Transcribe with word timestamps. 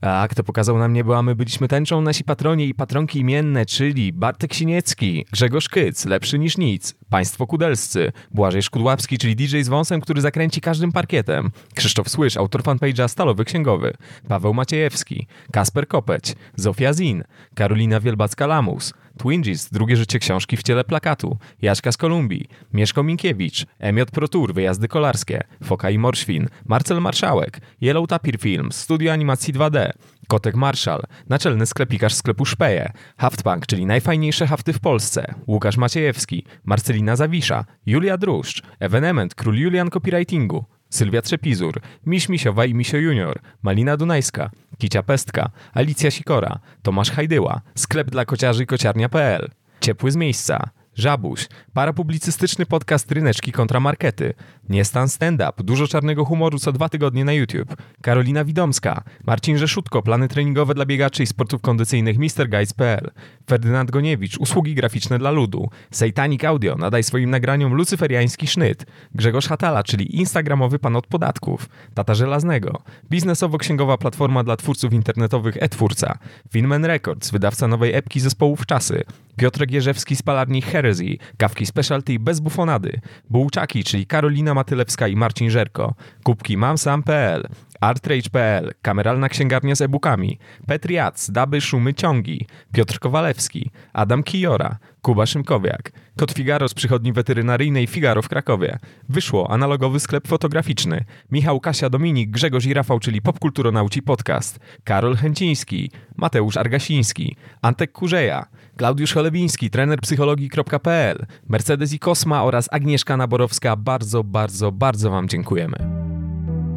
A 0.00 0.28
kto 0.30 0.44
pokazał 0.44 0.78
nam 0.78 0.92
niebo, 0.92 1.18
a 1.18 1.22
my 1.22 1.34
byliśmy 1.34 1.68
tęczą, 1.68 2.00
nasi 2.00 2.24
patronie 2.24 2.66
i 2.66 2.74
patronki 2.74 3.18
imienne, 3.18 3.66
czyli 3.66 4.12
Bartek 4.12 4.54
Siniecki, 4.54 5.26
Grzegorz 5.32 5.68
Kyc, 5.68 6.04
lepszy 6.04 6.38
niż 6.38 6.58
nic, 6.58 6.94
Państwo 7.10 7.46
Kudelscy, 7.46 8.12
Błażej 8.30 8.62
Szkudłapski, 8.62 9.18
czyli 9.18 9.36
DJ 9.36 9.60
z 9.60 9.68
wąsem, 9.68 10.00
który 10.00 10.20
zakręci 10.20 10.60
każdym 10.60 10.92
parkietem, 10.92 11.50
Krzysztof 11.74 12.08
Słysz, 12.08 12.36
autor 12.36 12.62
fanpage'a 12.62 13.08
Stalowy 13.08 13.44
Księgowy, 13.44 13.94
Paweł 14.28 14.54
Maciejewski, 14.54 15.26
Kasper 15.52 15.88
Kopeć, 15.88 16.34
Zofia 16.56 16.92
Zin, 16.92 17.24
Karolina 17.54 18.00
Wielbacka-Lamus, 18.00 18.92
Twinges, 19.18 19.70
drugie 19.70 19.96
życie 19.96 20.18
książki 20.18 20.56
w 20.56 20.62
ciele 20.62 20.84
plakatu, 20.84 21.38
Jaśka 21.62 21.92
z 21.92 21.96
Kolumbii, 21.96 22.48
Mieszko 22.72 23.02
Minkiewicz, 23.02 23.66
Emiot 23.78 24.10
Protur, 24.10 24.54
wyjazdy 24.54 24.88
kolarskie, 24.88 25.42
Foka 25.64 25.90
i 25.90 25.98
Morświn, 25.98 26.48
Marcel 26.64 27.00
Marszałek, 27.00 27.60
Yellow 27.80 28.08
Tapir 28.08 28.38
Films, 28.38 28.76
studio 28.76 29.12
animacji 29.12 29.54
2D, 29.54 29.90
Kotek 30.28 30.54
Marszal, 30.54 31.02
naczelny 31.28 31.66
sklepikarz 31.66 32.14
sklepu 32.14 32.44
Szpeje, 32.44 32.92
Haftpunk, 33.16 33.66
czyli 33.66 33.86
najfajniejsze 33.86 34.46
hafty 34.46 34.72
w 34.72 34.80
Polsce, 34.80 35.34
Łukasz 35.46 35.76
Maciejewski, 35.76 36.44
Marcelina 36.64 37.16
Zawisza, 37.16 37.64
Julia 37.86 38.18
Druszcz, 38.18 38.62
Evenement, 38.80 39.34
król 39.34 39.58
Julian 39.58 39.90
Copywritingu, 39.90 40.64
Sylwia 40.90 41.22
Trzepizur, 41.22 41.80
Miś 42.06 42.28
Misiowa 42.28 42.64
i 42.64 42.74
Misio 42.74 42.96
Junior, 42.98 43.40
Malina 43.62 43.96
Dunajska, 43.96 44.50
Kicia 44.78 45.02
Pestka, 45.02 45.50
Alicja 45.72 46.10
Sikora, 46.10 46.58
Tomasz 46.82 47.10
Hajdyła, 47.10 47.60
sklep 47.74 48.10
dla 48.10 48.24
kociarzy 48.24 48.62
i 48.62 48.66
kociarnia.pl, 48.66 49.50
Ciepły 49.80 50.10
z 50.10 50.16
miejsca, 50.16 50.70
Żabuś, 50.98 51.46
parapublicystyczny 51.72 52.66
podcast 52.66 53.12
Ryneczki 53.12 53.52
kontra 53.52 53.80
Markety, 53.80 54.34
Niestan 54.68 55.08
Stand-Up, 55.08 55.64
dużo 55.64 55.86
czarnego 55.86 56.24
humoru 56.24 56.58
co 56.58 56.72
dwa 56.72 56.88
tygodnie 56.88 57.24
na 57.24 57.32
YouTube, 57.32 57.76
Karolina 58.02 58.44
Widomska, 58.44 59.02
Marcin 59.24 59.58
Rzeszutko, 59.58 60.02
plany 60.02 60.28
treningowe 60.28 60.74
dla 60.74 60.86
biegaczy 60.86 61.22
i 61.22 61.26
sportów 61.26 61.60
kondycyjnych 61.60 62.18
MrGuides.pl, 62.18 63.10
Ferdynand 63.48 63.90
Goniewicz, 63.90 64.38
usługi 64.38 64.74
graficzne 64.74 65.18
dla 65.18 65.30
ludu, 65.30 65.70
Sejtanik 65.90 66.44
Audio, 66.44 66.76
nadaj 66.76 67.04
swoim 67.04 67.30
nagraniom 67.30 67.74
lucyferiański 67.74 68.46
sznyt, 68.46 68.86
Grzegorz 69.14 69.48
Hatala, 69.48 69.82
czyli 69.82 70.16
instagramowy 70.16 70.78
pan 70.78 70.96
od 70.96 71.06
podatków, 71.06 71.68
Tata 71.94 72.14
Żelaznego, 72.14 72.82
biznesowo-księgowa 73.10 73.98
platforma 73.98 74.44
dla 74.44 74.56
twórców 74.56 74.92
internetowych 74.92 75.56
e-twórca, 75.60 76.18
Finman 76.50 76.84
Records, 76.84 77.30
wydawca 77.30 77.68
nowej 77.68 77.94
epki 77.94 78.20
zespołów 78.20 78.66
Czasy, 78.66 79.04
Piotr 79.38 79.66
Gierzewski 79.66 80.16
z 80.16 80.22
palarni 80.22 80.62
Heresy, 80.62 81.16
kawki 81.36 81.66
specialty 81.66 82.18
bez 82.18 82.40
bufonady, 82.40 83.00
Bułczaki, 83.30 83.84
czyli 83.84 84.06
Karolina 84.06 84.54
Matylewska 84.54 85.08
i 85.08 85.16
Marcin 85.16 85.50
Żerko, 85.50 85.94
kubki 86.22 86.56
mamsam.pl, 86.56 87.48
artrage.pl, 87.80 88.72
kameralna 88.82 89.28
księgarnia 89.28 89.74
z 89.74 89.80
e-bookami, 89.80 90.38
Petriac, 90.66 91.30
Daby, 91.30 91.60
Szumy, 91.60 91.94
Ciągi, 91.94 92.46
Piotr 92.72 92.98
Kowalewski, 92.98 93.70
Adam 93.92 94.22
Kijora, 94.22 94.78
Kuba 95.02 95.26
Szymkowiak, 95.26 95.92
Kot 96.18 96.32
Figaro 96.32 96.68
z 96.68 96.74
przychodni 96.74 97.12
weterynaryjnej 97.12 97.86
Figaro 97.86 98.22
w 98.22 98.28
Krakowie. 98.28 98.78
Wyszło 99.08 99.50
analogowy 99.50 100.00
sklep 100.00 100.28
fotograficzny. 100.28 101.04
Michał 101.30 101.60
Kasia 101.60 101.90
Dominik, 101.90 102.30
Grzegorz 102.30 102.66
i 102.66 102.74
Rafał, 102.74 103.00
czyli 103.00 103.22
Popkulturonauci 103.22 104.02
Podcast. 104.02 104.58
Karol 104.84 105.16
Chęciński, 105.16 105.90
Mateusz 106.16 106.56
Argasiński, 106.56 107.36
Antek 107.62 107.92
Kurzeja, 107.92 108.46
Klaudiusz 108.78 109.12
Cholewiński, 109.12 109.70
trener 109.70 110.00
psychologii.pl, 110.00 111.26
Mercedes 111.48 111.92
i 111.92 111.98
Kosma 111.98 112.44
oraz 112.44 112.68
Agnieszka 112.72 113.16
Naborowska. 113.16 113.76
Bardzo, 113.76 114.24
bardzo, 114.24 114.72
bardzo 114.72 115.10
Wam 115.10 115.28
dziękujemy. 115.28 115.76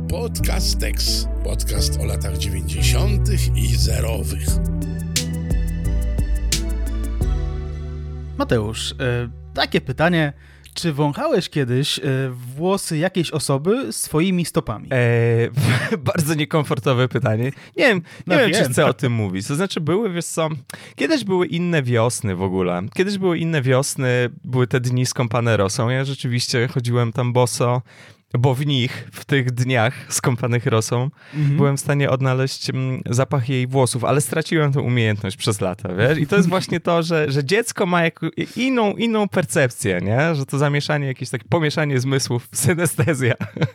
Podcastex. 0.09 1.27
Podcast 1.43 1.99
o 1.99 2.05
latach 2.05 2.37
90. 2.37 3.29
i 3.55 3.67
zerowych. 3.67 4.47
Mateusz, 8.37 8.91
e, 8.91 9.29
takie 9.53 9.81
pytanie. 9.81 10.33
Czy 10.73 10.93
wąchałeś 10.93 11.49
kiedyś 11.49 11.99
e, 11.99 12.01
włosy 12.55 12.97
jakiejś 12.97 13.31
osoby 13.31 13.93
swoimi 13.93 14.45
stopami? 14.45 14.87
Eee, 14.91 15.49
bardzo 16.13 16.33
niekomfortowe 16.33 17.07
pytanie. 17.07 17.43
Nie 17.77 17.87
wiem, 17.87 18.01
nie 18.27 18.35
No 18.35 18.41
wiem, 18.41 18.51
czy 18.51 18.61
wiem. 18.61 18.71
chcę 18.73 18.85
o 18.85 18.93
tym 18.93 19.11
mówić. 19.13 19.47
To 19.47 19.55
znaczy, 19.55 19.81
były, 19.81 20.13
wiesz 20.13 20.25
co, 20.25 20.49
kiedyś 20.95 21.23
były 21.23 21.47
inne 21.47 21.83
wiosny 21.83 22.35
w 22.35 22.41
ogóle. 22.41 22.81
Kiedyś 22.93 23.17
były 23.17 23.37
inne 23.37 23.61
wiosny, 23.61 24.29
były 24.43 24.67
te 24.67 24.79
dni 24.79 25.05
skąpane 25.05 25.57
rosą. 25.57 25.89
Ja 25.89 26.05
rzeczywiście 26.05 26.67
chodziłem 26.67 27.11
tam 27.13 27.33
boso, 27.33 27.81
bo 28.39 28.55
w 28.55 28.65
nich, 28.65 29.07
w 29.11 29.25
tych 29.25 29.51
dniach 29.51 29.93
skąpanych 30.09 30.65
rosą, 30.65 31.09
Mhm. 31.33 31.57
byłem 31.57 31.77
w 31.77 31.79
stanie 31.79 32.09
odnaleźć 32.09 32.69
mm, 32.69 33.01
zapach 33.09 33.49
jej 33.49 33.67
włosów, 33.67 34.03
ale 34.03 34.21
straciłem 34.21 34.73
tę 34.73 34.79
umiejętność 34.81 35.37
przez 35.37 35.61
lata, 35.61 35.89
wiesz? 35.95 36.17
I 36.17 36.27
to 36.27 36.35
jest 36.35 36.49
właśnie 36.49 36.79
to, 36.79 37.03
że, 37.03 37.31
że 37.31 37.43
dziecko 37.43 37.85
ma 37.85 38.03
jako, 38.03 38.27
inną, 38.55 38.93
inną 38.93 39.27
percepcję, 39.27 39.99
nie? 40.01 40.35
Że 40.35 40.45
to 40.45 40.57
zamieszanie, 40.57 41.07
jakieś 41.07 41.29
takie 41.29 41.45
pomieszanie 41.49 41.99
zmysłów, 41.99 42.47
synestezja. 42.53 43.33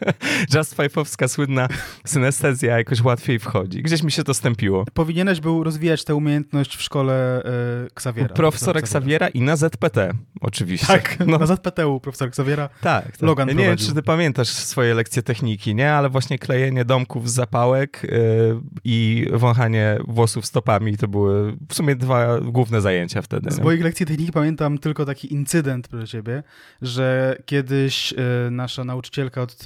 Just 0.55 0.77
Five'owska 0.77 1.29
słynna 1.29 1.69
synestezja 2.07 2.79
jakoś 2.79 3.01
łatwiej 3.03 3.39
wchodzi. 3.39 3.83
Gdzieś 3.83 4.03
mi 4.03 4.13
się 4.13 4.25
to 4.25 4.35
stępiło. 4.35 4.85
Powinieneś 4.95 5.41
był 5.41 5.65
rozwijać 5.65 6.05
tę 6.05 6.15
umiejętność 6.15 6.77
w 6.77 6.83
szkole 6.83 7.43
e, 7.45 7.87
Xaviera. 7.87 8.35
Profesora 8.35 8.81
Xaviera 8.81 9.29
i 9.29 9.41
na 9.41 9.57
ZPT, 9.57 9.99
oczywiście. 10.41 10.87
Tak, 10.87 11.17
no, 11.27 11.39
na 11.39 11.47
ZPTU 11.47 12.01
profesor 12.01 12.29
Xaviera. 12.29 12.69
tak, 12.81 13.05
tak. 13.05 13.23
Logan 13.23 13.49
Ja 13.49 13.55
nie 13.55 13.65
wiem, 13.65 13.77
czy 13.77 13.95
ty 13.95 14.03
pamiętasz 14.03 14.46
swoje 14.49 14.95
lekcje 14.95 15.23
techniki, 15.23 15.75
nie? 15.75 15.93
Ale 15.93 16.09
właśnie 16.09 16.39
klejenie 16.39 16.85
domków 16.85 17.31
z 17.31 17.35
zapałek 17.35 18.03
yy, 18.03 18.61
i 18.85 19.27
wąchanie 19.33 19.99
włosów 20.09 20.47
stopami 20.47 20.97
to 20.97 21.09
były 21.09 21.57
w 21.69 21.75
sumie 21.75 21.97
dwa 21.97 22.41
główne 22.41 22.81
zajęcia 22.81 23.23
wtedy. 23.23 23.51
Z 23.51 23.59
nie? 23.59 23.65
moich 23.65 23.83
lekcji 23.85 24.07
techniki 24.07 24.33
pamiętam 24.33 24.79
tylko 24.79 25.05
taki 25.05 25.35
incydent 25.35 25.89
proszę 25.89 26.07
ciebie, 26.09 26.43
że 26.83 27.37
kiedyś 27.47 28.13
e, 28.13 28.51
nasza 28.51 28.85
nauczycielka 28.85 29.43
od 29.43 29.57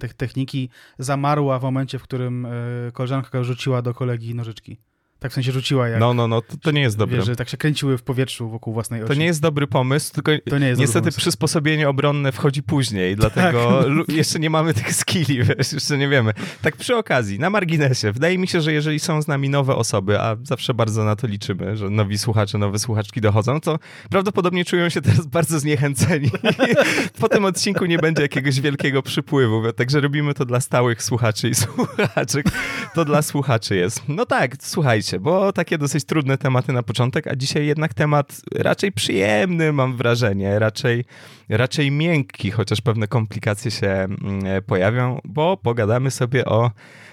te- 0.00 0.08
techniki 0.16 0.68
zamarła 0.98 1.58
w 1.58 1.62
momencie, 1.62 1.98
w 1.98 2.02
którym 2.02 2.46
e, 2.46 2.50
koleżanka 2.92 3.44
rzuciła 3.44 3.82
do 3.82 3.94
kolegi 3.94 4.34
nożyczki. 4.34 4.91
Tak 5.22 5.30
w 5.30 5.34
sensie 5.34 5.52
rzuciła 5.52 5.88
jak... 5.88 6.00
No, 6.00 6.14
no, 6.14 6.28
no, 6.28 6.42
to, 6.42 6.56
to 6.56 6.70
nie 6.70 6.80
jest 6.80 6.96
dobre. 6.96 7.16
Wiesz, 7.16 7.26
że 7.26 7.36
tak 7.36 7.48
się 7.48 7.56
kręciły 7.56 7.98
w 7.98 8.02
powietrzu 8.02 8.48
wokół 8.48 8.74
własnej 8.74 9.02
osi. 9.02 9.08
To 9.08 9.14
nie 9.14 9.26
jest 9.26 9.40
dobry 9.40 9.66
pomysł, 9.66 10.14
tylko 10.14 10.32
To 10.50 10.58
nie 10.58 10.66
jest 10.68 10.80
niestety 10.80 11.10
przysposobienie 11.10 11.88
obronne 11.88 12.32
wchodzi 12.32 12.62
później, 12.62 13.16
dlatego 13.16 13.84
Tak. 14.06 14.16
jeszcze 14.16 14.38
nie 14.38 14.50
mamy 14.50 14.74
tych 14.74 14.94
skilli, 14.94 15.42
wiesz, 15.44 15.72
jeszcze 15.72 15.98
nie 15.98 16.08
wiemy. 16.08 16.32
Tak 16.62 16.76
przy 16.76 16.96
okazji, 16.96 17.38
na 17.38 17.50
marginesie, 17.50 18.12
wydaje 18.12 18.38
mi 18.38 18.48
się, 18.48 18.60
że 18.60 18.72
jeżeli 18.72 19.00
są 19.00 19.22
z 19.22 19.28
nami 19.28 19.48
nowe 19.48 19.76
osoby, 19.76 20.20
a 20.20 20.36
zawsze 20.42 20.74
bardzo 20.74 21.04
na 21.04 21.16
to 21.16 21.26
liczymy, 21.26 21.76
że 21.76 21.90
nowi 21.90 22.18
słuchacze, 22.18 22.58
nowe 22.58 22.78
słuchaczki 22.78 23.20
dochodzą, 23.20 23.60
to 23.60 23.78
prawdopodobnie 24.10 24.64
czują 24.64 24.88
się 24.88 25.02
teraz 25.02 25.26
bardzo 25.36 25.60
zniechęceni. 25.60 26.30
po 27.20 27.28
tym 27.28 27.44
odcinku 27.44 27.84
nie 27.84 27.98
będzie 27.98 28.22
jakiegoś 28.22 28.60
wielkiego 28.60 29.02
przypływu, 29.02 29.72
także 29.72 30.00
robimy 30.00 30.34
to 30.34 30.44
dla 30.44 30.60
stałych 30.60 31.02
słuchaczy 31.02 31.48
i 31.48 31.54
słuchaczek. 31.54 32.46
To 32.94 33.04
dla 33.04 33.22
słuchaczy 33.22 33.76
jest. 33.76 34.02
No 34.08 34.26
tak, 34.26 34.56
słuchajcie, 34.60 35.11
bo 35.20 35.52
takie 35.52 35.78
dosyć 35.78 36.04
trudne 36.04 36.38
tematy 36.38 36.72
na 36.72 36.82
początek, 36.82 37.26
a 37.26 37.36
dzisiaj 37.36 37.66
jednak 37.66 37.94
temat 37.94 38.40
raczej 38.54 38.92
przyjemny, 38.92 39.72
mam 39.72 39.96
wrażenie, 39.96 40.58
raczej, 40.58 41.04
raczej 41.48 41.90
miękki, 41.90 42.50
chociaż 42.50 42.80
pewne 42.80 43.08
komplikacje 43.08 43.70
się 43.70 43.88
mm, 43.88 44.46
e, 44.46 44.62
pojawią, 44.62 45.20
bo 45.24 45.56
pogadamy 45.56 46.10
sobie 46.10 46.44
o 46.44 46.70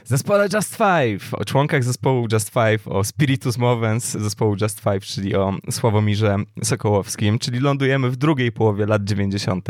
zespole 0.10 0.48
Just 0.54 0.76
Five, 0.76 1.34
o 1.34 1.46
członkach 1.46 1.84
zespołu 1.84 2.28
Just 2.34 2.50
Five, 2.50 2.88
o 2.88 3.04
Spiritus 3.04 3.58
Movens 3.58 4.12
zespołu 4.12 4.56
Just 4.62 4.80
Five, 4.80 5.02
czyli 5.02 5.36
o 5.36 5.54
Sławomirze 5.72 6.36
Sokołowskim, 6.64 7.40
czyli 7.40 7.60
lądujemy 7.60 8.10
w 8.10 8.16
drugiej 8.16 8.52
połowie 8.52 8.86
lat 8.86 9.04
90. 9.04 9.68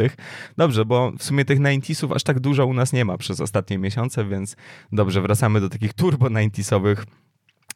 Dobrze, 0.58 0.86
bo 0.86 1.12
w 1.12 1.24
sumie 1.24 1.46
tych 1.46 1.60
90sów 1.60 2.16
aż 2.16 2.24
tak 2.24 2.40
dużo 2.40 2.66
u 2.66 2.74
nas 2.74 2.94
nie 2.94 3.06
ma 3.06 3.18
przez 3.18 3.42
ostatnie 3.42 3.78
miesiące, 3.78 4.26
więc 4.26 4.56
dobrze, 4.92 5.22
wracamy 5.22 5.62
do 5.62 5.70
takich 5.70 5.94
turbo 5.94 6.26
90sowych 6.26 7.04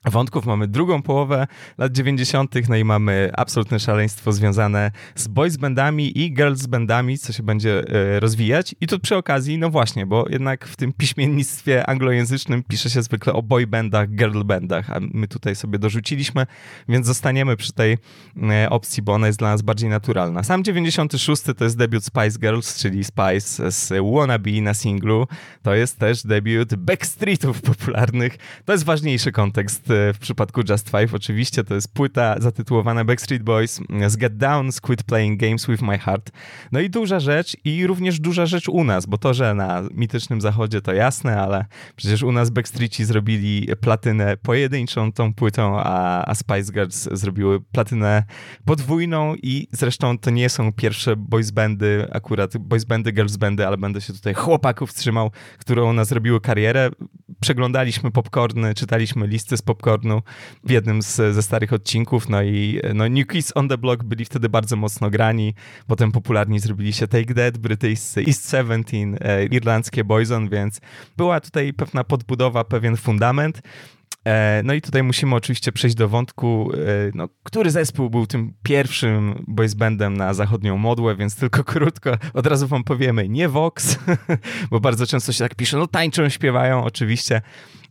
wątków. 0.06 0.46
Mamy 0.46 0.68
drugą 0.68 1.02
połowę 1.02 1.48
lat 1.78 1.92
90., 1.92 2.70
no 2.70 2.76
i 2.76 2.84
mamy 2.84 3.32
absolutne 3.34 3.80
szaleństwo 3.80 4.32
związane 4.32 4.92
z 5.16 5.28
boys 5.28 5.58
bandami 5.58 6.20
i 6.20 6.34
girls 6.34 6.66
bandami, 6.66 7.18
co 7.18 7.34
się 7.34 7.44
będzie 7.44 7.84
e, 7.88 8.20
rozwijać. 8.20 8.76
I 8.82 8.88
tu 8.88 9.00
przy 9.00 9.16
okazji, 9.16 9.58
no 9.58 9.70
właśnie, 9.70 10.06
bo 10.06 10.26
jednak 10.30 10.68
w 10.68 10.76
tym 10.76 10.94
piśmiennictwie 10.94 11.90
anglojęzycznym 11.90 12.64
pisze 12.64 12.90
się 12.90 13.02
zwykle 13.02 13.34
o 13.34 13.42
boy 13.42 13.68
bandach, 13.68 14.10
girl 14.10 14.44
bandach, 14.44 14.90
a 14.90 15.00
my 15.00 15.28
tutaj 15.28 15.56
sobie 15.56 15.80
dorzuciliśmy, 15.80 16.46
więc 16.90 17.06
zostaniemy 17.06 17.58
przy 17.58 17.74
tej 17.74 17.98
e, 18.52 18.70
opcji, 18.70 19.04
bo 19.04 19.14
ona 19.14 19.28
jest 19.28 19.40
dla 19.40 19.50
nas 19.50 19.62
bardziej 19.62 19.90
naturalna. 19.90 20.44
Sam 20.44 20.64
96 20.64 21.44
to 21.58 21.64
jest 21.64 21.78
debiut 21.78 22.06
Spice 22.06 22.40
Girls, 22.40 22.78
czyli 22.82 23.04
Spice 23.04 23.72
z 23.72 23.94
Wannabe 24.14 24.62
na 24.62 24.74
singlu. 24.74 25.28
To 25.62 25.74
jest 25.74 26.00
też 26.00 26.24
debiut 26.24 26.76
Backstreetów 26.76 27.62
popularnych. 27.62 28.38
To 28.66 28.72
jest 28.72 28.86
ważniejszy 28.86 29.32
kontekst 29.32 29.93
w 30.14 30.18
przypadku 30.20 30.62
Just 30.70 30.90
Five 30.90 31.14
oczywiście, 31.14 31.64
to 31.64 31.76
jest 31.76 31.94
płyta 31.94 32.36
zatytułowana 32.40 33.06
Backstreet 33.06 33.44
Boys 33.44 33.82
z 34.08 34.18
Get 34.18 34.38
Down, 34.38 34.70
Quit 34.82 35.04
Playing 35.04 35.40
Games 35.40 35.68
With 35.68 35.82
My 35.82 36.00
Heart. 36.00 36.32
No 36.72 36.80
i 36.80 36.90
duża 36.90 37.20
rzecz 37.20 37.58
i 37.66 37.88
również 37.88 38.20
duża 38.20 38.46
rzecz 38.46 38.70
u 38.70 38.84
nas, 38.84 39.06
bo 39.06 39.18
to, 39.18 39.34
że 39.34 39.54
na 39.54 39.84
mitycznym 39.92 40.42
zachodzie 40.42 40.82
to 40.82 40.94
jasne, 40.94 41.42
ale 41.42 41.66
przecież 41.96 42.24
u 42.24 42.32
nas 42.32 42.50
Backstreetci 42.50 43.06
zrobili 43.06 43.68
platynę 43.82 44.38
pojedynczą 44.38 45.12
tą 45.12 45.34
płytą, 45.34 45.80
a, 45.80 46.26
a 46.26 46.36
Spice 46.36 46.74
Girls 46.74 47.10
zrobiły 47.12 47.62
platynę 47.62 48.24
podwójną 48.66 49.36
i 49.36 49.68
zresztą 49.72 50.18
to 50.18 50.30
nie 50.30 50.50
są 50.50 50.74
pierwsze 50.74 51.16
boys 51.16 51.52
bandy, 51.52 52.08
akurat 52.12 52.58
boys 52.58 52.86
bandy, 52.86 53.12
girls 53.12 53.38
bandy, 53.38 53.68
ale 53.68 53.78
będę 53.78 54.02
się 54.02 54.14
tutaj 54.14 54.34
chłopaków 54.34 54.94
trzymał, 54.94 55.32
które 55.60 55.84
u 55.84 55.94
nas 55.94 56.08
zrobiły 56.08 56.42
karierę. 56.42 56.90
Przeglądaliśmy 57.40 58.12
popcorny, 58.12 58.74
czytaliśmy 58.74 59.28
listy 59.28 59.58
z 59.58 59.62
popcornu 59.62 59.83
w 60.64 60.72
jednym 60.72 61.02
z, 61.02 61.16
ze 61.16 61.42
starych 61.42 61.74
odcinków, 61.74 62.30
no 62.30 62.44
i 62.44 62.80
no, 62.94 63.10
New 63.10 63.28
Kids 63.28 63.52
on 63.56 63.70
the 63.70 63.78
Block 63.78 64.04
byli 64.04 64.26
wtedy 64.26 64.50
bardzo 64.50 64.76
mocno 64.76 65.10
grani, 65.10 65.54
potem 65.88 66.12
popularni 66.12 66.60
zrobili 66.60 66.94
się 66.94 67.08
Take 67.08 67.34
That, 67.34 67.58
brytyjscy 67.58 68.24
East 68.28 68.50
Seventeen, 68.50 69.18
e, 69.22 69.46
irlandzkie 69.46 70.04
Boyzone, 70.04 70.50
więc 70.50 70.82
była 71.18 71.40
tutaj 71.40 71.74
pewna 71.74 72.04
podbudowa, 72.04 72.64
pewien 72.64 72.98
fundament. 72.98 73.62
E, 74.26 74.62
no 74.64 74.74
i 74.74 74.82
tutaj 74.82 75.04
musimy 75.04 75.36
oczywiście 75.36 75.72
przejść 75.72 75.96
do 75.96 76.10
wątku, 76.10 76.72
e, 76.74 76.78
no, 77.14 77.30
który 77.44 77.72
zespół 77.72 78.10
był 78.10 78.28
tym 78.28 78.54
pierwszym 78.64 79.44
boys 79.48 79.74
bandem 79.74 80.18
na 80.18 80.34
zachodnią 80.34 80.78
modłę, 80.78 81.16
więc 81.16 81.36
tylko 81.36 81.64
krótko 81.74 82.18
od 82.34 82.48
razu 82.48 82.68
wam 82.68 82.84
powiemy, 82.84 83.30
nie 83.30 83.50
Vox, 83.50 84.00
bo 84.72 84.80
bardzo 84.80 85.08
często 85.08 85.34
się 85.34 85.44
tak 85.44 85.56
pisze, 85.56 85.78
no 85.78 85.88
tańczą, 85.88 86.30
śpiewają 86.30 86.84
oczywiście, 86.84 87.42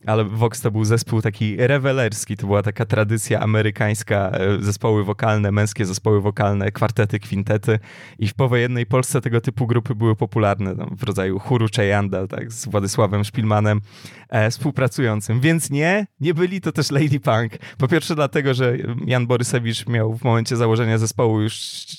ale 0.06 0.24
Vox 0.24 0.60
to 0.60 0.70
był 0.70 0.84
zespół 0.84 1.22
taki 1.22 1.56
rewelerski, 1.56 2.36
to 2.36 2.46
była 2.46 2.62
taka 2.62 2.84
tradycja 2.84 3.40
amerykańska, 3.40 4.30
e, 4.30 4.62
zespoły 4.62 5.04
wokalne, 5.04 5.52
męskie 5.52 5.86
zespoły 5.86 6.20
wokalne, 6.20 6.72
kwartety, 6.72 7.18
kwintety. 7.20 7.78
I 8.18 8.28
w 8.28 8.34
powojennej 8.34 8.86
Polsce 8.86 9.20
tego 9.20 9.40
typu 9.40 9.66
grupy 9.66 9.94
były 9.94 10.16
popularne, 10.16 10.74
w 10.90 11.02
rodzaju 11.02 11.38
chóru 11.38 11.66
Cheyanda, 11.76 12.26
tak, 12.26 12.52
z 12.52 12.68
Władysławem 12.68 13.24
Szpilmanem 13.24 13.80
e, 14.28 14.50
współpracującym, 14.50 15.40
więc 15.40 15.70
nie, 15.70 16.06
nie 16.20 16.34
byli 16.34 16.60
to 16.60 16.72
też 16.72 16.90
Lady 16.90 17.20
Punk. 17.20 17.52
Po 17.78 17.88
pierwsze 17.88 18.14
dlatego, 18.14 18.54
że 18.54 18.76
Jan 19.06 19.26
Borysewicz 19.26 19.86
miał 19.86 20.14
w 20.14 20.24
momencie 20.24 20.56
założenia 20.56 20.98
zespołu 20.98 21.40
już 21.40 21.54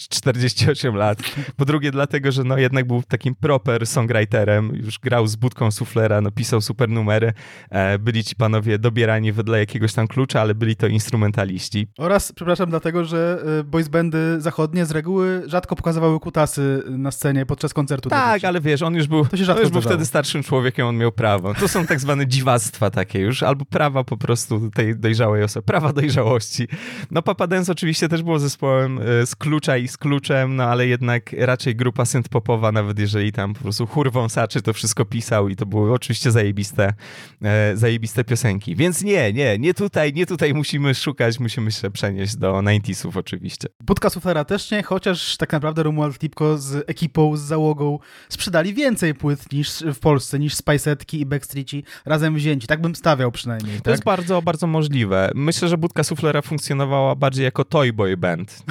48 0.10 0.96
lat, 0.96 1.20
po 1.58 1.66
drugie 1.66 1.92
dlatego, 1.92 2.32
że 2.32 2.44
no 2.44 2.58
jednak 2.58 2.88
był 2.88 3.04
takim 3.04 3.36
proper 3.36 3.88
songwriterem, 3.88 4.76
już 4.76 5.00
grał 5.00 5.28
z 5.28 5.36
budką 5.36 5.72
suflera, 5.72 6.22
no 6.22 6.32
pisał 6.32 6.62
super 6.62 6.90
numery, 6.90 7.34
e, 7.70 7.93
byli 8.00 8.24
ci 8.24 8.36
panowie 8.36 8.80
dobierani 8.80 9.32
wedle 9.32 9.60
jakiegoś 9.60 9.94
tam 9.94 10.08
klucza, 10.08 10.42
ale 10.42 10.56
byli 10.56 10.76
to 10.76 10.88
instrumentaliści. 10.88 11.88
Oraz, 11.98 12.32
przepraszam, 12.32 12.70
dlatego, 12.70 13.06
że 13.06 13.44
y, 13.60 13.64
boys 13.64 13.88
bandy 13.88 14.42
zachodnie 14.42 14.86
z 14.86 14.92
reguły 14.92 15.44
rzadko 15.46 15.76
pokazywały 15.76 16.20
kutasy 16.20 16.84
na 16.90 17.12
scenie 17.12 17.46
podczas 17.46 17.74
koncertu. 17.74 18.10
Tak, 18.10 18.44
ale 18.44 18.62
wiesz, 18.62 18.82
on 18.82 18.96
już 18.96 19.08
był, 19.08 19.26
to 19.26 19.38
się 19.38 19.46
rzadko 19.46 19.62
już 19.62 19.72
był 19.72 19.82
wtedy 19.82 20.06
starszym 20.06 20.44
człowiekiem, 20.44 20.88
on 20.88 20.98
miał 20.98 21.12
prawo. 21.12 21.54
To 21.54 21.68
są 21.68 21.86
tak 21.86 22.00
zwane 22.00 22.28
dziwactwa 22.28 22.90
takie 22.90 23.20
już, 23.20 23.44
albo 23.44 23.66
prawa 23.66 24.04
po 24.04 24.18
prostu 24.18 24.72
tej 24.72 24.96
dojrzałej 24.96 25.44
osoby, 25.44 25.66
prawa 25.66 25.94
dojrzałości. 25.94 26.68
No 27.12 27.22
Papa 27.22 27.48
Dance 27.48 27.72
oczywiście 27.72 28.10
też 28.10 28.24
było 28.24 28.40
zespołem 28.40 29.00
y, 29.00 29.26
z 29.26 29.36
klucza 29.36 29.78
i 29.78 29.88
z 29.88 29.98
kluczem, 29.98 30.56
no 30.56 30.64
ale 30.64 30.88
jednak 30.88 31.36
raczej 31.38 31.76
grupa 31.76 32.04
synth-popowa, 32.04 32.74
nawet 32.74 33.00
jeżeli 33.00 33.32
tam 33.32 33.54
po 33.54 33.62
prostu 33.62 33.88
chór 33.88 34.12
wąsaczy 34.12 34.62
to 34.62 34.74
wszystko 34.74 35.06
pisał 35.06 35.50
i 35.50 35.56
to 35.56 35.66
były 35.66 35.94
oczywiście 35.94 36.32
zajebiste, 36.32 36.94
e, 37.42 37.78
zajebiste 37.84 38.24
piosenki. 38.24 38.76
Więc 38.76 39.04
nie, 39.04 39.34
nie, 39.34 39.60
nie 39.60 39.74
tutaj, 39.74 40.14
nie 40.14 40.26
tutaj 40.26 40.54
musimy 40.54 40.96
szukać, 40.96 41.40
musimy 41.40 41.72
się 41.72 41.92
przenieść 41.92 42.36
do 42.36 42.54
90sów 42.54 43.18
oczywiście. 43.18 43.68
Budka 43.84 44.10
Suflera 44.10 44.46
też 44.46 44.72
nie, 44.72 44.84
chociaż 44.84 45.38
tak 45.38 45.52
naprawdę 45.52 45.84
Romuald 45.84 46.20
Tipko 46.20 46.58
z 46.58 46.90
ekipą, 46.90 47.38
z 47.38 47.42
załogą 47.42 48.00
sprzedali 48.30 48.74
więcej 48.74 49.14
płyt 49.14 49.52
niż 49.52 49.84
w 49.94 50.00
Polsce, 50.00 50.40
niż 50.40 50.56
Spiceetki 50.56 51.20
i 51.20 51.26
Backstreetci 51.26 51.84
razem 52.06 52.36
wzięci. 52.36 52.68
Tak 52.68 52.82
bym 52.82 52.96
stawiał 52.96 53.32
przynajmniej. 53.32 53.78
To 53.78 53.84
tak? 53.84 53.92
jest 53.92 54.04
bardzo, 54.04 54.42
bardzo 54.42 54.68
możliwe. 54.68 55.32
Myślę, 55.36 55.68
że 55.68 55.78
Budka 55.78 56.04
Suflera 56.04 56.42
funkcjonowała 56.42 57.16
bardziej 57.16 57.44
jako 57.44 57.66
toy 57.66 57.94
boy 57.94 58.18
band. 58.18 58.64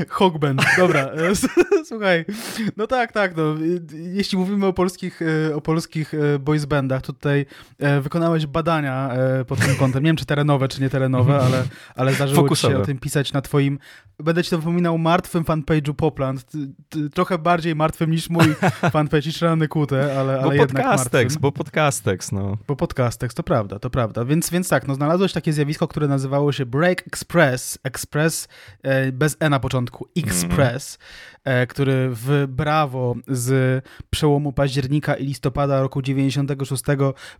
Hogband, 0.09 0.61
dobra. 0.77 0.99
E, 0.99 1.35
słuchaj, 1.89 2.25
no 2.77 2.87
tak, 2.87 3.11
tak, 3.11 3.37
no. 3.37 3.43
Jeśli 3.93 4.37
mówimy 4.37 4.65
o 4.65 4.73
polskich, 4.73 5.21
e, 5.21 5.55
o 5.55 5.61
polskich 5.61 6.13
e, 6.13 6.39
boys 6.39 6.65
bandach, 6.65 7.01
tutaj 7.01 7.45
wykonałeś 8.01 8.45
badania 8.45 9.09
pod 9.47 9.59
tym 9.59 9.75
kątem. 9.75 10.03
Nie 10.03 10.09
wiem, 10.09 10.15
czy 10.15 10.25
terenowe, 10.25 10.67
czy 10.67 10.81
nie 10.81 10.89
terenowe, 10.89 11.39
ale, 11.39 11.63
ale 11.95 12.13
zdarzyło 12.13 12.49
ci 12.49 12.55
się 12.55 12.77
o 12.77 12.85
tym 12.85 12.99
pisać 12.99 13.33
na 13.33 13.41
twoim, 13.41 13.79
będę 14.19 14.43
ci 14.43 14.49
to 14.49 14.57
wypominał, 14.57 14.97
martwym 14.97 15.43
fanpage'u 15.43 15.93
Popland. 15.93 16.45
Trochę 17.13 17.37
bardziej 17.37 17.75
martwym 17.75 18.11
niż 18.11 18.29
mój 18.29 18.45
fanpage 18.91 19.29
i 19.29 19.31
Szrany 19.31 19.67
Kute, 19.67 20.19
ale, 20.19 20.33
ale 20.33 20.43
bo 20.43 20.53
jednak 20.53 20.85
podcastex, 20.85 21.37
Bo 21.37 21.51
podcastex, 21.51 22.31
no. 22.31 22.57
Bo 22.67 22.75
podcastex, 22.75 23.35
to 23.35 23.43
prawda, 23.43 23.79
to 23.79 23.89
prawda. 23.89 24.25
Więc, 24.25 24.49
więc 24.49 24.69
tak, 24.69 24.87
no 24.87 24.95
znalazłeś 24.95 25.33
takie 25.33 25.53
zjawisko, 25.53 25.87
które 25.87 26.07
nazywało 26.07 26.51
się 26.51 26.65
Break 26.65 27.07
Express, 27.07 27.79
Express 27.83 28.47
bez 29.13 29.37
N 29.39 29.48
na 29.49 29.59
początku, 29.59 30.07
Express, 30.15 30.97
mm. 31.01 31.38
Który 31.69 32.09
w 32.11 32.45
Brawo 32.47 33.15
z 33.27 33.83
przełomu 34.09 34.53
października 34.53 35.15
i 35.15 35.25
listopada 35.25 35.81
roku 35.81 36.01
96 36.01 36.83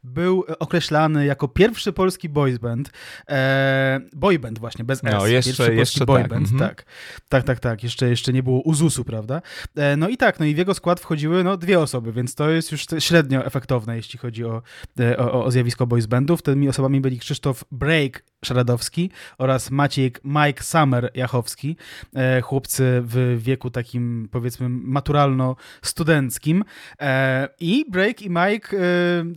był 0.04 0.44
określany 0.60 1.26
jako 1.26 1.48
pierwszy 1.48 1.94
polski 1.94 2.30
boys 2.30 2.58
band. 2.58 2.92
E, 3.30 4.00
boyband 4.14 4.60
właśnie, 4.60 4.86
bez 4.86 5.04
no, 5.04 5.28
S. 5.28 5.32
Jeszcze, 5.32 5.64
pierwszy 5.64 5.76
jeszcze 5.76 6.06
boyband, 6.06 6.32
tak. 6.32 6.52
Mm 6.52 6.56
-hmm. 6.56 6.60
tak. 6.60 6.86
Tak, 7.30 7.44
tak, 7.44 7.60
tak. 7.60 7.84
Jeszcze, 7.84 8.10
jeszcze 8.10 8.34
nie 8.34 8.44
było 8.44 8.62
Uzusu, 8.62 9.06
prawda? 9.06 9.42
E, 9.76 9.98
no 9.98 10.10
i 10.10 10.18
tak, 10.18 10.40
no 10.40 10.46
i 10.46 10.56
w 10.56 10.58
jego 10.58 10.74
skład 10.74 11.00
wchodziły 11.00 11.44
no, 11.44 11.58
dwie 11.58 11.80
osoby, 11.80 12.12
więc 12.12 12.36
to 12.36 12.50
jest 12.50 12.72
już 12.72 12.86
średnio 13.00 13.46
efektowne, 13.46 13.96
jeśli 13.96 14.20
chodzi 14.20 14.46
o, 14.46 14.62
e, 15.00 15.18
o, 15.18 15.46
o 15.46 15.52
zjawisko 15.52 15.88
boys 15.88 16.06
bandów. 16.06 16.42
Tymi 16.42 16.70
osobami 16.70 17.02
byli 17.02 17.20
Krzysztof 17.20 17.64
Break 17.72 18.24
Szradowski 18.46 19.10
oraz 19.38 19.72
Maciek 19.72 20.22
Mike 20.24 20.64
Summer 20.64 21.12
Jachowski. 21.14 21.76
E, 22.16 22.42
chłopcy 22.42 23.02
w 23.06 23.38
wieku 23.40 23.70
takim 23.70 23.89
powiedzmy 24.32 24.70
maturalno-studenckim. 24.70 26.64
E, 27.02 27.50
I 27.60 27.86
Break 27.92 28.22
i 28.22 28.30
Mike 28.30 28.78
e, 28.78 28.82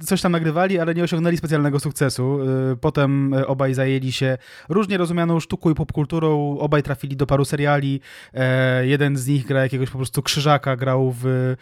coś 0.05 0.21
tam 0.21 0.33
nagrywali, 0.33 0.79
ale 0.79 0.95
nie 0.95 1.05
osiągnęli 1.05 1.37
specjalnego 1.37 1.81
sukcesu. 1.81 2.39
Potem 2.81 3.35
obaj 3.47 3.75
zajęli 3.75 4.13
się 4.13 4.39
różnie 4.69 4.99
rozumianą 4.99 5.41
sztuką 5.41 5.71
i 5.71 5.75
popkulturą. 5.75 6.59
Obaj 6.59 6.83
trafili 6.83 7.17
do 7.17 7.27
paru 7.27 7.45
seriali. 7.45 8.01
Jeden 8.83 9.17
z 9.17 9.27
nich 9.27 9.47
gra 9.47 9.63
jakiegoś 9.63 9.91
po 9.91 9.99
prostu 9.99 10.23
krzyżaka, 10.23 10.77
grał 10.77 11.15
w 11.21 11.55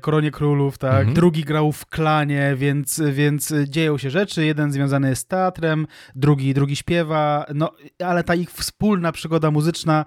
Koronie 0.00 0.30
Królów, 0.30 0.78
tak? 0.78 0.98
Mhm. 0.98 1.14
Drugi 1.14 1.44
grał 1.44 1.72
w 1.72 1.86
Klanie, 1.86 2.54
więc, 2.56 3.02
więc 3.12 3.54
dzieją 3.68 3.98
się 3.98 4.10
rzeczy. 4.10 4.44
Jeden 4.44 4.72
związany 4.72 5.08
jest 5.08 5.22
z 5.22 5.26
teatrem, 5.26 5.86
drugi, 6.14 6.54
drugi 6.54 6.76
śpiewa, 6.76 7.46
no 7.54 7.72
ale 8.04 8.24
ta 8.24 8.34
ich 8.34 8.50
wspólna 8.50 9.12
przygoda 9.12 9.50
muzyczna 9.50 10.04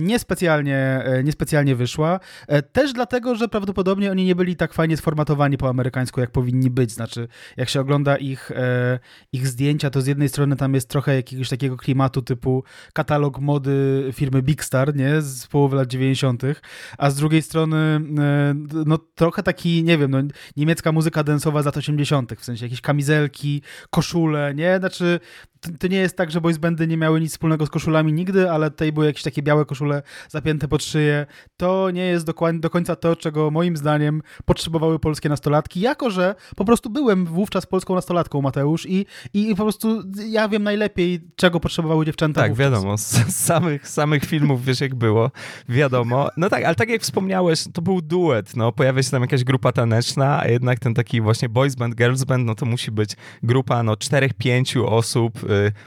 niespecjalnie, 0.00 0.76
e, 0.76 1.22
niespecjalnie 1.68 1.76
wyszła. 1.76 2.20
E, 2.48 2.62
też 2.62 2.92
dlatego, 2.92 3.34
że 3.34 3.48
prawdopodobnie 3.48 4.10
oni 4.10 4.24
nie 4.24 4.34
byli 4.34 4.56
tak 4.56 4.72
fajnie 4.72 4.96
sformatowani 4.96 5.58
po 5.58 5.68
amerykańsku, 5.68 6.20
jak 6.20 6.30
powinni 6.30 6.70
być. 6.70 6.92
Znaczy, 6.92 7.28
jak 7.56 7.68
się 7.68 7.80
ogląda 7.80 8.16
ich, 8.16 8.50
e, 8.50 8.98
ich 9.32 9.46
zdjęcia, 9.46 9.90
to 9.90 10.00
z 10.00 10.06
jednej 10.06 10.28
strony 10.28 10.56
tam 10.56 10.74
jest 10.74 10.88
trochę 10.88 11.14
jakiegoś 11.14 11.48
takiego 11.48 11.76
klimatu 11.76 12.22
typu 12.22 12.64
katalog 12.92 13.40
mody 13.40 14.10
firmy 14.12 14.42
Big 14.42 14.64
Star, 14.64 14.96
nie? 14.96 15.22
Z 15.22 15.46
połowy 15.46 15.76
lat 15.76 15.88
90., 15.88 16.42
a 16.98 17.10
z 17.10 17.14
drugiej 17.14 17.42
strony 17.42 18.00
no 18.86 18.98
trochę 19.14 19.42
taki, 19.42 19.84
nie 19.84 19.98
wiem, 19.98 20.10
no, 20.10 20.18
niemiecka 20.56 20.92
muzyka 20.92 21.24
densowa 21.24 21.62
z 21.62 21.66
lat 21.66 21.76
80., 21.76 22.32
w 22.38 22.44
sensie 22.44 22.64
jakieś 22.64 22.80
kamizelki, 22.80 23.62
koszule, 23.90 24.54
nie? 24.54 24.78
Znaczy, 24.78 25.20
to 25.78 25.86
nie 25.86 25.98
jest 25.98 26.16
tak, 26.16 26.30
że 26.30 26.40
boys 26.40 26.58
bandy 26.58 26.86
nie 26.86 26.96
miały 26.96 27.20
nic 27.20 27.32
wspólnego 27.32 27.66
z 27.66 27.70
koszulami 27.70 28.12
nigdy, 28.12 28.50
ale 28.50 28.70
tutaj 28.70 28.92
były 28.92 29.06
jakieś 29.06 29.22
takie 29.22 29.42
białe 29.42 29.64
koszule 29.64 30.02
zapięte 30.28 30.68
pod 30.68 30.84
szyję. 30.84 31.26
To 31.56 31.90
nie 31.90 32.04
jest 32.06 32.26
dokładnie 32.26 32.60
do 32.60 32.70
końca 32.70 32.96
to, 32.96 33.16
czego 33.16 33.50
moim 33.50 33.76
zdaniem 33.76 34.22
potrzebowały 34.44 34.98
polskie 34.98 35.28
nastolatki, 35.28 35.80
jako 35.80 36.10
że 36.10 36.34
po 36.56 36.64
prostu 36.64 36.90
byłem 36.90 37.26
wówczas 37.26 37.66
polską 37.66 37.94
nastolatką, 37.94 38.42
Mateusz, 38.42 38.86
i, 38.86 39.06
i 39.34 39.54
po 39.56 39.62
prostu 39.62 40.02
ja 40.28 40.48
wiem 40.48 40.62
najlepiej, 40.62 41.20
czego 41.36 41.60
potrzebowały 41.60 42.06
dziewczęta 42.06 42.40
Tak, 42.40 42.50
wówczas. 42.50 42.64
wiadomo, 42.72 42.98
z 42.98 43.36
samych, 43.36 43.88
samych 43.88 44.24
filmów 44.24 44.64
wiesz 44.64 44.80
jak 44.80 44.94
było, 44.94 45.30
wiadomo. 45.68 46.28
No 46.36 46.50
tak, 46.50 46.64
ale 46.64 46.74
tak 46.74 46.88
jak 46.88 47.02
wspomniałeś, 47.02 47.64
to 47.72 47.82
był 47.82 48.02
duet, 48.02 48.56
no, 48.56 48.72
pojawia 48.72 49.02
się 49.02 49.10
tam 49.10 49.22
jakaś 49.22 49.44
grupa 49.44 49.72
taneczna, 49.72 50.40
a 50.40 50.48
jednak 50.48 50.78
ten 50.78 50.94
taki 50.94 51.20
właśnie 51.20 51.48
boys 51.48 51.74
band, 51.74 51.94
girls 51.94 52.24
band, 52.24 52.46
no 52.46 52.54
to 52.54 52.66
musi 52.66 52.90
być 52.90 53.10
grupa, 53.42 53.82
no, 53.82 53.96
czterech, 53.96 54.34
pięciu 54.34 54.86
osób, 54.86 55.38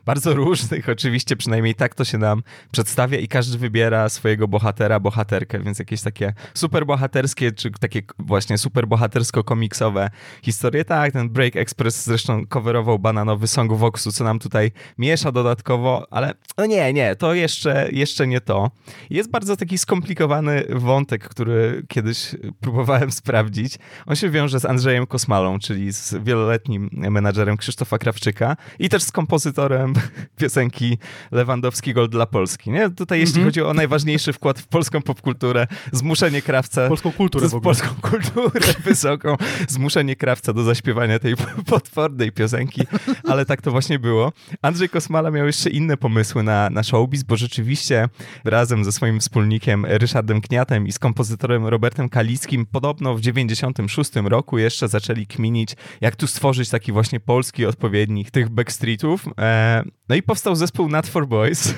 bardzo 0.06 0.34
różnych 0.44 0.90
oczywiście, 0.90 1.36
przynajmniej 1.36 1.76
tak 1.76 1.96
to 1.96 2.06
się 2.06 2.18
nam 2.18 2.44
przedstawia 2.72 3.18
i 3.20 3.28
każdy 3.28 3.58
wybiera 3.58 4.10
swojego 4.10 4.48
bohatera, 4.48 5.00
bohaterkę, 5.00 5.60
więc 5.60 5.80
jakieś 5.80 6.02
takie 6.02 6.34
superbohaterskie, 6.54 7.52
czy 7.52 7.72
takie 7.72 8.02
właśnie 8.20 8.58
superbohatersko-komiksowe 8.58 10.10
historie. 10.44 10.86
Tak, 10.86 11.14
ten 11.14 11.30
Break 11.30 11.56
Express 11.56 12.06
zresztą 12.06 12.48
coverował 12.48 13.00
bananowy 13.00 13.48
song 13.48 13.74
Voxu, 13.74 14.12
co 14.12 14.24
nam 14.24 14.40
tutaj 14.40 14.72
miesza 14.98 15.32
dodatkowo, 15.32 16.08
ale 16.12 16.34
no 16.58 16.66
nie, 16.66 16.94
nie, 16.94 17.16
to 17.16 17.34
jeszcze, 17.34 17.90
jeszcze 17.92 18.28
nie 18.28 18.42
to. 18.42 18.72
Jest 19.10 19.32
bardzo 19.32 19.58
taki 19.58 19.78
skomplikowany 19.78 20.64
wątek, 20.70 21.30
który 21.30 21.86
kiedyś 21.88 22.36
próbowałem 22.60 23.12
sprawdzić. 23.12 23.80
On 24.06 24.16
się 24.16 24.30
wiąże 24.30 24.60
z 24.60 24.66
Andrzejem 24.66 25.08
Kosmalą, 25.08 25.60
czyli 25.60 25.94
z 25.94 26.16
wieloletnim 26.24 26.90
menadżerem 26.92 27.58
Krzysztofa 27.58 27.98
Krawczyka 27.98 28.58
i 28.80 28.90
też 28.90 29.04
z 29.04 29.12
kompozytorem 29.52 29.94
piosenki 30.38 30.98
Lewandowski 31.32 31.94
Gold 31.94 32.12
dla 32.12 32.26
Polski. 32.26 32.72
Nie? 32.72 32.90
Tutaj 32.90 33.20
jeśli 33.20 33.36
mm 33.36 33.44
-hmm. 33.44 33.48
chodzi 33.48 33.62
o 33.62 33.74
najważniejszy 33.74 34.34
wkład 34.34 34.60
w 34.60 34.68
polską 34.68 35.02
popkulturę, 35.02 35.68
zmuszenie 35.92 36.42
krawca... 36.42 36.88
Polską 36.88 37.12
kulturę 37.12 37.48
w 37.48 37.62
Polską 37.62 37.88
kulturę 38.02 38.74
wysoką, 38.86 39.36
zmuszenie 39.68 40.16
krawca 40.16 40.54
do 40.54 40.64
zaśpiewania 40.64 41.20
tej 41.20 41.36
potwornej 41.72 42.32
piosenki, 42.32 42.82
ale 43.24 43.46
tak 43.46 43.62
to 43.62 43.72
właśnie 43.72 44.00
było. 44.00 44.32
Andrzej 44.62 44.90
Kosmala 44.90 45.32
miał 45.32 45.46
jeszcze 45.46 45.70
inne 45.70 45.98
pomysły 45.98 46.44
na, 46.44 46.70
na 46.70 46.84
showbiz, 46.84 47.24
bo 47.24 47.36
rzeczywiście 47.36 48.10
razem 48.46 48.84
ze 48.84 48.92
swoim 48.92 49.20
wspólnikiem 49.20 49.86
Ryszardem 49.86 50.42
Kniatem 50.42 50.88
i 50.88 50.92
z 50.92 51.00
kompozytorem 51.00 51.68
Robertem 51.68 52.10
Kalickim 52.10 52.66
podobno 52.66 53.16
w 53.16 53.22
96 53.22 54.12
roku 54.16 54.58
jeszcze 54.58 54.88
zaczęli 54.88 55.28
kminić, 55.28 55.76
jak 56.02 56.16
tu 56.16 56.28
stworzyć 56.28 56.70
taki 56.70 56.92
właśnie 56.92 57.20
polski 57.20 57.66
odpowiednik 57.66 58.32
tych 58.32 58.50
backstreetów. 58.50 59.26
E, 59.42 59.84
no 60.10 60.16
i 60.16 60.24
powstał 60.24 60.56
zespół 60.56 60.90
Not 60.90 61.08
for 61.08 61.28
Boys. 61.28 61.74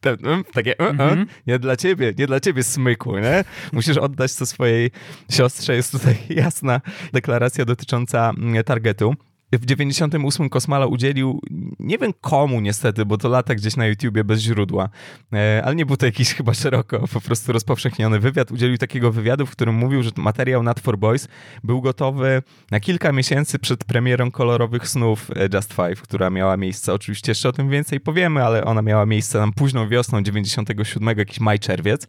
Takie, 0.54 0.76
uh, 0.76 0.88
uh, 0.88 1.28
nie 1.46 1.58
dla 1.58 1.76
ciebie, 1.76 2.14
nie 2.18 2.26
dla 2.26 2.40
ciebie 2.40 2.62
smyku, 2.62 3.18
nie? 3.18 3.44
Musisz 3.72 3.96
oddać 3.96 4.34
to 4.34 4.46
swojej 4.46 4.90
siostrze. 5.30 5.76
Jest 5.76 5.92
tutaj 5.92 6.16
jasna 6.44 6.80
deklaracja 7.12 7.64
dotycząca 7.64 8.30
mm, 8.30 8.64
targetu. 8.64 9.14
W 9.52 9.66
98 9.66 10.48
Kosmala 10.48 10.86
udzielił, 10.86 11.40
nie 11.78 11.98
wiem 11.98 12.12
komu 12.20 12.60
niestety, 12.60 13.04
bo 13.04 13.18
to 13.18 13.28
lata 13.28 13.54
gdzieś 13.54 13.76
na 13.76 13.86
YouTubie 13.86 14.24
bez 14.24 14.40
źródła, 14.40 14.88
e, 15.32 15.62
ale 15.64 15.74
nie 15.74 15.86
był 15.86 15.96
to 15.96 16.06
jakiś 16.06 16.34
chyba 16.34 16.54
szeroko 16.54 17.08
po 17.08 17.20
prostu 17.20 17.52
rozpowszechniony 17.52 18.20
wywiad. 18.20 18.50
Udzielił 18.50 18.78
takiego 18.78 19.12
wywiadu, 19.12 19.46
w 19.46 19.50
którym 19.50 19.74
mówił, 19.74 20.02
że 20.02 20.10
materiał 20.16 20.62
Not 20.62 20.80
for 20.80 20.98
Boys 20.98 21.28
był 21.64 21.80
gotowy 21.80 22.42
na 22.70 22.80
kilka 22.80 23.12
miesięcy 23.12 23.58
przed 23.58 23.84
premierą 23.84 24.30
kolorowych 24.30 24.88
snów 24.88 25.30
e, 25.36 25.48
Just 25.54 25.74
Five, 25.74 26.02
która 26.02 26.30
miała 26.30 26.56
miejsce, 26.56 26.94
oczywiście 26.94 27.30
jeszcze 27.30 27.48
o 27.48 27.52
tym 27.52 27.70
więcej 27.70 28.00
powiemy, 28.00 28.44
ale 28.44 28.64
ona 28.64 28.82
miała 28.82 29.06
miejsce 29.06 29.38
tam 29.38 29.52
późną 29.52 29.88
wiosną 29.88 30.22
97, 30.22 31.18
jakiś 31.18 31.40
maj, 31.40 31.58
czerwiec. 31.58 32.06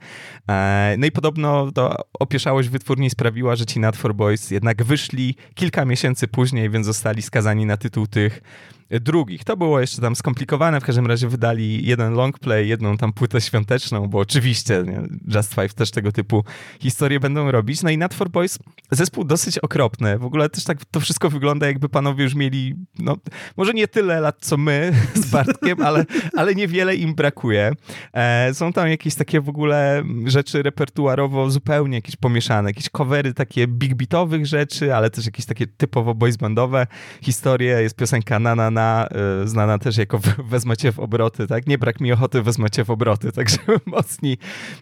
E, 0.50 0.96
no 0.98 1.08
i 1.08 1.12
podobno 1.12 1.72
to 1.72 1.96
opieszałość 2.20 2.70
wytwórni 2.70 3.10
sprawiła, 3.10 3.56
że 3.56 3.66
ci 3.66 3.80
Not 3.80 3.96
for 3.96 4.16
Boys 4.16 4.52
jednak 4.52 4.84
wyszli 4.84 5.36
kilka 5.56 5.86
miesięcy 5.86 6.28
później, 6.28 6.70
więc 6.70 6.86
zostali 6.86 7.27
skazani 7.28 7.66
na 7.66 7.78
tytuł 7.78 8.08
tych 8.08 8.42
drugich. 8.90 9.44
To 9.44 9.58
było 9.58 9.80
jeszcze 9.80 10.02
tam 10.02 10.16
skomplikowane, 10.16 10.82
w 10.82 10.84
każdym 10.84 11.08
razie 11.08 11.28
wydali 11.28 11.88
jeden 11.88 12.14
long 12.14 12.40
play, 12.40 12.68
jedną 12.68 12.98
tam 12.98 13.14
płytę 13.14 13.42
świąteczną, 13.42 14.08
bo 14.08 14.20
oczywiście 14.20 14.84
nie, 14.88 15.02
Just 15.36 15.56
Five 15.56 15.74
też 15.74 15.92
tego 15.92 16.12
typu 16.12 16.44
historie 16.80 17.20
będą 17.20 17.52
robić. 17.52 17.84
No 17.84 17.90
i 17.90 17.98
Not 17.98 18.14
for 18.14 18.30
Boys, 18.30 18.60
zespół 18.92 19.24
dosyć 19.24 19.58
okropny. 19.58 20.18
W 20.18 20.26
ogóle 20.26 20.50
też 20.50 20.64
tak 20.64 20.86
to 20.86 21.00
wszystko 21.00 21.30
wygląda, 21.30 21.68
jakby 21.68 21.90
panowie 21.90 22.24
już 22.24 22.36
mieli, 22.36 22.76
no 23.00 23.18
może 23.58 23.74
nie 23.74 23.88
tyle 23.88 24.22
lat, 24.22 24.38
co 24.40 24.58
my 24.58 24.94
z 25.16 25.32
Bartkiem, 25.32 25.82
ale, 25.82 26.06
ale 26.38 26.56
niewiele 26.56 26.96
im 26.96 27.16
brakuje. 27.16 27.72
E, 28.14 28.54
są 28.54 28.74
tam 28.74 28.88
jakieś 28.88 29.16
takie 29.16 29.42
w 29.42 29.50
ogóle 29.50 30.04
rzeczy 30.26 30.64
repertuarowo 30.64 31.50
zupełnie 31.50 31.98
jakieś 31.98 32.16
pomieszane, 32.16 32.70
jakieś 32.70 32.90
covery 32.90 33.34
takie 33.34 33.68
big 33.68 33.96
beatowych 33.96 34.46
rzeczy, 34.46 34.96
ale 34.96 35.10
też 35.10 35.26
jakieś 35.26 35.46
takie 35.46 35.68
typowo 35.68 36.14
boys 36.16 36.38
bandowe 36.38 36.88
historie. 37.22 37.82
Jest 37.82 37.96
piosenka 37.96 38.40
na 38.40 38.56
na 38.56 38.72
znana, 38.78 39.08
y, 39.44 39.48
znana 39.48 39.78
też 39.78 39.98
jako 39.98 40.20
wezmę 40.50 40.78
cię 40.78 40.92
w 40.92 41.00
obroty, 41.00 41.48
tak? 41.48 41.68
Nie 41.68 41.78
brak 41.78 42.02
mi 42.02 42.12
ochoty, 42.12 42.42
wezmę 42.42 42.70
cię 42.70 42.86
w 42.86 42.90
obroty, 42.90 43.32
także 43.38 43.58
mocni, 43.86 44.38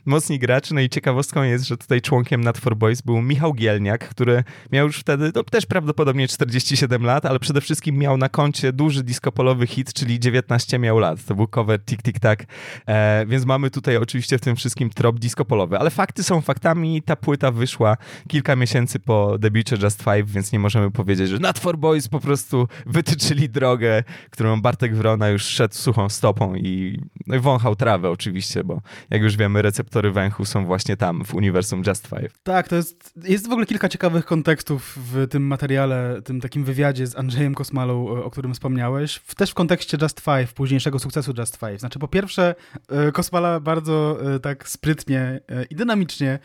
mocni 0.05 0.39
gracze. 0.39 0.75
No 0.75 0.81
i 0.81 0.89
ciekawostką 0.89 1.43
jest, 1.43 1.67
że 1.67 1.77
tutaj 1.77 2.01
członkiem 2.01 2.41
Nat 2.41 2.57
for 2.57 2.77
Boys 2.77 3.01
był 3.01 3.21
Michał 3.21 3.53
Gielniak, 3.53 4.09
który 4.09 4.43
miał 4.71 4.87
już 4.87 4.97
wtedy, 4.97 5.31
no 5.35 5.43
też 5.43 5.65
prawdopodobnie 5.65 6.27
47 6.27 7.03
lat, 7.03 7.25
ale 7.25 7.39
przede 7.39 7.61
wszystkim 7.61 7.97
miał 7.97 8.17
na 8.17 8.29
koncie 8.29 8.73
duży 8.73 9.03
disco-polowy 9.03 9.67
hit, 9.67 9.93
czyli 9.93 10.19
19 10.19 10.79
miał 10.79 10.99
lat. 10.99 11.25
To 11.25 11.35
był 11.35 11.47
cover 11.47 11.79
Tik 11.85 12.01
Tik 12.03 12.19
Tak, 12.19 12.45
e, 12.87 13.25
więc 13.25 13.45
mamy 13.45 13.69
tutaj 13.69 13.97
oczywiście 13.97 14.37
w 14.37 14.41
tym 14.41 14.55
wszystkim 14.55 14.89
trop 14.89 15.19
disco-polowy, 15.19 15.77
ale 15.77 15.89
fakty 15.89 16.23
są 16.23 16.41
faktami. 16.41 17.01
Ta 17.01 17.15
płyta 17.15 17.51
wyszła 17.51 17.97
kilka 18.27 18.55
miesięcy 18.55 18.99
po 18.99 19.37
debiucie 19.37 19.77
Just 19.83 20.03
Five, 20.03 20.31
więc 20.31 20.51
nie 20.51 20.59
możemy 20.59 20.91
powiedzieć, 20.91 21.29
że 21.29 21.39
Nat 21.39 21.59
for 21.59 21.77
Boys 21.77 22.07
po 22.07 22.19
prostu 22.19 22.67
wytyczyli 22.85 23.49
drogę 23.49 23.84
drogę, 23.85 24.03
którą 24.29 24.61
Bartek 24.61 24.95
Wrona 24.95 25.29
już 25.29 25.43
szedł 25.43 25.75
suchą 25.75 26.09
stopą 26.09 26.55
i, 26.55 27.01
no 27.27 27.35
i 27.35 27.39
wąchał 27.39 27.75
trawę 27.75 28.09
oczywiście, 28.09 28.63
bo 28.63 28.81
jak 29.09 29.21
już 29.21 29.37
wiemy, 29.37 29.61
receptory 29.61 30.11
węchu 30.11 30.45
są 30.45 30.65
właśnie 30.65 30.97
tam, 30.97 31.25
w 31.25 31.33
uniwersum 31.33 31.83
Just 31.87 32.07
Five. 32.07 32.37
Tak, 32.43 32.67
to 32.67 32.75
jest, 32.75 33.13
jest 33.23 33.47
w 33.47 33.51
ogóle 33.51 33.65
kilka 33.65 33.89
ciekawych 33.89 34.25
kontekstów 34.25 34.99
w 35.11 35.27
tym 35.27 35.43
materiale, 35.43 36.21
tym 36.23 36.41
takim 36.41 36.63
wywiadzie 36.63 37.07
z 37.07 37.15
Andrzejem 37.15 37.55
Kosmalą, 37.55 38.07
o 38.23 38.31
którym 38.31 38.53
wspomniałeś, 38.53 39.21
też 39.37 39.51
w 39.51 39.53
kontekście 39.53 39.97
Just 40.01 40.19
Five, 40.19 40.53
późniejszego 40.53 40.99
sukcesu 40.99 41.33
Just 41.37 41.57
Five. 41.57 41.79
Znaczy, 41.79 41.99
po 41.99 42.07
pierwsze, 42.07 42.55
e, 42.89 43.11
Kosmala 43.11 43.59
bardzo 43.59 44.17
e, 44.35 44.39
tak 44.39 44.69
sprytnie 44.69 45.19
e, 45.49 45.63
i 45.69 45.75
dynamicznie 45.75 46.39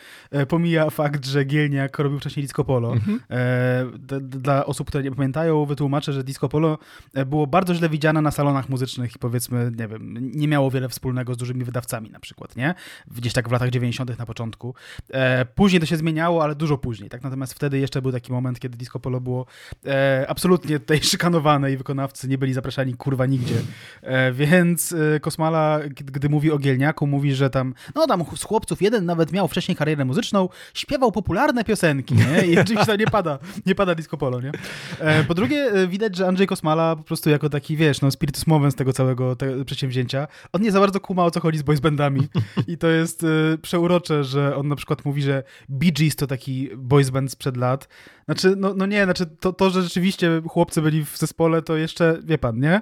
pomija 0.48 0.90
fakt, 0.90 1.26
że 1.26 1.44
Gielniak 1.44 1.98
robił 1.98 2.18
wcześniej 2.18 2.44
disco 2.44 2.64
polo. 2.64 2.92
Mhm. 2.92 3.20
Dla 4.20 4.66
osób, 4.66 4.88
które 4.88 5.04
nie 5.04 5.10
pamiętają, 5.10 5.64
wytłumaczę, 5.64 6.12
że 6.12 6.24
disco 6.24 6.48
polo 6.48 6.78
było 7.30 7.46
bardzo 7.46 7.74
źle 7.74 7.88
widziane 7.88 8.22
na 8.22 8.30
salonach 8.30 8.68
muzycznych 8.68 9.16
i 9.16 9.18
powiedzmy, 9.18 9.72
nie 9.78 9.88
wiem, 9.88 10.30
nie 10.32 10.48
miało 10.48 10.70
wiele 10.70 10.88
wspólnego 10.88 11.34
z 11.34 11.36
dużymi 11.36 11.64
wydawcami 11.64 12.10
na 12.10 12.20
przykład, 12.20 12.56
nie? 12.56 12.74
Gdzieś 13.10 13.32
tak 13.32 13.48
w 13.48 13.52
latach 13.52 13.70
90. 13.70 14.18
na 14.18 14.26
początku. 14.26 14.74
E, 15.10 15.44
później 15.44 15.80
to 15.80 15.86
się 15.86 15.96
zmieniało, 15.96 16.42
ale 16.42 16.54
dużo 16.54 16.78
później, 16.78 17.10
tak? 17.10 17.22
Natomiast 17.22 17.54
wtedy 17.54 17.78
jeszcze 17.78 18.02
był 18.02 18.12
taki 18.12 18.32
moment, 18.32 18.60
kiedy 18.60 18.78
disco 18.78 19.00
polo 19.00 19.20
było 19.20 19.46
e, 19.86 20.26
absolutnie 20.28 20.80
tutaj 20.80 21.00
szykanowane 21.12 21.72
i 21.72 21.76
wykonawcy 21.76 22.28
nie 22.28 22.38
byli 22.38 22.52
zapraszani 22.52 22.94
kurwa 22.94 23.26
nigdzie. 23.26 23.54
E, 24.02 24.32
więc 24.32 24.92
e, 24.92 25.20
Kosmala, 25.20 25.80
gdy 25.88 26.28
mówi 26.28 26.50
o 26.50 26.58
Gielniaku, 26.58 27.06
mówi, 27.06 27.34
że 27.34 27.50
tam, 27.50 27.74
no 27.94 28.06
tam 28.06 28.24
z 28.36 28.42
chłopców 28.42 28.82
jeden 28.82 29.04
nawet 29.04 29.32
miał 29.32 29.48
wcześniej 29.48 29.76
karierę 29.76 30.04
muzyczną, 30.04 30.48
śpiewał 30.74 31.12
popularne 31.12 31.64
piosenki, 31.64 32.14
nie? 32.14 32.46
I 32.46 32.58
oczywiście 32.60 32.96
nie 32.96 33.06
pada, 33.06 33.38
nie 33.66 33.74
pada 33.74 33.94
disco 33.94 34.16
polo, 34.16 34.40
nie? 34.40 34.52
E, 34.98 35.24
po 35.24 35.34
drugie, 35.34 35.72
e, 35.72 35.86
widać, 35.86 36.16
że 36.16 36.28
Andrzej 36.28 36.46
Kosmala 36.46 36.96
po 36.96 37.02
prostu 37.02 37.19
prostu 37.20 37.30
jako 37.30 37.48
taki, 37.50 37.76
wiesz, 37.76 38.00
no 38.00 38.10
spiritus 38.10 38.46
movens 38.46 38.74
tego 38.74 38.92
całego 38.92 39.36
te 39.36 39.64
przedsięwzięcia. 39.64 40.28
On 40.52 40.62
nie 40.62 40.72
za 40.72 40.80
bardzo 40.80 41.00
kuma 41.00 41.24
o 41.24 41.30
co 41.30 41.40
chodzi 41.40 41.58
z 41.58 41.62
boysbandami 41.62 42.28
i 42.66 42.78
to 42.78 42.88
jest 42.88 43.22
y, 43.22 43.58
przeurocze, 43.62 44.24
że 44.24 44.56
on 44.56 44.68
na 44.68 44.76
przykład 44.76 45.04
mówi, 45.04 45.22
że 45.22 45.42
Bee 45.68 45.92
Gees 45.92 46.16
to 46.16 46.26
taki 46.26 46.70
boysband 46.76 47.32
sprzed 47.32 47.56
lat. 47.56 47.88
Znaczy, 48.24 48.54
no, 48.56 48.74
no 48.74 48.86
nie, 48.86 49.04
znaczy 49.04 49.26
to, 49.26 49.52
to, 49.52 49.70
że 49.70 49.82
rzeczywiście 49.82 50.42
chłopcy 50.48 50.82
byli 50.82 51.04
w 51.04 51.18
zespole, 51.18 51.62
to 51.62 51.76
jeszcze, 51.76 52.18
wie 52.24 52.38
pan, 52.38 52.60
nie? 52.60 52.80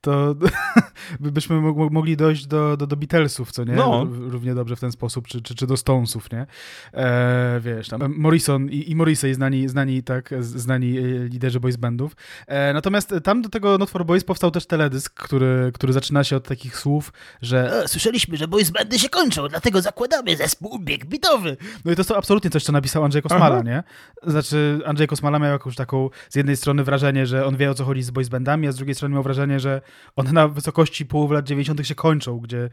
To 0.00 0.34
byśmy 1.20 1.60
mogli 1.90 2.16
dojść 2.16 2.46
do, 2.46 2.76
do, 2.76 2.86
do 2.86 2.96
Beatlesów, 2.96 3.52
co 3.52 3.64
nie? 3.64 3.74
No. 3.74 4.06
Równie 4.10 4.54
dobrze 4.54 4.76
w 4.76 4.80
ten 4.80 4.92
sposób, 4.92 5.26
czy, 5.26 5.42
czy, 5.42 5.54
czy 5.54 5.66
do 5.66 5.76
Stonesów, 5.76 6.32
nie? 6.32 6.46
E, 6.94 7.60
wiesz, 7.60 7.88
tam 7.88 8.14
Morrison 8.16 8.68
i, 8.70 8.90
i 8.90 8.96
Morrissey, 8.96 9.34
znani, 9.34 9.68
znani, 9.68 10.02
tak, 10.02 10.30
znani 10.40 10.98
e, 10.98 11.02
liderzy 11.02 11.60
boys 11.60 11.76
bandów. 11.76 12.16
E, 12.46 12.72
natomiast 12.72 13.14
tam 13.24 13.42
do 13.42 13.48
tego 13.48 13.78
Not 13.78 13.90
for 13.90 14.06
Boys 14.06 14.24
powstał 14.24 14.50
też 14.50 14.66
teledysk, 14.66 15.14
który, 15.14 15.70
który 15.74 15.92
zaczyna 15.92 16.24
się 16.24 16.36
od 16.36 16.48
takich 16.48 16.76
słów, 16.76 17.12
że 17.42 17.82
e, 17.82 17.88
słyszeliśmy, 17.88 18.36
że 18.36 18.48
boys 18.48 18.70
bandy 18.70 18.98
się 18.98 19.08
kończą, 19.08 19.48
dlatego 19.48 19.82
zakładamy 19.82 20.36
zespół 20.36 20.78
bieg 20.78 21.06
bitowy. 21.06 21.56
No 21.84 21.92
i 21.92 21.94
to 21.94 22.00
jest 22.00 22.10
absolutnie 22.10 22.50
coś, 22.50 22.64
co 22.64 22.72
napisał 22.72 23.04
Andrzej 23.04 23.22
Kosmala, 23.22 23.54
Aha. 23.54 23.62
nie? 23.62 23.82
Znaczy, 24.32 24.80
Andrzej 24.86 25.06
Kosmala 25.06 25.38
miał 25.38 25.52
jakąś 25.52 25.76
taką, 25.76 26.10
z 26.28 26.36
jednej 26.36 26.56
strony 26.56 26.84
wrażenie, 26.84 27.26
że 27.26 27.46
on 27.46 27.56
wie 27.56 27.70
o 27.70 27.74
co 27.74 27.84
chodzi 27.84 28.02
z 28.02 28.10
boys 28.10 28.28
bandami, 28.28 28.68
a 28.68 28.72
z 28.72 28.76
drugiej 28.76 28.94
strony 28.94 29.14
miał 29.14 29.22
wrażenie, 29.22 29.60
że 29.60 29.80
one 30.16 30.32
na 30.32 30.48
wysokości 30.48 31.06
połowy 31.06 31.34
lat 31.34 31.46
90. 31.46 31.86
się 31.86 31.94
kończą, 31.94 32.38
gdzie 32.38 32.70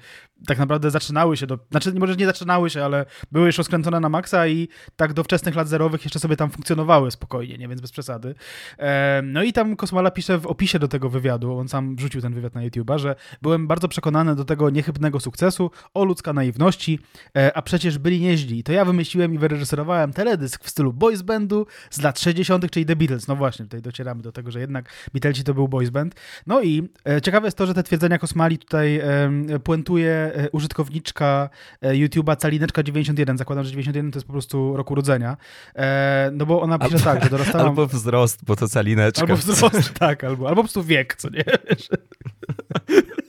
tak 0.47 0.57
naprawdę 0.57 0.91
zaczynały 0.91 1.38
się, 1.38 1.47
do, 1.47 1.59
znaczy 1.71 1.93
może 1.93 2.15
nie 2.15 2.25
zaczynały 2.25 2.69
się, 2.69 2.86
ale 2.86 3.05
były 3.31 3.45
już 3.45 3.57
rozkręcone 3.57 4.00
na 4.00 4.09
maksa 4.09 4.47
i 4.47 4.67
tak 4.95 5.13
do 5.13 5.24
wczesnych 5.24 5.55
lat 5.55 5.67
zerowych 5.67 6.03
jeszcze 6.03 6.19
sobie 6.19 6.36
tam 6.36 6.50
funkcjonowały 6.50 7.12
spokojnie, 7.12 7.57
nie 7.57 7.67
więc 7.67 7.81
bez 7.81 7.91
przesady. 7.91 8.36
E, 8.79 9.21
no 9.24 9.43
i 9.43 9.53
tam 9.53 9.75
Kosmala 9.75 10.12
pisze 10.12 10.38
w 10.38 10.45
opisie 10.47 10.79
do, 10.79 10.88
tego 10.88 11.09
wywiadu, 11.09 11.57
on 11.57 11.67
sam 11.67 11.95
wrzucił 11.95 12.21
ten 12.21 12.33
wywiad 12.33 12.55
na 12.55 12.62
YouTube'a, 12.62 13.00
że 13.00 13.15
byłem 13.41 13.67
bardzo 13.67 13.88
przekonany 13.88 14.36
do 14.36 14.45
tego 14.45 14.69
niechybnego 14.69 15.19
sukcesu, 15.19 15.71
o 15.93 16.03
ludzka 16.03 16.33
naiwności, 16.33 17.00
e, 17.38 17.57
a 17.57 17.62
przecież 17.62 17.97
byli 17.97 18.19
nieźli. 18.19 18.63
To 18.63 18.71
ja 18.71 18.86
wymyśliłem 18.86 19.33
i 19.33 19.38
wyreżyserowałem 19.38 20.13
teledysk 20.13 20.63
w 20.63 20.69
stylu 20.69 20.93
boys 20.93 21.21
bandu 21.21 21.67
z 21.89 22.01
lat 22.01 22.19
60., 22.19 22.71
czyli 22.71 22.86
The 22.86 22.95
Beatles. 22.95 23.27
No 23.27 23.36
właśnie, 23.36 23.65
tutaj 23.65 23.81
docieramy 23.81 24.21
do 24.21 24.31
tego, 24.31 24.51
że 24.51 24.59
jednak 24.59 24.89
Beatlesi 25.13 25.43
to 25.43 25.53
był 25.53 25.67
boys 25.67 25.89
band. 25.89 26.15
No 26.47 26.62
i 26.62 26.89
ciekawe 27.23 27.47
jest 27.47 27.57
to, 27.57 27.65
że 27.65 27.73
te 27.73 27.83
twierdzenia 27.83 28.17
Kosmali 28.17 28.57
tutaj 28.57 28.97
e, 28.97 29.59
puentuje 29.63 30.11
e, 30.11 30.49
użytkowniczka 30.51 31.49
e, 31.81 31.93
YouTube'a 31.93 32.35
Calineczka91. 32.35 33.37
Zakładam, 33.37 33.63
że 33.63 33.71
91 33.71 34.11
to 34.11 34.17
jest 34.17 34.27
po 34.27 34.33
prostu 34.33 34.77
rok 34.77 34.91
urodzenia. 34.91 35.37
E, 35.75 36.29
no 36.33 36.45
bo 36.45 36.61
ona 36.61 36.79
pisze 36.79 36.95
Albo- 36.95 37.03
tak, 37.03 37.23
że 37.23 37.29
dorastałam... 37.29 37.67
Albo 37.67 37.87
wzrost, 37.87 38.45
bo 38.45 38.55
to 38.55 38.67
calineczka. 38.67 39.21
Albo 39.21 39.35
wzrost, 39.35 39.93
tak, 39.99 40.23
albo, 40.23 40.47
albo 40.47 40.55
po 40.55 40.63
prostu 40.63 40.83
wiek, 40.83 41.15
co 41.15 41.29
nie? 41.29 41.43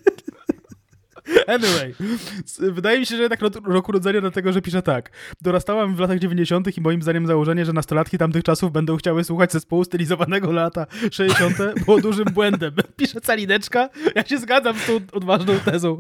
Anyway, 1.47 1.95
wydaje 2.59 2.99
mi 2.99 3.07
się, 3.07 3.17
że 3.17 3.23
jednak 3.23 3.43
rok, 3.43 3.55
rok 3.67 3.89
urodzenia 3.89 4.21
dlatego, 4.21 4.53
że 4.53 4.63
pisze 4.63 4.83
tak. 4.83 5.11
Dorastałam 5.41 5.95
w 5.95 6.01
latach 6.01 6.19
90. 6.19 6.79
i 6.79 6.81
moim 6.81 7.03
zdaniem 7.03 7.27
założenie, 7.27 7.65
że 7.65 7.73
nastolatki 7.73 8.19
tamtych 8.19 8.43
czasów 8.43 8.73
będą 8.73 8.97
chciały 8.97 9.25
słuchać 9.25 9.53
zespołu 9.53 9.85
stylizowanego 9.85 10.53
lata 10.53 10.87
60. 11.11 11.57
było 11.85 12.01
dużym 12.09 12.25
błędem. 12.25 12.75
Pisze 12.97 13.21
Calineczka, 13.21 13.89
ja 14.15 14.27
się 14.27 14.39
zgadzam 14.39 14.79
z 14.79 14.87
tą 14.87 14.93
odważną 15.13 15.55
tezą. 15.65 15.99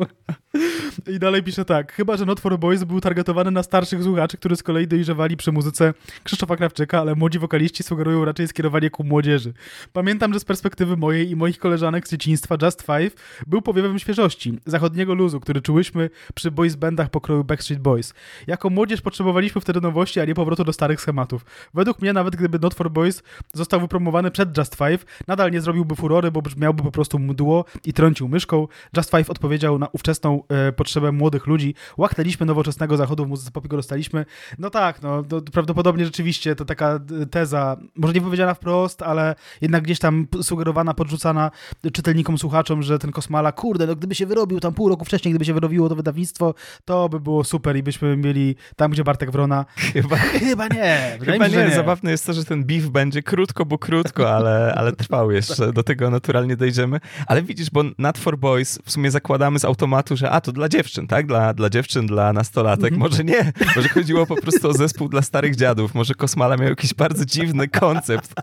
I 1.06 1.18
dalej 1.18 1.42
pisze 1.42 1.64
tak. 1.64 1.92
Chyba, 1.92 2.16
że 2.16 2.24
Not 2.24 2.40
for 2.40 2.58
Boys 2.58 2.84
był 2.84 3.00
targetowany 3.00 3.50
na 3.50 3.62
starszych 3.62 4.02
słuchaczy, 4.02 4.36
którzy 4.36 4.56
z 4.56 4.62
kolei 4.62 4.88
dojrzewali 4.88 5.36
przy 5.36 5.52
muzyce 5.52 5.94
Krzysztofa 6.24 6.56
Krawczyka, 6.56 7.00
ale 7.00 7.14
młodzi 7.14 7.38
wokaliści 7.38 7.82
sugerują 7.82 8.24
raczej 8.24 8.48
skierowanie 8.48 8.90
ku 8.90 9.04
młodzieży. 9.04 9.52
Pamiętam, 9.92 10.32
że 10.34 10.40
z 10.40 10.44
perspektywy 10.44 10.96
mojej 10.96 11.30
i 11.30 11.36
moich 11.36 11.58
koleżanek 11.58 12.08
z 12.08 12.10
dzieciństwa 12.10 12.56
Just 12.62 12.82
Five 12.82 13.14
był 13.46 13.62
powiewem 13.62 13.98
świeżości, 13.98 14.58
zachodniego 14.66 15.14
luzu, 15.18 15.40
który 15.40 15.62
czułyśmy 15.62 16.10
przy 16.34 16.50
boys 16.50 16.76
bandach 16.76 17.10
pokroju 17.10 17.44
Backstreet 17.44 17.82
Boys. 17.82 18.14
Jako 18.46 18.70
młodzież 18.70 19.00
potrzebowaliśmy 19.00 19.60
wtedy 19.60 19.80
nowości, 19.80 20.20
a 20.20 20.24
nie 20.24 20.34
powrotu 20.34 20.64
do 20.64 20.72
starych 20.72 21.00
schematów. 21.00 21.44
Według 21.74 22.02
mnie 22.02 22.12
nawet 22.12 22.36
gdyby 22.36 22.58
Not 22.58 22.74
for 22.74 22.90
Boys 22.90 23.22
został 23.54 23.80
wypromowany 23.80 24.30
przed 24.30 24.58
Just 24.58 24.74
Five, 24.74 25.04
nadal 25.26 25.50
nie 25.50 25.60
zrobiłby 25.60 25.96
furory, 25.96 26.30
bo 26.30 26.42
brzmiałby 26.42 26.82
po 26.82 26.90
prostu 26.90 27.18
mdło 27.18 27.64
i 27.84 27.92
trącił 27.92 28.28
myszką. 28.28 28.68
Just 28.96 29.10
Five 29.10 29.30
odpowiedział 29.30 29.78
na 29.78 29.88
ówczesną 29.92 30.42
e, 30.48 30.72
potrzebę 30.72 31.12
młodych 31.12 31.46
ludzi. 31.46 31.74
Łachnęliśmy 31.96 32.46
nowoczesnego 32.46 32.96
zachodu 32.96 33.24
w 33.24 33.28
muzyce 33.28 33.50
pop 33.50 33.64
i 33.64 33.68
go 33.68 33.76
dostaliśmy. 33.76 34.26
No 34.58 34.70
tak, 34.70 35.02
no 35.02 35.22
to 35.22 35.42
prawdopodobnie 35.42 36.04
rzeczywiście 36.04 36.56
to 36.56 36.64
taka 36.64 37.00
e, 37.22 37.26
teza, 37.26 37.76
może 37.96 38.14
nie 38.14 38.20
powiedziana 38.20 38.54
wprost, 38.54 39.02
ale 39.02 39.34
jednak 39.60 39.82
gdzieś 39.82 39.98
tam 39.98 40.26
sugerowana, 40.42 40.94
podrzucana 40.94 41.50
czytelnikom, 41.92 42.38
słuchaczom, 42.38 42.82
że 42.82 42.98
ten 42.98 43.12
Kosmala, 43.12 43.52
kurde, 43.52 43.86
no 43.86 43.96
gdyby 43.96 44.14
się 44.14 44.26
wyrobił 44.26 44.60
tam 44.60 44.74
pół 44.74 44.88
roku 44.88 45.04
wcześniej, 45.08 45.32
gdyby 45.34 45.44
się 45.44 45.54
wyrobiło 45.54 45.88
to 45.88 45.96
wydawnictwo, 45.96 46.54
to 46.84 47.08
by 47.08 47.20
było 47.20 47.44
super 47.44 47.76
i 47.76 47.82
byśmy 47.82 48.16
mieli 48.16 48.56
tam, 48.76 48.90
gdzie 48.90 49.04
Bartek 49.04 49.30
Wrona. 49.30 49.64
Chyba, 49.76 50.16
Chyba 50.48 50.68
nie, 50.68 51.18
chyba 51.24 51.46
nie. 51.48 51.56
nie. 51.56 51.74
Zabawne 51.74 52.10
jest 52.10 52.26
to, 52.26 52.32
że 52.32 52.44
ten 52.44 52.64
beef 52.64 52.88
będzie 52.88 53.22
krótko, 53.22 53.64
bo 53.66 53.78
krótko, 53.78 54.36
ale, 54.36 54.74
ale 54.76 54.92
trwał 54.92 55.30
jeszcze. 55.30 55.72
Do 55.72 55.82
tego 55.82 56.10
naturalnie 56.10 56.56
dojdziemy. 56.56 57.00
Ale 57.26 57.42
widzisz, 57.42 57.70
bo 57.70 57.82
Not 57.98 58.18
for 58.18 58.38
Boys 58.38 58.78
w 58.84 58.90
sumie 58.90 59.10
zakładamy 59.10 59.58
z 59.58 59.64
automatu, 59.64 60.16
że 60.16 60.30
a, 60.30 60.40
to 60.40 60.52
dla 60.52 60.68
dziewczyn, 60.68 61.06
tak? 61.06 61.26
Dla, 61.26 61.54
dla 61.54 61.70
dziewczyn, 61.70 62.06
dla 62.06 62.32
nastolatek. 62.32 62.96
Może 62.96 63.24
nie. 63.24 63.52
Może 63.76 63.88
chodziło 63.88 64.26
po 64.26 64.36
prostu 64.36 64.68
o 64.68 64.72
zespół 64.72 65.08
dla 65.08 65.22
starych 65.22 65.56
dziadów. 65.56 65.94
Może 65.94 66.14
Kosmala 66.14 66.56
miał 66.56 66.68
jakiś 66.68 66.94
bardzo 66.94 67.24
dziwny 67.24 67.68
koncept 67.68 68.34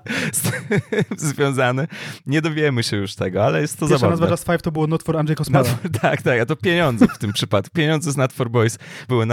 związany. 1.18 1.88
Nie 2.28 2.42
dowiemy 2.42 2.84
się 2.84 2.98
już 2.98 3.16
tego, 3.16 3.46
ale 3.46 3.62
jest 3.62 3.74
to 3.80 3.88
Pierwsza 3.88 3.98
zabawne. 3.98 4.12
nazwa 4.22 4.34
Just 4.34 4.46
Five 4.46 4.62
to 4.62 4.72
było 4.72 4.88
Not 4.88 5.04
for 5.04 5.18
Andrzej 5.18 5.36
Kosmala. 5.36 5.70
Tak, 6.02 6.22
tak, 6.22 6.40
a 6.40 6.46
to 6.46 6.55
pieniądze 6.56 7.08
w 7.08 7.18
tym 7.18 7.34
przypadku. 7.34 7.74
Pieniądze 7.74 8.12
z 8.12 8.18
Not 8.18 8.34
for 8.34 8.50
Boys 8.50 8.78
były 9.08 9.26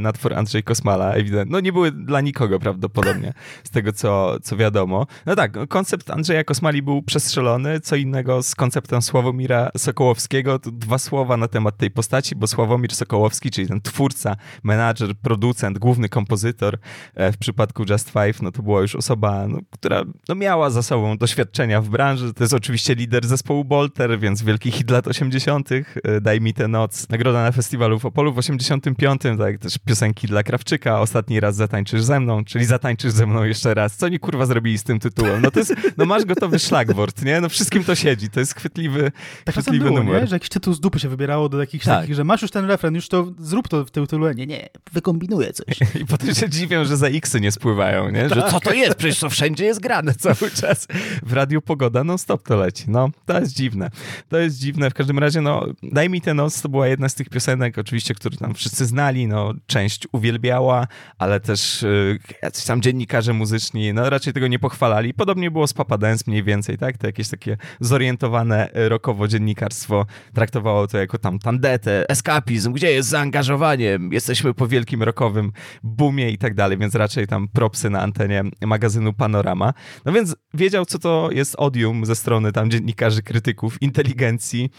Not 0.00 0.18
for 0.18 0.34
Andrzej 0.34 0.62
Kosmala, 0.62 1.12
ewidentnie. 1.12 1.52
No 1.52 1.60
nie 1.60 1.72
były 1.72 1.92
dla 1.92 2.20
nikogo 2.20 2.58
prawdopodobnie, 2.58 3.32
z 3.64 3.70
tego 3.70 3.92
co, 3.92 4.36
co 4.42 4.56
wiadomo. 4.56 5.06
No 5.26 5.36
tak, 5.36 5.68
koncept 5.68 6.10
Andrzeja 6.10 6.44
Kosmali 6.44 6.82
był 6.82 7.02
przestrzelony, 7.02 7.80
co 7.80 7.96
innego 7.96 8.42
z 8.42 8.54
konceptem 8.54 9.02
Sławomira 9.02 9.70
Sokołowskiego. 9.76 10.58
To 10.58 10.70
dwa 10.70 10.98
słowa 10.98 11.36
na 11.36 11.48
temat 11.48 11.76
tej 11.76 11.90
postaci, 11.90 12.36
bo 12.36 12.46
Sławomir 12.46 12.94
Sokołowski, 12.94 13.50
czyli 13.50 13.68
ten 13.68 13.80
twórca, 13.80 14.36
menadżer, 14.62 15.14
producent, 15.22 15.78
główny 15.78 16.08
kompozytor 16.08 16.78
e, 17.14 17.32
w 17.32 17.38
przypadku 17.38 17.84
Just 17.90 18.10
Five, 18.10 18.42
no 18.42 18.52
to 18.52 18.62
była 18.62 18.80
już 18.80 18.96
osoba, 18.96 19.48
no, 19.48 19.58
która 19.70 20.02
no, 20.28 20.34
miała 20.34 20.70
za 20.70 20.82
sobą 20.82 21.18
doświadczenia 21.18 21.80
w 21.80 21.88
branży. 21.88 22.34
To 22.34 22.44
jest 22.44 22.54
oczywiście 22.54 22.94
lider 22.94 23.26
zespołu 23.26 23.64
Bolter, 23.64 24.18
więc 24.18 24.42
wielki 24.42 24.70
hit 24.70 24.90
lat 24.90 25.08
80. 25.08 25.68
e, 25.72 26.20
Daj 26.20 26.40
mi 26.40 26.54
tę 26.60 26.68
noc. 26.68 27.08
Nagroda 27.08 27.42
na 27.42 27.52
festiwalu 27.52 27.98
w 27.98 28.06
Opolu 28.06 28.32
w 28.32 28.38
85. 28.38 29.22
Tak, 29.38 29.58
też 29.58 29.78
piosenki 29.78 30.26
dla 30.26 30.42
Krawczyka. 30.42 31.00
Ostatni 31.00 31.40
raz 31.40 31.56
zatańczysz 31.56 32.02
ze 32.02 32.20
mną, 32.20 32.44
czyli 32.44 32.64
zatańczysz 32.64 33.12
ze 33.12 33.26
mną 33.26 33.44
jeszcze 33.44 33.74
raz. 33.74 33.96
Co 33.96 34.06
oni 34.06 34.18
kurwa 34.18 34.46
zrobili 34.46 34.78
z 34.78 34.82
tym 34.82 34.98
tytułem? 34.98 35.42
No 35.42 35.50
to 35.50 35.58
jest, 35.60 35.74
no 35.96 36.04
masz 36.06 36.24
gotowy 36.24 36.58
szlagwort, 36.58 37.22
nie? 37.24 37.40
No 37.40 37.48
wszystkim 37.48 37.84
to 37.84 37.94
siedzi. 37.94 38.30
To 38.30 38.40
jest 38.40 38.54
chwytliwy, 38.54 39.12
Tak 39.44 39.54
chwytliwy 39.54 39.84
było, 39.84 39.98
numer. 40.02 40.20
nie? 40.22 40.26
że 40.26 40.36
jakiś 40.36 40.48
tytuł 40.48 40.74
z 40.74 40.80
dupy 40.80 40.98
się 41.00 41.08
wybierało 41.08 41.48
do 41.48 41.60
jakichś 41.60 41.84
Tak. 41.84 42.00
takich, 42.00 42.14
że 42.14 42.24
masz 42.24 42.42
już 42.42 42.50
ten 42.50 42.64
refren, 42.64 42.94
już 42.94 43.08
to 43.08 43.26
zrób 43.38 43.68
to 43.68 43.84
w 43.84 43.90
tytule. 43.90 44.34
Nie, 44.34 44.46
nie, 44.46 44.68
wykombinuję 44.92 45.52
coś. 45.52 45.66
I 46.02 46.06
potem 46.06 46.34
się 46.34 46.48
dziwią, 46.48 46.84
że 46.84 46.96
za 46.96 47.06
X-y 47.08 47.40
nie 47.40 47.52
spływają, 47.52 48.10
nie? 48.10 48.28
Że 48.28 48.42
co 48.50 48.60
to 48.60 48.72
jest? 48.72 48.94
Przecież 48.94 49.18
to 49.18 49.30
wszędzie 49.30 49.64
jest 49.64 49.80
grane 49.80 50.14
cały 50.14 50.50
czas. 50.60 50.86
W 51.22 51.32
radiu 51.32 51.62
pogoda 51.62 52.04
non 52.04 52.18
stop 52.18 52.42
to 52.42 52.56
leci. 52.56 52.84
No, 52.88 53.10
to 53.26 53.40
jest 53.40 53.52
dziwne. 53.52 53.90
To 54.28 54.38
jest 54.38 54.58
dziwne. 54.58 54.90
W 54.90 54.94
każdym 54.94 55.18
razie, 55.18 55.40
no, 55.40 55.66
Daj 55.82 56.10
mi 56.10 56.20
tę 56.20 56.34
noc 56.34 56.49
to 56.62 56.68
była 56.68 56.88
jedna 56.88 57.08
z 57.08 57.14
tych 57.14 57.28
piosenek, 57.28 57.78
oczywiście, 57.78 58.14
które 58.14 58.36
tam 58.36 58.54
wszyscy 58.54 58.86
znali, 58.86 59.26
no, 59.26 59.52
część 59.66 60.08
uwielbiała, 60.12 60.86
ale 61.18 61.40
też 61.40 61.82
y, 61.82 62.18
jacyś 62.42 62.64
tam 62.64 62.82
dziennikarze 62.82 63.32
muzyczni, 63.32 63.94
no, 63.94 64.10
raczej 64.10 64.32
tego 64.32 64.48
nie 64.48 64.58
pochwalali. 64.58 65.14
Podobnie 65.14 65.50
było 65.50 65.66
z 65.66 65.72
Papa 65.72 65.98
Dance 65.98 66.24
mniej 66.26 66.42
więcej, 66.42 66.78
tak? 66.78 66.98
To 66.98 67.06
jakieś 67.06 67.28
takie 67.28 67.56
zorientowane 67.80 68.76
y, 68.76 68.88
rockowo 68.88 69.28
dziennikarstwo 69.28 70.06
traktowało 70.34 70.86
to 70.86 70.98
jako 70.98 71.18
tam 71.18 71.38
tandetę, 71.38 72.08
eskapizm, 72.08 72.72
gdzie 72.72 72.92
jest 72.92 73.08
zaangażowanie, 73.08 73.98
jesteśmy 74.10 74.54
po 74.54 74.68
wielkim 74.68 75.02
rockowym 75.02 75.52
boomie 75.82 76.30
i 76.30 76.38
tak 76.38 76.54
dalej, 76.54 76.78
więc 76.78 76.94
raczej 76.94 77.26
tam 77.26 77.48
propsy 77.48 77.90
na 77.90 78.00
antenie 78.00 78.42
magazynu 78.66 79.12
Panorama. 79.12 79.72
No 80.04 80.12
więc 80.12 80.36
wiedział, 80.54 80.86
co 80.86 80.98
to 80.98 81.28
jest 81.32 81.54
odium 81.58 82.06
ze 82.06 82.16
strony 82.16 82.52
tam 82.52 82.70
dziennikarzy, 82.70 83.22
krytyków, 83.22 83.82
inteligencji. 83.82 84.70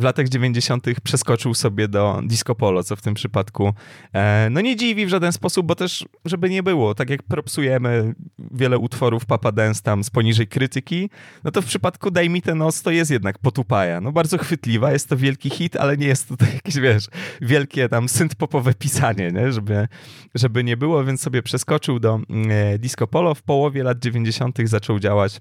W 0.00 0.02
latach 0.02 0.28
90. 0.28 0.86
przeskoczył 1.02 1.54
sobie 1.54 1.88
do 1.88 2.20
disco 2.24 2.54
polo, 2.54 2.82
co 2.82 2.96
w 2.96 3.02
tym 3.02 3.14
przypadku 3.14 3.72
e, 4.14 4.48
no 4.50 4.60
nie 4.60 4.76
dziwi 4.76 5.06
w 5.06 5.08
żaden 5.08 5.32
sposób, 5.32 5.66
bo 5.66 5.74
też, 5.74 6.04
żeby 6.24 6.50
nie 6.50 6.62
było, 6.62 6.94
tak 6.94 7.10
jak 7.10 7.22
propsujemy 7.22 8.14
wiele 8.50 8.78
utworów 8.78 9.26
Papa 9.26 9.52
Dance 9.52 9.82
tam 9.82 10.04
z 10.04 10.10
poniżej 10.10 10.46
krytyki, 10.46 11.10
no 11.44 11.50
to 11.50 11.62
w 11.62 11.66
przypadku 11.66 12.10
Daj 12.10 12.30
mi 12.30 12.42
ten 12.42 12.58
nos 12.58 12.82
to 12.82 12.90
jest 12.90 13.10
jednak 13.10 13.38
potupaja. 13.38 14.00
No 14.00 14.12
bardzo 14.12 14.38
chwytliwa, 14.38 14.92
jest 14.92 15.08
to 15.08 15.16
wielki 15.16 15.50
hit, 15.50 15.76
ale 15.76 15.96
nie 15.96 16.06
jest 16.06 16.28
to 16.28 16.36
tak 16.36 16.54
jakieś, 16.54 16.76
wiesz, 16.76 17.06
wielkie 17.40 17.88
tam 17.88 18.06
synth-popowe 18.06 18.74
pisanie, 18.74 19.32
nie? 19.32 19.52
Żeby, 19.52 19.88
żeby 20.34 20.64
nie 20.64 20.76
było, 20.76 21.04
więc 21.04 21.20
sobie 21.20 21.42
przeskoczył 21.42 22.00
do 22.00 22.20
e, 22.50 22.78
disco 22.78 23.06
polo. 23.06 23.34
W 23.34 23.42
połowie 23.42 23.82
lat 23.82 23.98
90. 23.98 24.58
zaczął 24.64 24.98
działać 24.98 25.40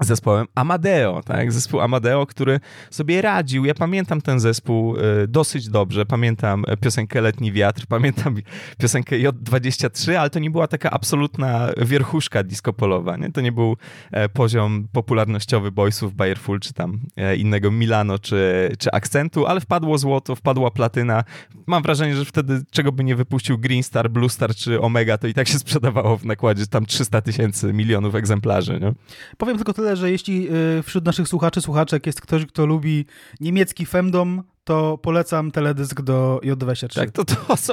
zespołem 0.00 0.46
Amadeo, 0.54 1.22
tak? 1.22 1.52
Zespół 1.52 1.80
Amadeo, 1.80 2.26
który 2.26 2.60
sobie 2.90 3.22
radził. 3.22 3.64
Ja 3.64 3.74
pamiętam 3.74 4.20
ten 4.20 4.40
zespół 4.40 4.96
e, 4.96 5.00
dosyć 5.28 5.68
dobrze. 5.68 6.06
Pamiętam 6.06 6.64
piosenkę 6.80 7.20
Letni 7.20 7.52
Wiatr, 7.52 7.86
pamiętam 7.96 8.36
piosenkę 8.78 9.16
J23, 9.16 10.14
ale 10.14 10.30
to 10.30 10.38
nie 10.38 10.50
była 10.50 10.68
taka 10.68 10.90
absolutna 10.90 11.68
wierchuszka 11.76 12.42
disco 12.42 12.72
polowa, 12.72 13.16
nie? 13.16 13.32
To 13.32 13.40
nie 13.40 13.52
był 13.52 13.76
e, 14.10 14.28
poziom 14.28 14.88
popularnościowy 14.92 15.72
Boysów, 15.72 16.14
Bayerful, 16.14 16.60
czy 16.60 16.72
tam 16.72 17.00
e, 17.16 17.36
innego 17.36 17.70
Milano, 17.70 18.18
czy, 18.18 18.70
czy 18.78 18.90
Akcentu, 18.92 19.46
ale 19.46 19.60
wpadło 19.60 19.98
złoto, 19.98 20.36
wpadła 20.36 20.70
platyna. 20.70 21.24
Mam 21.66 21.82
wrażenie, 21.82 22.16
że 22.16 22.24
wtedy 22.24 22.62
czego 22.70 22.92
by 22.92 23.04
nie 23.04 23.16
wypuścił 23.16 23.58
Green 23.58 23.82
Star, 23.82 24.10
Blue 24.10 24.28
Star, 24.28 24.54
czy 24.54 24.80
Omega, 24.80 25.18
to 25.18 25.26
i 25.26 25.34
tak 25.34 25.48
się 25.48 25.58
sprzedawało 25.58 26.16
w 26.16 26.24
nakładzie 26.24 26.66
tam 26.66 26.86
300 26.86 27.20
tysięcy 27.20 27.72
milionów 27.72 28.14
egzemplarzy, 28.14 28.80
nie? 28.80 28.92
Powiem 29.36 29.56
tylko 29.56 29.72
tyle, 29.72 29.89
że 29.96 30.10
jeśli 30.10 30.48
y, 30.78 30.82
wśród 30.82 31.04
naszych 31.04 31.28
słuchaczy, 31.28 31.60
słuchaczek 31.60 32.06
jest 32.06 32.20
ktoś, 32.20 32.46
kto 32.46 32.66
lubi 32.66 33.06
niemiecki 33.40 33.86
femdom, 33.86 34.42
to 34.70 34.98
polecam 34.98 35.50
teledysk 35.50 36.00
do 36.00 36.40
J23. 36.44 36.94
Tak, 36.94 37.10
to, 37.10 37.24
to, 37.24 37.56
są, 37.56 37.72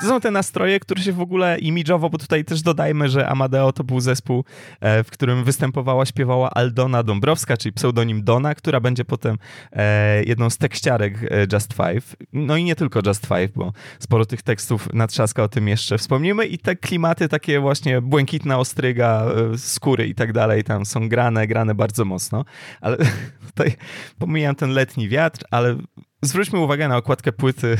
to 0.00 0.08
są 0.08 0.20
te 0.20 0.30
nastroje, 0.30 0.80
które 0.80 1.02
się 1.02 1.12
w 1.12 1.20
ogóle 1.20 1.58
imidżowo, 1.58 2.10
bo 2.10 2.18
tutaj 2.18 2.44
też 2.44 2.62
dodajmy, 2.62 3.08
że 3.08 3.28
Amadeo 3.28 3.72
to 3.72 3.84
był 3.84 4.00
zespół, 4.00 4.44
e, 4.80 5.04
w 5.04 5.10
którym 5.10 5.44
występowała, 5.44 6.06
śpiewała 6.06 6.50
Aldona 6.50 7.02
Dąbrowska, 7.02 7.56
czyli 7.56 7.72
pseudonim 7.72 8.24
Dona, 8.24 8.54
która 8.54 8.80
będzie 8.80 9.04
potem 9.04 9.38
e, 9.72 10.24
jedną 10.24 10.50
z 10.50 10.58
tekściarek 10.58 11.22
e, 11.22 11.46
Just 11.52 11.72
Five. 11.72 12.16
No 12.32 12.56
i 12.56 12.64
nie 12.64 12.76
tylko 12.76 13.00
Just 13.06 13.26
Five, 13.26 13.52
bo 13.54 13.72
sporo 13.98 14.26
tych 14.26 14.42
tekstów 14.42 14.88
natrzaska 14.92 15.42
o 15.42 15.48
tym 15.48 15.68
jeszcze 15.68 15.98
wspomnimy 15.98 16.46
i 16.46 16.58
te 16.58 16.76
klimaty 16.76 17.28
takie 17.28 17.60
właśnie 17.60 18.00
błękitna 18.00 18.58
ostryga, 18.58 19.26
skóry 19.56 20.06
i 20.06 20.14
tak 20.14 20.32
dalej 20.32 20.64
tam 20.64 20.86
są 20.86 21.08
grane, 21.08 21.46
grane 21.46 21.74
bardzo 21.74 22.04
mocno, 22.04 22.44
ale 22.80 22.96
tutaj 23.46 23.76
pomijam 24.18 24.54
ten 24.54 24.70
letni 24.70 25.08
wiatr, 25.08 25.44
ale 25.50 25.76
zwróćmy 26.22 26.58
uwagę 26.58 26.88
na 26.88 26.96
okładkę 26.96 27.32
płyty 27.32 27.76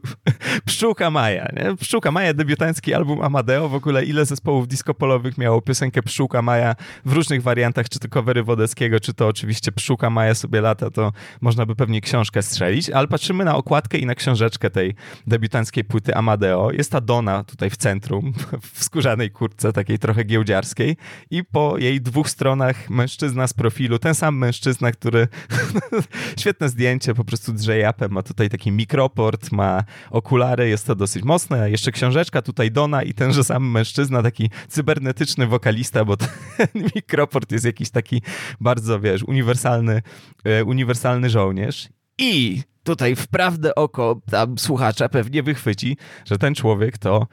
Pszczółka 0.66 1.10
Maja. 1.10 1.48
Nie? 1.56 1.76
Pszczółka 1.76 2.10
Maja, 2.10 2.34
debiutancki 2.34 2.94
album 2.94 3.22
Amadeo. 3.22 3.68
W 3.68 3.74
ogóle 3.74 4.04
ile 4.04 4.26
zespołów 4.26 4.68
disco 4.68 4.94
polowych 4.94 5.38
miało 5.38 5.62
piosenkę 5.62 6.02
Pszczółka 6.02 6.42
Maja 6.42 6.74
w 7.04 7.12
różnych 7.12 7.42
wariantach, 7.42 7.88
czy 7.88 7.98
to 7.98 8.08
covery 8.08 8.42
Wodeckiego, 8.42 9.00
czy 9.00 9.14
to 9.14 9.28
oczywiście 9.28 9.72
Pszczółka 9.72 10.10
Maja 10.10 10.34
sobie 10.34 10.60
lata, 10.60 10.90
to 10.90 11.12
można 11.40 11.66
by 11.66 11.76
pewnie 11.76 12.00
książkę 12.00 12.42
strzelić, 12.42 12.90
ale 12.90 13.08
patrzymy 13.08 13.44
na 13.44 13.56
okładkę 13.56 13.98
i 13.98 14.06
na 14.06 14.14
książeczkę 14.14 14.70
tej 14.70 14.94
debiutanckiej 15.26 15.84
płyty 15.84 16.14
Amadeo. 16.14 16.70
Jest 16.72 16.92
ta 16.92 17.00
Dona 17.00 17.44
tutaj 17.44 17.70
w 17.70 17.76
centrum, 17.76 18.32
w 18.74 18.84
skórzanej 18.84 19.30
kurtce, 19.30 19.72
takiej 19.72 19.98
trochę 19.98 20.24
giełdziarskiej 20.24 20.96
i 21.30 21.44
po 21.44 21.78
jej 21.78 22.00
dwóch 22.00 22.30
stronach 22.30 22.90
mężczyzna 22.90 23.46
z 23.46 23.52
profilu, 23.52 23.98
ten 23.98 24.14
sam 24.14 24.38
mężczyzna, 24.38 24.92
który 24.92 25.28
świetne 26.40 26.68
zdjęcie, 26.68 27.14
po 27.14 27.24
prostu 27.24 27.52
drze 27.70 27.78
Japem, 27.78 28.12
ma 28.12 28.22
tutaj 28.22 28.48
taki 28.48 28.72
mikroport, 28.72 29.52
ma 29.52 29.84
okulary, 30.10 30.68
jest 30.68 30.86
to 30.86 30.94
dosyć 30.94 31.24
mocne. 31.24 31.70
Jeszcze 31.70 31.92
książeczka, 31.92 32.42
tutaj 32.42 32.70
Dona 32.70 33.02
i 33.02 33.14
tenże 33.14 33.44
sam 33.44 33.70
mężczyzna, 33.70 34.22
taki 34.22 34.50
cybernetyczny 34.68 35.46
wokalista, 35.46 36.04
bo 36.04 36.16
ten 36.56 36.68
mikroport 36.96 37.52
jest 37.52 37.64
jakiś 37.64 37.90
taki 37.90 38.22
bardzo, 38.60 39.00
wiesz, 39.00 39.22
uniwersalny, 39.22 40.02
e, 40.44 40.64
uniwersalny 40.64 41.30
żołnierz. 41.30 41.88
I 42.18 42.62
tutaj 42.84 43.16
wprawdę 43.16 43.74
oko 43.74 44.20
tam 44.30 44.58
słuchacza 44.58 45.08
pewnie 45.08 45.42
wychwyci, 45.42 45.96
że 46.24 46.38
ten 46.38 46.54
człowiek 46.54 46.98
to 46.98 47.26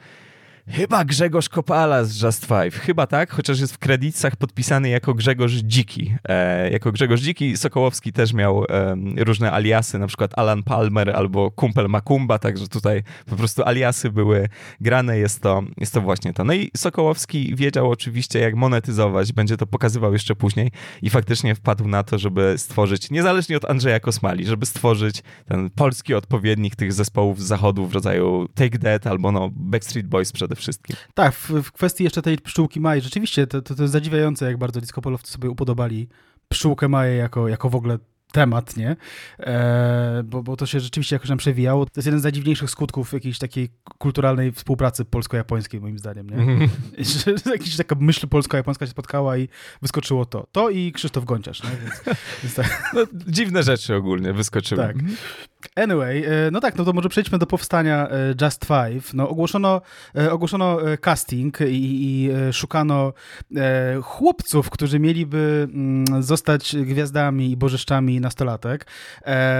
Chyba 0.70 1.04
Grzegorz 1.04 1.48
Kopala 1.48 2.04
z 2.04 2.22
Just 2.22 2.46
Five. 2.46 2.74
Chyba 2.74 3.06
tak, 3.06 3.30
chociaż 3.30 3.60
jest 3.60 3.74
w 3.74 3.78
kredytach 3.78 4.36
podpisany 4.36 4.88
jako 4.88 5.14
Grzegorz 5.14 5.52
Dziki. 5.52 6.14
E, 6.28 6.70
jako 6.70 6.92
Grzegorz 6.92 7.20
Dziki. 7.20 7.56
Sokołowski 7.56 8.12
też 8.12 8.32
miał 8.32 8.64
e, 8.64 8.96
różne 9.16 9.52
aliasy, 9.52 9.98
na 9.98 10.06
przykład 10.06 10.38
Alan 10.38 10.62
Palmer 10.62 11.10
albo 11.10 11.50
Kumpel 11.50 11.88
Makumba, 11.88 12.38
także 12.38 12.68
tutaj 12.68 13.02
po 13.26 13.36
prostu 13.36 13.62
aliasy 13.62 14.10
były 14.10 14.48
grane. 14.80 15.18
Jest 15.18 15.42
to, 15.42 15.62
jest 15.78 15.94
to 15.94 16.00
właśnie 16.00 16.32
to. 16.32 16.44
No 16.44 16.52
i 16.52 16.70
Sokołowski 16.76 17.56
wiedział 17.56 17.90
oczywiście, 17.90 18.38
jak 18.38 18.54
monetyzować. 18.54 19.32
Będzie 19.32 19.56
to 19.56 19.66
pokazywał 19.66 20.12
jeszcze 20.12 20.36
później 20.36 20.70
i 21.02 21.10
faktycznie 21.10 21.54
wpadł 21.54 21.88
na 21.88 22.02
to, 22.02 22.18
żeby 22.18 22.54
stworzyć, 22.56 23.10
niezależnie 23.10 23.56
od 23.56 23.70
Andrzeja 23.70 24.00
Kosmali, 24.00 24.46
żeby 24.46 24.66
stworzyć 24.66 25.22
ten 25.46 25.70
polski 25.70 26.14
odpowiednik 26.14 26.76
tych 26.76 26.92
zespołów 26.92 27.42
z 27.42 27.46
zachodu 27.46 27.86
w 27.86 27.94
rodzaju 27.94 28.48
Take 28.54 28.78
That 28.78 29.06
albo 29.06 29.32
no 29.32 29.50
Backstreet 29.52 30.06
Boys 30.06 30.32
przede 30.32 30.57
wszystkim. 30.58 30.96
Tak, 31.14 31.34
w, 31.34 31.50
w 31.50 31.72
kwestii 31.72 32.04
jeszcze 32.04 32.22
tej 32.22 32.38
pszczółki 32.38 32.80
Maj, 32.80 33.00
rzeczywiście 33.00 33.46
to, 33.46 33.62
to, 33.62 33.74
to 33.74 33.82
jest 33.82 33.92
zadziwiające, 33.92 34.46
jak 34.46 34.58
bardzo 34.58 34.80
diskopolowcy 34.80 35.32
sobie 35.32 35.50
upodobali 35.50 36.08
pszczółkę 36.48 36.88
Maję 36.88 37.16
jako, 37.16 37.48
jako 37.48 37.68
w 37.68 37.74
ogóle 37.74 37.98
temat, 38.32 38.76
nie? 38.76 38.96
E, 39.40 40.22
bo, 40.24 40.42
bo 40.42 40.56
to 40.56 40.66
się 40.66 40.80
rzeczywiście 40.80 41.16
jakoś 41.16 41.28
nam 41.28 41.38
przewijało. 41.38 41.86
To 41.86 41.92
jest 41.96 42.06
jeden 42.06 42.20
z 42.20 42.22
najdziwniejszych 42.22 42.70
skutków 42.70 43.12
jakiejś 43.12 43.38
takiej 43.38 43.68
kulturalnej 43.98 44.52
współpracy 44.52 45.04
polsko-japońskiej, 45.04 45.80
moim 45.80 45.98
zdaniem, 45.98 46.30
nie? 46.30 46.36
Mm. 46.48 46.68
Jakaś 47.46 47.76
taka 47.76 47.94
myśl 48.00 48.28
polsko-japońska 48.28 48.86
się 48.86 48.90
spotkała 48.90 49.36
i 49.36 49.48
wyskoczyło 49.82 50.24
to. 50.26 50.46
To 50.52 50.70
i 50.70 50.92
Krzysztof 50.92 51.24
Gonciarz, 51.24 51.62
nie? 51.62 51.70
Więc, 51.70 52.18
więc 52.42 52.54
tak. 52.54 52.92
no, 52.94 53.00
dziwne 53.26 53.62
rzeczy 53.62 53.94
ogólnie 53.94 54.32
wyskoczyły. 54.32 54.82
Tak. 54.82 54.96
Anyway, 55.76 56.24
e, 56.24 56.50
no 56.50 56.60
tak, 56.60 56.76
no 56.76 56.84
to 56.84 56.92
może 56.92 57.08
przejdźmy 57.08 57.38
do 57.38 57.46
powstania 57.46 58.08
e, 58.08 58.34
Just 58.42 58.64
Five. 58.64 59.14
No 59.14 59.28
ogłoszono, 59.28 59.80
e, 60.16 60.32
ogłoszono 60.32 60.78
casting 61.00 61.60
i, 61.60 61.64
i 61.70 62.30
szukano 62.52 63.12
chłopców, 64.02 64.70
którzy 64.70 64.98
mieliby 64.98 65.68
mm, 65.74 66.22
zostać 66.22 66.76
gwiazdami 66.76 67.50
i 67.50 67.56
bożyszczami 67.56 68.20
nastolatek. 68.20 68.86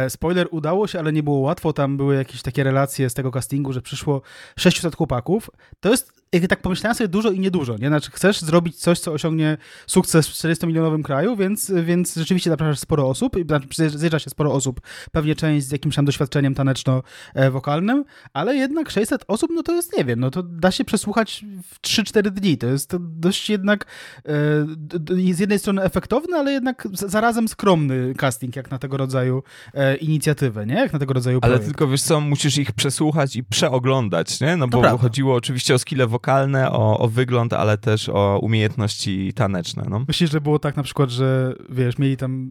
Spoiler, 0.08 0.48
udało 0.50 0.86
się, 0.86 0.98
ale 0.98 1.12
nie 1.12 1.22
było 1.22 1.38
łatwo. 1.38 1.72
Tam 1.72 1.96
były 1.96 2.14
jakieś 2.14 2.42
takie 2.42 2.64
relacje 2.64 3.10
z 3.10 3.14
tego 3.14 3.30
castingu, 3.30 3.72
że 3.72 3.82
przyszło 3.82 4.22
600 4.56 4.96
chłopaków. 4.96 5.50
To 5.80 5.90
jest 5.90 6.18
jak 6.32 6.46
tak 6.46 6.62
pomyślałem 6.62 6.94
sobie 6.94 7.08
dużo 7.08 7.30
i 7.30 7.40
niedużo, 7.40 7.76
nie? 7.78 7.88
Znaczy 7.88 8.10
chcesz 8.10 8.40
zrobić 8.40 8.76
coś, 8.76 9.00
co 9.00 9.12
osiągnie 9.12 9.56
sukces 9.86 10.28
w 10.28 10.32
40-milionowym 10.32 11.02
kraju, 11.02 11.36
więc, 11.36 11.72
więc 11.82 12.14
rzeczywiście 12.14 12.50
zapraszasz 12.50 12.78
sporo 12.78 13.08
osób, 13.08 13.36
znaczy 13.46 13.90
zjeżdża 13.90 14.18
się 14.18 14.30
sporo 14.30 14.52
osób, 14.52 14.80
pewnie 15.12 15.34
część 15.34 15.66
z 15.66 15.72
jakimś 15.72 15.87
tam 15.96 16.04
doświadczeniem 16.04 16.54
taneczno-wokalnym, 16.54 18.04
ale 18.32 18.56
jednak 18.56 18.90
600 18.90 19.24
osób, 19.28 19.50
no 19.54 19.62
to 19.62 19.72
jest, 19.72 19.98
nie 19.98 20.04
wiem, 20.04 20.20
no 20.20 20.30
to 20.30 20.42
da 20.42 20.70
się 20.70 20.84
przesłuchać 20.84 21.44
w 21.62 21.80
3-4 21.80 22.30
dni, 22.30 22.58
to 22.58 22.66
jest 22.66 22.96
dość 22.98 23.50
jednak 23.50 23.86
e, 24.26 25.34
z 25.34 25.38
jednej 25.38 25.58
strony 25.58 25.82
efektowny, 25.82 26.36
ale 26.36 26.52
jednak 26.52 26.88
zarazem 26.92 27.48
skromny 27.48 28.14
casting, 28.14 28.56
jak 28.56 28.70
na 28.70 28.78
tego 28.78 28.96
rodzaju 28.96 29.42
e, 29.74 29.96
inicjatywę, 29.96 30.66
nie? 30.66 30.74
Jak 30.74 30.92
na 30.92 30.98
tego 30.98 31.14
rodzaju 31.14 31.40
projekt. 31.40 31.60
Ale 31.60 31.66
tylko, 31.66 31.88
wiesz 31.88 32.02
co, 32.02 32.20
musisz 32.20 32.58
ich 32.58 32.72
przesłuchać 32.72 33.36
i 33.36 33.44
przeoglądać, 33.44 34.40
nie? 34.40 34.56
No 34.56 34.68
bo 34.68 34.98
chodziło 34.98 35.34
oczywiście 35.34 35.74
o 35.74 35.78
skille 35.78 36.06
wokalne, 36.06 36.72
o, 36.72 36.98
o 36.98 37.08
wygląd, 37.08 37.52
ale 37.52 37.78
też 37.78 38.08
o 38.08 38.38
umiejętności 38.42 39.32
taneczne. 39.34 39.86
No. 39.90 40.04
Myślisz, 40.08 40.30
że 40.30 40.40
było 40.40 40.58
tak 40.58 40.76
na 40.76 40.82
przykład, 40.82 41.10
że 41.10 41.54
wiesz, 41.70 41.98
mieli 41.98 42.16
tam 42.16 42.50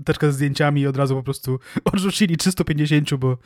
y, 0.00 0.02
teczkę 0.04 0.26
ze 0.26 0.32
zdjęciami 0.32 0.80
i 0.80 0.86
od 0.86 0.96
razu 0.96 1.14
po 1.14 1.22
prostu 1.22 1.58
odrzucili 1.92 2.36
350, 2.74 3.20
bo, 3.20 3.36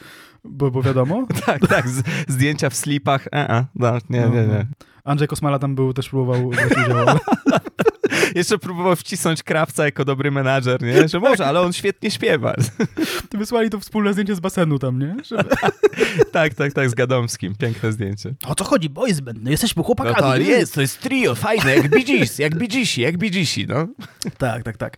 bo, 0.45 0.71
bo 0.71 0.83
wiadomo? 0.83 1.27
tak, 1.47 1.69
tak, 1.69 1.89
z, 1.89 2.03
zdjęcia 2.29 2.71
w 2.71 2.75
slipach, 2.75 3.27
e, 3.27 3.51
e, 3.51 3.67
no, 3.75 3.99
nie, 4.11 4.21
no, 4.21 4.29
nie, 4.29 4.47
nie. 4.47 4.67
Andrzej 5.05 5.29
Kosmala 5.29 5.59
tam 5.59 5.75
był, 5.75 5.93
też 5.93 6.09
próbował 6.09 6.49
brać 6.49 6.71
udział. 6.71 7.07
Jeszcze 8.35 8.59
próbował 8.59 8.97
wcisnąć 8.97 9.43
krawca 9.43 9.85
jako 9.85 10.05
dobry 10.05 10.31
menadżer, 10.31 10.83
nie? 10.83 11.09
Że 11.09 11.21
może, 11.21 11.47
ale 11.47 11.61
on 11.61 11.73
świetnie 11.73 12.11
śpiewa. 12.11 12.55
Wysłali 13.33 13.71
to 13.71 13.81
wspólne 13.81 14.13
zdjęcie 14.13 14.35
z 14.35 14.41
basenu 14.41 14.79
tam, 14.79 14.99
nie? 14.99 15.17
Żeby... 15.25 15.45
tak, 16.33 16.55
tak, 16.55 16.73
tak, 16.73 16.91
z 16.91 16.95
Gadomskim. 16.95 17.55
Piękne 17.55 17.93
zdjęcie. 17.93 18.35
O 18.47 18.55
co 18.55 18.65
chodzi? 18.65 18.91
Boys 18.91 19.21
band, 19.21 19.39
no 19.43 19.51
jesteśmy 19.51 19.83
chłopakami. 19.83 20.17
No 20.17 20.31
to 20.31 20.37
jest, 20.37 20.75
to 20.75 20.81
jest 20.81 21.01
trio, 21.01 21.35
fajne, 21.35 21.77
jak 21.77 21.89
BGs, 21.89 22.39
jak 22.39 22.55
BGsi, 22.55 23.01
jak 23.01 23.19
BGsi, 23.19 23.67
no. 23.67 23.89
tak, 24.39 24.63
tak, 24.63 24.77
tak. 24.77 24.97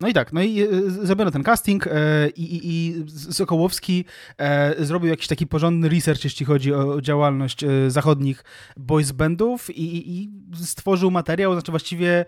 No 0.00 0.08
i 0.08 0.12
tak, 0.12 0.32
no 0.32 0.42
i 0.42 0.62
e, 0.62 0.66
zrobiono 0.86 1.30
ten 1.30 1.42
casting 1.42 1.86
e, 1.86 1.90
i, 2.36 2.56
i, 2.56 2.60
i 2.66 3.04
Sokołowski 3.32 4.04
e, 4.38 4.84
zrobił 4.84 5.10
jakiś 5.10 5.26
taki 5.26 5.46
porządny 5.46 5.88
research, 5.88 6.24
jeśli 6.24 6.46
chodzi 6.46 6.74
o 6.74 7.00
działalność 7.00 7.64
e, 7.64 7.90
zachodnich 7.90 8.44
boys 8.76 9.12
bandów 9.12 9.70
i, 9.70 10.12
i 10.12 10.30
stworzył 10.64 11.10
materiał, 11.10 11.52
znaczy 11.52 11.72
właściwie 11.72 12.24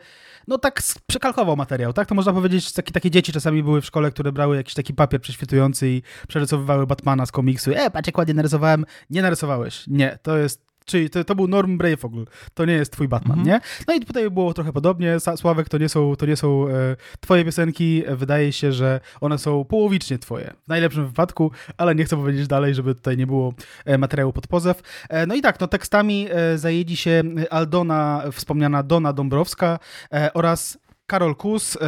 no 0.48 0.58
tak 0.58 0.82
przekalkował 1.06 1.56
materiał, 1.56 1.92
tak? 1.92 2.08
To 2.08 2.14
można 2.14 2.32
powiedzieć, 2.32 2.72
takie, 2.72 2.92
takie 2.92 3.10
dzieci 3.10 3.32
czasami 3.32 3.62
były 3.62 3.80
w 3.80 3.86
szkole, 3.86 4.10
które 4.10 4.32
brały 4.32 4.56
jakiś 4.56 4.74
taki 4.74 4.94
papier 4.94 5.20
prześwitujący 5.20 5.88
i 5.88 6.02
przerysowywały 6.28 6.86
Batmana 6.86 7.26
z 7.26 7.32
komiksu. 7.32 7.70
E, 7.74 7.90
patrz 7.90 8.06
jak 8.06 8.18
ładnie 8.18 8.34
narysowałem. 8.34 8.84
Nie 9.10 9.22
narysowałeś. 9.22 9.84
Nie, 9.86 10.18
to 10.22 10.36
jest 10.36 10.73
Czyli 10.84 11.10
to, 11.10 11.24
to 11.24 11.34
był 11.34 11.48
Norm 11.48 11.78
Brayfogle, 11.78 12.24
to 12.54 12.64
nie 12.64 12.72
jest 12.72 12.92
twój 12.92 13.08
Batman, 13.08 13.38
mhm. 13.38 13.48
nie? 13.48 13.60
No 13.88 13.94
i 13.94 14.00
tutaj 14.00 14.30
było 14.30 14.54
trochę 14.54 14.72
podobnie. 14.72 15.16
Sławek, 15.36 15.68
to 15.68 15.78
nie 15.78 15.88
są, 15.88 16.16
to 16.16 16.26
nie 16.26 16.36
są 16.36 16.68
e, 16.68 16.96
twoje 17.20 17.44
piosenki. 17.44 18.02
Wydaje 18.08 18.52
się, 18.52 18.72
że 18.72 19.00
one 19.20 19.38
są 19.38 19.64
połowicznie 19.64 20.18
twoje. 20.18 20.52
W 20.64 20.68
najlepszym 20.68 21.06
wypadku, 21.06 21.50
ale 21.76 21.94
nie 21.94 22.04
chcę 22.04 22.16
powiedzieć 22.16 22.46
dalej, 22.46 22.74
żeby 22.74 22.94
tutaj 22.94 23.16
nie 23.16 23.26
było 23.26 23.54
e, 23.84 23.98
materiału 23.98 24.32
pod 24.32 24.46
pozew. 24.46 24.82
E, 25.08 25.26
no 25.26 25.34
i 25.34 25.40
tak, 25.40 25.60
no 25.60 25.66
tekstami 25.66 26.26
e, 26.30 26.58
zajedzi 26.58 26.96
się 26.96 27.22
Aldona, 27.50 28.22
wspomniana 28.32 28.82
Dona 28.82 29.12
Dąbrowska 29.12 29.78
e, 30.12 30.30
oraz 30.34 30.78
Karol 31.06 31.36
Kus, 31.36 31.76
e, 31.76 31.78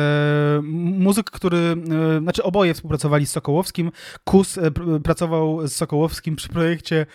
muzyk, 0.98 1.30
który, 1.30 1.76
znaczy 2.20 2.42
oboje 2.42 2.74
współpracowali 2.74 3.26
z 3.26 3.30
Sokołowskim. 3.30 3.92
Kus 4.24 4.54
pr 4.54 5.02
pracował 5.02 5.68
z 5.68 5.72
Sokołowskim 5.72 6.36
przy 6.36 6.48
projekcie 6.48 7.06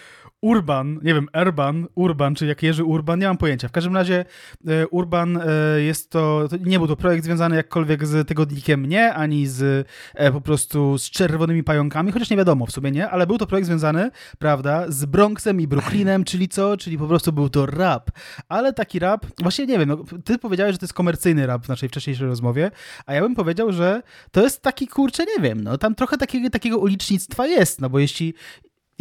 Urban, 0.41 0.99
nie 1.03 1.13
wiem, 1.13 1.27
Urban, 1.41 1.87
Urban, 1.95 2.35
czy 2.35 2.45
jak 2.45 2.63
Jerzy 2.63 2.83
Urban, 2.83 3.19
nie 3.19 3.27
mam 3.27 3.37
pojęcia. 3.37 3.67
W 3.67 3.71
każdym 3.71 3.95
razie 3.95 4.25
e, 4.67 4.87
Urban 4.87 5.37
e, 5.37 5.81
jest 5.81 6.09
to, 6.09 6.47
nie 6.65 6.79
był 6.79 6.87
to 6.87 6.95
projekt 6.95 7.25
związany 7.25 7.55
jakkolwiek 7.55 8.07
z 8.07 8.27
tygodnikiem 8.27 8.85
nie, 8.85 9.13
ani 9.13 9.47
z 9.47 9.87
e, 10.15 10.31
po 10.31 10.41
prostu 10.41 10.97
z 10.97 11.09
czerwonymi 11.09 11.63
pająkami, 11.63 12.11
chociaż 12.11 12.29
nie 12.29 12.37
wiadomo 12.37 12.65
w 12.65 12.71
sumie 12.71 12.91
nie, 12.91 13.09
ale 13.09 13.27
był 13.27 13.37
to 13.37 13.47
projekt 13.47 13.67
związany, 13.67 14.11
prawda, 14.39 14.85
z 14.89 15.05
Bronxem 15.05 15.61
i 15.61 15.67
Brooklynem, 15.67 16.23
czyli 16.23 16.49
co? 16.49 16.77
Czyli 16.77 16.97
po 16.97 17.07
prostu 17.07 17.33
był 17.33 17.49
to 17.49 17.65
rap. 17.65 18.11
Ale 18.49 18.73
taki 18.73 18.99
rap, 18.99 19.25
właśnie 19.39 19.65
nie 19.65 19.79
wiem, 19.79 19.89
no, 19.89 19.97
ty 20.25 20.37
powiedziałeś, 20.37 20.73
że 20.73 20.77
to 20.79 20.85
jest 20.85 20.93
komercyjny 20.93 21.47
rap 21.47 21.65
w 21.65 21.69
naszej 21.69 21.89
wcześniejszej 21.89 22.27
rozmowie, 22.27 22.71
a 23.05 23.13
ja 23.13 23.21
bym 23.21 23.35
powiedział, 23.35 23.71
że 23.71 24.01
to 24.31 24.43
jest 24.43 24.61
taki, 24.61 24.87
kurczę, 24.87 25.23
nie 25.37 25.43
wiem, 25.43 25.61
no 25.61 25.77
tam 25.77 25.95
trochę 25.95 26.17
takiego, 26.17 26.49
takiego 26.49 26.77
ulicznictwa 26.77 27.47
jest, 27.47 27.81
no 27.81 27.89
bo 27.89 27.99
jeśli 27.99 28.33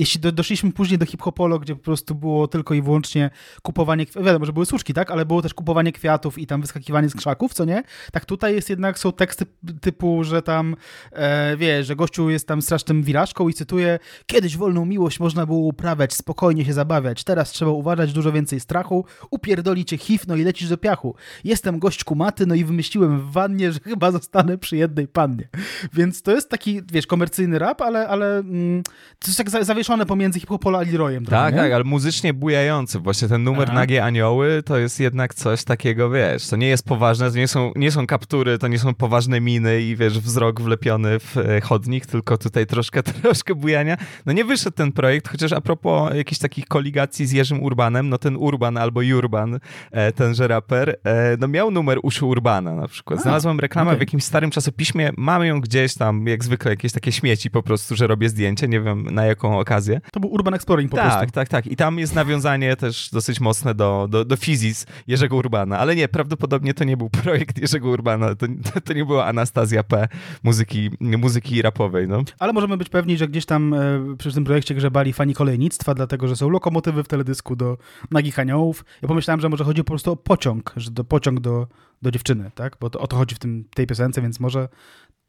jeśli 0.01 0.21
do, 0.21 0.33
doszliśmy 0.33 0.73
później 0.73 0.99
do 0.99 1.07
hip-hopolo, 1.07 1.59
gdzie 1.59 1.77
po 1.77 1.83
prostu 1.83 2.15
było 2.15 2.49
tylko 2.49 2.75
i 2.75 2.83
wyłącznie 2.83 3.31
kupowanie, 3.63 4.07
wiadomo, 4.25 4.45
że 4.45 4.53
były 4.53 4.67
słuczki, 4.67 4.95
tak, 4.95 5.11
ale 5.11 5.27
było 5.27 5.43
też 5.43 5.55
kupowanie 5.55 5.93
kwiatów 5.93 6.39
i 6.39 6.47
tam 6.47 6.61
wyskakiwanie 6.61 7.09
z 7.09 7.15
krzaków, 7.15 7.55
co 7.55 7.65
nie? 7.65 7.83
Tak 8.13 8.25
tutaj 8.25 8.55
jest 8.55 8.71
jednak, 8.71 8.99
są 8.99 9.13
teksty 9.13 9.47
typu, 9.81 10.25
że 10.25 10.43
tam, 10.43 10.77
e, 11.13 11.85
że 11.85 11.97
gościu 11.97 12.31
jest 12.31 12.49
tam 12.49 12.63
strasznym 12.63 13.03
wirażką 13.03 13.49
i 13.49 13.55
cytuję, 13.55 13.99
kiedyś 14.27 14.57
wolną 14.57 14.85
miłość 14.85 15.21
można 15.21 15.47
było 15.47 15.59
uprawiać, 15.59 16.15
spokojnie 16.15 16.65
się 16.65 16.73
zabawiać, 16.73 17.25
teraz 17.25 17.51
trzeba 17.51 17.71
uważać, 17.71 18.13
dużo 18.13 18.33
więcej 18.33 18.61
strachu, 18.61 19.05
upierdoli 19.31 19.85
cię 19.85 19.99
hif, 19.99 20.27
no 20.27 20.37
i 20.37 20.45
lecisz 20.45 20.69
do 20.69 20.79
piachu. 20.79 21.15
Jestem 21.45 21.79
gość 21.79 22.05
kumaty, 22.05 22.47
no 22.47 22.55
i 22.55 22.65
wymyśliłem 22.65 23.21
w 23.21 23.33
wannie, 23.33 23.73
że 23.73 23.81
chyba 23.81 24.13
zostanę 24.13 24.59
przy 24.59 24.77
jednej 24.77 25.09
pannie. 25.09 25.49
Więc 25.93 26.23
to 26.23 26.33
jest 26.33 26.49
taki, 26.49 26.83
wiesz, 26.93 27.07
komercyjny 27.07 27.59
rap, 27.59 27.83
ale, 27.83 28.09
ale 28.09 28.39
mm, 28.39 28.83
to 29.19 29.27
jest 29.27 29.39
tak 29.39 29.51
pomiędzy 29.98 30.40
hip-hopolo 30.40 30.79
a 30.79 30.83
Leroyem. 30.83 31.24
Tak, 31.24 31.55
tak, 31.55 31.72
ale 31.72 31.85
muzycznie 31.85 32.35
bujający. 32.35 32.98
Właśnie 32.98 33.29
ten 33.29 33.44
numer 33.44 33.68
Aha. 33.68 33.74
Nagie 33.74 34.05
Anioły 34.05 34.62
to 34.62 34.79
jest 34.79 35.00
jednak 35.00 35.35
coś 35.35 35.64
takiego, 35.64 36.11
wiesz, 36.11 36.48
to 36.48 36.57
nie 36.57 36.68
jest 36.68 36.87
poważne, 36.87 37.31
to 37.31 37.37
nie 37.37 37.48
są, 37.48 37.72
nie 37.76 37.90
są 37.90 38.07
kaptury, 38.07 38.59
to 38.59 38.68
nie 38.68 38.79
są 38.79 38.94
poważne 38.94 39.40
miny 39.40 39.83
i 39.83 39.96
wiesz, 39.96 40.20
wzrok 40.20 40.61
wlepiony 40.61 41.18
w 41.18 41.37
e, 41.37 41.61
chodnik, 41.61 42.07
tylko 42.07 42.38
tutaj 42.38 42.66
troszkę, 42.66 43.03
troszkę 43.22 43.55
bujania. 43.55 43.96
No 44.26 44.33
nie 44.33 44.44
wyszedł 44.44 44.76
ten 44.76 44.92
projekt, 44.92 45.29
chociaż 45.29 45.53
a 45.53 45.61
propos 45.61 46.14
jakichś 46.14 46.38
takich 46.38 46.66
koligacji 46.66 47.26
z 47.26 47.33
Jerzym 47.33 47.62
Urbanem, 47.62 48.09
no 48.09 48.18
ten 48.18 48.37
Urban 48.37 48.76
albo 48.76 49.03
Jurban, 49.03 49.59
e, 49.90 50.12
tenże 50.12 50.48
raper, 50.48 50.96
e, 51.05 51.37
no 51.38 51.48
miał 51.48 51.70
numer 51.70 51.98
uszu 52.03 52.29
Urbana 52.29 52.74
na 52.74 52.88
przykład. 52.88 53.22
Znalazłem 53.22 53.61
reklamę 53.61 53.90
okay. 53.90 53.98
w 53.98 54.00
jakimś 54.00 54.24
starym 54.24 54.50
czasopiśmie, 54.50 55.11
mamy 55.16 55.46
ją 55.46 55.61
gdzieś 55.61 55.94
tam, 55.94 56.26
jak 56.26 56.44
zwykle, 56.44 56.70
jakieś 56.70 56.92
takie 56.92 57.12
śmieci 57.12 57.50
po 57.50 57.62
prostu, 57.62 57.96
że 57.96 58.07
robię 58.07 58.29
zdjęcie, 58.29 58.68
nie 58.68 58.81
wiem 58.81 59.07
na 59.11 59.24
jaką 59.24 59.59
okazję. 59.59 59.80
To 60.12 60.21
był 60.21 60.31
Urban 60.31 60.55
Exploring 60.55 60.90
po 60.90 60.97
tak, 60.97 61.07
prostu. 61.07 61.21
Tak, 61.21 61.31
tak, 61.31 61.49
tak. 61.49 61.66
I 61.66 61.77
tam 61.77 61.99
jest 61.99 62.14
nawiązanie 62.14 62.77
też 62.77 63.11
dosyć 63.12 63.40
mocne 63.40 63.75
do, 63.75 64.07
do, 64.11 64.25
do 64.25 64.37
Fizis 64.37 64.87
Jerzego 65.07 65.37
Urbana, 65.37 65.79
ale 65.79 65.97
nie, 65.97 66.09
prawdopodobnie 66.09 66.75
to 66.75 66.85
nie 66.85 66.97
był 66.97 67.11
projekt 67.11 67.59
Jerzego 67.59 67.88
Urbana, 67.88 68.35
to, 68.35 68.47
to 68.85 68.93
nie 68.93 69.05
była 69.05 69.27
Anastazja 69.27 69.83
P. 69.83 70.09
muzyki, 70.43 70.90
muzyki 71.01 71.62
rapowej, 71.62 72.09
no. 72.09 72.23
Ale 72.38 72.53
możemy 72.53 72.77
być 72.77 72.88
pewni, 72.88 73.16
że 73.16 73.29
gdzieś 73.29 73.47
tam 73.47 73.75
e, 73.75 74.16
przy 74.19 74.33
tym 74.33 74.45
projekcie 74.45 74.75
grzebali 74.75 75.12
fani 75.12 75.35
kolejnictwa, 75.35 75.95
dlatego, 75.95 76.29
że 76.29 76.37
są 76.37 76.49
lokomotywy 76.49 77.05
w 77.05 77.09
teledysku 77.09 77.57
do 77.57 77.79
Nagich 78.11 78.38
Aniołów. 78.38 78.85
Ja 79.03 79.09
pomyślałem, 79.09 79.40
że 79.40 79.49
może 79.49 79.64
chodzi 79.64 79.85
po 79.85 79.88
prostu 79.88 80.12
o 80.12 80.16
pociąg, 80.16 80.73
że 80.77 80.90
do, 80.90 81.05
pociąg 81.05 81.40
do, 81.40 81.66
do 82.03 82.11
dziewczyny, 82.11 82.51
tak? 82.55 82.77
Bo 82.81 82.90
to, 82.90 83.01
o 83.01 83.07
to 83.07 83.16
chodzi 83.16 83.35
w 83.35 83.38
tym, 83.38 83.64
tej 83.75 83.87
piosence, 83.87 84.23
więc 84.23 84.40
może 84.40 84.69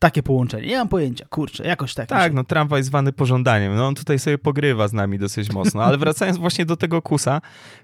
takie 0.02 0.24
połączenie. 0.24 0.68
Nie 0.68 0.78
mam 0.78 0.88
pojęcia, 0.88 1.26
kurczę, 1.30 1.64
jakoś 1.64 1.94
tak. 1.94 2.10
Tak, 2.10 2.34
no 2.34 2.44
tramwaj 2.44 2.84
zwany 2.84 3.14
pożądaniem. 3.14 3.76
No 3.76 3.88
on 3.88 3.96
tutaj 3.96 4.20
sobie 4.20 4.38
pogrywa 4.38 4.88
z 4.88 4.94
nami 4.94 5.20
dosyć 5.20 5.52
mocno, 5.52 5.84
ale 5.84 5.98
wracając 6.04 6.38
właśnie 6.38 6.66
do 6.66 6.78
tego 6.78 7.02
Kusa, 7.02 7.42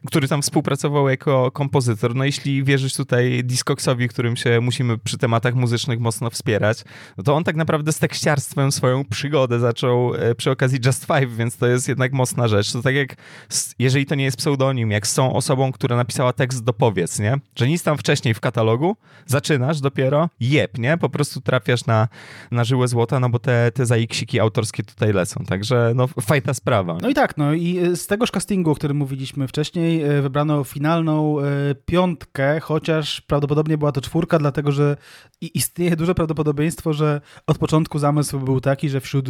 który 0.08 0.28
tam 0.28 0.42
współpracował 0.42 1.10
jako 1.10 1.52
kompozytor, 1.52 2.16
no 2.16 2.24
jeśli 2.24 2.64
wierzyć 2.64 2.96
tutaj 2.96 3.44
Discogsowi, 3.44 4.08
którym 4.08 4.36
się 4.36 4.62
musimy 4.62 4.98
przy 4.98 5.18
tematach 5.18 5.56
muzycznych 5.56 6.00
mocno 6.00 6.30
wspierać, 6.30 6.84
no 7.18 7.24
to 7.24 7.36
on 7.36 7.44
tak 7.44 7.56
naprawdę 7.56 7.94
z 7.94 8.00
tekściarstwem 8.00 8.72
swoją 8.72 9.06
przygodę 9.06 9.60
zaczął 9.60 10.16
e, 10.16 10.36
przy 10.36 10.52
okazji 10.52 10.80
Just 10.86 11.06
Five, 11.06 11.36
więc 11.36 11.58
to 11.58 11.68
jest 11.68 11.88
jednak 11.88 12.14
mocna 12.14 12.48
rzecz. 12.48 12.72
To 12.72 12.82
tak 12.82 12.96
jak, 12.96 13.16
jeżeli 13.80 14.06
to 14.06 14.16
nie 14.16 14.24
jest 14.24 14.38
pseudonim, 14.38 14.92
jak 14.92 15.08
z 15.08 15.14
tą 15.14 15.34
osobą, 15.34 15.72
która 15.72 15.96
napisała 15.96 16.34
tekst 16.34 16.64
do 16.64 16.74
powiedz, 16.74 17.20
nie? 17.20 17.36
Że 17.56 17.68
nic 17.68 17.84
tam 17.84 17.98
wcześniej 17.98 18.34
w 18.34 18.40
katalogu, 18.40 18.96
zaczynasz 19.26 19.82
dopiero, 19.82 20.30
jeb, 20.40 20.78
nie? 20.78 20.98
Po 20.98 21.10
prostu 21.10 21.42
trafiasz 21.42 21.86
na 21.86 22.07
na, 22.52 22.64
żyłę 22.64 22.88
złota, 22.88 23.20
no 23.20 23.30
bo 23.30 23.40
te, 23.40 23.72
te 23.72 23.86
zaiksiki 23.86 24.40
autorskie 24.40 24.84
tutaj 24.84 25.14
lecą, 25.14 25.44
także 25.46 25.92
no 25.96 26.08
fajna 26.08 26.54
sprawa. 26.54 26.98
No 27.02 27.10
i 27.10 27.14
tak, 27.14 27.38
no 27.38 27.54
i 27.54 27.78
e, 27.78 27.96
z 27.96 28.08
tegoż 28.08 28.32
castingu, 28.32 28.72
o 28.72 28.76
którym 28.76 28.98
mówiliśmy 28.98 29.48
wcześniej, 29.48 30.04
e, 30.04 30.22
wybrano 30.22 30.64
finalną 30.64 31.40
e, 31.40 31.44
piątkę, 31.86 32.60
chociaż 32.60 33.22
prawdopodobnie 33.22 33.78
była 33.78 33.92
to 33.92 34.02
czwórka, 34.02 34.40
dlatego 34.40 34.72
że 34.72 34.98
istnieje 35.42 35.96
duże 35.96 36.16
prawdopodobieństwo, 36.16 36.94
że 36.94 37.22
od 37.48 37.58
początku 37.58 38.00
zamysł 38.00 38.40
był 38.40 38.62
taki, 38.62 38.90
że 38.90 39.02
wśród 39.02 39.30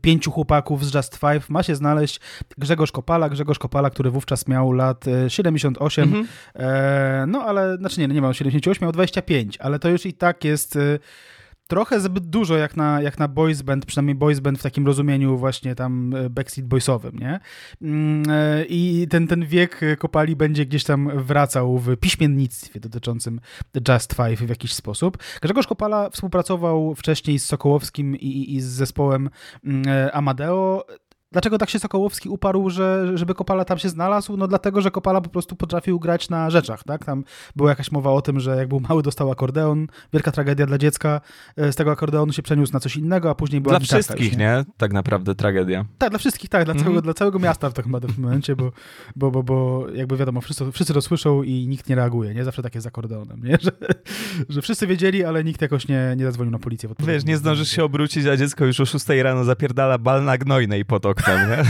pięciu 0.00 0.30
chłopaków 0.30 0.84
z 0.84 0.94
Just 0.94 1.16
Five 1.16 1.50
ma 1.50 1.62
się 1.62 1.76
znaleźć 1.76 2.20
Grzegorz 2.58 2.92
Kopala, 2.92 3.28
Grzegorz 3.28 3.58
Kopala, 3.58 3.90
który 3.90 4.10
wówczas 4.10 4.48
miał 4.48 4.72
lat 4.72 5.04
78, 5.28 6.04
mhm. 6.04 7.30
no 7.30 7.42
ale, 7.42 7.76
znaczy 7.76 8.00
nie, 8.00 8.08
nie 8.08 8.20
miał 8.20 8.34
78, 8.34 8.82
miał 8.82 8.92
25, 8.92 9.58
ale 9.60 9.78
to 9.78 9.88
już 9.88 10.06
i 10.06 10.12
tak 10.12 10.44
jest 10.44 10.78
trochę 11.66 12.00
zbyt 12.00 12.26
dużo 12.26 12.56
jak 12.56 12.76
na, 12.76 13.02
jak 13.02 13.18
na 13.18 13.28
boys 13.28 13.62
band, 13.62 13.86
przynajmniej 13.86 14.14
boys 14.14 14.40
band 14.40 14.58
w 14.58 14.62
takim 14.62 14.86
rozumieniu 14.86 15.36
właśnie 15.36 15.74
tam 15.74 16.14
e, 16.14 16.30
Backstreet 16.30 16.68
Boysowym, 16.68 17.18
nie? 17.18 17.40
Mm, 17.82 18.22
e, 18.30 18.64
I 18.64 19.06
ten, 19.10 19.26
ten 19.26 19.46
wiek 19.46 19.80
Kopali 19.98 20.36
będzie 20.36 20.66
gdzieś 20.66 20.84
tam 20.84 21.10
wracał 21.24 21.78
w 21.78 21.96
piśmiennictwie 21.96 22.80
dotyczącym 22.80 23.40
Just 23.88 24.14
Five 24.14 24.40
w 24.40 24.48
jakiś 24.48 24.72
sposób. 24.72 25.18
Grzegorz 25.42 25.66
Kopala 25.66 26.10
współpracował 26.10 26.94
wcześniej 26.94 27.38
z 27.38 27.46
Sokołowskim 27.46 28.16
i, 28.16 28.54
i 28.54 28.60
z 28.60 28.66
zespołem 28.66 29.30
mm, 29.64 29.88
e, 29.88 30.12
Amadeo. 30.12 30.84
Dlaczego 31.36 31.58
tak 31.58 31.70
się 31.70 31.78
Sokołowski 31.78 32.28
uparł, 32.28 32.70
że, 32.70 33.18
żeby 33.18 33.34
Kopala 33.34 33.64
tam 33.64 33.78
się 33.78 33.88
znalazł? 33.88 34.36
No 34.36 34.48
dlatego, 34.48 34.80
że 34.80 34.90
Kopala 34.90 35.20
po 35.20 35.28
prostu 35.28 35.56
potrafił 35.56 35.98
grać 35.98 36.28
na 36.28 36.50
rzeczach, 36.50 36.84
tak? 36.84 37.04
Tam 37.04 37.24
była 37.56 37.70
jakaś 37.70 37.92
mowa 37.92 38.10
o 38.10 38.22
tym, 38.22 38.40
że 38.40 38.56
jak 38.56 38.68
był 38.68 38.80
mały 38.80 39.02
dostał 39.02 39.30
akordeon, 39.30 39.86
wielka 40.12 40.32
tragedia 40.32 40.66
dla 40.66 40.78
dziecka, 40.78 41.20
e, 41.56 41.72
z 41.72 41.76
tego 41.76 41.90
akordeonu 41.90 42.32
się 42.32 42.42
przeniósł 42.42 42.72
na 42.72 42.80
coś 42.80 42.96
innego, 42.96 43.30
a 43.30 43.34
później 43.34 43.60
była 43.60 43.78
Dla 43.78 43.80
wszystkich, 43.80 44.32
nie? 44.32 44.38
nie? 44.38 44.64
Tak 44.76 44.92
naprawdę 44.92 45.34
tragedia. 45.34 45.84
Tak, 45.98 46.10
dla 46.10 46.18
wszystkich, 46.18 46.50
tak, 46.50 46.64
dla, 46.64 46.72
mm 46.72 46.82
-hmm. 46.82 46.84
całego, 46.84 47.02
dla 47.02 47.14
całego 47.14 47.38
miasta 47.38 47.70
w 47.70 47.72
takim 47.72 47.92
momencie, 48.18 48.56
bo, 48.56 48.72
bo, 49.16 49.30
bo, 49.30 49.42
bo 49.42 49.86
jakby 49.94 50.16
wiadomo, 50.16 50.40
wszyscy, 50.40 50.72
wszyscy 50.72 50.94
to 50.94 51.02
słyszą 51.02 51.42
i 51.42 51.66
nikt 51.68 51.88
nie 51.88 51.96
reaguje, 51.96 52.34
nie? 52.34 52.44
Zawsze 52.44 52.62
tak 52.62 52.74
jest 52.74 52.84
z 52.84 52.86
akordeonem, 52.86 53.40
nie? 53.44 53.58
Że, 53.66 53.72
że 54.48 54.62
wszyscy 54.62 54.86
wiedzieli, 54.86 55.24
ale 55.24 55.44
nikt 55.44 55.62
jakoś 55.62 55.88
nie, 55.88 56.14
nie 56.16 56.24
zadzwonił 56.24 56.50
na 56.50 56.58
policję. 56.58 56.88
Wiesz, 56.98 57.24
nie 57.24 57.36
zdążysz 57.36 57.68
się 57.68 57.84
obrócić, 57.84 58.26
a 58.26 58.36
dziecko 58.36 58.64
już 58.64 58.80
o 58.80 58.86
6 58.86 59.08
rano 59.08 59.44
zapierdala 59.44 59.98
bal 59.98 60.24
na 60.24 60.38
gnojnej 60.38 60.84
pod 60.84 61.06
oknem, 61.26 61.50
nie? 61.50 61.64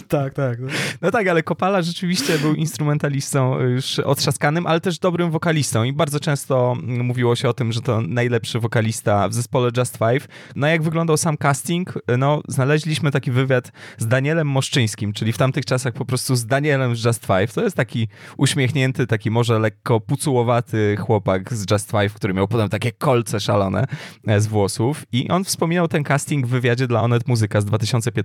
tak, 0.08 0.34
tak. 0.34 0.58
No. 1.02 1.10
tak, 1.10 1.28
ale 1.28 1.42
Kopala 1.42 1.82
rzeczywiście 1.82 2.38
był 2.38 2.54
instrumentalistą 2.54 3.60
już 3.60 3.98
otrzaskanym, 3.98 4.66
ale 4.66 4.80
też 4.80 4.98
dobrym 4.98 5.30
wokalistą 5.30 5.84
i 5.84 5.92
bardzo 5.92 6.20
często 6.20 6.76
mówiło 6.82 7.36
się 7.36 7.48
o 7.48 7.52
tym, 7.52 7.72
że 7.72 7.80
to 7.80 8.00
najlepszy 8.00 8.60
wokalista 8.60 9.28
w 9.28 9.34
zespole 9.34 9.70
Just 9.76 9.98
Five. 9.98 10.28
No 10.56 10.66
jak 10.66 10.82
wyglądał 10.82 11.16
sam 11.16 11.36
casting? 11.36 11.94
No 12.18 12.40
znaleźliśmy 12.48 13.10
taki 13.10 13.30
wywiad 13.30 13.72
z 13.98 14.06
Danielem 14.06 14.48
Moszczyńskim, 14.48 15.12
czyli 15.12 15.32
w 15.32 15.38
tamtych 15.38 15.64
czasach 15.64 15.94
po 15.94 16.04
prostu 16.04 16.36
z 16.36 16.46
Danielem 16.46 16.96
z 16.96 17.04
Just 17.04 17.26
Five. 17.26 17.52
To 17.54 17.62
jest 17.62 17.76
taki 17.76 18.08
uśmiechnięty, 18.36 19.06
taki 19.06 19.30
może 19.30 19.58
lekko 19.58 20.00
pucułowaty 20.00 20.96
chłopak 20.96 21.54
z 21.54 21.70
Just 21.70 21.90
Five, 21.90 22.14
który 22.14 22.34
miał 22.34 22.48
potem 22.48 22.68
takie 22.68 22.92
kolce 22.92 23.40
szalone 23.40 23.84
e, 24.26 24.40
z 24.40 24.46
włosów 24.46 25.04
i 25.12 25.28
on 25.28 25.44
wspominał 25.44 25.88
ten 25.88 26.04
casting 26.04 26.46
w 26.46 26.50
wywiadzie 26.50 26.86
dla 26.86 27.02
Onet 27.02 27.28
Muzyka 27.28 27.60
z 27.60 27.64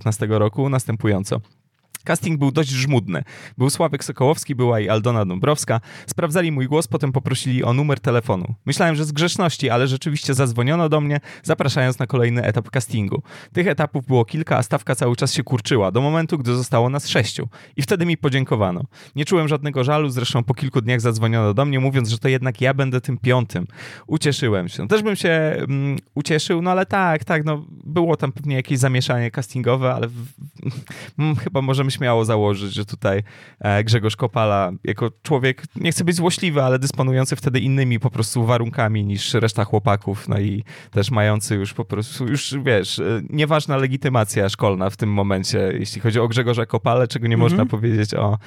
2015 0.06 0.38
roku 0.38 0.68
następująco. 0.68 1.40
Casting 2.06 2.38
był 2.38 2.50
dość 2.50 2.68
żmudny. 2.70 3.22
Był 3.58 3.70
Sławek 3.70 4.04
Sokołowski, 4.04 4.54
była 4.54 4.80
i 4.80 4.88
Aldona 4.88 5.24
Dąbrowska. 5.24 5.80
Sprawdzali 6.06 6.52
mój 6.52 6.66
głos, 6.66 6.86
potem 6.86 7.12
poprosili 7.12 7.64
o 7.64 7.72
numer 7.72 8.00
telefonu. 8.00 8.54
Myślałem, 8.66 8.94
że 8.94 9.04
z 9.04 9.12
grzeszności, 9.12 9.70
ale 9.70 9.86
rzeczywiście 9.86 10.34
zadzwoniono 10.34 10.88
do 10.88 11.00
mnie, 11.00 11.20
zapraszając 11.42 11.98
na 11.98 12.06
kolejny 12.06 12.42
etap 12.42 12.70
castingu. 12.70 13.22
Tych 13.52 13.66
etapów 13.66 14.06
było 14.06 14.24
kilka, 14.24 14.56
a 14.56 14.62
stawka 14.62 14.94
cały 14.94 15.16
czas 15.16 15.32
się 15.32 15.42
kurczyła, 15.42 15.92
do 15.92 16.00
momentu, 16.00 16.38
gdy 16.38 16.56
zostało 16.56 16.88
nas 16.88 17.08
sześciu. 17.08 17.48
I 17.76 17.82
wtedy 17.82 18.06
mi 18.06 18.16
podziękowano. 18.16 18.84
Nie 19.16 19.24
czułem 19.24 19.48
żadnego 19.48 19.84
żalu, 19.84 20.08
zresztą 20.08 20.44
po 20.44 20.54
kilku 20.54 20.80
dniach 20.80 21.00
zadzwoniono 21.00 21.54
do 21.54 21.64
mnie, 21.64 21.80
mówiąc, 21.80 22.08
że 22.08 22.18
to 22.18 22.28
jednak 22.28 22.60
ja 22.60 22.74
będę 22.74 23.00
tym 23.00 23.18
piątym. 23.18 23.66
Ucieszyłem 24.06 24.68
się. 24.68 24.88
Też 24.88 25.02
bym 25.02 25.16
się 25.16 25.28
mm, 25.28 25.96
ucieszył, 26.14 26.62
no 26.62 26.70
ale 26.70 26.86
tak, 26.86 27.24
tak, 27.24 27.44
no 27.44 27.64
było 27.70 28.16
tam 28.16 28.32
pewnie 28.32 28.56
jakieś 28.56 28.78
zamieszanie 28.78 29.30
castingowe, 29.30 29.94
ale 29.94 30.08
w, 30.08 30.14
w, 31.18 31.38
chyba 31.44 31.62
możemy 31.62 31.90
śmiało 31.96 32.24
założyć, 32.24 32.74
że 32.74 32.84
tutaj 32.84 33.22
e, 33.60 33.84
Grzegorz 33.84 34.16
Kopala, 34.16 34.72
jako 34.84 35.10
człowiek, 35.22 35.62
nie 35.76 35.92
chcę 35.92 36.04
być 36.04 36.16
złośliwy, 36.16 36.62
ale 36.62 36.78
dysponujący 36.78 37.36
wtedy 37.36 37.60
innymi 37.60 38.00
po 38.00 38.10
prostu 38.10 38.46
warunkami 38.46 39.04
niż 39.04 39.34
reszta 39.34 39.64
chłopaków, 39.64 40.28
no 40.28 40.38
i 40.38 40.64
też 40.90 41.10
mający 41.10 41.54
już 41.54 41.74
po 41.74 41.84
prostu, 41.84 42.26
już 42.26 42.54
wiesz, 42.64 42.98
e, 42.98 43.22
nieważna 43.30 43.76
legitymacja 43.76 44.48
szkolna 44.48 44.90
w 44.90 44.96
tym 44.96 45.12
momencie, 45.12 45.72
jeśli 45.78 46.00
chodzi 46.00 46.20
o 46.20 46.28
Grzegorza 46.28 46.66
Kopale, 46.66 47.08
czego 47.08 47.26
nie 47.26 47.34
mm 47.34 47.46
-hmm. 47.46 47.50
można 47.50 47.66
powiedzieć 47.66 48.14
o, 48.14 48.38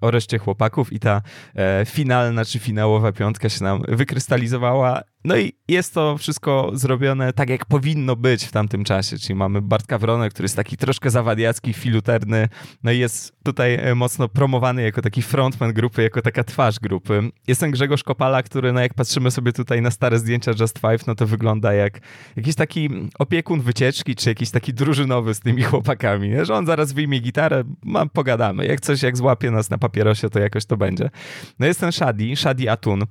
o 0.00 0.10
reszcie 0.10 0.38
chłopaków 0.38 0.92
i 0.92 1.00
ta 1.00 1.22
e, 1.54 1.84
finalna 1.86 2.44
czy 2.44 2.58
finałowa 2.58 3.12
piątka 3.12 3.48
się 3.48 3.64
nam 3.64 3.82
wykrystalizowała 3.88 5.02
No 5.24 5.36
i 5.36 5.52
jest 5.68 5.94
to 5.94 6.18
wszystko 6.18 6.70
zrobione 6.74 7.32
tak, 7.32 7.50
jak 7.50 7.64
powinno 7.64 8.16
być 8.16 8.44
w 8.44 8.52
tamtym 8.52 8.84
czasie, 8.84 9.18
czyli 9.18 9.34
mamy 9.34 9.62
Bartka 9.62 9.98
Wronę, 9.98 10.30
który 10.30 10.44
jest 10.44 10.56
taki 10.56 10.76
troszkę 10.76 11.10
zawadiacki, 11.10 11.72
filuterny, 11.72 12.48
no 12.82 12.92
i 12.92 12.98
jest 12.98 13.32
tutaj 13.44 13.74
e, 13.74 13.94
mocno 13.94 14.28
promowany 14.28 14.82
jako 14.82 15.02
taki 15.02 15.22
frontman 15.22 15.72
grupy, 15.72 16.02
jako 16.02 16.22
taka 16.22 16.44
twarz 16.44 16.78
grupy. 16.78 17.30
Jest 17.46 17.60
ten 17.60 17.70
Grzegorz 17.70 18.02
Kopala, 18.02 18.42
który, 18.42 18.72
no 18.72 18.80
jak 18.80 18.94
patrzymy 18.94 19.30
sobie 19.30 19.52
tutaj 19.52 19.82
na 19.82 19.90
stare 19.90 20.18
zdjęcia 20.18 20.52
Just 20.60 20.78
Five, 20.78 21.06
no 21.06 21.14
to 21.14 21.26
wygląda 21.26 21.72
jak 21.72 22.00
jakiś 22.36 22.54
taki 22.54 22.90
opiekun 23.18 23.60
wycieczki, 23.60 24.16
czy 24.16 24.28
jakiś 24.28 24.50
taki 24.50 24.74
drużynowy 24.74 25.34
z 25.34 25.40
tymi 25.40 25.62
chłopakami, 25.62 26.28
nie? 26.28 26.44
że 26.44 26.54
on 26.54 26.66
zaraz 26.66 26.92
wyjmie 26.92 27.20
gitarę, 27.20 27.64
ma, 27.84 28.06
pogadamy, 28.06 28.66
jak 28.66 28.80
coś, 28.80 29.02
jak 29.02 29.16
złapie 29.16 29.50
nas 29.50 29.70
na 29.70 29.78
papierosie, 29.84 30.30
to 30.30 30.38
jakoś 30.38 30.64
to 30.64 30.76
będzie. 30.76 31.10
No 31.58 31.66
jest 31.66 31.80
ten 31.80 31.92
Shadi, 31.92 32.36
Shadi 32.36 32.68
Atun, 32.68 33.02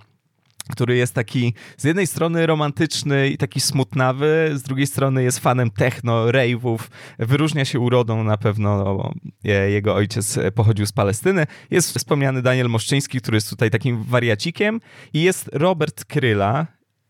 który 0.72 0.96
jest 0.96 1.14
taki 1.14 1.54
z 1.78 1.84
jednej 1.84 2.08
strony 2.08 2.46
romantyczny 2.46 3.30
i 3.30 3.38
taki 3.38 3.60
smutnawy, 3.60 4.52
z 4.54 4.62
drugiej 4.62 4.88
strony 4.88 5.24
jest 5.24 5.40
fanem 5.40 5.70
techno, 5.72 6.26
rave'ów, 6.26 6.80
wyróżnia 7.20 7.66
się 7.66 7.80
urodą 7.80 8.24
na 8.24 8.38
pewno, 8.38 8.84
no, 8.84 9.14
jego 9.68 9.96
ojciec 9.96 10.40
pochodził 10.56 10.86
z 10.86 10.92
Palestyny. 10.92 11.46
Jest 11.72 11.98
wspomniany 11.98 12.42
Daniel 12.42 12.70
Moszczyński, 12.70 13.22
który 13.22 13.38
jest 13.38 13.50
tutaj 13.50 13.70
takim 13.70 14.04
wariacikiem 14.04 14.80
i 15.14 15.22
jest 15.22 15.50
Robert 15.54 16.06
Kryla 16.06 16.68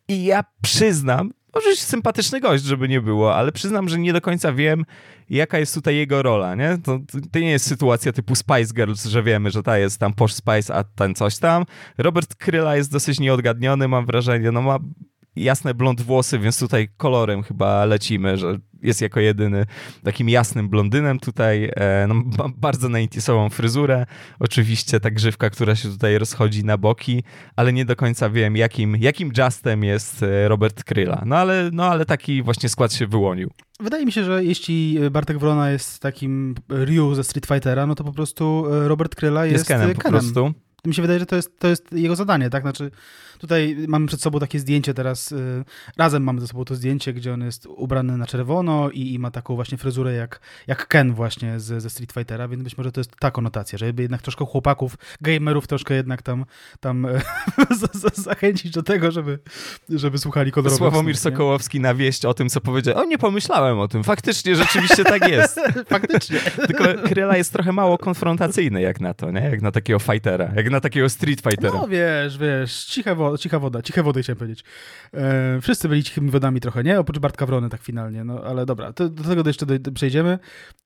i 0.08 0.26
ja 0.26 0.44
przyznam, 0.62 1.32
może 1.56 1.70
jest 1.70 1.88
sympatyczny 1.88 2.40
gość, 2.40 2.64
żeby 2.64 2.90
nie 2.90 3.02
było, 3.02 3.36
ale 3.36 3.52
przyznam, 3.52 3.90
że 3.90 4.00
nie 4.00 4.14
do 4.14 4.22
końca 4.22 4.54
wiem, 4.54 4.86
jaka 5.30 5.60
jest 5.60 5.74
tutaj 5.74 5.96
jego 5.96 6.24
rola, 6.24 6.56
nie? 6.56 6.78
To, 6.84 7.00
to 7.32 7.40
nie 7.40 7.52
jest 7.52 7.68
sytuacja 7.68 8.14
typu 8.14 8.36
Spice 8.36 8.74
Girls, 8.74 9.06
że 9.06 9.24
wiemy, 9.24 9.52
że 9.52 9.64
ta 9.64 9.78
jest 9.78 10.00
tam 10.00 10.14
Posh 10.14 10.34
Spice, 10.34 10.76
a 10.76 10.84
ten 10.84 11.16
coś 11.16 11.38
tam. 11.38 11.66
Robert 11.98 12.36
Kryla 12.36 12.76
jest 12.76 12.92
dosyć 12.92 13.20
nieodgadniony, 13.20 13.88
mam 13.88 14.06
wrażenie, 14.06 14.52
no 14.52 14.62
ma 14.62 14.80
jasne 15.36 15.74
blond 15.74 16.02
włosy, 16.02 16.40
więc 16.40 16.60
tutaj 16.60 16.90
kolorem 16.98 17.44
chyba 17.44 17.86
lecimy, 17.86 18.38
że 18.38 18.58
jest 18.84 19.02
jako 19.02 19.20
jedyny 19.20 19.66
takim 20.04 20.30
jasnym 20.30 20.70
blondynem 20.70 21.20
tutaj, 21.20 21.72
e, 21.76 22.08
no, 22.08 22.50
bardzo 22.58 22.90
naintisową 22.90 23.50
fryzurę, 23.50 24.06
oczywiście 24.40 25.00
ta 25.00 25.12
grzywka, 25.12 25.50
która 25.50 25.76
się 25.76 25.90
tutaj 25.90 26.18
rozchodzi 26.18 26.66
na 26.66 26.78
boki, 26.78 27.24
ale 27.56 27.74
nie 27.74 27.86
do 27.86 27.96
końca 27.96 28.30
wiem, 28.30 28.58
jakim, 28.58 28.96
jakim 28.96 29.32
justem 29.38 29.84
jest 29.84 30.24
e, 30.24 30.48
Robert 30.48 30.84
Kryla. 30.84 31.24
No 31.26 31.36
ale, 31.36 31.70
no 31.74 31.86
ale 31.86 32.06
taki 32.06 32.44
właśnie 32.44 32.70
skład 32.70 32.94
się 32.94 33.08
wyłonił. 33.08 33.52
Wydaje 33.80 34.06
mi 34.06 34.12
się, 34.12 34.24
że 34.24 34.44
jeśli 34.44 35.00
Bartek 35.12 35.40
Wrona 35.40 35.72
jest 35.72 36.00
takim 36.00 36.56
Ryu 36.70 37.16
ze 37.16 37.24
Street 37.24 37.46
Fightera, 37.46 37.88
no 37.88 37.96
to 37.96 38.04
po 38.04 38.12
prostu 38.12 38.66
e, 38.72 38.88
Robert 38.88 39.16
Kryla 39.16 39.46
jest, 39.46 39.54
jest 39.54 39.68
Kenem. 39.68 39.96
Po 39.96 40.10
prostu. 40.10 40.54
Mi 40.86 40.94
się 40.94 41.02
wydaje, 41.02 41.20
że 41.20 41.26
to 41.26 41.36
jest, 41.36 41.60
to 41.60 41.68
jest 41.68 41.94
jego 41.94 42.16
zadanie, 42.16 42.50
tak? 42.50 42.64
Znaczy, 42.64 42.92
Tutaj 43.44 43.76
mamy 43.88 44.08
przed 44.08 44.22
sobą 44.22 44.40
takie 44.40 44.60
zdjęcie 44.60 44.94
teraz, 44.94 45.32
y, 45.32 45.64
razem 45.98 46.24
mamy 46.24 46.42
ze 46.42 46.48
sobą 46.48 46.66
to 46.66 46.76
zdjęcie, 46.76 47.14
gdzie 47.14 47.34
on 47.34 47.42
jest 47.42 47.66
ubrany 47.66 48.18
na 48.18 48.26
czerwono 48.26 48.90
i, 48.90 49.14
i 49.14 49.20
ma 49.20 49.32
taką 49.32 49.56
właśnie 49.56 49.78
fryzurę 49.78 50.14
jak, 50.14 50.40
jak 50.68 50.88
Ken 50.88 51.14
właśnie 51.14 51.60
z, 51.60 51.82
ze 51.82 51.90
Street 51.90 52.12
Fightera, 52.12 52.48
więc 52.48 52.64
być 52.64 52.78
może 52.78 52.92
to 52.92 53.00
jest 53.00 53.16
ta 53.20 53.32
konotacja, 53.32 53.78
żeby 53.78 54.02
jednak 54.02 54.22
troszkę 54.22 54.46
chłopaków, 54.46 54.98
gamerów 55.22 55.68
troszkę 55.68 55.94
jednak 55.94 56.22
tam, 56.22 56.46
tam 56.80 57.08
zachęcić 58.14 58.72
do 58.72 58.84
tego, 58.84 59.12
żeby, 59.12 59.40
żeby 59.90 60.18
słuchali 60.18 60.52
kolorowych 60.52 60.78
Sławomir 60.78 61.18
snów, 61.18 61.34
Sokołowski 61.34 61.80
na 61.80 61.96
wieść 61.96 62.26
o 62.26 62.34
tym, 62.34 62.50
co 62.50 62.62
powiedział. 62.62 62.98
O, 62.98 63.06
nie 63.06 63.18
pomyślałem 63.18 63.80
o 63.80 63.88
tym. 63.88 64.04
Faktycznie, 64.04 64.56
rzeczywiście 64.56 65.04
tak 65.04 65.28
jest. 65.30 65.60
Faktycznie. 65.96 66.40
Tylko 66.68 66.84
Kryla 67.06 67.38
jest 67.38 67.54
trochę 67.54 67.72
mało 67.72 67.98
konfrontacyjny 67.98 68.82
jak 68.82 69.02
na 69.02 69.14
to, 69.14 69.32
nie? 69.32 69.42
Jak 69.42 69.62
na 69.62 69.72
takiego 69.72 70.00
fightera, 70.00 70.52
jak 70.56 70.70
na 70.70 70.82
takiego 70.82 71.10
street 71.10 71.42
fightera. 71.42 71.74
No 71.74 71.88
wiesz, 71.88 72.38
wiesz, 72.38 72.86
ciche 72.86 73.16
woda, 73.16 73.33
cicha 73.38 73.60
woda, 73.60 73.82
ciche 73.82 74.04
wody 74.04 74.22
chciałem 74.24 74.38
powiedzieć. 74.38 74.64
E, 75.14 75.62
wszyscy 75.62 75.90
byli 75.90 76.04
cichymi 76.04 76.32
wodami 76.32 76.62
trochę, 76.62 76.84
nie? 76.84 77.00
Oprócz 77.00 77.20
Bartka 77.20 77.46
Wrony 77.46 77.70
tak 77.70 77.82
finalnie, 77.82 78.24
no 78.24 78.44
ale 78.44 78.66
dobra, 78.66 78.94
to, 78.94 79.10
do 79.10 79.24
tego 79.24 79.44
jeszcze 79.46 79.66
do, 79.66 79.80
do 79.80 79.92
przejdziemy. 79.92 80.40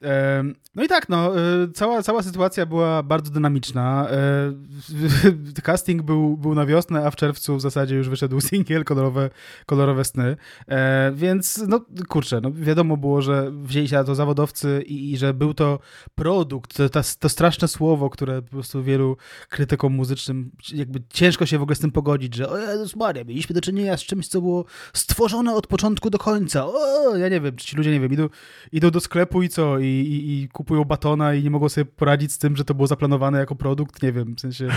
E, 0.04 0.44
no 0.76 0.84
i 0.84 0.88
tak, 0.88 1.10
no, 1.10 1.40
e, 1.40 1.42
cała, 1.74 2.04
cała 2.04 2.24
sytuacja 2.24 2.66
była 2.66 3.04
bardzo 3.04 3.32
dynamiczna. 3.32 4.08
E, 4.10 5.62
casting 5.68 6.02
był, 6.02 6.38
był 6.38 6.56
na 6.56 6.66
wiosnę, 6.66 7.06
a 7.06 7.12
w 7.12 7.16
czerwcu 7.16 7.56
w 7.56 7.62
zasadzie 7.62 7.96
już 7.96 8.10
wyszedł 8.10 8.42
singiel, 8.50 8.84
kolorowe, 8.84 9.30
kolorowe 9.66 10.06
sny, 10.06 10.38
e, 10.68 11.12
więc 11.16 11.64
no 11.68 11.86
kurczę, 12.08 12.42
no 12.42 12.52
wiadomo 12.54 12.98
było, 12.98 13.22
że 13.22 13.52
wzięli 13.52 13.88
się 13.88 13.96
na 13.96 14.04
to 14.04 14.16
zawodowcy 14.16 14.84
i, 14.86 15.12
i 15.12 15.18
że 15.18 15.34
był 15.34 15.54
to 15.54 15.80
produkt, 16.16 16.78
to, 16.78 16.90
to, 16.90 17.02
to 17.20 17.30
straszne 17.30 17.68
słowo, 17.68 18.10
które 18.10 18.42
po 18.42 18.50
prostu 18.50 18.84
wielu 18.84 19.18
krytykom 19.50 19.94
muzycznym 19.94 20.52
jakby 20.74 21.02
ciężko 21.10 21.46
się 21.46 21.60
w 21.60 21.62
ogóle 21.62 21.76
z 21.76 21.80
tym 21.80 21.92
pogodzić, 21.92 22.36
że 22.38 22.50
o 22.50 22.58
Jezus 22.58 22.96
Maria, 22.96 23.24
mieliśmy 23.24 23.54
do 23.54 23.62
czynienia 23.62 23.98
z 23.98 24.04
czymś, 24.04 24.28
co 24.28 24.42
było 24.42 24.66
stworzone 24.94 25.56
od 25.56 25.68
początku 25.68 26.10
do 26.10 26.18
końca. 26.18 26.66
O, 26.66 27.16
ja 27.16 27.30
nie 27.30 27.42
wiem, 27.42 27.56
czy 27.56 27.66
ci 27.66 27.78
ludzie, 27.78 27.92
nie 27.92 28.00
wiem, 28.00 28.14
idą, 28.14 28.30
idą 28.72 28.92
do 28.92 29.00
sklepu 29.00 29.44
i 29.44 29.50
co, 29.50 29.80
i, 29.80 29.86
i, 29.86 30.44
i 30.44 30.50
kupują 30.50 30.84
batona 30.84 31.34
i 31.34 31.44
nie 31.44 31.50
mogą 31.50 31.70
sobie 31.70 31.86
poradzić 31.86 32.32
z 32.32 32.38
tym, 32.38 32.58
że 32.58 32.66
to 32.66 32.74
było 32.74 32.88
zaplanowane 32.88 33.40
jako 33.40 33.56
produkt, 33.56 34.04
nie 34.04 34.12
wiem, 34.12 34.36
w 34.36 34.40
sensie, 34.40 34.68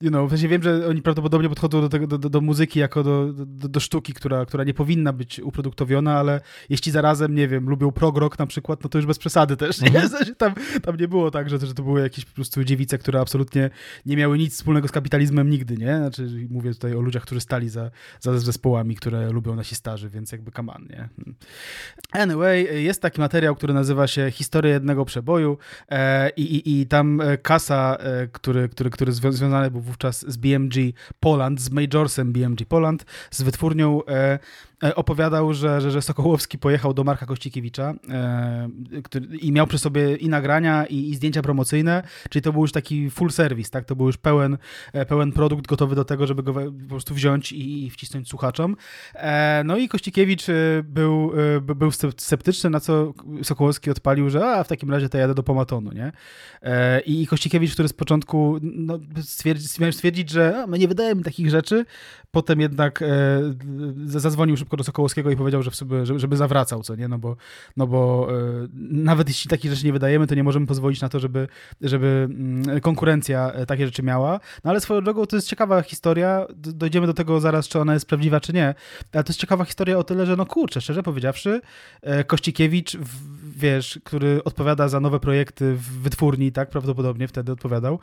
you 0.00 0.10
know, 0.10 0.28
w 0.28 0.30
sensie 0.30 0.48
wiem, 0.48 0.62
że 0.62 0.88
oni 0.88 1.02
prawdopodobnie 1.02 1.48
podchodzą 1.48 1.80
do, 1.80 1.88
tego, 1.88 2.06
do, 2.06 2.18
do, 2.18 2.30
do 2.30 2.40
muzyki 2.40 2.78
jako 2.78 3.02
do, 3.02 3.32
do, 3.32 3.68
do, 3.68 3.80
sztuki, 3.80 4.12
która, 4.12 4.46
która 4.46 4.64
nie 4.64 4.74
powinna 4.74 5.12
być 5.12 5.40
uproduktowiona, 5.40 6.18
ale 6.18 6.40
jeśli 6.68 6.92
zarazem, 6.92 7.34
nie 7.34 7.48
wiem, 7.48 7.68
lubią 7.68 7.92
prog 7.92 8.18
rock 8.18 8.38
na 8.38 8.46
przykład, 8.46 8.84
no 8.84 8.88
to 8.88 8.98
już 8.98 9.06
bez 9.06 9.18
przesady 9.18 9.56
też, 9.56 9.80
nie? 9.80 10.00
W 10.00 10.10
sensie 10.10 10.34
tam, 10.34 10.54
tam 10.82 10.96
nie 10.96 11.08
było 11.08 11.30
tak, 11.30 11.50
że, 11.50 11.58
że 11.58 11.74
to 11.74 11.82
były 11.82 12.00
jakieś 12.00 12.24
po 12.24 12.34
prostu 12.34 12.64
dziewice, 12.64 12.98
które 12.98 13.20
absolutnie 13.20 13.70
nie 14.06 14.16
miały 14.16 14.38
nic 14.38 14.54
wspólnego 14.54 14.88
z 14.88 14.92
kapitalizmem 14.92 15.50
nigdy, 15.50 15.76
nie? 15.76 15.96
Znaczy, 15.96 16.46
mówię 16.50 16.74
tutaj 16.76 16.94
o 16.94 17.00
ludziach, 17.00 17.22
którzy 17.22 17.40
stali 17.40 17.68
za, 17.68 17.90
za 18.20 18.38
zespołami, 18.38 18.96
które 18.96 19.30
lubią 19.30 19.56
nasi 19.56 19.74
starzy, 19.74 20.10
więc 20.10 20.32
jakby 20.32 20.50
come 20.50 20.72
nie? 20.90 21.08
Anyway, 22.12 22.82
jest 22.84 23.02
taki 23.02 23.20
materiał, 23.20 23.56
który 23.56 23.74
nazywa 23.74 24.06
się 24.06 24.30
Historia 24.30 24.72
jednego 24.72 25.04
przeboju 25.04 25.58
e, 25.88 26.30
i, 26.30 26.42
i, 26.42 26.80
i 26.80 26.86
tam 26.86 27.20
e, 27.20 27.38
Kasa, 27.38 27.96
e, 28.00 28.26
który, 28.26 28.68
który, 28.68 28.90
który 28.90 29.12
związany 29.12 29.70
był 29.70 29.80
wówczas 29.80 30.30
z 30.30 30.36
BMG 30.36 30.74
Poland, 31.20 31.60
z 31.60 31.70
Majorsem 31.70 32.32
BMG 32.32 32.66
Poland, 32.68 33.04
z 33.30 33.42
wytwórnią 33.42 34.00
opowiadał, 34.94 35.54
że, 35.54 35.80
że, 35.80 35.90
że 35.90 36.02
Sokołowski 36.02 36.58
pojechał 36.58 36.94
do 36.94 37.04
Marka 37.04 37.26
Kościkiewicza 37.26 37.94
e, 38.08 38.68
który, 39.04 39.26
i 39.26 39.52
miał 39.52 39.66
przy 39.66 39.78
sobie 39.78 40.16
i 40.16 40.28
nagrania, 40.28 40.86
i, 40.86 41.10
i, 41.10 41.14
zdjęcia 41.14 41.42
promocyjne, 41.42 42.02
czyli 42.30 42.42
to 42.42 42.52
był 42.52 42.62
już 42.62 42.72
taki 42.72 43.10
full 43.10 43.30
service, 43.30 43.70
tak? 43.70 43.84
To 43.84 43.96
był 43.96 44.06
już 44.06 44.16
pełen, 44.16 44.58
e, 44.92 45.06
pełen 45.06 45.32
produkt 45.32 45.66
gotowy 45.66 45.94
do 45.94 46.04
tego, 46.04 46.26
żeby 46.26 46.42
go 46.42 46.54
po 46.54 46.88
prostu 46.88 47.14
wziąć 47.14 47.52
i, 47.52 47.86
i 47.86 47.90
wcisnąć 47.90 48.28
słuchaczom. 48.28 48.76
E, 49.14 49.62
no 49.64 49.76
i 49.76 49.88
Kościkiewicz 49.88 50.48
e, 50.48 50.52
był, 50.84 51.32
e, 51.56 51.60
był 51.60 51.90
sceptyczny, 52.16 52.70
na 52.70 52.80
co 52.80 53.14
Sokołowski 53.42 53.90
odpalił, 53.90 54.30
że 54.30 54.46
a, 54.46 54.64
w 54.64 54.68
takim 54.68 54.90
razie 54.90 55.08
to 55.08 55.18
jadę 55.18 55.34
do 55.34 55.42
Pomatonu, 55.42 55.92
nie? 55.92 56.12
I 57.06 57.26
Kościkiewicz, 57.26 57.72
który 57.72 57.88
z 57.88 57.92
początku 57.92 58.58
no, 58.62 58.98
stwierdzi, 59.22 59.68
miał 59.80 59.92
stwierdzić, 59.92 60.30
że 60.30 60.62
a, 60.62 60.66
my 60.66 60.78
nie 60.78 60.88
wydajemy 60.88 61.22
takich 61.22 61.50
rzeczy, 61.50 61.84
potem 62.30 62.60
jednak 62.60 63.04
zadzwonił 64.04 64.56
szybko 64.66 64.76
do 64.76 64.84
Sokołowskiego 64.84 65.30
i 65.30 65.36
powiedział, 65.36 65.62
że 65.62 65.70
sobie, 65.70 66.06
żeby 66.06 66.36
zawracał, 66.36 66.82
co 66.82 66.94
nie, 66.94 67.08
no 67.08 67.18
bo, 67.18 67.36
no 67.76 67.86
bo 67.86 68.28
e, 68.30 68.68
nawet 68.90 69.28
jeśli 69.28 69.50
takie 69.50 69.70
rzeczy 69.70 69.86
nie 69.86 69.92
wydajemy, 69.92 70.26
to 70.26 70.34
nie 70.34 70.44
możemy 70.44 70.66
pozwolić 70.66 71.00
na 71.00 71.08
to, 71.08 71.20
żeby, 71.20 71.48
żeby 71.80 72.28
mm, 72.30 72.80
konkurencja 72.80 73.52
e, 73.52 73.66
takie 73.66 73.86
rzeczy 73.86 74.02
miała. 74.02 74.40
No 74.64 74.70
ale 74.70 74.80
swoją 74.80 75.00
drogą 75.00 75.26
to 75.26 75.36
jest 75.36 75.48
ciekawa 75.48 75.82
historia, 75.82 76.46
dojdziemy 76.56 77.06
do 77.06 77.14
tego 77.14 77.40
zaraz, 77.40 77.68
czy 77.68 77.80
ona 77.80 77.94
jest 77.94 78.06
prawdziwa, 78.06 78.40
czy 78.40 78.52
nie, 78.52 78.74
ale 79.12 79.24
to 79.24 79.30
jest 79.30 79.40
ciekawa 79.40 79.64
historia 79.64 79.98
o 79.98 80.04
tyle, 80.04 80.26
że 80.26 80.36
no 80.36 80.46
kurczę, 80.46 80.80
szczerze 80.80 81.02
powiedziawszy, 81.02 81.60
e, 82.02 82.24
Kościkiewicz, 82.24 82.96
wiesz, 83.56 84.00
który 84.04 84.44
odpowiada 84.44 84.88
za 84.88 85.00
nowe 85.00 85.20
projekty 85.20 85.74
w 85.74 86.02
wytwórni, 86.02 86.52
tak, 86.52 86.70
prawdopodobnie 86.70 87.28
wtedy 87.28 87.52
odpowiadał, 87.52 87.98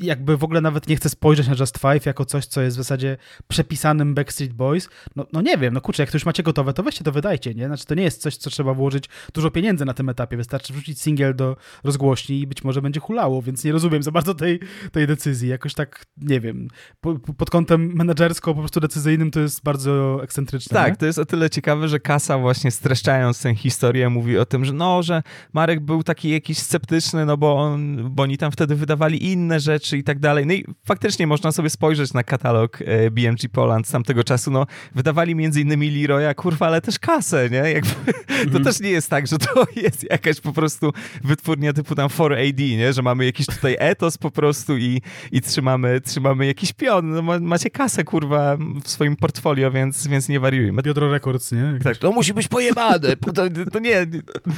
jakby 0.00 0.36
w 0.36 0.44
ogóle 0.44 0.60
nawet 0.60 0.88
nie 0.88 0.96
chcę 0.96 1.08
spojrzeć 1.08 1.48
na 1.48 1.54
Just 1.60 1.78
Five 1.78 2.06
jako 2.06 2.24
coś, 2.24 2.46
co 2.46 2.60
jest 2.60 2.76
w 2.76 2.80
zasadzie 2.80 3.16
przepisanym 3.48 4.14
Backstreet 4.14 4.52
Boys, 4.52 4.88
no, 5.16 5.26
no 5.32 5.42
nie 5.42 5.58
wiem, 5.58 5.74
no 5.74 5.80
kurczę, 5.80 6.02
jak 6.02 6.10
to 6.10 6.16
już 6.16 6.26
macie 6.26 6.42
gotowe, 6.42 6.72
to 6.72 6.82
weźcie 6.82 7.04
to 7.04 7.12
wydajcie, 7.12 7.54
nie? 7.54 7.66
Znaczy 7.66 7.86
to 7.86 7.94
nie 7.94 8.02
jest 8.02 8.22
coś, 8.22 8.36
co 8.36 8.50
trzeba 8.50 8.74
włożyć 8.74 9.08
dużo 9.34 9.50
pieniędzy 9.50 9.84
na 9.84 9.94
tym 9.94 10.08
etapie, 10.08 10.36
wystarczy 10.36 10.72
wrzucić 10.72 11.00
singiel 11.00 11.36
do 11.36 11.56
rozgłośni 11.84 12.40
i 12.40 12.46
być 12.46 12.64
może 12.64 12.82
będzie 12.82 13.00
hulało, 13.00 13.42
więc 13.42 13.64
nie 13.64 13.72
rozumiem 13.72 14.02
za 14.02 14.10
bardzo 14.10 14.34
tej, 14.34 14.60
tej 14.92 15.06
decyzji, 15.06 15.48
jakoś 15.48 15.74
tak, 15.74 16.04
nie 16.16 16.40
wiem, 16.40 16.68
po, 17.00 17.14
pod 17.18 17.50
kątem 17.50 17.92
menedżersko 17.94 18.54
po 18.54 18.60
prostu 18.60 18.80
decyzyjnym 18.80 19.30
to 19.30 19.40
jest 19.40 19.62
bardzo 19.62 20.20
ekscentryczne. 20.22 20.74
Tak, 20.74 20.90
nie? 20.90 20.96
to 20.96 21.06
jest 21.06 21.18
o 21.18 21.24
tyle 21.24 21.50
ciekawe, 21.50 21.88
że 21.88 22.00
Kasa 22.00 22.38
właśnie 22.38 22.70
streszczając 22.70 23.42
tę 23.42 23.54
historię 23.54 24.10
mówi 24.10 24.38
o 24.38 24.46
tym, 24.46 24.64
że 24.64 24.72
no, 24.72 25.02
że 25.02 25.22
Marek 25.52 25.80
był 25.80 26.02
taki 26.02 26.30
jakiś 26.30 26.58
sceptyczny, 26.58 27.26
no 27.26 27.36
bo, 27.36 27.56
on, 27.56 28.10
bo 28.10 28.22
oni 28.22 28.38
tam 28.38 28.52
wtedy 28.52 28.76
wydawali 28.76 29.32
inne 29.32 29.60
rzeczy, 29.60 29.73
rzeczy 29.74 29.98
i 29.98 30.04
tak 30.04 30.18
dalej. 30.18 30.46
No 30.46 30.52
i 30.52 30.64
faktycznie 30.84 31.26
można 31.26 31.52
sobie 31.52 31.70
spojrzeć 31.70 32.12
na 32.12 32.22
katalog 32.22 32.78
e, 32.82 33.10
BMG 33.10 33.48
Poland 33.52 33.88
z 33.88 33.90
tamtego 33.90 34.24
czasu. 34.24 34.50
No, 34.50 34.66
wydawali 34.94 35.34
między 35.34 35.60
innymi 35.60 35.90
Leroya, 35.90 36.34
kurwa, 36.34 36.66
ale 36.66 36.80
też 36.80 36.98
kasę, 36.98 37.50
nie? 37.50 37.56
Jakby, 37.58 38.12
to 38.52 38.58
mm. 38.58 38.64
też 38.64 38.80
nie 38.80 38.90
jest 38.90 39.10
tak, 39.10 39.26
że 39.26 39.38
to 39.38 39.66
jest 39.84 40.10
jakaś 40.10 40.40
po 40.40 40.52
prostu 40.52 40.92
wytwórnia 41.24 41.72
typu 41.72 41.94
tam 41.94 42.08
4AD, 42.08 42.78
nie? 42.78 42.92
Że 42.92 43.02
mamy 43.02 43.24
jakiś 43.24 43.46
tutaj 43.46 43.76
etos 43.78 44.18
po 44.18 44.30
prostu 44.30 44.76
i, 44.78 45.02
i 45.32 45.40
trzymamy, 45.40 46.00
trzymamy 46.00 46.46
jakiś 46.46 46.72
pion. 46.72 47.10
No, 47.10 47.22
macie 47.40 47.70
kasę, 47.70 48.04
kurwa, 48.04 48.56
w 48.84 48.88
swoim 48.88 49.16
portfolio, 49.16 49.70
więc, 49.70 50.06
więc 50.06 50.28
nie 50.28 50.40
wariujmy. 50.40 50.82
Biodro 50.82 51.12
Records, 51.12 51.52
nie? 51.52 51.78
Tak, 51.84 51.96
to 51.96 52.12
musi 52.12 52.34
być 52.34 52.48
pojebane. 52.48 53.14
To, 53.34 53.42
to 53.72 53.78
nie, 53.78 54.06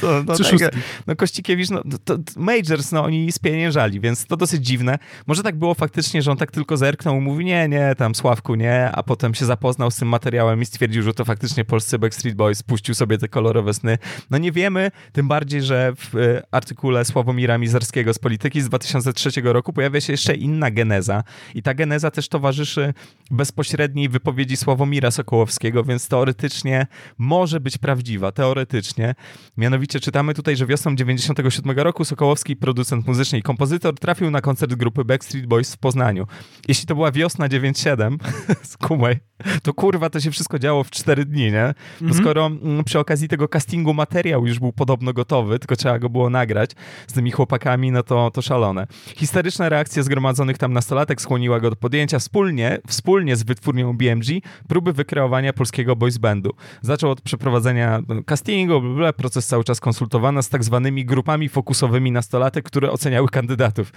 to, 0.00 0.24
no, 0.28 0.36
tak, 0.58 0.74
no 1.06 1.16
Kościkiewicz, 1.16 1.70
no, 1.70 1.82
to, 2.04 2.18
to 2.18 2.40
Majors, 2.40 2.92
no 2.92 3.04
oni 3.04 3.32
spieniężali, 3.32 4.00
więc 4.00 4.26
to 4.26 4.36
dosyć 4.36 4.66
dziwne. 4.66 4.98
Może 5.26 5.42
tak 5.42 5.56
było 5.56 5.74
faktycznie, 5.74 6.22
że 6.22 6.30
on 6.30 6.36
tak 6.36 6.50
tylko 6.50 6.76
zerknął 6.76 7.20
mówi, 7.20 7.44
nie, 7.44 7.68
nie, 7.68 7.94
tam 7.98 8.14
Sławku, 8.14 8.54
nie, 8.54 8.90
a 8.92 9.02
potem 9.02 9.34
się 9.34 9.44
zapoznał 9.44 9.90
z 9.90 9.96
tym 9.96 10.08
materiałem 10.08 10.62
i 10.62 10.66
stwierdził, 10.66 11.02
że 11.02 11.14
to 11.14 11.24
faktycznie 11.24 11.64
polscy 11.64 11.98
Backstreet 11.98 12.36
Boys 12.36 12.62
puścił 12.62 12.94
sobie 12.94 13.18
te 13.18 13.28
kolorowe 13.28 13.74
sny. 13.74 13.98
No 14.30 14.38
nie 14.38 14.52
wiemy, 14.52 14.90
tym 15.12 15.28
bardziej, 15.28 15.62
że 15.62 15.92
w 15.96 16.14
y, 16.14 16.42
artykule 16.50 17.04
Sławomira 17.04 17.58
Mizarskiego 17.58 18.14
z 18.14 18.18
Polityki 18.18 18.60
z 18.60 18.68
2003 18.68 19.30
roku 19.44 19.72
pojawia 19.72 20.00
się 20.00 20.12
jeszcze 20.12 20.34
inna 20.34 20.70
geneza 20.70 21.22
i 21.54 21.62
ta 21.62 21.74
geneza 21.74 22.10
też 22.10 22.28
towarzyszy 22.28 22.94
bezpośredniej 23.30 24.08
wypowiedzi 24.08 24.56
Sławomira 24.56 25.10
Sokołowskiego, 25.10 25.84
więc 25.84 26.08
teoretycznie 26.08 26.86
może 27.18 27.60
być 27.60 27.78
prawdziwa, 27.78 28.32
teoretycznie. 28.32 29.14
Mianowicie 29.56 30.00
czytamy 30.00 30.34
tutaj, 30.34 30.56
że 30.56 30.66
wiosną 30.66 30.96
97 30.96 31.78
roku 31.78 32.04
Sokołowski, 32.04 32.56
producent 32.56 33.06
muzyczny 33.06 33.38
i 33.38 33.42
kompozytor, 33.42 33.94
trafił 33.94 34.30
na 34.30 34.40
koncert 34.40 34.74
grupy 34.74 34.95
Backstreet 35.04 35.46
Boys 35.46 35.74
w 35.74 35.78
Poznaniu. 35.78 36.26
Jeśli 36.68 36.86
to 36.86 36.94
była 36.94 37.12
wiosna 37.12 37.48
97, 37.48 38.18
skumaj, 38.62 39.20
to 39.62 39.74
kurwa 39.74 40.10
to 40.10 40.20
się 40.20 40.30
wszystko 40.30 40.58
działo 40.58 40.84
w 40.84 40.90
4 40.90 41.24
dni, 41.24 41.52
nie? 41.52 41.74
Bo 42.00 42.06
mhm. 42.06 42.22
skoro 42.22 42.46
mm, 42.46 42.84
przy 42.84 42.98
okazji 42.98 43.28
tego 43.28 43.48
castingu 43.48 43.94
materiał 43.94 44.46
już 44.46 44.58
był 44.58 44.72
podobno 44.72 45.12
gotowy, 45.12 45.58
tylko 45.58 45.76
trzeba 45.76 45.98
go 45.98 46.08
było 46.08 46.30
nagrać 46.30 46.70
z 47.06 47.12
tymi 47.12 47.30
chłopakami, 47.30 47.92
no 47.92 48.02
to, 48.02 48.30
to 48.30 48.42
szalone. 48.42 48.86
Historyczna 49.16 49.68
reakcja 49.68 50.02
zgromadzonych 50.02 50.58
tam 50.58 50.72
nastolatek 50.72 51.20
skłoniła 51.20 51.60
go 51.60 51.70
do 51.70 51.76
podjęcia 51.76 52.18
wspólnie, 52.18 52.78
wspólnie 52.86 53.36
z 53.36 53.42
wytwórnią 53.42 53.96
BMG 53.96 54.26
próby 54.68 54.92
wykreowania 54.92 55.52
polskiego 55.52 55.96
boys 55.96 56.18
bandu. 56.18 56.50
Zaczął 56.82 57.10
od 57.10 57.20
przeprowadzenia 57.20 58.02
no, 58.08 58.22
castingu, 58.22 58.80
bla, 58.80 59.12
proces 59.12 59.46
cały 59.46 59.64
czas 59.64 59.80
konsultowano 59.80 60.42
z 60.42 60.48
tak 60.48 60.64
zwanymi 60.64 61.04
grupami 61.04 61.48
fokusowymi 61.48 62.12
nastolatek, 62.12 62.64
które 62.64 62.90
oceniały 62.90 63.28
kandydatów. 63.28 63.92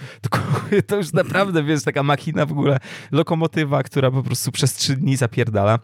To, 0.86 0.89
to 0.90 0.96
już 0.96 1.12
naprawdę, 1.12 1.62
wiesz, 1.62 1.82
taka 1.82 2.02
machina 2.02 2.46
w 2.46 2.52
ogóle, 2.52 2.78
lokomotywa, 3.10 3.82
która 3.82 4.10
po 4.10 4.22
prostu 4.22 4.52
przez 4.52 4.74
trzy 4.74 4.96
dni 4.96 5.16
zapierdala. 5.16 5.78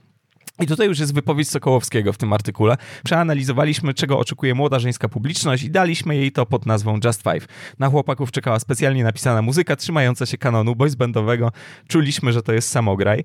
I 0.60 0.66
tutaj 0.66 0.88
już 0.88 0.98
jest 0.98 1.14
wypowiedź 1.14 1.48
Sokołowskiego 1.48 2.12
w 2.12 2.18
tym 2.18 2.32
artykule. 2.32 2.76
Przeanalizowaliśmy, 3.04 3.94
czego 3.94 4.18
oczekuje 4.18 4.54
młoda 4.54 4.78
żeńska 4.78 5.08
publiczność 5.08 5.62
i 5.62 5.70
daliśmy 5.70 6.16
jej 6.16 6.32
to 6.32 6.46
pod 6.46 6.66
nazwą 6.66 6.98
Just 7.04 7.22
Five. 7.22 7.46
Na 7.78 7.88
chłopaków 7.88 8.32
czekała 8.32 8.58
specjalnie 8.58 9.04
napisana 9.04 9.42
muzyka 9.42 9.76
trzymająca 9.76 10.26
się 10.26 10.38
kanonu 10.38 10.76
boys 10.76 10.94
bandowego. 10.94 11.52
Czuliśmy, 11.88 12.32
że 12.32 12.42
to 12.42 12.52
jest 12.52 12.68
samograj. 12.68 13.24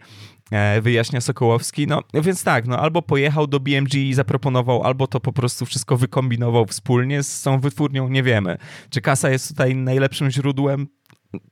E, 0.52 0.82
wyjaśnia 0.82 1.22
Sokołowski. 1.22 1.88
No 1.88 2.04
więc 2.14 2.44
tak, 2.44 2.68
no 2.68 2.80
albo 2.80 3.02
pojechał 3.02 3.48
do 3.48 3.60
BMG 3.60 3.94
i 3.94 4.14
zaproponował, 4.14 4.84
albo 4.84 5.08
to 5.08 5.20
po 5.20 5.34
prostu 5.34 5.66
wszystko 5.66 5.98
wykombinował 5.98 6.66
wspólnie 6.66 7.24
z 7.24 7.42
tą 7.42 7.60
wytwórnią, 7.60 8.10
nie 8.10 8.24
wiemy. 8.24 8.58
Czy 8.90 9.02
kasa 9.02 9.30
jest 9.30 9.48
tutaj 9.48 9.76
najlepszym 9.76 10.32
źródłem? 10.32 10.88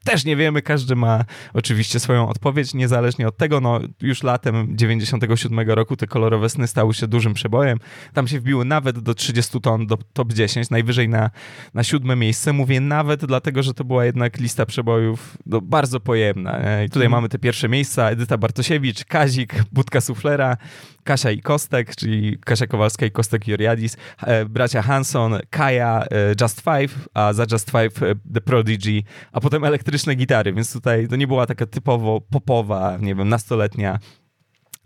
Też 0.03 0.25
nie 0.25 0.35
wiemy, 0.35 0.61
każdy 0.61 0.95
ma 0.95 1.25
oczywiście 1.53 1.99
swoją 1.99 2.29
odpowiedź, 2.29 2.73
niezależnie 2.73 3.27
od 3.27 3.37
tego, 3.37 3.61
no 3.61 3.79
już 4.01 4.23
latem 4.23 4.77
97 4.77 5.69
roku 5.69 5.95
te 5.95 6.07
kolorowe 6.07 6.49
sny 6.49 6.67
stały 6.67 6.93
się 6.93 7.07
dużym 7.07 7.33
przebojem, 7.33 7.79
tam 8.13 8.27
się 8.27 8.39
wbiły 8.39 8.65
nawet 8.65 8.99
do 8.99 9.13
30 9.13 9.61
ton, 9.61 9.87
do 9.87 9.97
top 10.13 10.33
10, 10.33 10.69
najwyżej 10.69 11.09
na, 11.09 11.29
na 11.73 11.83
siódme 11.83 12.15
miejsce, 12.15 12.53
mówię 12.53 12.81
nawet 12.81 13.25
dlatego, 13.25 13.63
że 13.63 13.73
to 13.73 13.83
była 13.83 14.05
jednak 14.05 14.39
lista 14.39 14.65
przebojów 14.65 15.37
no, 15.45 15.61
bardzo 15.61 15.99
pojemna 15.99 16.83
i 16.83 16.89
tutaj 16.89 17.05
mm. 17.05 17.11
mamy 17.11 17.29
te 17.29 17.39
pierwsze 17.39 17.69
miejsca, 17.69 18.09
Edyta 18.09 18.37
Bartosiewicz, 18.37 19.05
Kazik, 19.05 19.63
Budka 19.71 20.01
Suflera, 20.01 20.57
Kasia 21.03 21.31
i 21.31 21.41
Kostek, 21.41 21.95
czyli 21.95 22.37
Kasia 22.37 22.67
Kowalska 22.67 23.05
i 23.05 23.11
Kostek 23.11 23.47
Joriadis, 23.47 23.97
e, 24.21 24.45
bracia 24.45 24.81
Hanson, 24.81 25.39
Kaja, 25.49 26.03
e, 26.11 26.35
Just 26.41 26.61
Five, 26.61 27.09
a 27.13 27.33
za 27.33 27.45
Just 27.51 27.71
Five 27.71 28.03
e, 28.03 28.15
The 28.33 28.41
Prodigy, 28.41 29.03
a 29.31 29.41
potem 29.41 29.63
elektryczne 29.69 30.15
gitary, 30.15 30.53
więc 30.53 30.73
tutaj 30.73 31.07
to 31.07 31.15
nie 31.15 31.27
była 31.27 31.45
taka 31.45 31.65
typowo 31.65 32.21
popowa, 32.21 32.97
nie 33.01 33.15
wiem, 33.15 33.29
nastoletnia 33.29 33.99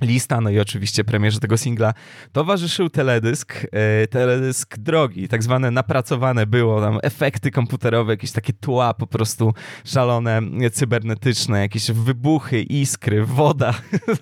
lista, 0.02 0.42
no 0.42 0.50
i 0.50 0.60
oczywiście 0.60 1.04
premierze 1.04 1.40
tego 1.40 1.58
singla 1.58 1.94
towarzyszył 2.32 2.90
teledysk, 2.90 3.68
e, 3.72 4.08
teledysk 4.08 4.78
drogi, 4.78 5.28
tak 5.28 5.44
zwane 5.44 5.72
napracowane 5.72 6.48
było, 6.48 6.82
tam 6.82 7.00
efekty 7.04 7.52
komputerowe, 7.52 8.14
jakieś 8.14 8.32
takie 8.32 8.54
tła 8.54 8.94
po 8.94 9.08
prostu 9.08 9.54
szalone, 9.86 10.42
cybernetyczne, 10.72 11.60
jakieś 11.60 11.92
wybuchy, 11.92 12.62
iskry, 12.62 13.26
woda, 13.26 13.74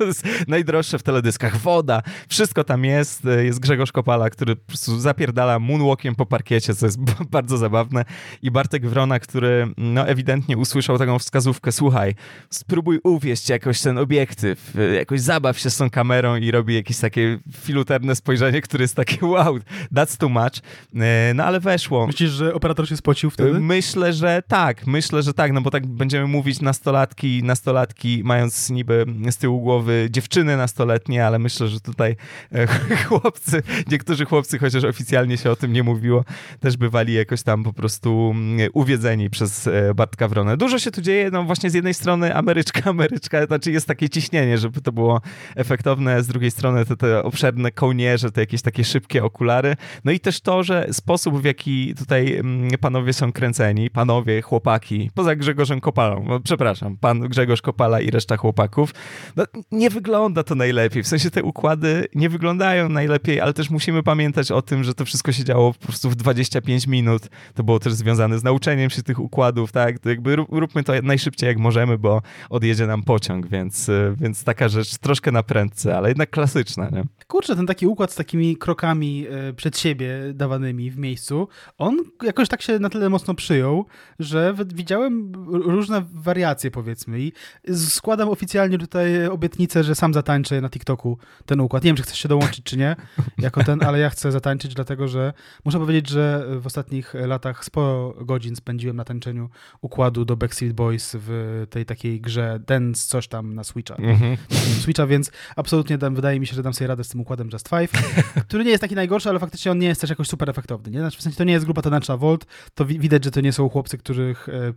najdroższe 0.47 0.99
w 0.99 1.03
teledyskach, 1.03 1.57
woda, 1.57 2.01
wszystko 2.29 2.63
tam 2.63 2.85
jest, 2.85 3.25
e, 3.25 3.45
jest 3.45 3.59
Grzegorz 3.59 3.91
Kopala, 3.91 4.29
który 4.29 4.55
po 4.55 4.67
prostu 4.67 4.99
zapierdala 4.99 5.59
moonwalkiem 5.59 6.15
po 6.15 6.25
parkiecie, 6.25 6.75
co 6.75 6.85
jest 6.85 6.99
bardzo 7.31 7.57
zabawne. 7.57 8.05
I 8.41 8.51
Bartek 8.51 8.87
Wrona, 8.87 9.19
który 9.19 9.67
no 9.77 10.07
ewidentnie 10.07 10.57
usłyszał 10.57 10.97
taką 10.97 11.19
wskazówkę, 11.19 11.71
słuchaj, 11.71 12.15
spróbuj 12.49 12.99
uwieść 13.03 13.49
jakoś 13.49 13.81
ten 13.81 13.97
obiektyw, 13.97 14.75
e, 14.75 14.95
jakoś 14.95 15.21
zabaw 15.21 15.60
się 15.61 15.69
z 15.69 15.77
tą 15.77 15.89
kamerą 15.89 16.35
i 16.35 16.51
robi 16.51 16.75
jakieś 16.75 16.97
takie 16.97 17.39
filuterne 17.53 18.15
spojrzenie, 18.15 18.61
które 18.61 18.83
jest 18.83 18.95
takie 18.95 19.25
wow, 19.25 19.59
that's 19.95 20.17
too 20.17 20.29
much. 20.29 20.53
E, 20.95 21.33
no 21.33 21.43
ale 21.43 21.59
weszło. 21.59 22.07
Myślisz, 22.07 22.31
że 22.31 22.53
operator 22.53 22.89
się 22.89 22.97
spocił 22.97 23.29
wtedy? 23.29 23.59
Myślę, 23.59 24.13
że 24.13 24.43
tak, 24.47 24.87
myślę, 24.87 25.23
że 25.23 25.33
tak, 25.33 25.51
no 25.51 25.61
bo 25.61 25.69
tak 25.69 25.87
będziemy 25.87 26.27
mówić 26.27 26.61
nastolatki, 26.61 27.43
nastolatki 27.43 28.21
mając 28.23 28.69
niby 28.69 29.05
z 29.31 29.37
tyłu 29.37 29.61
głowy 29.61 30.07
dziewczyny 30.09 30.57
nastoletnie, 30.57 31.25
ale 31.25 31.39
myślę, 31.39 31.67
że 31.67 31.79
tutaj 31.79 32.15
e, 32.51 32.67
chłopcy, 33.07 33.63
niektórzy 33.91 34.25
chłopcy, 34.25 34.59
chociaż 34.59 34.83
oficjalnie 34.83 35.37
się 35.37 35.51
o 35.51 35.55
tym 35.55 35.73
nie 35.73 35.83
mówiło, 35.83 36.25
też 36.59 36.77
bywali 36.77 37.13
jakoś 37.13 37.43
tam 37.43 37.63
po 37.63 37.73
prostu 37.73 38.31
mm, 38.35 38.69
uwiedzeni 38.73 39.29
przez 39.29 39.67
e, 39.67 39.93
Bartka 39.93 40.27
Wronę. 40.27 40.57
Dużo 40.57 40.79
się 40.79 40.91
tu 40.91 41.01
dzieje, 41.01 41.29
no 41.31 41.43
właśnie 41.43 41.69
z 41.69 41.73
jednej 41.73 41.93
strony 41.93 42.35
Ameryczka, 42.35 42.81
Ameryczka, 42.89 43.45
znaczy 43.45 43.71
jest 43.71 43.87
takie 43.87 44.09
ciśnienie, 44.09 44.57
żeby 44.57 44.81
to 44.81 44.91
było 44.91 45.21
efektowne, 45.55 46.23
z 46.23 46.27
drugiej 46.27 46.51
strony 46.51 46.85
te, 46.85 46.97
te 46.97 47.23
obszerne 47.23 47.71
kołnierze, 47.71 48.31
te 48.31 48.41
jakieś 48.41 48.61
takie 48.61 48.83
szybkie 48.83 49.23
okulary. 49.23 49.75
No 50.05 50.11
i 50.11 50.19
też 50.19 50.41
to, 50.41 50.63
że 50.63 50.87
sposób, 50.91 51.41
w 51.41 51.43
jaki 51.43 51.95
tutaj 51.95 52.35
mm, 52.35 52.69
panowie 52.79 53.13
są 53.13 53.31
kręceni, 53.31 53.89
panowie, 53.89 54.41
chłopaki, 54.41 55.11
poza 55.15 55.35
Grzegorzem 55.35 55.81
Kopalą, 55.81 56.25
przepraszam, 56.43 56.97
pan 56.97 57.19
Grzegorz 57.19 57.61
Kopala 57.61 58.01
i 58.01 58.11
reszta 58.11 58.37
chłopaków, 58.37 58.93
no, 59.35 59.43
nie 59.71 59.89
wygląda 59.89 60.43
to 60.43 60.55
najlepiej. 60.55 61.03
W 61.03 61.07
sensie 61.07 61.31
te 61.31 61.43
układy 61.43 62.07
nie 62.15 62.29
wyglądają 62.29 62.89
najlepiej, 62.89 63.41
ale 63.41 63.53
też 63.53 63.69
musimy 63.69 64.03
pamiętać 64.03 64.51
o 64.51 64.61
tym, 64.61 64.83
że 64.83 64.93
to 64.93 65.05
wszystko 65.05 65.31
się 65.31 65.43
działo 65.43 65.73
po 65.73 65.85
prostu 65.85 66.09
w 66.09 66.15
25 66.15 66.87
minut. 66.87 67.29
To 67.53 67.63
było 67.63 67.79
też 67.79 67.93
związane 67.93 68.39
z 68.39 68.43
nauczeniem 68.43 68.89
się 68.89 69.03
tych 69.03 69.19
układów, 69.19 69.71
tak? 69.71 69.99
To 69.99 70.09
jakby 70.09 70.35
róbmy 70.35 70.83
to 70.83 70.93
najszybciej 71.03 71.47
jak 71.47 71.57
możemy, 71.57 71.97
bo 71.97 72.21
odjedzie 72.49 72.87
nam 72.87 73.03
pociąg, 73.03 73.47
więc, 73.47 73.91
więc 74.15 74.43
taka 74.43 74.69
rzecz 74.69 74.97
troszkę 74.97 75.31
na 75.31 75.40
prędce, 75.43 75.97
ale 75.97 76.09
jednak 76.09 76.29
klasyczna, 76.29 76.89
nie? 76.89 77.03
Kurczę, 77.27 77.55
ten 77.55 77.67
taki 77.67 77.87
układ 77.87 78.11
z 78.11 78.15
takimi 78.15 78.57
krokami 78.57 79.25
e, 79.29 79.53
przed 79.53 79.79
siebie 79.79 80.19
dawanymi 80.33 80.91
w 80.91 80.97
miejscu, 80.97 81.47
on 81.77 81.97
jakoś 82.23 82.49
tak 82.49 82.61
się 82.61 82.79
na 82.79 82.89
tyle 82.89 83.09
mocno 83.09 83.33
przyjął, 83.33 83.85
że 84.19 84.53
widziałem 84.65 85.31
różne 85.51 86.01
wariacje, 86.13 86.71
powiedzmy, 86.71 87.19
i 87.19 87.33
składam 87.75 88.29
oficjalnie 88.29 88.77
tutaj 88.77 89.27
obietnicę, 89.27 89.83
że 89.83 89.95
sam 89.95 90.13
zatańczę 90.13 90.61
na 90.61 90.69
TikToku 90.69 91.17
ten 91.45 91.59
układ. 91.59 91.83
Nie 91.83 91.89
wiem, 91.89 91.95
czy 91.95 92.03
chcesz 92.03 92.17
się 92.17 92.29
dołączyć, 92.29 92.63
czy 92.63 92.77
nie, 92.77 92.95
jako 93.37 93.63
ten, 93.63 93.83
ale 93.83 93.99
ja 93.99 94.09
chcę 94.09 94.31
zatańczyć, 94.31 94.73
dlatego 94.73 95.07
że 95.07 95.33
muszę 95.65 95.79
powiedzieć, 95.79 96.09
że 96.09 96.45
w 96.59 96.65
ostatnich 96.67 97.13
latach 97.13 97.65
sporo 97.65 98.13
godzin 98.21 98.55
spędziłem 98.55 98.95
na 98.95 99.03
tańczeniu 99.03 99.49
układu 99.81 100.25
do 100.25 100.37
Backstreet 100.37 100.73
Boys 100.73 101.15
w 101.19 101.65
tej 101.69 101.85
takiej 101.85 102.21
grze 102.21 102.59
Dance 102.67 103.07
coś 103.07 103.27
tam 103.27 103.53
na 103.53 103.63
Switcha. 103.63 103.95
Mm-hmm. 103.95 104.37
Switcha, 104.81 105.07
więc 105.07 105.30
absolutnie 105.55 105.97
dam, 105.97 106.15
wydaje 106.15 106.39
mi 106.39 106.47
się, 106.47 106.55
że 106.55 106.63
dam 106.63 106.73
sobie 106.73 106.87
radę 106.87 107.03
z 107.03 107.09
tym 107.09 107.21
układem 107.21 107.49
Just 107.53 107.69
Five, 107.69 107.91
który 108.47 108.63
nie 108.63 108.71
jest 108.71 108.81
taki 108.81 108.95
najgorszy, 108.95 109.29
ale 109.29 109.39
faktycznie 109.39 109.71
on 109.71 109.79
nie 109.79 109.87
jest 109.87 110.01
też 110.01 110.09
jakoś 110.09 110.27
super 110.27 110.49
efektowny. 110.49 110.91
Nie? 110.91 110.99
Znaczy, 110.99 111.17
w 111.17 111.21
sensie 111.21 111.37
to 111.37 111.43
nie 111.43 111.53
jest 111.53 111.65
grupa 111.65 111.81
taneczna 111.81 112.17
Volt, 112.17 112.45
to 112.75 112.85
wi 112.85 112.99
widać, 112.99 113.23
że 113.23 113.31
to 113.31 113.41
nie 113.41 113.53
są 113.53 113.69
chłopcy, 113.69 113.97
których 113.97 114.49
e, 114.49 114.73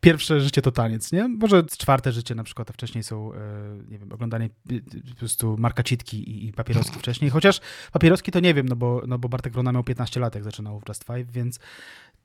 pierwsze 0.00 0.40
życie 0.40 0.62
to 0.62 0.72
taniec, 0.72 1.12
nie? 1.12 1.28
Może 1.28 1.64
czwarte 1.64 2.12
życie 2.12 2.34
na 2.34 2.44
przykład, 2.44 2.70
a 2.70 2.72
wcześniej 2.72 3.04
są, 3.04 3.34
e, 3.34 3.38
nie 3.88 3.98
wiem, 3.98 4.12
oglądanie 4.12 4.50
e, 4.70 5.10
po 5.10 5.16
prostu 5.18 5.56
Marka 5.58 5.82
Citki 5.82 6.30
i, 6.30 6.46
i 6.48 6.52
papieroski 6.52 6.98
wcześniej, 6.98 7.30
chociaż 7.30 7.60
papieroski 7.92 8.32
to 8.32 8.40
nie 8.40 8.54
wiem, 8.54 8.68
no 8.68 8.76
bo, 8.76 9.02
no 9.06 9.18
bo 9.18 9.28
Bartek 9.28 9.54
Rona 9.54 9.72
miał 9.72 9.84
15 9.84 10.20
lat, 10.20 10.34
jak 10.34 10.44
zaczynał 10.44 10.80
w 10.80 10.88
Just 10.88 11.04
Five, 11.04 11.32
więc 11.32 11.58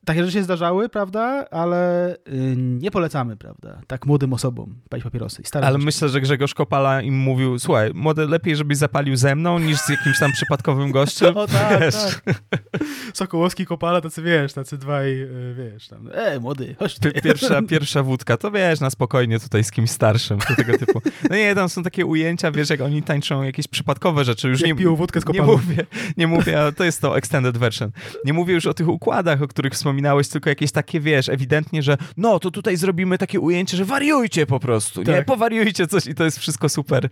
takie 0.06 0.20
rzeczy 0.20 0.34
się 0.34 0.43
zdarzały, 0.43 0.89
prawda, 0.89 1.45
ale 1.51 2.14
y, 2.16 2.56
nie 2.58 2.91
polecamy, 2.91 3.38
prawda, 3.38 3.82
tak 3.88 4.06
młodym 4.06 4.34
osobom 4.34 4.76
palić 4.89 5.04
papierosy. 5.04 5.41
I 5.41 5.58
ale 5.58 5.78
myślę, 5.78 6.10
że 6.10 6.22
Grzegorz 6.22 6.54
Kopala 6.54 7.01
im 7.01 7.18
mówił, 7.18 7.60
słuchaj, 7.60 7.91
młody, 7.93 8.28
lepiej, 8.28 8.56
żebyś 8.56 8.78
zapalił 8.78 9.16
ze 9.16 9.36
mną, 9.36 9.60
niż 9.60 9.78
z 9.78 9.89
jakimś 9.89 10.20
tam 10.20 10.32
przypadkowym 10.32 10.91
gościem. 10.91 11.38
O 11.43 11.47
tak, 11.47 11.80
wiesz. 11.80 11.95
tak. 11.95 12.41
Sokołowski, 13.14 13.66
Kopala, 13.66 14.01
tacy, 14.01 14.22
wiesz, 14.22 14.54
tacy 14.54 14.78
dwaj, 14.78 15.22
y, 15.22 15.56
wiesz, 15.58 15.88
tam, 15.88 16.10
e, 16.14 16.39
młody, 16.39 16.76
chodź 16.80 16.95
tutaj. 16.95 17.22
Pierwsza, 17.22 17.62
pierwsza 17.70 18.04
wódka, 18.04 18.38
to 18.38 18.51
wiesz, 18.51 18.80
na 18.80 18.89
spokojnie 18.89 19.39
tutaj 19.39 19.64
z 19.64 19.72
kimś 19.72 19.91
starszym, 19.91 20.39
to 20.39 20.56
tego 20.56 20.78
typu. 20.78 21.01
No 21.30 21.36
nie, 21.36 21.56
tam 21.56 21.70
są 21.70 21.84
takie 21.84 22.06
ujęcia, 22.06 22.51
wiesz, 22.51 22.70
jak 22.70 22.82
oni 22.82 23.04
tańczą 23.04 23.43
jakieś 23.43 23.68
przypadkowe 23.68 24.24
rzeczy. 24.24 24.49
Już 24.49 24.62
jak 24.62 24.68
nie, 24.68 24.76
piją 24.76 24.95
wódkę 24.95 25.22
z 25.22 25.26
nie 25.28 25.41
mówię, 25.41 25.86
nie 26.18 26.28
mówię, 26.28 26.58
to 26.78 26.84
jest 26.84 27.01
to 27.01 27.18
extended 27.18 27.58
version. 27.58 27.91
Nie 28.26 28.34
mówię 28.34 28.54
już 28.54 28.66
o 28.66 28.74
tych 28.74 28.88
układach, 28.88 29.41
o 29.41 29.47
których 29.47 29.78
wspominałeś, 29.93 30.27
tylko 30.27 30.49
jakieś 30.49 30.71
takie, 30.71 30.99
wiesz, 30.99 31.29
ewidentnie, 31.29 31.83
że 31.83 31.97
no, 32.17 32.39
to 32.39 32.51
tutaj 32.51 32.77
zrobimy 32.77 33.17
takie 33.17 33.39
ujęcie, 33.39 33.77
że 33.77 33.85
wariujcie 33.85 34.45
po 34.45 34.59
prostu, 34.59 35.03
tak. 35.03 35.15
nie? 35.15 35.23
Powariujcie 35.23 35.87
coś 35.87 36.07
i 36.07 36.15
to 36.15 36.23
jest 36.23 36.39
wszystko 36.39 36.69
super, 36.69 37.09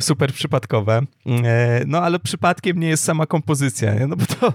super 0.00 0.32
przypadkowe. 0.32 1.02
E, 1.26 1.82
no, 1.86 1.98
ale 1.98 2.18
przypadkiem 2.18 2.80
nie 2.80 2.88
jest 2.88 3.04
sama 3.04 3.26
kompozycja, 3.26 3.94
nie? 3.94 4.06
No 4.06 4.16
bo 4.16 4.26
to, 4.26 4.52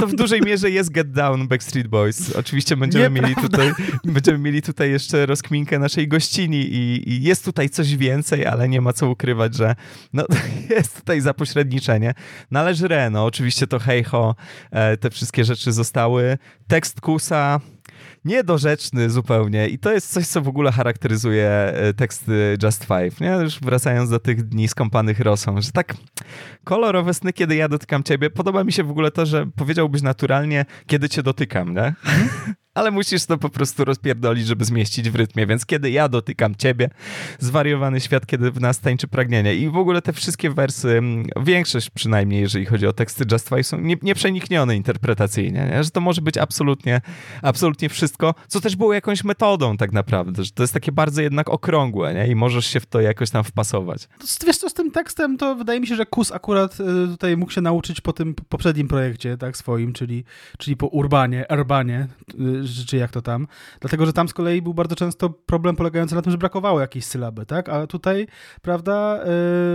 to 0.00 0.06
w 0.06 0.14
dużej 0.14 0.40
mierze 0.40 0.70
jest 0.70 0.90
Get 0.90 1.12
Down 1.12 1.48
Backstreet 1.48 1.88
Boys. 1.88 2.36
Oczywiście 2.36 2.76
będziemy 2.76 3.10
mieli 3.20 3.34
tutaj, 3.34 3.72
będziemy 4.04 4.38
mieli 4.38 4.62
tutaj 4.62 4.90
jeszcze 4.90 5.26
rozkminkę 5.26 5.78
naszej 5.78 6.08
gościni 6.08 6.58
i, 6.58 7.10
i 7.10 7.22
jest 7.22 7.44
tutaj 7.44 7.70
coś 7.70 7.96
więcej, 7.96 8.46
ale 8.46 8.68
nie 8.68 8.80
ma 8.80 8.92
co 8.92 9.10
ukrywać, 9.10 9.54
że 9.54 9.74
no, 10.12 10.24
jest 10.76 10.96
tutaj 10.96 11.20
zapośredniczenie. 11.20 12.14
Należy 12.50 12.88
Reno, 12.88 13.24
oczywiście 13.24 13.66
to 13.66 13.78
hejho, 13.78 14.34
e, 14.70 14.96
te 14.96 15.10
wszystkie 15.10 15.44
rzeczy 15.44 15.72
zostały. 15.72 16.38
Tekst 16.68 17.00
Kusa 17.16 17.60
niedorzeczny 18.24 19.10
zupełnie 19.10 19.68
i 19.68 19.78
to 19.78 19.92
jest 19.92 20.12
coś, 20.12 20.26
co 20.26 20.42
w 20.42 20.48
ogóle 20.48 20.72
charakteryzuje 20.72 21.48
e, 21.48 21.94
teksty 21.94 22.58
Just 22.62 22.84
Five, 22.84 23.20
nie? 23.20 23.28
Już 23.28 23.60
wracając 23.60 24.10
do 24.10 24.20
tych 24.20 24.42
dni 24.48 24.68
skąpanych 24.68 25.20
rosą, 25.20 25.60
że 25.60 25.72
tak 25.72 25.94
kolorowe 26.64 27.14
sny, 27.14 27.32
kiedy 27.32 27.56
ja 27.56 27.68
dotykam 27.68 28.02
ciebie, 28.02 28.30
podoba 28.30 28.64
mi 28.64 28.72
się 28.72 28.84
w 28.84 28.90
ogóle 28.90 29.10
to, 29.10 29.26
że 29.26 29.46
powiedziałbyś 29.56 30.02
naturalnie, 30.02 30.64
kiedy 30.86 31.08
cię 31.08 31.22
dotykam, 31.22 31.74
nie? 31.74 31.94
Ale 32.76 32.90
musisz 32.90 33.26
to 33.26 33.38
po 33.38 33.48
prostu 33.48 33.84
rozpierdolić, 33.84 34.46
żeby 34.46 34.64
zmieścić 34.64 35.10
w 35.10 35.14
rytmie, 35.14 35.46
więc 35.46 35.66
kiedy 35.66 35.90
ja 35.90 36.08
dotykam 36.08 36.54
ciebie, 36.54 36.90
zwariowany 37.38 38.00
świat, 38.00 38.26
kiedy 38.26 38.50
w 38.50 38.60
nas 38.60 38.80
tańczy 38.80 39.08
pragnienie 39.08 39.54
i 39.54 39.68
w 39.68 39.76
ogóle 39.76 40.02
te 40.02 40.12
wszystkie 40.12 40.50
wersy, 40.50 40.88
mm, 40.88 41.26
większość 41.42 41.90
przynajmniej, 41.90 42.40
jeżeli 42.40 42.66
chodzi 42.66 42.86
o 42.86 42.92
teksty 42.92 43.24
Just 43.32 43.48
Five, 43.48 43.66
są 43.66 43.80
nie, 43.80 43.96
nieprzeniknione 44.02 44.76
interpretacyjnie, 44.76 45.68
nie? 45.70 45.84
że 45.84 45.90
to 45.90 46.00
może 46.00 46.22
być 46.22 46.38
absolutnie, 46.38 47.00
absolutnie 47.42 47.88
wszystko, 47.88 48.34
co 48.48 48.60
też 48.60 48.76
było 48.76 48.94
jakąś 48.94 49.24
metodą 49.24 49.76
tak 49.76 49.92
naprawdę, 49.92 50.44
że 50.44 50.50
to 50.50 50.62
jest 50.62 50.74
takie 50.74 50.92
bardzo 50.92 51.22
jednak 51.22 51.48
okrągłe 51.48 52.14
nie? 52.14 52.28
i 52.28 52.34
możesz 52.34 52.66
się 52.66 52.80
w 52.80 52.86
to 52.86 53.00
jakoś 53.00 53.30
tam 53.30 53.44
wpasować. 53.44 54.08
Wiesz 54.46 54.56
co, 54.56 54.70
z 54.70 54.74
tym 54.74 54.90
tekstem 54.90 55.38
to 55.38 55.54
wydaje 55.54 55.80
mi 55.80 55.86
się, 55.86 55.96
że 55.96 56.06
Kus 56.06 56.32
akurat 56.32 56.80
y, 56.80 57.08
tutaj 57.08 57.36
mógł 57.36 57.52
się 57.52 57.60
nauczyć 57.60 58.00
po 58.00 58.12
tym 58.12 58.34
poprzednim 58.34 58.88
projekcie, 58.88 59.36
tak, 59.36 59.56
swoim, 59.56 59.92
czyli, 59.92 60.24
czyli 60.58 60.76
po 60.76 60.86
Urbanie, 60.86 61.44
Urbanie, 61.50 62.08
y, 62.62 62.65
czy 62.86 62.96
jak 62.96 63.10
to 63.10 63.22
tam. 63.22 63.46
Dlatego, 63.80 64.06
że 64.06 64.12
tam 64.12 64.28
z 64.28 64.34
kolei 64.34 64.62
był 64.62 64.74
bardzo 64.74 64.96
często 64.96 65.30
problem 65.30 65.76
polegający 65.76 66.14
na 66.14 66.22
tym, 66.22 66.32
że 66.32 66.38
brakowało 66.38 66.80
jakiejś 66.80 67.04
sylaby, 67.04 67.46
tak? 67.46 67.68
A 67.68 67.86
tutaj, 67.86 68.26
prawda, 68.62 69.20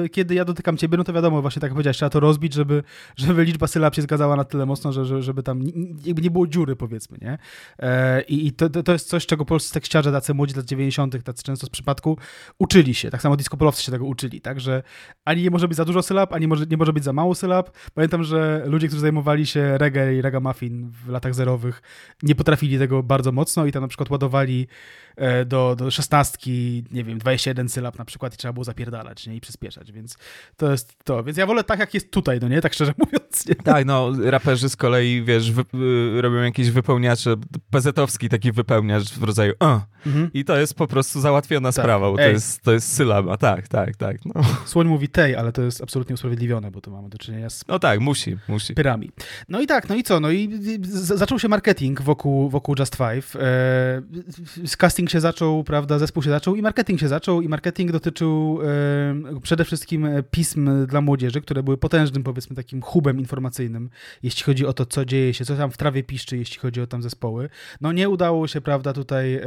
yy, 0.02 0.10
kiedy 0.10 0.36
ja 0.36 0.46
dotykam 0.46 0.78
ciebie, 0.78 0.98
no 0.98 1.04
to 1.04 1.14
wiadomo, 1.14 1.42
właśnie 1.42 1.60
tak 1.60 1.70
jak 1.70 1.74
powiedziałeś, 1.74 1.98
trzeba 1.98 2.10
to 2.10 2.20
rozbić, 2.20 2.54
żeby, 2.54 2.84
żeby 3.16 3.44
liczba 3.44 3.68
sylab 3.68 3.96
się 3.96 4.02
zgadzała 4.02 4.36
na 4.36 4.44
tyle 4.44 4.66
mocno, 4.66 4.92
że, 4.92 5.22
żeby 5.22 5.44
tam 5.44 5.62
jakby 6.06 6.22
nie 6.22 6.32
było 6.32 6.48
dziury, 6.48 6.76
powiedzmy, 6.76 7.18
nie? 7.22 7.38
Yy, 7.80 8.22
I 8.22 8.52
to, 8.52 8.70
to 8.70 8.92
jest 8.92 9.08
coś, 9.08 9.26
czego 9.26 9.46
polscy 9.46 9.74
tekściarze, 9.74 10.12
tacy 10.12 10.34
młodzi 10.34 10.56
lat 10.56 10.66
90., 10.66 11.24
tacy 11.24 11.44
często 11.44 11.68
z 11.68 11.70
przypadku, 11.70 12.18
uczyli 12.60 12.94
się. 12.94 13.10
Tak 13.10 13.22
samo 13.22 13.36
disco 13.38 13.72
się 13.72 13.92
tego 13.92 14.06
uczyli, 14.06 14.42
tak? 14.42 14.60
Że 14.60 14.84
ani 15.26 15.44
nie 15.44 15.50
może 15.50 15.68
być 15.68 15.78
za 15.78 15.86
dużo 15.86 16.02
sylab, 16.02 16.34
ani 16.34 16.48
może, 16.48 16.66
nie 16.66 16.78
może 16.78 16.94
być 16.94 17.04
za 17.04 17.14
mało 17.14 17.36
sylab. 17.36 17.78
Pamiętam, 17.94 18.24
że 18.24 18.64
ludzie, 18.66 18.88
którzy 18.88 19.02
zajmowali 19.02 19.46
się 19.46 19.78
reggae 19.78 20.14
i 20.14 20.22
ragamuffin 20.22 20.90
w 20.90 21.10
latach 21.10 21.36
zerowych, 21.36 21.82
nie 22.24 22.36
potrafili 22.36 22.78
tego 22.82 23.04
bardzo 23.04 23.32
mocno 23.32 23.66
i 23.66 23.72
tam 23.72 23.82
na 23.82 23.88
przykład 23.88 24.10
ładowali 24.10 24.68
e, 25.16 25.46
do, 25.46 25.76
do 25.76 25.92
szesnastki, 25.92 26.84
nie 26.92 27.04
wiem, 27.04 27.20
21 27.20 27.70
sylab 27.70 27.98
na 27.98 28.06
przykład 28.06 28.34
i 28.34 28.38
trzeba 28.38 28.54
było 28.54 28.64
zapierdalać 28.64 29.28
nie? 29.28 29.36
i 29.36 29.42
przyspieszać, 29.42 29.92
więc 29.92 30.18
to 30.58 30.72
jest 30.72 31.04
to. 31.04 31.24
Więc 31.24 31.38
ja 31.38 31.46
wolę 31.46 31.64
tak, 31.64 31.80
jak 31.80 31.94
jest 31.94 32.12
tutaj, 32.12 32.40
no 32.42 32.48
nie? 32.48 32.62
Tak 32.62 32.74
szczerze 32.74 32.94
mówiąc. 33.06 33.48
Nie? 33.48 33.56
Tak, 33.56 33.86
no 33.86 34.12
raperzy 34.24 34.70
z 34.70 34.76
kolei, 34.76 35.24
wiesz, 35.24 35.52
wy, 35.52 35.62
y, 35.62 36.22
robią 36.22 36.36
jakieś 36.36 36.72
wypełniacze, 36.72 37.36
pezetowski 37.70 38.30
taki 38.30 38.52
wypełniacz 38.52 39.14
w 39.14 39.24
rodzaju 39.24 39.54
uh, 39.60 39.82
mhm. 40.06 40.30
i 40.34 40.46
to 40.46 40.58
jest 40.58 40.74
po 40.74 40.88
prostu 40.88 41.22
załatwiona 41.22 41.72
tak. 41.72 41.84
sprawa, 41.84 42.12
bo 42.12 42.18
to 42.18 42.24
jest, 42.24 42.62
to 42.62 42.72
jest 42.72 42.94
sylaba, 42.94 43.38
tak, 43.38 43.68
tak, 43.68 43.96
tak. 43.96 44.18
No. 44.26 44.42
Słoń 44.66 44.88
mówi 44.88 45.10
tej, 45.10 45.36
ale 45.36 45.52
to 45.52 45.62
jest 45.62 45.82
absolutnie 45.82 46.14
usprawiedliwione, 46.14 46.72
bo 46.72 46.82
tu 46.82 46.92
mamy 46.92 47.10
do 47.10 47.18
czynienia 47.18 47.50
z 47.50 47.68
No 47.68 47.80
tak, 47.80 48.00
musi, 48.00 48.38
musi. 48.48 48.74
Pyrami. 48.74 49.12
No 49.50 49.62
i 49.62 49.68
tak, 49.68 49.90
no 49.90 49.96
i 49.96 50.04
co? 50.04 50.20
No 50.20 50.32
i 50.32 50.60
zaczął 50.92 51.40
się 51.40 51.48
marketing 51.48 52.02
wokół, 52.02 52.50
wokół 52.50 52.71
Just 52.80 52.96
Five. 52.96 53.36
E, 53.36 54.02
casting 54.78 55.10
się 55.10 55.20
zaczął, 55.20 55.64
prawda, 55.64 56.00
zespół 56.00 56.24
się 56.24 56.30
zaczął 56.30 56.56
i 56.56 56.62
marketing 56.62 57.00
się 57.00 57.08
zaczął 57.08 57.42
i 57.42 57.48
marketing 57.48 57.92
dotyczył 57.92 58.60
e, 58.64 59.40
przede 59.42 59.66
wszystkim 59.66 60.08
pism 60.32 60.86
dla 60.88 61.02
młodzieży, 61.02 61.42
które 61.42 61.64
były 61.64 61.78
potężnym, 61.78 62.24
powiedzmy, 62.24 62.56
takim 62.56 62.82
hubem 62.82 63.20
informacyjnym, 63.20 63.90
jeśli 64.24 64.44
chodzi 64.44 64.66
o 64.66 64.74
to, 64.74 64.86
co 64.86 65.06
dzieje 65.06 65.34
się, 65.34 65.46
co 65.46 65.56
tam 65.56 65.72
w 65.72 65.78
trawie 65.78 66.04
piszczy, 66.04 66.38
jeśli 66.38 66.60
chodzi 66.60 66.82
o 66.82 66.88
tam 66.88 67.02
zespoły. 67.02 67.50
No 67.82 67.92
nie 67.92 68.10
udało 68.10 68.48
się, 68.48 68.62
prawda, 68.62 68.94
tutaj 68.94 69.36
e, 69.36 69.44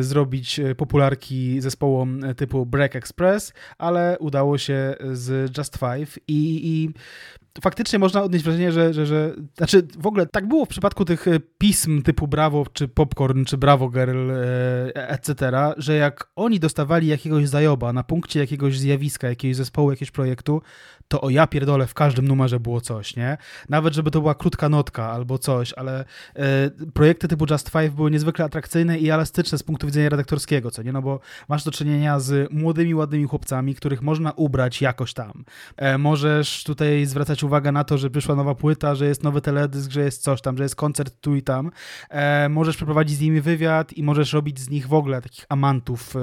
zrobić 0.00 0.60
popularki 0.76 1.60
zespołom 1.60 2.20
typu 2.36 2.66
Break 2.66 2.96
Express, 2.96 3.52
ale 3.78 4.16
udało 4.18 4.58
się 4.58 4.94
z 5.12 5.56
Just 5.58 5.78
Five 5.78 6.18
i, 6.28 6.60
i 6.68 6.90
faktycznie 7.62 7.98
można 7.98 8.22
odnieść 8.22 8.44
wrażenie, 8.44 8.72
że, 8.72 8.94
że, 8.94 9.06
że. 9.06 9.34
Znaczy, 9.56 9.86
w 9.98 10.06
ogóle 10.06 10.26
tak 10.26 10.48
było 10.48 10.64
w 10.64 10.68
przypadku 10.68 11.04
tych 11.04 11.28
e, 11.28 11.40
pism 11.58 12.02
typu 12.02 12.28
Bravo, 12.28 12.66
czy 12.72 12.88
Popcorn, 12.88 13.44
czy 13.44 13.58
Bravo 13.58 13.88
Girl, 13.88 14.30
e, 14.30 15.08
etc., 15.08 15.34
że 15.76 15.94
jak 15.96 16.30
oni 16.36 16.60
dostawali 16.60 17.06
jakiegoś 17.06 17.48
zajoba 17.48 17.92
na 17.92 18.04
punkcie 18.04 18.40
jakiegoś 18.40 18.78
zjawiska, 18.78 19.28
jakiegoś 19.28 19.56
zespołu, 19.56 19.90
jakiegoś 19.90 20.10
projektu, 20.10 20.62
to 21.10 21.20
o 21.20 21.30
ja 21.30 21.46
pierdolę, 21.46 21.86
w 21.86 21.94
każdym 21.94 22.28
numerze 22.28 22.60
było 22.60 22.80
coś, 22.80 23.16
nie? 23.16 23.36
Nawet, 23.68 23.94
żeby 23.94 24.10
to 24.10 24.20
była 24.20 24.34
krótka 24.34 24.68
notka 24.68 25.10
albo 25.10 25.38
coś, 25.38 25.72
ale 25.72 26.04
e, 26.36 26.70
projekty 26.94 27.28
typu 27.28 27.46
Just 27.50 27.70
Five 27.70 27.94
były 27.94 28.10
niezwykle 28.10 28.44
atrakcyjne 28.44 28.98
i 28.98 29.10
elastyczne 29.10 29.58
z 29.58 29.62
punktu 29.62 29.86
widzenia 29.86 30.08
redaktorskiego, 30.08 30.70
co 30.70 30.82
nie? 30.82 30.92
No 30.92 31.02
bo 31.02 31.20
masz 31.48 31.64
do 31.64 31.70
czynienia 31.70 32.20
z 32.20 32.52
młodymi, 32.52 32.94
ładnymi 32.94 33.24
chłopcami, 33.24 33.74
których 33.74 34.02
można 34.02 34.32
ubrać 34.32 34.82
jakoś 34.82 35.14
tam. 35.14 35.44
E, 35.76 35.98
możesz 35.98 36.64
tutaj 36.64 37.06
zwracać 37.06 37.44
uwagę 37.44 37.72
na 37.72 37.84
to, 37.84 37.98
że 37.98 38.10
przyszła 38.10 38.34
nowa 38.34 38.54
płyta, 38.54 38.94
że 38.94 39.06
jest 39.06 39.22
nowy 39.22 39.40
teledysk, 39.40 39.90
że 39.90 40.00
jest 40.00 40.22
coś 40.22 40.40
tam, 40.40 40.56
że 40.56 40.62
jest 40.62 40.76
koncert 40.76 41.14
tu 41.20 41.36
i 41.36 41.42
tam. 41.42 41.70
E, 42.10 42.48
możesz 42.48 42.76
przeprowadzić 42.76 43.16
z 43.16 43.20
nimi 43.20 43.40
wywiad 43.40 43.92
i 43.92 44.02
możesz 44.02 44.32
robić 44.32 44.60
z 44.60 44.70
nich 44.70 44.88
w 44.88 44.94
ogóle 44.94 45.22
takich 45.22 45.46
amantów. 45.48 46.14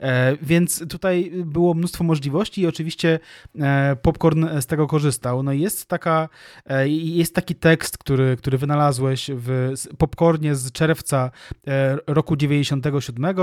E, 0.00 0.36
więc 0.42 0.88
tutaj 0.88 1.32
było 1.44 1.74
mnóstwo 1.74 2.04
możliwości 2.04 2.60
i 2.60 2.66
oczywiście 2.66 3.18
e, 3.60 3.96
Popcorn 4.02 4.33
Popcorn 4.34 4.60
z 4.60 4.66
tego 4.66 4.86
korzystał. 4.86 5.42
No 5.42 5.52
i 5.52 5.60
jest 5.60 5.86
taka, 5.86 6.28
e, 6.66 6.88
jest 6.88 7.34
taki 7.34 7.54
tekst, 7.54 7.98
który, 7.98 8.36
który 8.36 8.58
wynalazłeś 8.58 9.30
w 9.34 9.72
Popcornie 9.98 10.54
z 10.54 10.72
czerwca 10.72 11.30
e, 11.66 11.96
roku 12.06 12.36
97 12.36 13.36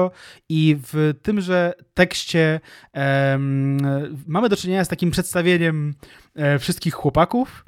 i 0.50 0.78
w 0.92 1.14
tymże 1.22 1.74
tekście 1.94 2.60
um, 2.94 3.78
mamy 4.28 4.50
do 4.50 4.58
czynienia 4.58 4.86
z 4.86 4.88
takim 4.88 5.12
przedstawieniem 5.12 5.94
e, 6.36 6.60
wszystkich 6.60 6.94
chłopaków, 6.94 7.66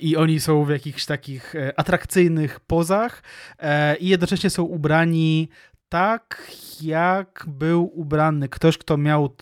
i 0.00 0.16
oni 0.16 0.40
są 0.40 0.64
w 0.64 0.70
jakichś 0.70 1.06
takich 1.06 1.54
atrakcyjnych 1.76 2.60
pozach 2.60 3.22
i 4.00 4.08
jednocześnie 4.08 4.50
są 4.50 4.62
ubrani 4.62 5.48
tak, 5.88 6.52
jak 6.82 7.44
był 7.48 8.00
ubrany 8.00 8.48
ktoś, 8.48 8.78
kto 8.78 8.96
miał 8.96 9.36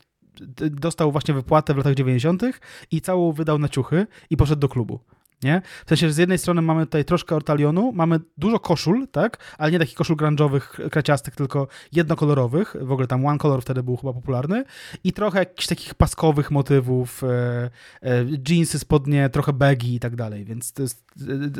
dostał 0.71 1.13
właśnie 1.13 1.35
wypłatę 1.35 1.75
w 1.75 1.77
latach 1.77 1.95
90. 1.95 2.43
i 2.91 3.01
całą 3.01 3.33
wydał 3.33 3.59
na 3.59 3.69
ciuchy 3.69 4.07
i 4.31 4.37
poszedł 4.37 4.61
do 4.61 4.69
klubu. 4.69 5.01
Nie? 5.43 5.63
W 5.87 5.89
sensie, 5.89 6.07
że 6.07 6.13
z 6.13 6.17
jednej 6.17 6.39
strony 6.39 6.63
mamy 6.63 6.87
tutaj 6.87 7.05
troszkę 7.05 7.37
ortalionu, 7.37 7.93
mamy 7.93 8.21
dużo 8.39 8.61
koszul, 8.61 9.09
tak? 9.09 9.55
Ale 9.59 9.73
nie 9.73 9.79
takich 9.79 9.95
koszul 9.95 10.17
grunge'owych, 10.17 10.91
kraciastych, 10.91 11.37
tylko 11.37 11.69
jednokolorowych. 11.93 12.77
W 12.81 12.93
ogóle 12.93 13.07
tam 13.07 13.27
One 13.27 13.39
Color 13.39 13.63
wtedy 13.63 13.83
był 13.83 13.97
chyba 13.97 14.13
popularny. 14.13 14.65
I 15.05 15.13
trochę 15.13 15.39
jakichś 15.39 15.67
takich 15.67 15.95
paskowych 15.95 16.51
motywów, 16.51 17.25
e, 17.25 17.71
e, 18.03 18.25
jeansy, 18.49 18.79
spodnie, 18.79 19.29
trochę 19.29 19.53
baggy 19.53 19.89
i 19.89 20.01
tak 20.01 20.17
dalej, 20.17 20.45
więc 20.45 20.73
to 20.73 20.83
jest 20.83 21.05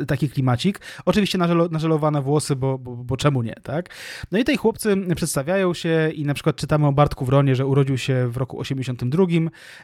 e, 0.01 0.05
taki 0.05 0.29
klimacik. 0.29 0.79
Oczywiście 1.05 1.37
nażelo, 1.37 1.67
nażelowane 1.67 2.21
włosy, 2.21 2.55
bo, 2.55 2.77
bo, 2.77 2.95
bo 2.95 3.17
czemu 3.17 3.41
nie, 3.41 3.55
tak? 3.63 3.89
No 4.31 4.39
i 4.39 4.43
tej 4.43 4.57
chłopcy 4.57 4.97
przedstawiają 5.15 5.73
się 5.73 6.11
i 6.15 6.25
na 6.25 6.33
przykład 6.33 6.55
czytamy 6.55 6.87
o 6.87 6.91
Bartku 6.91 7.25
Wronie, 7.25 7.55
że 7.55 7.65
urodził 7.65 7.97
się 7.97 8.27
w 8.27 8.37
roku 8.37 8.59
82. 8.59 9.25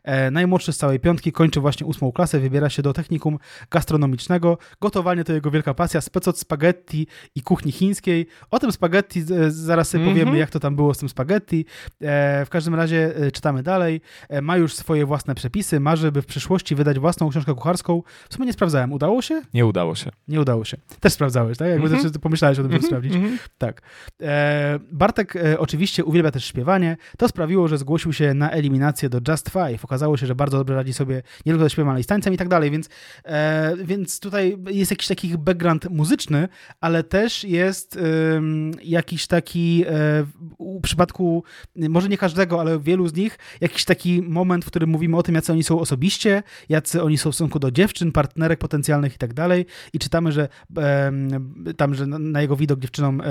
E, 0.03 0.31
najmłodszy 0.31 0.73
z 0.73 0.77
całej 0.77 0.99
piątki, 0.99 1.31
kończy 1.31 1.59
właśnie 1.59 1.85
ósmą 1.85 2.11
klasę, 2.11 2.39
wybiera 2.39 2.69
się 2.69 2.81
do 2.81 2.93
technikum 2.93 3.39
gastronomicznego 3.71 3.88
gastronomicznego. 3.89 4.57
Gotowanie 4.81 5.23
to 5.23 5.33
jego 5.33 5.51
wielka 5.51 5.73
pasja, 5.73 6.01
spec 6.01 6.27
od 6.27 6.39
spaghetti 6.39 7.07
i 7.35 7.41
kuchni 7.41 7.71
chińskiej. 7.71 8.27
O 8.51 8.59
tym 8.59 8.71
spaghetti 8.71 9.21
zaraz 9.47 9.89
sobie 9.89 10.05
powiemy, 10.05 10.37
jak 10.37 10.49
to 10.49 10.59
tam 10.59 10.75
było 10.75 10.93
z 10.93 10.97
tym 10.97 11.09
spaghetti. 11.09 11.65
E, 12.01 12.45
w 12.45 12.49
każdym 12.49 12.75
razie 12.75 13.15
e, 13.15 13.31
czytamy 13.31 13.63
dalej. 13.63 14.01
E, 14.29 14.41
ma 14.41 14.57
już 14.57 14.73
swoje 14.75 15.05
własne 15.05 15.35
przepisy, 15.35 15.79
marzy, 15.79 16.11
by 16.11 16.21
w 16.21 16.25
przyszłości 16.25 16.75
wydać 16.75 16.99
własną 16.99 17.29
książkę 17.29 17.53
kucharską. 17.55 18.03
W 18.29 18.33
sumie 18.33 18.45
nie 18.45 18.53
sprawdzałem. 18.53 18.93
Udało 18.93 19.21
się? 19.21 19.41
Nie 19.53 19.65
udało 19.65 19.95
się. 19.95 20.11
Nie 20.27 20.41
udało 20.41 20.65
się. 20.65 20.77
Też 20.99 21.13
sprawdzałeś, 21.13 21.57
tak? 21.57 21.67
Jakby 21.69 21.87
Mhm. 21.87 22.03
też 22.11 22.21
pomyślałeś 22.21 22.59
o 22.59 22.61
tym, 22.63 22.71
żeby 22.71 22.75
Mhm, 22.85 22.89
sprawdzić. 22.89 23.13
mhm. 23.15 23.37
Tak. 23.57 23.81
E, 24.21 24.79
Bartek 24.91 25.33
oczywiście 25.57 26.05
uwielbia 26.05 26.31
też 26.31 26.45
śpiewanie. 26.45 26.97
To 27.17 27.27
sprawiło, 27.27 27.67
że 27.67 27.77
zgłosił 27.77 28.13
się 28.13 28.33
na 28.33 28.51
eliminację 28.51 29.09
do 29.09 29.19
Just 29.31 29.49
Five. 29.49 29.85
Okazało 29.85 30.17
się, 30.17 30.27
że 30.27 30.35
bardzo 30.35 30.57
dobrze 30.57 30.75
radzi 30.75 30.93
sobie 30.93 31.15
nie 31.45 31.51
tylko 31.51 31.63
ze 31.63 31.69
śpiewem, 31.69 31.89
ale 31.89 31.99
i 31.99 32.03
z 32.03 32.07
tańcem 32.07 32.33
i 32.33 32.37
tak 32.37 32.47
dalej, 32.47 32.71
więc, 32.71 32.89
e, 33.25 33.75
więc 33.83 34.19
tutaj 34.19 34.57
jest 34.69 34.91
jakiś 34.91 35.07
taki 35.07 35.37
background 35.37 35.89
muzyczny, 35.89 36.47
ale 36.81 37.03
też 37.03 37.43
jest 37.43 37.99
jakiś 38.83 39.27
taki 39.27 39.83
e, 39.87 39.91
w 40.59 40.81
przypadku, 40.83 41.43
może 41.75 42.09
nie 42.09 42.17
każdego, 42.17 42.59
ale 42.59 42.79
wielu 42.79 43.07
z 43.07 43.13
nich, 43.13 43.37
jakiś 43.61 43.85
taki 43.85 44.21
moment, 44.21 44.65
w 44.65 44.67
którym 44.67 44.89
mówimy 44.89 45.17
o 45.17 45.23
tym, 45.23 45.35
jacy 45.35 45.51
oni 45.51 45.63
są 45.63 45.79
osobiście, 45.79 46.43
jacy 46.69 47.03
oni 47.03 47.17
są 47.17 47.31
w 47.31 47.35
stosunku 47.35 47.59
do 47.59 47.71
dziewczyn, 47.71 48.11
partnerek 48.11 48.59
potencjalnych 48.59 49.15
i 49.15 49.17
tak 49.17 49.33
dalej. 49.33 49.65
I 49.93 49.99
czytamy, 49.99 50.31
że 50.31 50.47
tam, 51.77 51.95
że 51.95 52.07
na- 52.07 52.19
na 52.19 52.41
jego 52.41 52.55
widok 52.55 52.79
dziewczynom 52.79 53.21
e, 53.21 53.25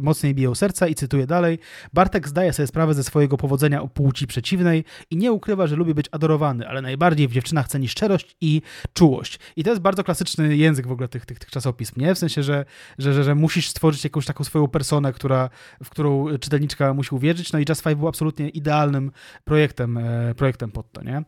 mocniej 0.00 0.34
biją 0.34 0.54
serca 0.54 0.86
i 0.88 0.94
cytuję 0.94 1.26
dalej. 1.26 1.58
Bartek 1.92 2.28
zdaje 2.28 2.52
sobie 2.52 2.66
sprawę 2.66 2.94
ze 2.94 3.04
swojego 3.04 3.36
powodzenia 3.36 3.82
o 3.82 3.88
płci 3.88 4.26
przeciwnej 4.26 4.84
i 5.10 5.16
nie 5.16 5.32
ukrywa, 5.32 5.66
że 5.66 5.76
lubi 5.76 5.94
być 5.94 6.06
adorowany, 6.10 6.68
ale 6.68 6.82
najbardziej 6.82 7.28
w 7.28 7.32
dziewczynach 7.32 7.68
ceni 7.68 7.88
szczerość 7.88 8.36
i 8.40 8.62
czułość. 8.94 9.38
I 9.56 9.64
to 9.64 9.70
jest 9.70 9.82
bardzo 9.82 9.91
klasyczny 10.04 10.56
język 10.56 10.86
w 10.86 10.92
ogóle 10.92 11.08
tych, 11.08 11.26
tych, 11.26 11.38
tych 11.38 11.50
czasopism, 11.50 12.00
nie? 12.00 12.14
W 12.14 12.18
sensie, 12.18 12.42
że, 12.42 12.64
że, 12.98 13.14
że, 13.14 13.24
że 13.24 13.34
musisz 13.34 13.68
stworzyć 13.68 14.04
jakąś 14.04 14.26
taką 14.26 14.44
swoją 14.44 14.68
personę, 14.68 15.12
która, 15.12 15.50
w 15.84 15.90
którą 15.90 16.38
czytelniczka 16.38 16.94
musi 16.94 17.14
uwierzyć. 17.14 17.52
No 17.52 17.58
i 17.58 17.64
Just 17.68 17.82
Five 17.82 17.98
był 17.98 18.08
absolutnie 18.08 18.48
idealnym 18.48 19.12
projektem, 19.44 19.98
e, 19.98 20.34
projektem 20.34 20.70
pod 20.70 20.92
to, 20.92 21.02
nie? 21.02 21.22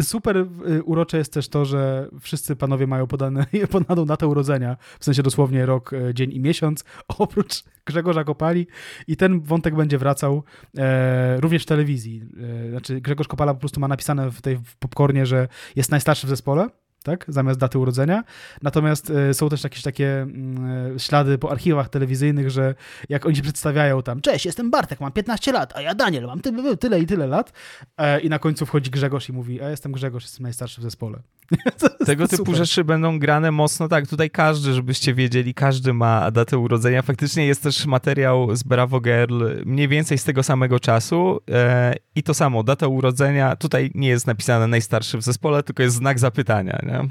Super 0.00 0.36
e, 0.36 0.82
urocze 0.82 1.18
jest 1.18 1.32
też 1.32 1.48
to, 1.48 1.64
że 1.64 2.08
wszyscy 2.20 2.56
panowie 2.56 2.86
mają 2.86 3.06
podane, 3.06 3.46
podaną 3.70 4.04
datę 4.04 4.26
urodzenia, 4.26 4.76
w 5.00 5.04
sensie 5.04 5.22
dosłownie 5.22 5.66
rok, 5.66 5.92
e, 5.92 6.14
dzień 6.14 6.32
i 6.32 6.40
miesiąc, 6.40 6.84
oprócz 7.18 7.64
Grzegorza 7.86 8.24
Kopali 8.24 8.66
i 9.06 9.16
ten 9.16 9.40
wątek 9.40 9.74
będzie 9.76 9.98
wracał 9.98 10.42
e, 10.78 11.40
również 11.40 11.62
w 11.62 11.66
telewizji. 11.66 12.22
E, 12.66 12.70
znaczy 12.70 13.00
Grzegorz 13.00 13.28
Kopala 13.28 13.54
po 13.54 13.60
prostu 13.60 13.80
ma 13.80 13.88
napisane 13.88 14.30
w 14.30 14.42
tej 14.42 14.56
w 14.56 14.76
popcornie, 14.76 15.26
że 15.26 15.48
jest 15.76 15.90
najstarszy 15.90 16.26
w 16.26 16.30
zespole, 16.30 16.68
tak, 17.02 17.24
zamiast 17.28 17.60
daty 17.60 17.78
urodzenia. 17.78 18.24
Natomiast 18.62 19.10
e, 19.10 19.34
są 19.34 19.48
też 19.48 19.64
jakieś 19.64 19.82
takie 19.82 20.22
mm, 20.22 20.94
e, 20.96 20.98
ślady 20.98 21.38
po 21.38 21.50
archiwach 21.50 21.88
telewizyjnych, 21.88 22.50
że 22.50 22.74
jak 23.08 23.26
oni 23.26 23.36
się 23.36 23.42
przedstawiają 23.42 24.02
tam, 24.02 24.20
cześć, 24.20 24.46
jestem 24.46 24.70
Bartek, 24.70 25.00
mam 25.00 25.12
15 25.12 25.52
lat, 25.52 25.76
a 25.76 25.82
ja 25.82 25.94
Daniel, 25.94 26.26
mam 26.26 26.40
ty, 26.40 26.76
tyle 26.76 27.00
i 27.00 27.06
tyle 27.06 27.26
lat. 27.26 27.52
E, 27.98 28.20
I 28.20 28.28
na 28.28 28.38
końcu 28.38 28.66
wchodzi 28.66 28.90
Grzegorz 28.90 29.28
i 29.28 29.32
mówi, 29.32 29.62
a 29.62 29.70
jestem 29.70 29.92
Grzegorz, 29.92 30.24
jestem 30.24 30.42
najstarszy 30.42 30.80
w 30.80 30.84
zespole. 30.84 31.18
Tego 32.06 32.28
typu 32.28 32.44
Super. 32.44 32.56
rzeczy 32.56 32.84
będą 32.84 33.18
grane 33.18 33.50
mocno, 33.50 33.88
tak, 33.88 34.06
tutaj 34.06 34.30
każdy, 34.30 34.72
żebyście 34.72 35.14
wiedzieli, 35.14 35.54
każdy 35.54 35.92
ma 35.92 36.30
datę 36.30 36.58
urodzenia. 36.58 37.02
Faktycznie 37.02 37.46
jest 37.46 37.62
też 37.62 37.86
materiał 37.86 38.56
z 38.56 38.62
Bravo 38.62 39.00
Girl 39.00 39.44
mniej 39.64 39.88
więcej 39.88 40.18
z 40.18 40.24
tego 40.24 40.42
samego 40.42 40.80
czasu 40.80 41.40
e, 41.50 41.94
i 42.14 42.22
to 42.22 42.34
samo, 42.34 42.62
data 42.62 42.86
urodzenia, 42.86 43.56
tutaj 43.56 43.90
nie 43.94 44.08
jest 44.08 44.26
napisane 44.26 44.66
najstarszy 44.66 45.18
w 45.18 45.22
zespole, 45.22 45.62
tylko 45.62 45.82
jest 45.82 45.96
znak 45.96 46.18
zapytania, 46.18 46.78
nie? 46.88 47.08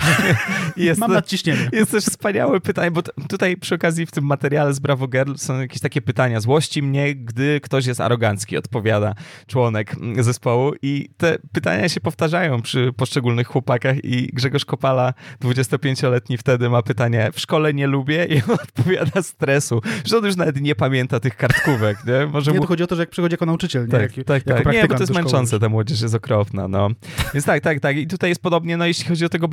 I 0.78 0.86
jest 0.90 1.00
Mam 1.00 1.12
nadciśnienie. 1.12 1.70
jest 1.74 1.92
też 1.92 2.04
wspaniałe 2.06 2.62
pytanie, 2.62 2.92
bo 2.92 3.02
tutaj 3.30 3.58
przy 3.58 3.76
okazji 3.76 4.06
w 4.06 4.12
tym 4.12 4.24
materiale 4.26 4.74
z 4.74 4.80
Bravo 4.80 5.08
Girl 5.08 5.34
są 5.36 5.60
jakieś 5.60 5.80
takie 5.82 6.02
pytania. 6.02 6.40
Złości 6.40 6.84
mnie, 6.84 7.16
gdy 7.16 7.62
ktoś 7.62 7.86
jest 7.86 8.02
arogancki, 8.02 8.58
odpowiada 8.58 9.16
członek 9.48 9.96
zespołu 10.20 10.74
i 10.82 11.10
te 11.18 11.38
pytania 11.52 11.90
się 11.90 12.02
powtarzają 12.02 12.62
przy 12.62 12.94
poszczególnych 12.98 13.48
chłopakach 13.48 14.06
i 14.06 14.28
Grzegorz 14.34 14.66
Kopala, 14.66 15.14
25-letni 15.42 16.38
wtedy 16.38 16.70
ma 16.70 16.82
pytanie, 16.82 17.30
w 17.34 17.40
szkole 17.40 17.74
nie 17.74 17.88
lubię 17.88 18.26
i 18.26 18.42
on 18.50 18.54
odpowiada 18.64 19.22
stresu, 19.22 19.82
że 20.06 20.18
on 20.18 20.26
już 20.26 20.36
nawet 20.36 20.62
nie 20.62 20.76
pamięta 20.76 21.20
tych 21.20 21.38
kartkówek, 21.38 21.98
nie? 22.06 22.26
Może 22.26 22.52
Nie, 22.52 22.58
mu 22.58 22.64
to 22.64 22.68
chodzi 22.68 22.84
o 22.84 22.88
to, 22.88 22.96
że 22.96 23.02
jak 23.02 23.10
przychodzi 23.10 23.34
jako 23.34 23.46
nauczyciel, 23.46 23.86
nie? 23.86 23.92
tak, 23.92 24.18
jak, 24.18 24.28
tak, 24.28 24.44
tak. 24.44 24.74
Nie, 24.74 24.88
bo 24.88 24.96
to 24.96 25.04
jest 25.04 25.14
męczące, 25.14 25.60
ta 25.60 25.70
młodzież 25.70 26.02
jest 26.02 26.16
okropna, 26.16 26.68
no. 26.68 26.90
Więc 27.34 27.46
tak, 27.46 27.64
tak, 27.64 27.80
tak. 27.80 27.98
I 27.98 28.08
tutaj 28.08 28.30
jest 28.30 28.42
podobnie, 28.42 28.78
no 28.78 28.86
jeśli 28.86 29.06
chodzi 29.06 29.26
o 29.26 29.30
tego 29.30 29.48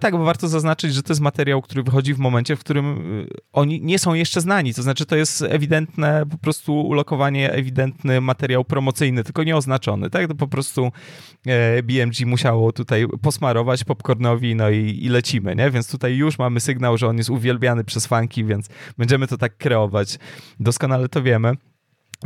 Tak, 0.00 0.12
bo 0.12 0.24
warto 0.24 0.48
zaznaczyć, 0.48 0.94
że 0.94 1.02
to 1.02 1.12
jest 1.12 1.20
materiał, 1.20 1.62
który 1.62 1.82
wychodzi 1.82 2.14
w 2.14 2.18
momencie, 2.18 2.56
w 2.56 2.60
którym 2.60 2.86
y, 3.20 3.28
oni 3.52 3.80
nie 3.80 3.98
są 3.98 4.14
jeszcze 4.14 4.40
znani, 4.40 4.74
to 4.74 4.82
znaczy 4.82 5.06
to 5.06 5.16
jest 5.16 5.42
ewidentne 5.42 6.26
po 6.30 6.38
prostu 6.38 6.80
ulokowanie, 6.80 7.52
ewidentny 7.52 8.20
materiał 8.20 8.64
promocyjny, 8.64 9.24
tylko 9.24 9.44
nieoznaczony, 9.44 10.10
tak, 10.10 10.28
to 10.28 10.34
po 10.34 10.48
prostu 10.48 10.92
e, 11.46 11.82
BMG 11.82 12.26
musiało 12.26 12.72
tutaj 12.72 13.06
posmarować 13.22 13.84
popcornowi, 13.84 14.54
no 14.54 14.70
i, 14.70 14.98
i 15.02 15.08
lecimy, 15.08 15.56
nie, 15.56 15.70
więc 15.70 15.90
tutaj 15.90 16.16
już 16.16 16.38
mamy 16.38 16.60
sygnał, 16.60 16.98
że 16.98 17.06
on 17.06 17.16
jest 17.16 17.30
uwielbiany 17.30 17.84
przez 17.84 18.06
fanki, 18.06 18.44
więc 18.44 18.68
będziemy 18.98 19.26
to 19.26 19.38
tak 19.38 19.56
kreować, 19.56 20.18
doskonale 20.60 21.08
to 21.08 21.22
wiemy. 21.22 21.52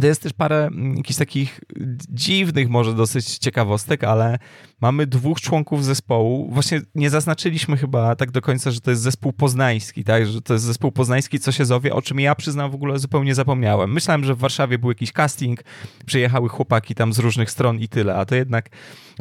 To 0.01 0.07
jest 0.07 0.22
też 0.22 0.32
parę 0.32 0.66
mm, 0.66 0.97
jakichś 0.97 1.18
takich 1.18 1.61
dziwnych 2.09 2.68
może 2.68 2.95
dosyć 2.95 3.38
ciekawostek, 3.38 4.05
ale 4.05 4.38
mamy 4.80 5.07
dwóch 5.07 5.40
członków 5.40 5.84
zespołu. 5.84 6.51
Właśnie 6.51 6.80
nie 6.95 7.11
zaznaczyliśmy 7.11 7.76
chyba 7.76 8.16
tak 8.16 8.30
do 8.30 8.42
końca, 8.42 8.70
że 8.70 8.80
to 8.80 8.90
jest 8.90 9.03
zespół 9.03 9.32
poznański, 9.32 10.05
tak? 10.05 10.26
Że 10.26 10.42
to 10.42 10.53
jest 10.53 10.64
zespół 10.64 10.92
poznański, 10.92 11.40
co 11.40 11.53
się 11.53 11.64
zowie, 11.64 11.95
o 11.95 12.03
czym 12.03 12.20
ja 12.20 12.34
przyznam 12.34 12.70
w 12.70 12.74
ogóle 12.74 12.99
zupełnie 12.99 13.34
zapomniałem. 13.34 13.92
Myślałem, 13.92 14.24
że 14.24 14.34
w 14.34 14.38
Warszawie 14.38 14.78
był 14.78 14.90
jakiś 14.90 15.12
casting, 15.12 15.64
przyjechały 16.07 16.49
chłopaki 16.49 16.95
tam 16.95 17.12
z 17.12 17.18
różnych 17.18 17.51
stron 17.51 17.80
i 17.80 17.88
tyle, 17.88 18.16
a 18.16 18.24
to 18.24 18.34
jednak 18.34 18.70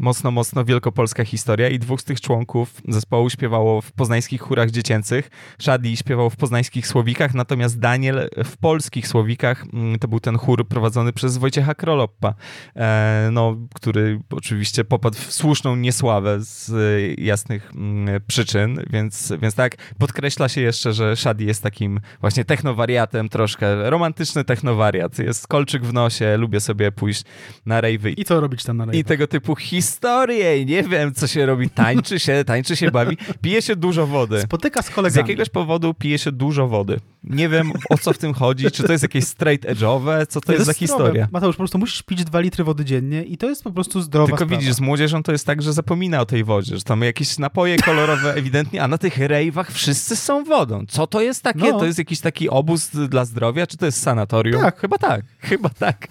mocno, 0.02 0.32
mocno 0.32 0.66
wielkopolska 0.66 1.26
historia 1.26 1.70
i 1.70 1.80
dwóch 1.80 2.02
z 2.02 2.04
tych 2.04 2.22
członków 2.22 2.82
zespołu 2.88 3.30
śpiewało 3.30 3.82
w 3.82 3.92
poznańskich 3.92 4.42
chórach 4.42 4.72
dziecięcych. 4.72 5.30
Shadi 5.60 5.98
śpiewał 5.98 6.30
w 6.30 6.36
poznańskich 6.36 6.88
słowikach, 6.88 7.34
natomiast 7.34 7.80
Daniel 7.80 8.30
w 8.44 8.58
polskich 8.58 9.08
słowikach. 9.08 9.66
Mm, 9.74 10.00
To 10.00 10.08
był 10.08 10.20
ten 10.20 10.38
chór 10.38 10.68
prowadzony 10.68 11.14
przez 11.14 11.38
Wojciecha 11.38 11.76
Kroloppa, 11.76 12.34
e, 12.76 13.30
no, 13.32 13.58
który 13.76 14.20
oczywiście 14.30 14.84
popadł 14.84 15.18
w 15.18 15.34
słuszną 15.34 15.76
niesławę 15.76 16.38
z 16.42 16.70
e, 16.70 17.24
jasnych 17.24 17.72
mm, 17.76 18.22
przyczyn, 18.28 18.80
więc, 18.90 19.34
więc 19.42 19.56
tak, 19.56 19.76
podkreśla 19.98 20.50
się 20.50 20.62
jeszcze, 20.62 20.94
że 20.94 21.16
Shadi 21.16 21.46
jest 21.46 21.64
takim 21.64 22.00
właśnie 22.22 22.46
technowariatem 22.46 23.30
troszkę, 23.30 23.90
romantyczny 23.90 24.44
technowariat. 24.44 25.20
Jest 25.20 25.48
kolczyk 25.48 25.86
w 25.86 25.94
nosie, 25.94 26.38
lubię 26.38 26.60
sobie 26.60 26.92
pójść 26.92 27.24
na 27.66 27.82
rejwy 27.82 28.12
I 28.12 28.26
co 28.26 28.40
robić 28.42 28.64
tam 28.64 28.78
na 28.78 28.84
i 28.84 28.88
rejwie? 28.88 29.04
tego 29.04 29.28
typu 29.28 29.56
historie. 29.84 30.66
Nie 30.66 30.84
wiem, 30.84 31.14
co 31.14 31.28
się 31.28 31.46
robi. 31.46 31.70
Tańczy 31.70 32.20
się, 32.20 32.44
tańczy 32.46 32.76
się, 32.76 32.92
bawi. 32.92 33.18
Pije 33.42 33.62
się 33.62 33.76
dużo 33.76 34.08
wody. 34.08 34.42
Spotyka 34.42 34.82
z 34.82 34.86
Z 34.86 34.90
kolegami. 34.90 35.22
jakiegoś 35.30 35.50
powodu 35.50 35.94
pije 35.94 36.18
się 36.20 36.32
dużo 36.32 36.68
wody. 36.68 37.00
Nie 37.24 37.50
wiem, 37.50 37.72
o 37.90 37.98
co 37.98 38.14
w 38.14 38.18
tym 38.18 38.34
chodzi. 38.34 38.72
Czy 38.72 38.84
to 38.84 38.92
jest 38.92 39.04
jakieś 39.04 39.24
straight 39.24 39.66
edge'owe? 39.70 40.28
Co 40.28 40.42
to, 40.42 40.52
jest 40.54 40.66
za 40.66 40.72
zdrowe. 40.74 40.80
historia? 40.80 41.28
Mateusz, 41.32 41.56
po 41.56 41.58
prostu 41.58 41.78
musisz 41.80 42.04
pić 42.04 42.24
dwa 42.24 42.40
litry 42.40 42.64
wody 42.64 42.86
dziennie 42.86 43.24
i 43.24 43.38
to 43.38 43.50
jest 43.50 43.64
po 43.64 43.72
prostu 43.72 44.02
zdrowa 44.02 44.28
Tylko 44.28 44.46
sprawa. 44.46 44.60
widzisz, 44.60 44.74
z 44.76 44.80
młodzieżą 44.82 45.24
to 45.24 45.32
jest 45.32 45.46
tak, 45.46 45.62
że 45.62 45.74
zapomina 45.74 46.22
o 46.22 46.26
tej 46.26 46.44
wodzie, 46.44 46.76
że 46.78 46.84
tam 46.84 47.02
jakieś 47.02 47.38
napoje 47.38 47.78
kolorowe 47.78 48.34
ewidentnie, 48.40 48.84
a 48.84 48.88
na 48.88 48.98
tych 48.98 49.18
rejwach 49.18 49.72
wszyscy 49.72 50.16
są 50.16 50.44
wodą. 50.44 50.86
Co 50.88 51.08
to 51.08 51.22
jest 51.22 51.44
takie? 51.44 51.72
No. 51.72 51.80
To 51.80 51.86
jest 51.86 51.98
jakiś 51.98 52.20
taki 52.20 52.50
obóz 52.50 52.90
dla 53.10 53.26
zdrowia, 53.26 53.68
czy 53.68 53.78
to 53.78 53.86
jest 53.86 54.02
sanatorium? 54.02 54.62
Tak. 54.62 54.80
Chyba 54.80 54.98
tak, 54.98 55.22
chyba 55.40 55.70
tak. 55.70 56.08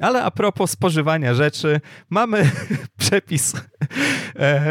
Ale 0.00 0.24
a 0.24 0.30
propos 0.30 0.70
spożywania 0.70 1.34
rzeczy, 1.34 1.80
mamy 2.10 2.50
przepis 2.98 3.52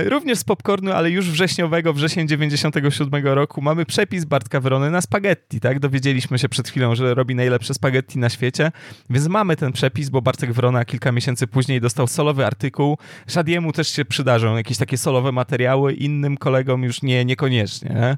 również 0.06 0.39
z 0.39 0.43
popcornu, 0.43 0.91
ale 0.91 1.12
już 1.12 1.30
wrześniowego, 1.30 1.93
wrzesień 1.93 2.28
97 2.28 3.28
roku, 3.28 3.62
mamy 3.62 3.86
przepis 3.86 4.26
Bartka 4.26 4.60
Werony 4.60 4.91
na 4.91 5.01
spaghetti, 5.01 5.60
tak? 5.60 5.80
Dowiedzieliśmy 5.80 6.39
się 6.39 6.49
przed 6.49 6.70
chwilą, 6.70 6.95
że 6.95 7.14
robi 7.14 7.36
najlepsze 7.36 7.74
spaghetti 7.74 8.20
na 8.20 8.30
świecie, 8.30 8.72
więc 9.10 9.28
mamy 9.28 9.56
ten 9.56 9.72
przepis, 9.72 10.10
bo 10.10 10.22
Bartek 10.22 10.53
Wrona 10.53 10.86
kilka 10.86 11.12
miesięcy 11.12 11.47
później 11.47 11.82
dostał 11.82 12.08
solowy 12.08 12.45
artykuł. 12.45 12.97
Shadiemu 13.28 13.74
też 13.74 13.88
się 13.88 14.06
przydarzą 14.06 14.58
jakieś 14.58 14.78
takie 14.78 14.97
solowe 14.97 15.32
materiały, 15.32 15.93
innym 15.93 16.38
kolegom 16.38 16.84
już 16.84 17.01
nie, 17.01 17.26
niekoniecznie. 17.26 17.89
Nie? 17.89 18.18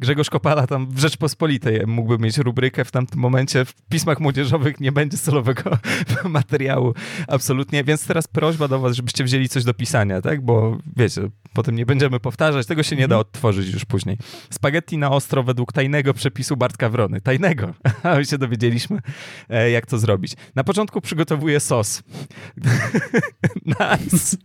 Grzegorz 0.00 0.30
Kopala 0.30 0.66
tam 0.66 0.86
w 0.90 0.98
Rzeczpospolitej 0.98 1.86
mógłby 1.86 2.18
mieć 2.18 2.38
rubrykę 2.38 2.84
w 2.84 2.90
tamtym 2.90 3.20
momencie. 3.20 3.64
W 3.64 3.74
pismach 3.74 4.20
młodzieżowych 4.20 4.80
nie 4.80 4.92
będzie 4.92 5.16
solowego 5.16 5.78
materiału. 6.24 6.94
Absolutnie. 7.28 7.84
Więc 7.84 8.06
teraz 8.06 8.28
prośba 8.28 8.68
do 8.68 8.78
was, 8.78 8.96
żebyście 8.96 9.24
wzięli 9.24 9.48
coś 9.48 9.64
do 9.64 9.74
pisania, 9.74 10.20
tak? 10.20 10.27
Bo 10.36 10.78
wiecie, 10.96 11.22
potem 11.52 11.76
nie 11.76 11.86
będziemy 11.86 12.20
powtarzać. 12.20 12.66
Tego 12.66 12.82
się 12.82 12.96
nie 12.96 13.08
da 13.08 13.18
odtworzyć 13.18 13.72
już 13.72 13.84
później. 13.84 14.18
Spaghetti 14.50 14.98
na 14.98 15.10
ostro 15.10 15.42
według 15.42 15.72
tajnego 15.72 16.14
przepisu 16.14 16.56
Bartka 16.56 16.88
Wrony. 16.88 17.20
Tajnego. 17.20 17.74
A 18.02 18.14
my 18.14 18.24
się 18.24 18.38
dowiedzieliśmy, 18.38 18.98
e, 19.48 19.70
jak 19.70 19.86
to 19.86 19.98
zrobić. 19.98 20.32
Na 20.54 20.64
początku 20.64 21.00
przygotowuję 21.00 21.60
sos. 21.60 22.02
nice. 23.66 24.36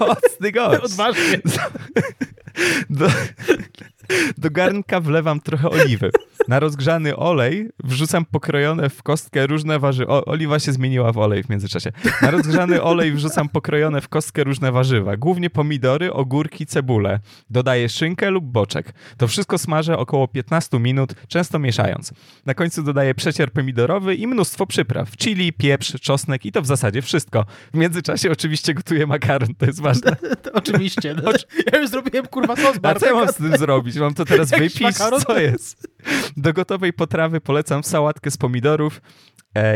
Mocny 0.00 0.52
gość. 0.52 0.84
Odważnie. 0.84 1.40
Do, 2.90 3.08
Do 4.38 4.50
garnka 4.50 5.00
wlewam 5.00 5.40
trochę 5.40 5.70
oliwy. 5.70 6.10
Na 6.48 6.60
rozgrzany 6.60 7.16
olej 7.16 7.68
wrzucam 7.84 8.24
pokrojone 8.24 8.90
w 8.90 9.02
kostkę 9.02 9.46
różne 9.46 9.78
warzywa. 9.78 10.24
Oliwa 10.24 10.58
się 10.58 10.72
zmieniła 10.72 11.12
w 11.12 11.18
olej 11.18 11.42
w 11.42 11.48
międzyczasie. 11.48 11.92
Na 12.22 12.30
rozgrzany 12.30 12.82
olej 12.82 13.12
wrzucam 13.12 13.48
pokrojone 13.48 14.00
w 14.00 14.08
kostkę 14.08 14.44
różne 14.44 14.72
warzywa. 14.72 15.16
Głównie 15.16 15.50
pomidory, 15.50 16.12
ogórki, 16.12 16.66
cebulę. 16.66 17.20
Dodaję 17.50 17.88
szynkę 17.88 18.30
lub 18.30 18.44
boczek. 18.44 18.92
To 19.16 19.28
wszystko 19.28 19.58
smażę 19.58 19.98
około 19.98 20.28
15 20.28 20.78
minut, 20.78 21.14
często 21.28 21.58
mieszając. 21.58 22.12
Na 22.46 22.54
końcu 22.54 22.82
dodaję 22.82 23.14
przecier 23.14 23.52
pomidorowy 23.52 24.14
i 24.14 24.26
mnóstwo 24.26 24.66
przypraw. 24.66 25.16
Chili, 25.16 25.52
pieprz, 25.52 26.00
czosnek 26.00 26.46
i 26.46 26.52
to 26.52 26.62
w 26.62 26.66
zasadzie 26.66 27.02
wszystko. 27.02 27.44
W 27.74 27.76
międzyczasie 27.76 28.30
oczywiście 28.30 28.74
gotuję 28.74 29.06
makaron, 29.06 29.54
to 29.58 29.66
jest 29.66 29.80
ważne. 29.80 30.16
Oczywiście. 30.52 31.14
No, 31.24 31.32
ja 31.72 31.78
już 31.78 31.90
zrobiłem 31.90 32.26
kurwa 32.26 32.56
sos 32.56 32.76
A 32.82 32.94
co 32.94 33.06
ja 33.06 33.14
mam 33.14 33.28
z 33.28 33.34
tym 33.34 33.56
zrobić? 33.58 33.96
Mam 33.96 34.14
to 34.14 34.24
teraz 34.24 34.50
wypić? 34.58 34.80
makaron? 34.80 35.20
Co 35.20 35.38
jest? 35.38 35.88
Do 36.36 36.52
gotowej 36.52 36.92
potrawy 36.92 37.40
polecam 37.40 37.84
sałatkę 37.84 38.30
z 38.30 38.36
pomidorów 38.36 39.00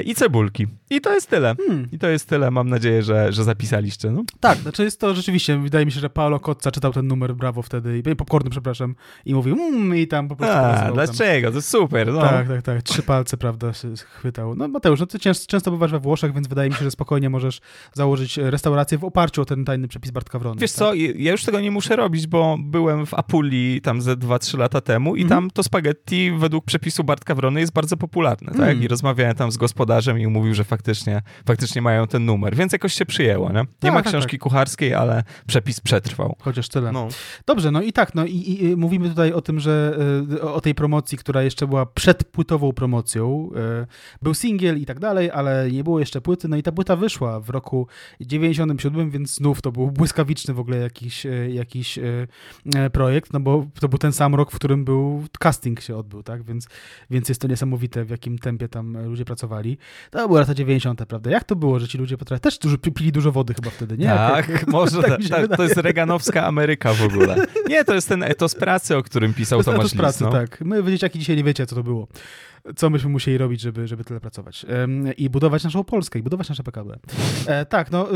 i 0.04 0.14
cebulki. 0.14 0.66
I 0.90 1.00
to 1.00 1.14
jest 1.14 1.30
tyle. 1.30 1.54
Hmm. 1.66 1.88
I 1.92 1.98
to 1.98 2.08
jest 2.08 2.28
tyle. 2.28 2.50
Mam 2.50 2.68
nadzieję, 2.68 3.02
że, 3.02 3.32
że 3.32 3.44
zapisaliście. 3.44 4.10
No. 4.10 4.22
Tak, 4.40 4.58
znaczy 4.58 4.84
jest 4.84 5.00
to 5.00 5.14
rzeczywiście, 5.14 5.58
wydaje 5.58 5.86
mi 5.86 5.92
się, 5.92 6.00
że 6.00 6.10
Paolo 6.10 6.40
Kotza 6.40 6.70
czytał 6.70 6.92
ten 6.92 7.06
numer 7.06 7.34
Brawo 7.34 7.62
wtedy, 7.62 7.98
i 8.12 8.16
popcorny, 8.16 8.50
przepraszam, 8.50 8.94
i 9.24 9.34
mówił 9.34 9.56
mmm, 9.56 9.96
i 9.98 10.06
tam 10.06 10.28
po 10.28 10.36
prostu 10.36 10.56
A, 10.56 10.60
pokazywał 10.62 10.96
tam. 10.96 11.06
dlaczego? 11.06 11.52
To 11.52 11.62
super. 11.62 12.12
No. 12.12 12.20
Tak, 12.20 12.48
tak, 12.48 12.62
tak. 12.62 12.82
Trzy 12.82 13.02
palce, 13.02 13.36
prawda, 13.36 13.72
się 13.72 13.88
chwytał. 13.96 14.54
No 14.56 14.68
Mateusz, 14.68 15.00
no 15.00 15.06
ty 15.06 15.18
często, 15.18 15.70
bywasz 15.70 15.90
we 15.90 15.98
Włoszech, 15.98 16.34
więc 16.34 16.48
wydaje 16.48 16.70
mi 16.70 16.76
się, 16.76 16.84
że 16.84 16.90
spokojnie 16.90 17.30
możesz 17.30 17.60
założyć 17.92 18.36
restaurację 18.36 18.98
w 18.98 19.04
oparciu 19.04 19.42
o 19.42 19.44
ten 19.44 19.64
tajny 19.64 19.88
przepis 19.88 20.10
Bartka 20.10 20.38
Wrony. 20.38 20.60
Wiesz 20.60 20.72
tak? 20.72 20.78
co, 20.78 20.94
ja 20.94 21.32
już 21.32 21.44
tego 21.44 21.60
nie 21.60 21.70
muszę 21.70 21.96
robić, 21.96 22.26
bo 22.26 22.56
byłem 22.60 23.06
w 23.06 23.14
Apulii 23.14 23.80
tam 23.80 24.02
ze 24.02 24.16
2-3 24.16 24.58
lata 24.58 24.80
temu 24.80 25.16
i 25.16 25.22
Mhm. 25.22 25.40
tam 25.42 25.50
to 25.50 25.62
spaghetti 25.62 26.32
według 26.38 26.64
przepisu 26.64 27.04
Bartka 27.04 27.34
Wrony 27.34 27.60
jest 27.60 27.72
bardzo 27.72 27.96
popularne, 27.96 28.52
tak? 28.52 28.60
Mm. 28.60 28.82
I 28.82 28.88
rozmawiałem 28.88 29.34
tam 29.34 29.52
z 29.52 29.56
gospodarzem 29.56 29.69
i 30.18 30.26
mówił, 30.26 30.54
że 30.54 30.64
faktycznie, 30.64 31.22
faktycznie 31.46 31.82
mają 31.82 32.06
ten 32.06 32.24
numer, 32.24 32.56
więc 32.56 32.72
jakoś 32.72 32.92
się 32.94 33.06
przyjęło, 33.06 33.52
nie? 33.52 33.60
Nie 33.60 33.66
Tak, 33.80 33.92
ma 33.92 34.02
tak, 34.02 34.12
książki 34.12 34.38
kucharskiej, 34.38 34.94
ale 34.94 35.22
przepis 35.46 35.80
przetrwał. 35.80 36.36
Chociaż 36.40 36.68
tyle. 36.68 36.92
No. 36.92 37.08
Dobrze, 37.46 37.70
no 37.70 37.82
i 37.82 37.92
tak, 37.92 38.14
no 38.14 38.26
i, 38.26 38.64
i 38.64 38.76
mówimy 38.76 39.08
tutaj 39.08 39.32
o 39.32 39.42
tym, 39.42 39.60
że 39.60 39.98
y, 40.32 40.42
o, 40.42 40.60
tej 40.60 40.74
promocji, 40.74 41.18
która 41.18 41.42
jeszcze 41.42 41.66
była 41.66 41.86
przedpłytową 41.86 42.72
promocją. 42.72 43.50
y, 43.82 43.86
Był 44.22 44.34
singiel 44.34 44.80
i 44.80 44.86
tak 44.86 45.00
dalej, 45.00 45.30
ale 45.30 45.70
nie 45.70 45.84
było 45.84 46.00
jeszcze 46.00 46.20
płyty, 46.20 46.48
no 46.48 46.56
i 46.56 46.62
ta 46.62 46.72
płyta 46.72 46.96
wyszła 46.96 47.40
w 47.40 47.50
roku 47.50 47.86
97, 48.20 49.10
więc 49.10 49.34
znów 49.34 49.62
to 49.62 49.72
był 49.72 49.90
błyskawiczny 49.90 50.54
w 50.54 50.60
ogóle 50.60 50.76
jakiś, 50.76 51.26
y, 51.26 51.50
jakiś 51.54 51.98
e, 51.98 52.90
projekt, 52.92 53.32
no 53.32 53.40
bo 53.40 53.66
to 53.80 53.88
był 53.88 53.98
ten 53.98 54.12
sam 54.12 54.34
rok, 54.34 54.50
w 54.50 54.54
którym 54.54 54.84
był 54.84 55.24
casting 55.38 55.80
się 55.80 55.96
odbył, 55.96 56.22
tak, 56.22 56.42
więc, 56.42 56.68
więc 57.10 57.28
jest 57.28 57.40
to 57.40 57.48
niesamowite, 57.48 58.04
w 58.04 58.10
jakim 58.10 58.38
tempie 58.38 58.68
tam 58.68 58.96
e, 58.96 59.02
ludzie 59.02 59.24
pracowali. 59.24 59.59
To 60.10 60.28
były 60.28 60.40
lata 60.40 60.54
90., 60.54 61.06
prawda? 61.06 61.30
Jak 61.30 61.44
to 61.44 61.56
było, 61.56 61.78
że 61.78 61.88
ci 61.88 61.98
ludzie 61.98 62.18
potrafili? 62.18 62.40
Też 62.42 62.58
dużo, 62.58 62.78
pili 62.78 63.12
dużo 63.12 63.32
wody 63.32 63.54
chyba 63.54 63.70
wtedy, 63.70 63.98
nie? 63.98 64.06
Tak, 64.06 64.48
Jak- 64.48 64.66
może 64.78 65.02
tak 65.02 65.20
tak, 65.30 65.56
to 65.56 65.62
jest 65.62 65.76
reganowska 65.76 66.46
Ameryka 66.46 66.92
w 66.94 67.02
ogóle. 67.02 67.36
Nie, 67.68 67.84
to 67.84 67.94
jest 67.94 68.08
ten 68.08 68.22
etos 68.22 68.54
pracy, 68.54 68.96
o 68.96 69.02
którym 69.02 69.34
pisał 69.34 69.58
To 69.58 69.64
Tomasz 69.64 69.80
etos 69.80 69.94
pracy, 69.94 70.24
Lis. 70.24 70.32
No. 70.32 70.40
tak. 70.40 70.60
My, 70.60 70.82
wy 70.82 70.90
dzieciaki, 70.90 71.18
dzisiaj 71.18 71.36
nie 71.36 71.44
wiecie, 71.44 71.66
co 71.66 71.74
to 71.74 71.82
było. 71.82 72.08
Co 72.76 72.90
myśmy 72.90 73.10
musieli 73.10 73.38
robić, 73.38 73.60
żeby, 73.60 73.88
żeby 73.88 74.04
tyle 74.04 74.20
pracować. 74.20 74.66
I 75.16 75.30
budować 75.30 75.64
naszą 75.64 75.84
Polskę, 75.84 76.18
i 76.18 76.22
budować 76.22 76.48
nasze 76.48 76.62
PKB. 76.62 76.98
E, 77.46 77.66
tak, 77.66 77.90
no, 77.90 78.08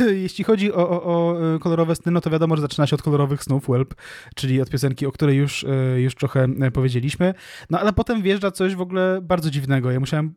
y, 0.00 0.20
jeśli 0.22 0.44
chodzi 0.44 0.72
o, 0.72 0.90
o, 0.90 1.04
o 1.04 1.58
kolorowe 1.58 1.96
sny, 1.96 2.12
no 2.12 2.20
to 2.20 2.30
wiadomo, 2.30 2.56
że 2.56 2.62
zaczyna 2.62 2.86
się 2.86 2.96
od 2.96 3.02
kolorowych 3.02 3.42
snów, 3.42 3.64
Whelp, 3.64 3.94
czyli 4.34 4.60
od 4.60 4.70
piosenki, 4.70 5.06
o 5.06 5.12
której 5.12 5.36
już, 5.36 5.62
y, 5.62 6.00
już 6.00 6.14
trochę 6.14 6.48
e, 6.60 6.70
powiedzieliśmy. 6.70 7.34
No, 7.70 7.80
ale 7.80 7.92
potem 7.92 8.22
wjeżdża 8.22 8.50
coś 8.50 8.74
w 8.74 8.80
ogóle 8.80 9.20
bardzo 9.22 9.50
dziwnego. 9.50 9.90
Ja 9.90 10.00
musiałem, 10.00 10.34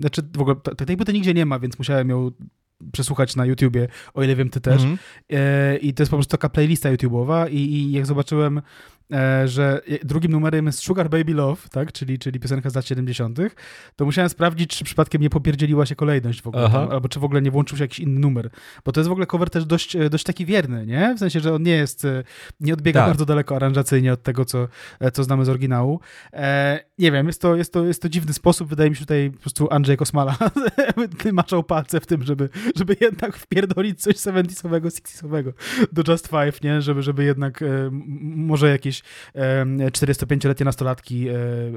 znaczy 0.00 0.22
w 0.36 0.40
ogóle 0.40 0.56
tej 0.86 0.96
płyty 0.96 1.12
nigdzie 1.12 1.34
nie 1.34 1.46
ma, 1.46 1.58
więc 1.58 1.78
musiałem 1.78 2.08
ją 2.08 2.30
przesłuchać 2.92 3.36
na 3.36 3.46
YouTubie, 3.46 3.88
o 4.14 4.22
ile 4.22 4.36
wiem, 4.36 4.50
ty 4.50 4.60
też. 4.60 4.82
Mhm. 4.82 4.98
E, 5.30 5.76
I 5.76 5.94
to 5.94 6.02
jest 6.02 6.10
po 6.10 6.16
prostu 6.16 6.30
taka 6.30 6.48
playlista 6.48 6.92
YouTube'owa 6.92 7.50
i, 7.50 7.56
i 7.56 7.92
jak 7.92 8.06
zobaczyłem, 8.06 8.58
e, 8.58 8.62
że 9.44 9.80
drugim 10.04 10.32
numerem 10.32 10.66
jest 10.66 10.78
Sugar 10.78 11.10
Baby 11.10 11.34
Love, 11.34 11.62
tak, 11.70 11.92
czyli, 11.92 12.18
czyli 12.18 12.40
piosenka 12.40 12.70
z 12.70 12.74
lat 12.74 12.86
70., 12.86 13.38
to 13.96 14.04
musiałem 14.04 14.28
sprawdzić, 14.28 14.76
czy 14.76 14.84
przypadkiem 14.84 15.22
nie 15.22 15.30
popierdzieliła 15.30 15.86
się 15.86 15.94
kolejność 15.94 16.42
w 16.42 16.46
ogóle, 16.46 16.70
tam, 16.70 16.90
albo 16.90 17.08
czy 17.08 17.20
w 17.20 17.24
ogóle 17.24 17.42
nie 17.42 17.50
włączył 17.50 17.78
się 17.78 17.84
jakiś 17.84 17.98
inny 18.00 18.20
numer. 18.20 18.50
Bo 18.84 18.92
to 18.92 19.00
jest 19.00 19.08
w 19.08 19.12
ogóle 19.12 19.26
cover 19.26 19.50
też 19.50 19.64
dość, 19.64 19.96
e, 19.96 20.10
dość 20.10 20.24
taki 20.24 20.46
wierny, 20.46 20.86
nie? 20.86 21.14
W 21.14 21.18
sensie, 21.18 21.40
że 21.40 21.54
on 21.54 21.62
nie 21.62 21.72
jest, 21.72 22.04
e, 22.04 22.22
nie 22.60 22.72
odbiega 22.72 23.00
Tak. 23.00 23.08
bardzo 23.08 23.26
daleko 23.26 23.56
aranżacyjnie 23.56 24.12
od 24.12 24.22
tego, 24.22 24.44
co, 24.44 24.68
e, 25.00 25.10
co 25.10 25.24
znamy 25.24 25.44
z 25.44 25.48
oryginału. 25.48 26.00
E, 26.32 26.80
nie 27.02 27.12
wiem, 27.12 27.26
jest 27.26 27.40
to, 27.40 27.56
jest, 27.56 27.72
to, 27.72 27.84
jest 27.84 28.02
to 28.02 28.08
dziwny 28.08 28.32
sposób. 28.32 28.68
Wydaje 28.68 28.90
mi 28.90 28.96
się 28.96 29.00
tutaj 29.00 29.30
po 29.30 29.40
prostu 29.40 29.68
Andrzej 29.70 29.96
Kosmala 29.96 30.36
maczał 31.32 31.62
palce 31.62 32.00
w 32.00 32.06
tym, 32.06 32.22
żeby, 32.22 32.48
żeby 32.76 32.96
jednak 33.00 33.36
wpierdolić 33.36 34.02
coś 34.02 34.16
70-owego, 34.16 34.88
60-owego 34.88 35.52
do 35.92 36.12
Just 36.12 36.28
Five, 36.28 36.62
nie? 36.62 36.82
Żeby, 36.82 37.02
żeby 37.02 37.24
jednak 37.24 37.62
e, 37.62 37.66
może 38.20 38.70
jakieś 38.70 39.02
e, 39.34 39.64
45-letnie 39.64 40.64
nastolatki 40.64 41.28
e, 41.28 41.34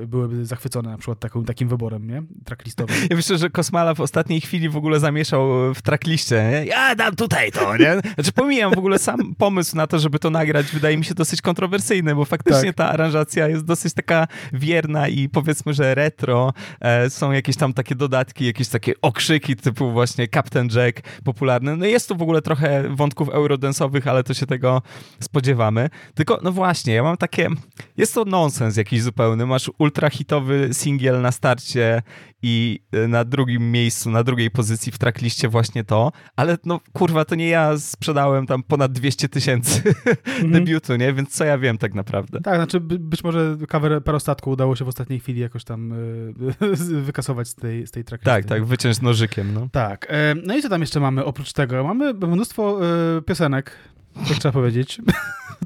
byłyby 0.08 0.46
zachwycone 0.46 0.90
na 0.90 0.98
przykład 0.98 1.20
taką, 1.20 1.44
takim 1.44 1.68
wyborem, 1.68 2.08
nie? 2.08 2.24
Tracklistowym. 2.46 2.96
Ja 3.10 3.16
myślę, 3.16 3.38
że 3.38 3.50
Kosmala 3.50 3.94
w 3.94 4.02
ostatniej 4.02 4.42
chwili 4.42 4.70
w 4.70 4.78
ogóle 4.78 5.00
zamieszał 5.00 5.74
w 5.74 5.82
trackliście, 5.82 6.50
nie? 6.52 6.66
Ja 6.66 6.96
dam 6.96 7.16
tutaj 7.16 7.52
to, 7.52 7.78
nie? 7.78 8.02
Znaczy 8.16 8.32
pomijam 8.32 8.74
w 8.74 8.78
ogóle 8.78 9.00
sam 9.00 9.36
pomysł 9.38 9.76
na 9.76 9.88
to, 9.88 10.00
żeby 10.00 10.20
to 10.20 10.30
nagrać, 10.30 10.66
wydaje 10.66 10.98
mi 10.98 11.06
się 11.06 11.14
dosyć 11.14 11.42
kontrowersyjny, 11.42 12.16
bo 12.16 12.26
faktycznie 12.26 12.74
Tak. 12.74 12.76
ta 12.76 12.90
aranżacja 12.90 13.48
jest 13.48 13.66
dosyć 13.66 13.94
taka 13.94 14.28
wierna 14.54 15.08
i 15.08 15.15
powiedzmy, 15.34 15.74
że 15.74 15.96
retro. 15.96 16.54
E, 16.80 17.10
są 17.10 17.32
jakieś 17.32 17.58
tam 17.58 17.74
takie 17.74 17.96
dodatki, 17.96 18.46
jakieś 18.46 18.68
takie 18.68 18.94
okrzyki 19.02 19.56
typu 19.56 19.92
właśnie 19.92 20.28
Captain 20.28 20.70
Jack 20.76 21.02
popularny. 21.24 21.78
No 21.78 21.86
jest 21.86 22.10
tu 22.10 22.16
w 22.16 22.22
ogóle 22.22 22.42
trochę 22.42 22.90
wątków 22.90 23.30
eurodensowych, 23.30 24.08
ale 24.08 24.24
to 24.24 24.34
się 24.34 24.46
tego 24.46 24.82
spodziewamy. 25.20 25.90
Tylko, 26.16 26.40
no 26.44 26.52
właśnie, 26.52 26.94
ja 26.94 27.04
mam 27.04 27.18
takie... 27.18 27.48
Jest 27.98 28.14
to 28.14 28.26
nonsens 28.26 28.78
jakiś 28.78 29.02
zupełny. 29.02 29.46
Masz 29.46 29.72
ultrahitowy 29.78 30.70
singiel 30.74 31.22
na 31.22 31.32
starcie 31.32 32.02
i 32.48 32.80
y, 32.96 33.08
na 33.08 33.24
drugim 33.24 33.72
miejscu, 33.72 34.12
na 34.12 34.24
drugiej 34.24 34.52
pozycji 34.52 34.92
w 34.92 34.98
trackliście 34.98 35.50
właśnie 35.50 35.84
to, 35.84 36.12
ale 36.36 36.58
no 36.66 36.80
kurwa, 36.94 37.26
to 37.26 37.36
nie 37.36 37.48
ja 37.48 37.78
sprzedałem 37.78 38.48
tam 38.48 38.64
ponad 38.64 38.92
200 38.92 39.30
tysięcy 39.30 39.84
debiutu, 40.54 40.96
nie? 40.96 41.14
Więc 41.14 41.30
co 41.30 41.46
ja 41.46 41.58
wiem 41.58 41.78
tak 41.78 41.94
naprawdę. 41.94 42.42
Tak, 42.42 42.56
znaczy 42.56 42.80
by, 42.80 43.00
być 43.00 43.24
może 43.24 43.58
cover 43.70 44.04
parostatku 44.04 44.52
udało 44.52 44.76
się 44.76 44.86
w 44.86 44.88
ostatniej 44.88 45.20
chwili 45.20 45.42
jakoś 45.42 45.64
tam 45.64 45.94
e, 45.94 45.96
wykasować 47.08 47.48
z 47.48 47.56
tej, 47.56 47.88
z 47.88 47.92
tej 47.92 48.04
tracklisty. 48.04 48.42
Tak, 48.42 48.46
tak, 48.46 48.66
wyciąć 48.66 49.02
nożykiem, 49.02 49.54
no. 49.54 49.70
Tak. 49.72 50.08
e, 50.10 50.36
No 50.44 50.58
i 50.58 50.62
co 50.62 50.70
tam 50.70 50.82
jeszcze 50.82 51.00
mamy 51.00 51.26
oprócz 51.26 51.54
tego? 51.54 51.84
Mamy 51.84 52.14
mnóstwo 52.14 52.80
e, 53.18 53.22
piosenek, 53.22 53.72
tak 54.16 54.38
trzeba 54.38 54.52
powiedzieć. 54.52 55.02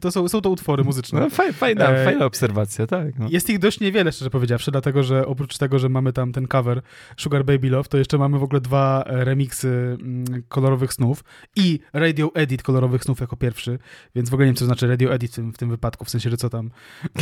To 0.01 0.11
są, 0.11 0.27
są 0.29 0.41
to 0.41 0.49
utwory 0.49 0.83
muzyczne. 0.83 1.19
no 1.19 1.29
faj, 1.29 1.53
fajna, 1.53 1.89
E, 1.89 2.05
fajna 2.05 2.25
obserwacja, 2.25 2.87
tak. 2.87 3.19
No. 3.19 3.27
Jest 3.29 3.49
ich 3.49 3.59
dość 3.59 3.79
niewiele, 3.79 4.11
szczerze 4.11 4.29
powiedziawszy, 4.29 4.71
dlatego 4.71 5.03
że 5.03 5.25
oprócz 5.25 5.57
tego, 5.57 5.79
że 5.79 5.89
mamy 5.89 6.13
tam 6.13 6.31
ten 6.31 6.47
cover 6.47 6.81
Sugar 7.17 7.45
Baby 7.45 7.69
Love, 7.69 7.89
to 7.89 7.97
jeszcze 7.97 8.17
mamy 8.17 8.39
w 8.39 8.43
ogóle 8.43 8.61
dwa 8.61 9.03
e, 9.07 9.25
remiksy 9.25 9.97
mm, 10.01 10.25
kolorowych 10.47 10.93
snów 10.93 11.23
i 11.55 11.79
radio 11.93 12.31
edit 12.33 12.63
kolorowych 12.63 13.03
snów 13.03 13.19
jako 13.19 13.37
pierwszy, 13.37 13.79
więc 14.15 14.29
w 14.29 14.33
ogóle 14.33 14.45
nie 14.45 14.49
wiem, 14.51 14.55
co 14.55 14.65
znaczy 14.65 14.87
radio 14.87 15.13
edit 15.13 15.31
w 15.31 15.35
tym, 15.35 15.53
w 15.53 15.57
tym 15.57 15.69
wypadku, 15.69 16.05
w 16.05 16.09
sensie, 16.09 16.29
że 16.29 16.37
co 16.37 16.49
tam 16.49 16.71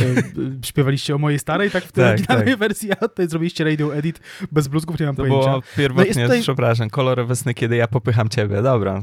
śpiewaliście 0.68 1.14
o 1.14 1.18
mojej 1.18 1.38
starej, 1.38 1.70
tak 1.70 1.84
w 1.84 1.92
tej 1.92 2.04
Tak, 2.18 2.26
tak. 2.26 2.56
wersji, 2.56 2.92
a 2.92 2.96
tutaj 2.96 3.28
zrobiliście 3.28 3.64
radio 3.64 3.96
edit 3.96 4.20
bez 4.52 4.68
bluzgów, 4.68 5.00
nie 5.00 5.06
mam 5.06 5.16
To 5.16 5.22
pojęcia. 5.22 5.50
było 5.50 5.62
pierwotnie, 5.76 6.12
No 6.16 6.22
tutaj- 6.22 6.42
przepraszam, 6.42 6.90
kolorowe 6.90 7.36
sny, 7.36 7.54
kiedy 7.54 7.76
ja 7.76 7.88
popycham 7.88 8.28
ciebie, 8.28 8.62
dobra. 8.62 9.02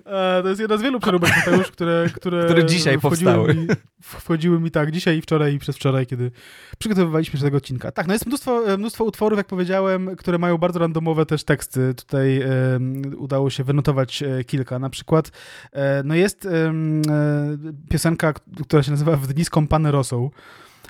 to 0.43 0.49
jest 0.49 0.61
jedna 0.61 0.77
z 0.77 0.81
wielu 0.81 0.99
przeróbek, 0.99 1.31
Mateusz, 1.35 1.71
które, 1.71 2.05
które, 2.15 2.45
Które 2.45 2.65
dzisiaj 2.65 2.97
wchodziły 2.99 3.31
powstały. 3.33 3.53
Mi, 3.55 3.67
wchodziły 4.01 4.59
mi 4.59 4.71
tak, 4.71 4.91
dzisiaj 4.91 5.17
i 5.17 5.21
wczoraj 5.21 5.53
i 5.53 5.59
przez 5.59 5.75
wczoraj, 5.75 6.05
kiedy 6.07 6.31
przygotowywaliśmy 6.79 7.39
się 7.39 7.43
do 7.43 7.47
tego 7.47 7.57
odcinka. 7.57 7.91
Tak, 7.91 8.07
no 8.07 8.13
jest 8.13 8.25
mnóstwo, 8.25 8.73
e, 8.73 8.77
mnóstwo 8.77 9.03
utworów, 9.03 9.37
jak 9.37 9.47
powiedziałem, 9.47 10.15
które 10.15 10.37
mają 10.37 10.57
bardzo 10.57 10.79
randomowe 10.79 11.25
też 11.25 11.43
teksty. 11.43 11.93
Tutaj 11.93 12.41
e, 12.41 12.47
udało 13.17 13.49
się 13.49 13.63
wynotować 13.63 14.23
e, 14.23 14.43
kilka. 14.43 14.79
Na 14.79 14.89
przykład 14.89 15.31
e, 15.71 16.01
no 16.05 16.15
jest 16.15 16.45
e, 16.45 16.49
e, 16.49 16.71
piosenka, 17.89 18.33
która 18.63 18.83
się 18.83 18.91
nazywa 18.91 19.15
W 19.17 19.27
dni 19.27 19.45
skąpane 19.45 19.91
rosą. 19.91 20.29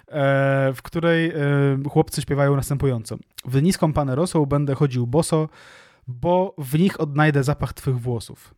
e, 0.07 0.73
W 0.75 0.81
której 0.83 1.29
e, 1.29 1.33
chłopcy 1.89 2.21
śpiewają 2.21 2.55
następująco. 2.55 3.17
W 3.45 3.61
dni 3.61 3.73
skąpane 3.73 4.15
rosą 4.15 4.45
będę 4.45 4.75
chodził 4.75 5.07
boso, 5.07 5.49
bo 6.07 6.55
w 6.57 6.79
nich 6.79 7.01
odnajdę 7.01 7.43
zapach 7.43 7.73
twych 7.73 7.99
włosów. 7.99 8.53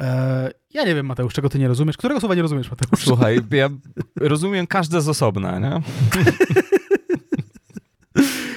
E, 0.00 0.50
ja 0.74 0.84
nie 0.84 0.94
wiem, 0.94 1.06
Mateusz, 1.06 1.34
czego 1.34 1.48
ty 1.48 1.58
nie 1.58 1.68
rozumiesz. 1.68 1.96
Którego 1.96 2.20
słowa 2.20 2.34
nie 2.34 2.42
rozumiesz, 2.42 2.70
Mateusz? 2.70 3.04
Słuchaj, 3.04 3.40
ja 3.50 3.68
rozumiem 4.16 4.66
każde 4.66 5.00
z 5.00 5.08
osobna, 5.08 5.58
nie? 5.58 5.70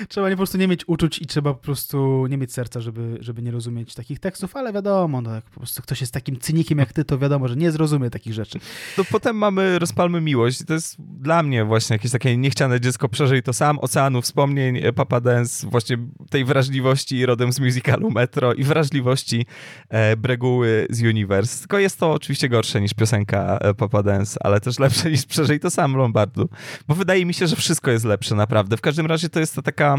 trzeba 0.10 0.30
po 0.30 0.36
prostu 0.36 0.58
nie 0.58 0.68
mieć 0.68 0.88
uczuć 0.88 1.22
i 1.22 1.26
trzeba 1.26 1.54
po 1.54 1.60
prostu 1.60 2.28
nie 2.30 2.38
mieć 2.38 2.54
serca, 2.54 2.82
żeby, 2.82 3.18
żeby 3.22 3.42
nie 3.42 3.52
rozumieć 3.52 3.96
takich 3.96 4.20
tekstów, 4.20 4.56
ale 4.56 4.74
wiadomo, 4.74 5.22
no, 5.22 5.36
jak 5.36 5.46
po 5.46 5.60
prostu 5.60 5.82
ktoś 5.82 6.02
jest 6.02 6.14
takim 6.14 6.40
cynikiem 6.40 6.80
jak 6.80 6.94
ty, 6.94 7.06
to 7.06 7.18
wiadomo, 7.18 7.48
że 7.48 7.56
nie 7.56 7.72
zrozumie 7.72 8.10
takich 8.10 8.34
rzeczy. 8.34 8.60
To 8.96 9.04
potem 9.06 9.36
mamy 9.36 9.80
Rozpalmy 9.80 10.22
Miłość. 10.22 10.66
To 10.68 10.74
jest 10.74 10.96
dla 11.00 11.44
mnie 11.44 11.66
właśnie 11.66 11.94
jakieś 11.94 12.12
takie 12.12 12.38
niechciane 12.38 12.82
dziecko 12.82 13.10
przeżyj 13.10 13.44
to 13.44 13.54
sam, 13.54 13.80
oceanu 13.80 14.22
wspomnień, 14.22 14.78
e, 14.78 14.94
Papa 14.94 15.22
Dance, 15.22 15.68
właśnie 15.68 15.98
tej 16.30 16.46
wrażliwości 16.46 17.26
rodem 17.26 17.54
z 17.54 17.60
musicalu 17.60 18.12
Metro 18.12 18.54
i 18.54 18.64
wrażliwości 18.64 19.46
e, 19.90 20.18
Breguły 20.18 20.88
z 20.90 21.02
Universe. 21.02 21.60
Tylko 21.60 21.80
jest 21.80 22.00
to 22.00 22.12
oczywiście 22.12 22.50
gorsze 22.50 22.82
niż 22.82 22.94
piosenka 22.94 23.58
e, 23.62 23.74
Papa 23.74 24.04
Dance, 24.04 24.40
ale 24.44 24.60
też 24.60 24.80
lepsze 24.80 25.12
niż 25.12 25.26
przeżyj 25.26 25.60
to 25.60 25.70
sam 25.70 25.96
Lombardu. 25.96 26.50
Bo 26.88 26.96
wydaje 26.96 27.26
mi 27.26 27.34
się, 27.34 27.48
że 27.48 27.56
wszystko 27.56 27.92
jest 27.92 28.06
lepsze 28.06 28.36
naprawdę. 28.36 28.78
W 28.78 28.82
każdym 28.82 29.06
razie 29.06 29.30
to 29.30 29.40
jest 29.40 29.56
to 29.56 29.62
taka 29.62 29.99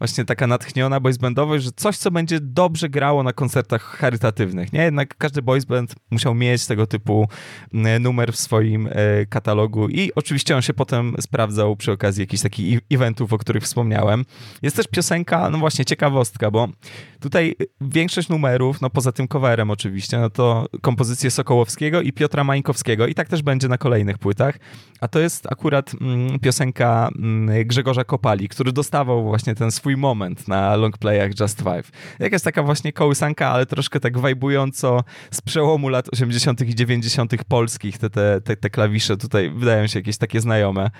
właśnie 0.00 0.24
taka 0.24 0.46
natchniona 0.46 1.00
boysbandowość, 1.00 1.64
że 1.64 1.70
coś, 1.76 1.96
co 1.96 2.10
będzie 2.10 2.40
dobrze 2.40 2.88
grało 2.88 3.22
na 3.22 3.32
koncertach 3.32 3.82
charytatywnych, 3.82 4.72
nie? 4.72 4.82
Jednak 4.82 5.16
każdy 5.18 5.42
boysband 5.42 5.94
musiał 6.10 6.34
mieć 6.34 6.66
tego 6.66 6.86
typu 6.86 7.28
numer 8.00 8.32
w 8.32 8.36
swoim 8.36 8.86
e, 8.86 9.26
katalogu 9.26 9.88
i 9.88 10.10
oczywiście 10.14 10.56
on 10.56 10.62
się 10.62 10.74
potem 10.74 11.14
sprawdzał 11.20 11.76
przy 11.76 11.92
okazji 11.92 12.22
jakichś 12.22 12.42
takich 12.42 12.80
eventów, 12.90 13.32
o 13.32 13.38
których 13.38 13.62
wspomniałem. 13.62 14.24
Jest 14.62 14.76
też 14.76 14.86
piosenka, 14.86 15.50
no 15.50 15.58
właśnie 15.58 15.84
ciekawostka, 15.84 16.50
bo 16.50 16.68
tutaj 17.20 17.56
większość 17.80 18.28
numerów, 18.28 18.80
no 18.80 18.90
poza 18.90 19.12
tym 19.12 19.28
coverem 19.28 19.70
oczywiście, 19.70 20.18
no 20.18 20.30
to 20.30 20.66
kompozycje 20.80 21.30
Sokołowskiego 21.30 22.00
i 22.00 22.12
Piotra 22.12 22.44
Mańkowskiego 22.44 23.06
i 23.06 23.14
tak 23.14 23.28
też 23.28 23.42
będzie 23.42 23.68
na 23.68 23.78
kolejnych 23.78 24.18
płytach, 24.18 24.58
a 25.00 25.08
to 25.08 25.18
jest 25.18 25.46
akurat 25.52 25.92
mm, 26.00 26.38
piosenka 26.38 27.08
mm, 27.16 27.66
Grzegorza 27.66 28.04
Kopali, 28.04 28.48
który 28.48 28.72
dostawał 28.72 29.24
właśnie 29.24 29.54
ten 29.54 29.70
swój 29.70 29.89
swój 29.90 29.96
moment 29.96 30.48
na 30.48 30.76
longplayach 30.76 31.40
Just 31.40 31.58
Five. 31.58 31.90
Jakaś 32.18 32.42
taka 32.42 32.62
właśnie 32.62 32.92
kołysanka, 32.92 33.48
ale 33.48 33.66
troszkę 33.66 34.00
tak 34.00 34.18
wajbująco 34.18 35.04
z 35.30 35.40
przełomu 35.40 35.88
lat 35.88 36.08
80. 36.12 36.60
i 36.60 36.74
90. 36.74 37.44
polskich 37.48 37.98
te, 37.98 38.10
te, 38.10 38.40
te, 38.40 38.56
te 38.56 38.70
klawisze 38.70 39.16
tutaj 39.16 39.50
wydają 39.50 39.86
się 39.86 39.98
jakieś 39.98 40.18
takie 40.18 40.40
znajome. 40.40 40.90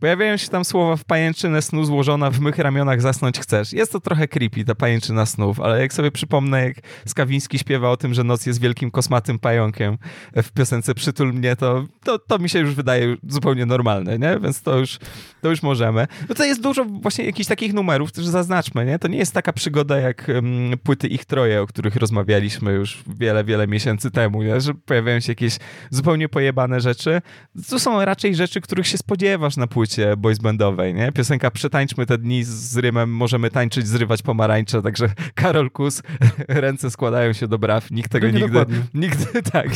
Pojawiają 0.00 0.36
się 0.36 0.48
tam 0.48 0.64
słowa 0.64 0.96
w 0.96 1.04
pajęczynę 1.04 1.62
snu 1.62 1.84
złożona, 1.84 2.30
w 2.30 2.40
mych 2.40 2.58
ramionach 2.58 3.00
zasnąć 3.00 3.38
chcesz. 3.38 3.72
Jest 3.72 3.92
to 3.92 4.00
trochę 4.00 4.28
creepy, 4.28 4.64
ta 4.64 4.74
pajęczyna 4.74 5.26
snów, 5.26 5.60
ale 5.60 5.80
jak 5.80 5.92
sobie 5.92 6.10
przypomnę, 6.10 6.64
jak 6.64 6.76
Skawiński 7.06 7.58
śpiewa 7.58 7.90
o 7.90 7.96
tym, 7.96 8.14
że 8.14 8.24
noc 8.24 8.46
jest 8.46 8.60
wielkim 8.60 8.90
kosmatym 8.90 9.38
pająkiem 9.38 9.98
w 10.36 10.52
piosence 10.52 10.94
Przytul 10.94 11.32
mnie, 11.32 11.56
to, 11.56 11.84
to, 12.04 12.18
to 12.18 12.38
mi 12.38 12.48
się 12.48 12.58
już 12.58 12.74
wydaje 12.74 13.16
zupełnie 13.28 13.66
normalne, 13.66 14.18
nie? 14.18 14.38
Więc 14.42 14.62
to 14.62 14.78
już, 14.78 14.98
to 15.40 15.50
już 15.50 15.62
możemy. 15.62 16.06
No 16.28 16.34
to 16.34 16.44
jest 16.44 16.62
dużo 16.62 16.84
właśnie 16.84 17.24
jakichś 17.24 17.48
takich 17.48 17.74
numerów, 17.74 18.12
też 18.12 18.26
zaznaczmy, 18.26 18.86
nie? 18.86 18.98
To 18.98 19.08
nie 19.08 19.18
jest 19.18 19.34
taka 19.34 19.52
przygoda 19.52 19.98
jak 19.98 20.28
um, 20.28 20.78
płyty 20.82 21.08
Ich 21.08 21.24
Troje, 21.24 21.62
o 21.62 21.66
których 21.66 21.96
rozmawialiśmy 21.96 22.72
już 22.72 23.02
wiele, 23.06 23.44
wiele 23.44 23.66
miesięcy 23.66 24.10
temu, 24.10 24.42
nie? 24.42 24.60
Że 24.60 24.74
pojawiają 24.74 25.20
się 25.20 25.32
jakieś 25.32 25.56
zupełnie 25.90 26.28
pojebane 26.28 26.80
rzeczy. 26.80 27.22
To 27.68 27.78
są 27.78 28.04
raczej 28.04 28.34
rzeczy, 28.34 28.60
których 28.60 28.86
się 28.86 28.98
spodziewasz 28.98 29.56
na 29.56 29.66
płycie 29.66 29.89
płycie 29.90 30.16
boys 30.16 30.38
bandowej, 30.38 30.94
nie? 30.94 31.12
Piosenka 31.12 31.50
Przetańczmy 31.50 32.06
te 32.06 32.18
dni 32.18 32.44
z 32.44 32.76
rymem 32.76 33.10
Możemy 33.10 33.50
tańczyć, 33.50 33.86
zrywać 33.86 34.22
pomarańcze, 34.22 34.82
także 34.82 35.10
Karol 35.34 35.70
Kus, 35.70 36.02
ręce 36.48 36.90
składają 36.90 37.32
się 37.32 37.48
do 37.48 37.58
braw, 37.58 37.90
nikt 37.90 38.12
tego 38.12 38.26
no 38.26 38.32
nigdy, 38.32 38.48
dokładnie. 38.48 38.78
nigdy, 38.94 39.42
tak, 39.52 39.66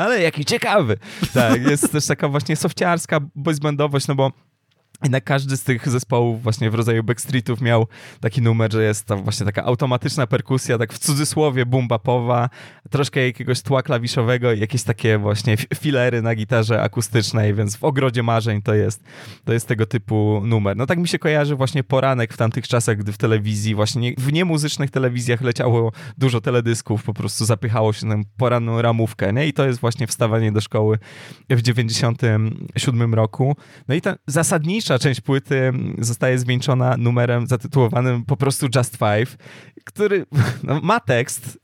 ale 0.00 0.22
jaki 0.22 0.44
ciekawy. 0.44 0.96
Tak, 1.34 1.62
jest 1.62 1.92
też 1.92 2.06
taka 2.06 2.28
właśnie 2.28 2.56
sofciarska 2.56 3.20
boys 3.34 3.58
bandowość, 3.58 4.08
no 4.08 4.14
bo 4.14 4.32
jednak 5.02 5.24
każdy 5.24 5.56
z 5.56 5.62
tych 5.62 5.88
zespołów 5.88 6.42
właśnie 6.42 6.70
w 6.70 6.74
rodzaju 6.74 7.04
backstreetów 7.04 7.60
miał 7.60 7.86
taki 8.20 8.42
numer, 8.42 8.72
że 8.72 8.82
jest 8.82 9.06
tam 9.06 9.22
właśnie 9.22 9.46
taka 9.46 9.64
automatyczna 9.64 10.26
perkusja, 10.26 10.78
tak 10.78 10.92
w 10.92 10.98
cudzysłowie 10.98 11.66
bumbapowa, 11.66 12.48
troszkę 12.90 13.26
jakiegoś 13.26 13.62
tła 13.62 13.82
klawiszowego 13.82 14.52
i 14.52 14.60
jakieś 14.60 14.82
takie 14.82 15.18
właśnie 15.18 15.56
filery 15.56 16.22
na 16.22 16.34
gitarze 16.34 16.82
akustycznej, 16.82 17.54
więc 17.54 17.76
w 17.76 17.84
Ogrodzie 17.84 18.22
Marzeń 18.22 18.62
to 18.62 18.74
jest, 18.74 19.02
to 19.44 19.52
jest 19.52 19.68
tego 19.68 19.86
typu 19.86 20.42
numer. 20.44 20.76
No 20.76 20.86
tak 20.86 20.98
mi 20.98 21.08
się 21.08 21.18
kojarzy 21.18 21.56
właśnie 21.56 21.84
poranek 21.84 22.34
w 22.34 22.36
tamtych 22.36 22.68
czasach, 22.68 22.96
gdy 22.96 23.12
w 23.12 23.18
telewizji, 23.18 23.74
właśnie 23.74 24.14
w 24.18 24.32
niemuzycznych 24.32 24.90
telewizjach 24.90 25.40
leciało 25.40 25.92
dużo 26.18 26.40
teledysków, 26.40 27.02
po 27.02 27.14
prostu 27.14 27.44
zapychało 27.44 27.92
się 27.92 28.06
na 28.06 28.16
poranną 28.36 28.82
ramówkę, 28.82 29.32
nie? 29.32 29.46
I 29.46 29.52
to 29.52 29.66
jest 29.66 29.80
właśnie 29.80 30.06
wstawanie 30.06 30.52
do 30.52 30.60
szkoły 30.60 30.98
w 31.50 31.62
97 31.62 33.14
roku. 33.14 33.56
No 33.88 33.94
i 33.94 34.00
ta 34.00 34.16
zasadnicza 34.26 34.87
najważniejsza 34.88 34.98
część 34.98 35.20
płyty 35.20 35.72
zostaje 35.98 36.38
zwieńczona 36.38 36.96
numerem 36.96 37.46
zatytułowanym 37.46 38.24
po 38.24 38.36
prostu 38.36 38.66
Just 38.76 38.96
Five, 38.96 39.36
który 39.84 40.26
no, 40.62 40.80
ma 40.82 41.00
tekst. 41.00 41.58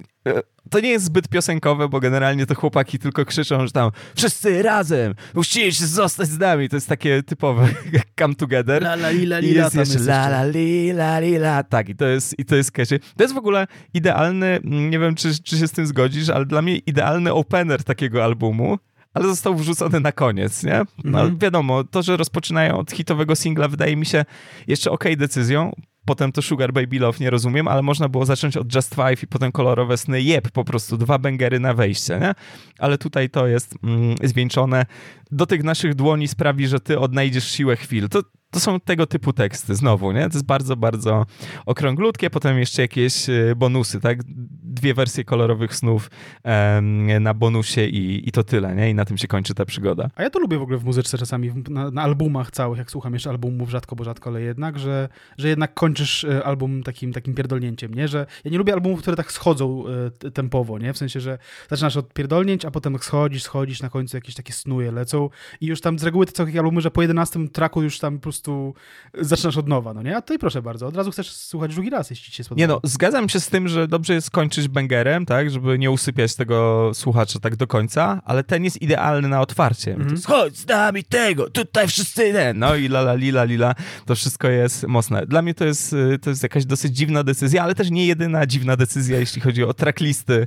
To 0.70 0.80
nie 0.80 0.88
jest 0.88 1.04
zbyt 1.04 1.28
piosenkowe, 1.28 1.88
bo 1.88 2.00
generalnie 2.00 2.46
to 2.46 2.54
chłopaki 2.54 2.98
tylko 2.98 3.24
krzyczą, 3.24 3.66
że 3.66 3.72
tam 3.72 3.90
wszyscy 4.16 4.62
razem, 4.62 5.14
musisz 5.34 5.78
zostać 5.78 6.28
z 6.28 6.38
nami. 6.38 6.68
To 6.68 6.76
jest 6.76 6.88
takie 6.88 7.22
typowe 7.22 7.68
come 8.20 8.34
together. 8.34 8.82
La 8.82 8.94
la 8.94 9.10
li 9.10 9.26
la 9.26 9.38
li 9.38 9.54
la. 9.54 9.70
Jest 9.74 10.06
la 10.06 10.28
la 10.28 10.44
li 10.44 10.90
la 10.90 11.18
li 11.18 11.36
la. 11.36 11.62
Tak, 11.62 11.88
i 11.88 11.96
to 11.96 12.06
jest, 12.06 12.38
i 12.38 12.44
to 12.44 12.56
jest 12.56 12.72
catchy. 12.72 13.00
To 13.16 13.24
jest 13.24 13.34
w 13.34 13.38
ogóle 13.38 13.66
idealny, 13.94 14.60
nie 14.64 14.98
wiem 14.98 15.14
czy, 15.14 15.42
czy 15.42 15.58
się 15.58 15.68
z 15.68 15.72
tym 15.72 15.86
zgodzisz, 15.86 16.28
ale 16.28 16.46
dla 16.46 16.62
mnie 16.62 16.76
idealny 16.76 17.32
opener 17.32 17.84
takiego 17.84 18.24
albumu 18.24 18.78
ale 19.14 19.28
został 19.28 19.54
wrzucony 19.54 20.00
na 20.00 20.12
koniec, 20.12 20.64
nie? 20.64 20.82
No 21.04 21.20
mhm. 21.20 21.38
wiadomo, 21.38 21.84
to, 21.84 22.02
że 22.02 22.16
rozpoczynają 22.16 22.78
od 22.78 22.92
hitowego 22.92 23.36
singla 23.36 23.68
wydaje 23.68 23.96
mi 23.96 24.06
się 24.06 24.24
jeszcze 24.66 24.90
okej 24.90 25.12
okay 25.12 25.16
decyzją, 25.16 25.72
potem 26.04 26.32
to 26.32 26.42
Sugar 26.42 26.72
Baby 26.72 26.98
Love 26.98 27.18
nie 27.20 27.30
rozumiem, 27.30 27.68
ale 27.68 27.82
można 27.82 28.08
było 28.08 28.26
zacząć 28.26 28.56
od 28.56 28.74
Just 28.74 28.94
Five 28.94 29.22
i 29.22 29.26
potem 29.26 29.52
kolorowe 29.52 29.96
sny, 29.96 30.22
jeb, 30.22 30.50
po 30.50 30.64
prostu 30.64 30.96
dwa 30.96 31.18
bęgery 31.18 31.60
na 31.60 31.74
wejście, 31.74 32.18
nie? 32.20 32.34
Ale 32.78 32.98
tutaj 32.98 33.30
to 33.30 33.46
jest 33.46 33.74
mm, 33.84 34.16
zwieńczone. 34.22 34.86
Do 35.30 35.46
tych 35.46 35.64
naszych 35.64 35.94
dłoni 35.94 36.28
sprawi, 36.28 36.66
że 36.66 36.80
ty 36.80 36.98
odnajdziesz 36.98 37.50
siłę 37.50 37.76
chwil. 37.76 38.08
To 38.08 38.22
to 38.54 38.60
są 38.60 38.80
tego 38.80 39.06
typu 39.06 39.32
teksty 39.32 39.74
znowu, 39.74 40.12
nie? 40.12 40.20
To 40.20 40.34
jest 40.36 40.46
bardzo, 40.46 40.76
bardzo 40.76 41.26
okrąglutkie, 41.66 42.30
potem 42.30 42.58
jeszcze 42.58 42.82
jakieś 42.82 43.28
e, 43.28 43.54
bonusy, 43.56 44.00
tak? 44.00 44.18
Dwie 44.62 44.94
wersje 44.94 45.24
kolorowych 45.24 45.76
snów 45.76 46.10
um, 46.44 47.22
na 47.22 47.34
bonusie 47.34 47.86
i, 47.86 48.28
i 48.28 48.32
to 48.32 48.44
tyle, 48.44 48.74
nie? 48.74 48.90
I 48.90 48.94
na 48.94 49.04
tym 49.04 49.18
się 49.18 49.28
kończy 49.28 49.54
ta 49.54 49.64
przygoda. 49.64 50.10
A 50.16 50.22
ja 50.22 50.30
to 50.30 50.38
lubię 50.38 50.58
w 50.58 50.62
ogóle 50.62 50.78
w 50.78 50.84
muzyce 50.84 51.18
czasami, 51.18 51.52
na, 51.68 51.90
na 51.90 52.02
albumach 52.02 52.50
całych, 52.50 52.78
jak 52.78 52.90
słucham 52.90 53.12
jeszcze 53.12 53.30
albumów 53.30 53.70
rzadko, 53.70 53.96
bo 53.96 54.04
rzadko, 54.04 54.30
ale 54.30 54.42
jednak, 54.42 54.78
że, 54.78 55.08
że 55.38 55.48
jednak 55.48 55.74
kończysz 55.74 56.24
e, 56.24 56.44
album 56.44 56.82
takim, 56.82 57.12
takim 57.12 57.34
pierdolnięciem, 57.34 57.94
nie? 57.94 58.08
Że 58.08 58.26
ja 58.44 58.50
nie 58.50 58.58
lubię 58.58 58.72
albumów, 58.72 59.00
które 59.00 59.16
tak 59.16 59.32
schodzą 59.32 59.84
e, 60.24 60.30
tempowo, 60.30 60.78
nie? 60.78 60.92
W 60.92 60.98
sensie, 60.98 61.20
że 61.20 61.38
zaczynasz 61.70 61.96
od 61.96 62.12
pierdolnięć, 62.12 62.64
a 62.64 62.70
potem 62.70 62.98
schodzisz, 62.98 63.42
schodzisz, 63.42 63.82
na 63.82 63.88
końcu 63.88 64.16
jakieś 64.16 64.34
takie 64.34 64.52
snuje 64.52 64.92
lecą 64.92 65.30
i 65.60 65.66
już 65.66 65.80
tam 65.80 65.98
z 65.98 66.02
reguły 66.02 66.26
te 66.26 66.32
całe 66.32 66.50
albumy, 66.58 66.80
że 66.80 66.90
po 66.90 67.02
11 67.02 67.48
traku 67.48 67.82
już 67.82 67.98
tam 67.98 68.18
po 68.18 68.32
prostu 68.44 68.74
zaczynasz 69.14 69.56
od 69.56 69.68
nowa, 69.68 69.94
no 69.94 70.02
nie? 70.02 70.16
A 70.16 70.22
tutaj 70.22 70.38
proszę 70.38 70.62
bardzo, 70.62 70.86
od 70.86 70.96
razu 70.96 71.10
chcesz 71.10 71.30
słuchać 71.32 71.74
drugi 71.74 71.90
raz, 71.90 72.10
jeśli 72.10 72.30
ci 72.30 72.36
się 72.36 72.44
spodoba. 72.44 72.60
Nie 72.60 72.66
no, 72.66 72.80
zgadzam 72.84 73.28
się 73.28 73.40
z 73.40 73.48
tym, 73.48 73.68
że 73.68 73.88
dobrze 73.88 74.14
jest 74.14 74.30
kończyć 74.30 74.68
bangerem, 74.68 75.26
tak, 75.26 75.50
żeby 75.50 75.78
nie 75.78 75.90
usypiać 75.90 76.34
tego 76.34 76.90
słuchacza 76.94 77.40
tak 77.40 77.56
do 77.56 77.66
końca, 77.66 78.22
ale 78.24 78.44
ten 78.44 78.64
jest 78.64 78.82
idealny 78.82 79.28
na 79.28 79.40
otwarcie. 79.40 79.94
Mm 79.94 80.08
-hmm. 80.08 80.26
Chodź 80.26 80.56
z 80.56 80.66
nami 80.66 81.04
tego, 81.04 81.50
tutaj 81.50 81.88
wszyscy 81.88 82.32
ten. 82.32 82.58
No 82.58 82.74
i 82.74 82.88
lala 82.88 83.14
lila 83.14 83.44
lila, 83.44 83.74
to 84.06 84.14
wszystko 84.14 84.48
jest 84.48 84.86
mocne. 84.86 85.26
Dla 85.26 85.42
mnie 85.42 85.54
to 85.54 85.64
jest, 85.64 85.92
y, 85.92 86.18
to 86.18 86.30
jest 86.30 86.42
jakaś 86.42 86.64
dosyć 86.64 86.96
dziwna 86.96 87.24
decyzja, 87.24 87.62
ale 87.62 87.74
też 87.74 87.90
nie 87.90 88.06
jedyna 88.06 88.46
dziwna 88.46 88.76
decyzja, 88.76 89.18
jeśli 89.18 89.40
chodzi 89.40 89.64
o 89.64 89.74
tracklisty 89.74 90.46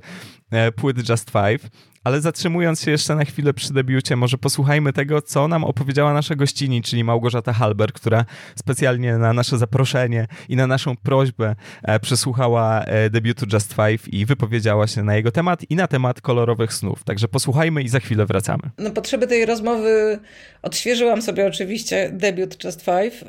e, 0.51 0.71
płyt 0.71 1.09
Just 1.09 1.31
Five. 1.31 1.69
Ale 2.07 2.21
zatrzymując 2.21 2.81
się 2.81 2.91
jeszcze 2.91 3.15
na 3.15 3.25
chwilę 3.25 3.53
przy 3.53 3.73
debiucie, 3.73 4.15
może 4.15 4.37
posłuchajmy 4.37 4.93
tego, 4.93 5.21
co 5.21 5.47
nam 5.47 5.63
opowiedziała 5.63 6.13
nasza 6.13 6.35
gościni, 6.35 6.81
czyli 6.81 7.03
Małgorzata 7.03 7.53
Halber, 7.53 7.93
która 7.93 8.25
specjalnie 8.55 9.17
na 9.17 9.33
nasze 9.33 9.57
zaproszenie 9.57 10.27
i 10.49 10.55
na 10.55 10.67
naszą 10.67 10.97
prośbę 10.97 11.55
e, 11.83 11.99
przesłuchała 11.99 12.83
e, 12.83 13.09
debiutu 13.09 13.45
Just 13.53 13.73
Five 13.73 14.13
i 14.13 14.25
wypowiedziała 14.25 14.87
się 14.87 15.03
na 15.03 15.15
jego 15.15 15.31
temat 15.31 15.61
i 15.69 15.75
na 15.75 15.87
temat 15.87 16.21
kolorowych 16.21 16.73
snów. 16.73 17.03
Także 17.03 17.27
posłuchajmy 17.27 17.83
i 17.83 17.89
za 17.89 17.99
chwilę 17.99 18.25
wracamy. 18.25 18.63
Na 18.77 18.89
potrzeby 18.89 19.27
tej 19.27 19.45
rozmowy 19.45 20.19
odświeżyłam 20.61 21.21
sobie 21.21 21.47
oczywiście 21.47 22.09
debiut 22.13 22.63
Just 22.63 22.81
Five. 22.81 23.23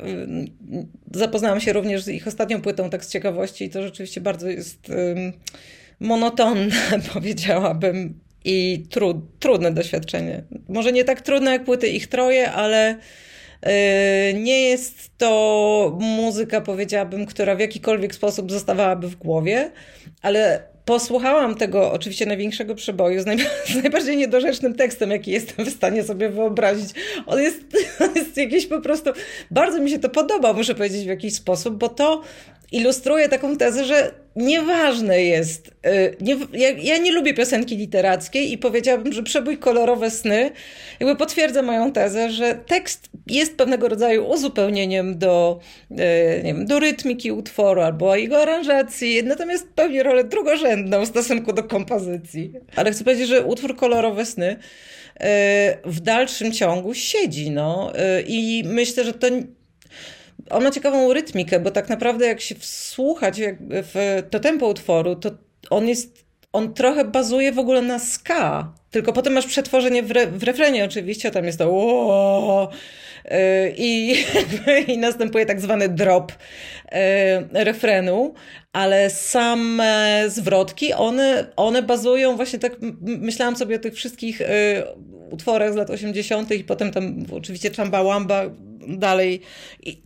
Zapoznałam 1.14 1.60
się 1.60 1.72
również 1.72 2.02
z 2.02 2.08
ich 2.08 2.26
ostatnią 2.26 2.60
płytą, 2.60 2.90
tak 2.90 3.04
z 3.04 3.10
ciekawości 3.10 3.64
i 3.64 3.70
to 3.70 3.82
rzeczywiście 3.82 4.20
bardzo 4.20 4.48
jest 4.48 4.92
monotonne, 6.00 6.70
powiedziałabym 7.14 8.27
i 8.44 8.86
trud, 8.90 9.16
trudne 9.38 9.72
doświadczenie. 9.72 10.42
Może 10.68 10.92
nie 10.92 11.04
tak 11.04 11.20
trudne 11.20 11.50
jak 11.50 11.64
płyty 11.64 11.88
ich 11.88 12.06
troje, 12.06 12.52
ale 12.52 12.96
yy, 13.62 13.70
nie 14.34 14.62
jest 14.62 15.10
to 15.18 15.98
muzyka, 16.00 16.60
powiedziałabym, 16.60 17.26
która 17.26 17.54
w 17.54 17.60
jakikolwiek 17.60 18.14
sposób 18.14 18.52
zostawałaby 18.52 19.08
w 19.08 19.16
głowie, 19.16 19.70
ale 20.22 20.62
posłuchałam 20.88 21.54
tego 21.54 21.92
oczywiście 21.92 22.26
największego 22.26 22.74
przeboju 22.74 23.22
z, 23.22 23.26
naj, 23.26 23.38
z, 23.66 23.74
najbardziej 23.74 24.16
niedorzecznym 24.16 24.74
tekstem, 24.74 25.10
jaki 25.10 25.30
jestem 25.30 25.66
w 25.66 25.70
stanie 25.70 26.04
sobie 26.04 26.28
wyobrazić. 26.28 26.90
On 27.26 27.40
jest, 27.40 27.60
on 28.04 28.14
jest 28.14 28.36
jakiś 28.36 28.66
po 28.66 28.80
prostu, 28.80 29.10
bardzo 29.50 29.80
mi 29.80 29.90
się 29.90 29.98
to 29.98 30.08
podoba, 30.08 30.52
muszę 30.52 30.74
powiedzieć 30.74 31.04
w 31.04 31.08
jakiś 31.08 31.34
sposób, 31.34 31.76
bo 31.76 31.88
to 31.88 32.22
ilustruje 32.72 33.28
taką 33.28 33.56
tezę, 33.56 33.84
że 33.84 34.12
nieważne 34.36 35.22
jest. 35.22 35.68
Y, 35.68 36.16
nie, 36.20 36.36
ja, 36.52 36.70
ja, 36.70 36.98
nie 36.98 37.12
lubię 37.12 37.34
piosenki 37.34 37.76
literackiej 37.76 38.52
i 38.52 38.58
powiedziałabym, 38.58 39.12
że 39.12 39.22
przebój 39.22 39.58
kolorowe 39.58 40.10
sny 40.10 40.50
jakby 41.00 41.16
potwierdza 41.16 41.62
moją 41.62 41.92
tezę, 41.92 42.30
że 42.30 42.54
tekst 42.54 43.08
jest 43.26 43.56
pewnego 43.56 43.88
rodzaju 43.88 44.28
uzupełnieniem 44.28 45.18
do, 45.18 45.60
y, 45.90 45.94
nie 46.44 46.54
wiem, 46.54 46.66
do 46.66 46.78
rytmiki 46.78 47.32
utworu 47.32 47.80
albo 47.80 48.16
jego 48.16 48.42
aranżacji, 48.42 49.24
natomiast 49.24 49.68
pełni 49.74 50.02
rolę 50.02 50.24
drugorzędną 50.24 51.04
w 51.04 51.08
stosunku 51.08 51.52
do 51.52 51.64
kompozycji. 51.64 52.52
Ale 52.76 52.90
chcę 52.90 53.04
powiedzieć, 53.04 53.28
że 53.28 53.44
utwór 53.44 53.76
kolorowe 53.76 54.26
sny 54.26 54.52
y, 54.52 55.24
w 55.84 56.00
dalszym 56.00 56.52
ciągu 56.52 56.94
siedzi. 56.94 57.50
No. 57.50 57.92
I 58.26 58.62
myślę, 58.66 59.04
że 59.04 59.12
to 59.12 59.26
on 60.50 60.64
ma 60.64 60.70
ciekawą 60.70 61.12
rytmikę, 61.12 61.60
bo 61.60 61.70
tak 61.70 61.88
naprawdę 61.88 62.26
jak 62.26 62.40
się 62.40 62.54
wsłuchać 62.54 63.40
w 63.70 64.22
to 64.30 64.40
tempo 64.40 64.68
utworu, 64.68 65.16
to 65.16 65.30
on 65.70 65.88
jest, 65.88 66.24
on 66.52 66.74
trochę 66.74 67.04
bazuje 67.04 67.52
w 67.52 67.58
ogóle 67.58 67.82
na 67.82 67.98
ska, 67.98 68.72
tylko 68.90 69.12
potem 69.12 69.32
masz 69.32 69.46
przetworzenie 69.46 70.02
w, 70.02 70.10
re, 70.10 70.26
w 70.26 70.42
refrenie 70.42 70.84
oczywiście, 70.84 71.30
tam 71.30 71.44
jest 71.44 71.58
to 71.58 72.70
i, 73.76 74.24
i 74.92 74.98
następuje 74.98 75.46
tak 75.46 75.60
zwany 75.60 75.88
drop 75.88 76.32
refrenu, 77.52 78.34
ale 78.72 79.10
same 79.10 80.24
zwrotki, 80.28 80.92
one, 80.92 81.46
one 81.56 81.82
bazują 81.82 82.36
właśnie 82.36 82.58
tak, 82.58 82.76
myślałam 83.00 83.56
sobie 83.56 83.76
o 83.76 83.78
tych 83.78 83.94
wszystkich 83.94 84.40
utworach 85.30 85.72
z 85.72 85.76
lat 85.76 85.90
80. 85.90 86.50
i 86.50 86.64
potem 86.64 86.90
tam 86.90 87.24
oczywiście 87.32 87.70
Chamba 87.70 88.04
Wamba 88.04 88.44
dalej 88.88 89.40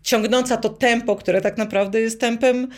ciągnąca 0.03 0.57
to 0.57 0.69
tempo, 0.69 1.17
które 1.17 1.41
tak 1.41 1.59
naprawdę 1.59 2.01
jest 2.01 2.21
tempem, 2.21 2.69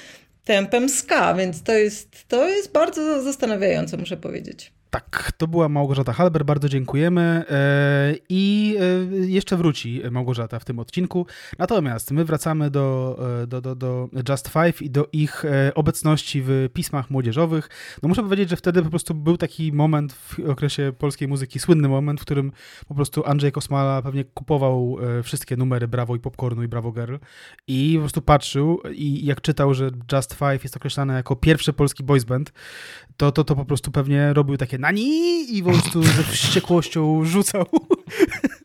tempem 0.45 0.89
ska, 0.89 1.35
więc 1.35 1.63
to 1.63 1.73
jest, 1.73 2.29
to 2.29 2.49
jest 2.49 2.73
bardzo 2.73 3.23
zastanawiające, 3.23 3.97
muszę 3.97 4.17
powiedzieć. 4.17 4.74
Tak, 4.95 5.33
to 5.37 5.49
była 5.49 5.69
Małgorzata 5.69 6.13
Halber, 6.13 6.45
bardzo 6.45 6.69
dziękujemy 6.69 7.45
e, 7.51 8.15
i 8.29 8.77
e, 8.81 9.17
jeszcze 9.27 9.57
wróci 9.57 10.03
Małgorzata 10.11 10.59
w 10.59 10.65
tym 10.65 10.79
odcinku. 10.79 11.27
Natomiast 11.59 12.11
my 12.11 12.25
wracamy 12.25 12.71
do, 12.71 13.19
e, 13.43 13.47
do, 13.47 13.61
do, 13.61 13.75
do 13.75 14.09
Just 14.29 14.49
Five 14.49 14.83
i 14.83 14.91
do 14.91 15.09
ich 15.13 15.45
obecności 15.75 16.43
w 16.45 16.69
pismach 16.73 17.11
młodzieżowych. 17.11 17.69
No 18.03 18.09
muszę 18.09 18.23
powiedzieć, 18.23 18.51
że 18.51 18.57
wtedy 18.57 18.83
po 18.83 18.91
prostu 18.91 19.15
był 19.15 19.37
taki 19.37 19.73
moment 19.73 20.13
w 20.13 20.39
okresie 20.49 20.93
polskiej 20.99 21.29
muzyki, 21.29 21.59
słynny 21.59 21.89
moment, 21.89 22.21
w 22.21 22.25
którym 22.25 22.53
po 22.89 22.95
prostu 22.95 23.27
Andrzej 23.27 23.53
Kosmala 23.53 24.03
pewnie 24.03 24.25
kupował 24.25 24.97
wszystkie 25.23 25.57
numery 25.57 25.89
Brawo 25.89 26.17
i 26.17 26.21
Popcornu 26.21 26.63
i 26.63 26.69
Brawo 26.69 26.93
Girl 26.93 27.17
i 27.69 27.93
po 27.95 28.01
prostu 28.01 28.23
patrzył 28.23 28.81
i 28.93 29.27
jak 29.27 29.41
czytał, 29.41 29.75
że 29.75 29.91
Just 30.13 30.35
Five 30.35 30.63
jest 30.63 30.77
określane 30.77 31.15
jako 31.15 31.37
pierwszy 31.37 31.73
polski 31.73 32.03
boys 32.05 32.25
band, 32.25 32.53
to, 33.17 33.33
to, 33.33 33.45
to 33.45 33.57
po 33.57 33.65
prostu 33.65 33.91
pewnie 33.91 34.33
robił 34.33 34.57
takie 34.57 34.79
nani 34.79 35.57
i 35.57 35.63
po 35.63 35.71
prostu 35.71 36.03
ze 36.03 36.23
wściekłością 36.23 37.25
rzucał. 37.25 37.67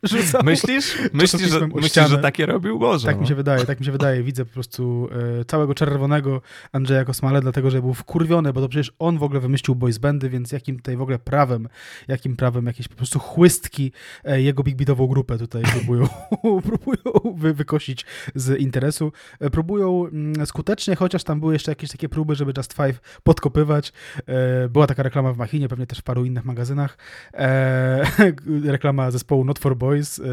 Rzucał 0.04 0.42
myślisz, 0.44 0.98
myślisz, 1.14 1.50
że, 1.50 1.68
myślisz 1.68 2.10
że 2.10 2.18
takie 2.18 2.46
robił? 2.46 2.80
Boże. 2.80 3.06
Tak 3.06 3.16
no. 3.16 3.22
mi 3.22 3.28
się 3.28 3.36
wydaje, 3.36 3.66
tak 3.66 3.80
mi 3.80 3.86
się 3.86 3.92
wydaje. 3.92 4.24
Widzę 4.24 4.46
po 4.46 4.54
prostu 4.54 5.10
e, 5.40 5.46
całego 5.46 5.76
czerwonego 5.76 6.42
Andrzeja 6.72 7.06
Kosmale, 7.06 7.42
dlatego, 7.42 7.70
że 7.70 7.82
był 7.82 7.94
wkurwiony, 7.94 8.54
bo 8.54 8.62
to 8.62 8.70
przecież 8.70 8.94
on 9.00 9.18
w 9.18 9.24
ogóle 9.24 9.40
wymyślił 9.40 9.76
boys 9.76 9.98
bandy, 9.98 10.30
więc 10.30 10.52
jakim 10.52 10.78
tutaj 10.78 10.98
w 10.98 11.02
ogóle 11.02 11.20
prawem, 11.20 11.68
jakim 12.08 12.36
prawem 12.36 12.66
jakieś 12.66 12.88
po 12.88 12.96
prostu 12.96 13.20
chłystki 13.20 13.92
e, 14.24 14.42
jego 14.42 14.64
big 14.64 14.76
beatową 14.76 15.08
grupę 15.08 15.38
tutaj 15.38 15.64
próbują, 15.64 16.08
próbują 16.70 17.36
wy, 17.38 17.54
wykosić 17.54 18.06
z 18.36 18.60
interesu. 18.60 19.12
E, 19.40 19.50
próbują 19.50 20.06
mm, 20.06 20.46
skutecznie, 20.46 20.96
chociaż 20.96 21.24
tam 21.24 21.40
były 21.40 21.54
jeszcze 21.54 21.72
jakieś 21.72 21.92
takie 21.92 22.10
próby, 22.10 22.36
żeby 22.36 22.54
Just 22.58 22.74
Five 22.74 23.22
podkopywać. 23.24 23.94
E, 24.26 24.70
była 24.70 24.88
taka 24.88 25.04
reklama 25.04 25.34
w 25.34 25.38
Machinie, 25.38 25.68
pewnie 25.68 25.88
też 25.88 26.00
w 26.00 26.04
paru 26.04 26.26
innych 26.26 26.46
magazynach. 26.46 26.98
E, 27.34 28.04
reklama 28.66 29.12
zespołu 29.12 29.46
Not 29.46 29.60
for 29.60 29.78
Boys, 29.78 29.89
e, 30.20 30.24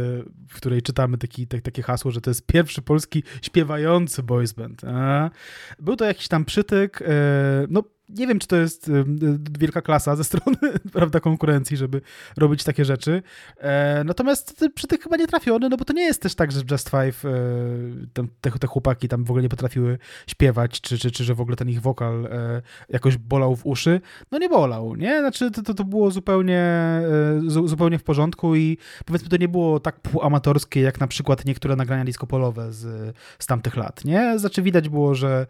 w 0.49 0.55
której 0.55 0.83
czytamy 0.83 1.19
taki, 1.19 1.47
te, 1.47 1.61
takie 1.61 1.83
hasło, 1.83 2.11
że 2.11 2.21
to 2.21 2.31
jest 2.31 2.47
pierwszy 2.47 2.83
polski 2.83 3.23
śpiewający 3.43 4.23
boys 4.23 4.53
band. 4.53 4.83
był 5.79 5.97
to 5.97 6.05
jakiś 6.05 6.29
tam 6.29 6.45
przytyk. 6.45 7.03
no, 7.69 7.83
nie 8.09 8.27
wiem, 8.27 8.39
czy 8.39 8.47
to 8.47 8.57
jest 8.57 8.91
wielka 9.59 9.83
klasa 9.83 10.17
ze 10.17 10.25
strony 10.25 10.57
prawda, 10.93 11.21
konkurencji, 11.21 11.77
żeby 11.77 12.01
robić 12.37 12.65
takie 12.65 12.85
rzeczy. 12.85 13.23
E, 13.59 14.05
natomiast 14.05 14.65
przy 14.75 14.87
tych 14.87 15.01
chyba 15.01 15.17
nie 15.17 15.27
trafiony, 15.27 15.69
no 15.69 15.77
bo 15.77 15.85
to 15.85 15.93
nie 15.93 16.03
jest 16.03 16.23
też 16.23 16.35
tak, 16.35 16.53
że 16.53 16.61
Just 16.71 16.91
Five 16.91 17.25
e, 17.25 17.31
te, 18.41 18.51
te, 18.61 18.67
chłopaki 18.67 19.09
tam 19.09 19.25
w 19.25 19.31
ogóle 19.31 19.43
nie 19.43 19.49
potrafiły 19.49 19.99
śpiewać, 20.27 20.81
czy, 20.81 20.99
czy, 20.99 21.11
czy 21.11 21.25
że 21.25 21.35
w 21.35 21.41
ogóle 21.41 21.57
ten 21.57 21.69
ich 21.69 21.81
wokal 21.81 22.27
e, 22.27 22.63
jakoś 22.89 23.17
bolał 23.17 23.57
w 23.57 23.67
uszy. 23.67 24.01
No 24.31 24.39
nie 24.39 24.49
bolał, 24.49 24.97
nie? 24.97 25.21
Znaczy 25.21 25.51
to, 25.51 25.75
to 25.75 25.85
było 25.85 26.11
zupełnie, 26.11 27.03
zupełnie 27.47 27.99
w 27.99 28.05
porządku 28.05 28.57
i 28.57 28.79
powiedzmy 29.07 29.29
to 29.29 29.37
nie 29.37 29.49
było 29.49 29.81
tak 29.81 30.01
półamatorskie, 30.01 30.81
jak 30.81 31.01
na 31.01 31.07
przykład 31.07 31.45
niektóre 31.45 31.77
nagrania 31.77 32.05
disco-polowe 32.05 32.73
z, 32.73 33.17
z 33.39 33.47
tamtych 33.47 33.77
lat, 33.77 34.05
nie? 34.05 34.39
Znaczy 34.39 34.63
widać 34.63 34.89
było, 34.89 35.15
że, 35.15 35.47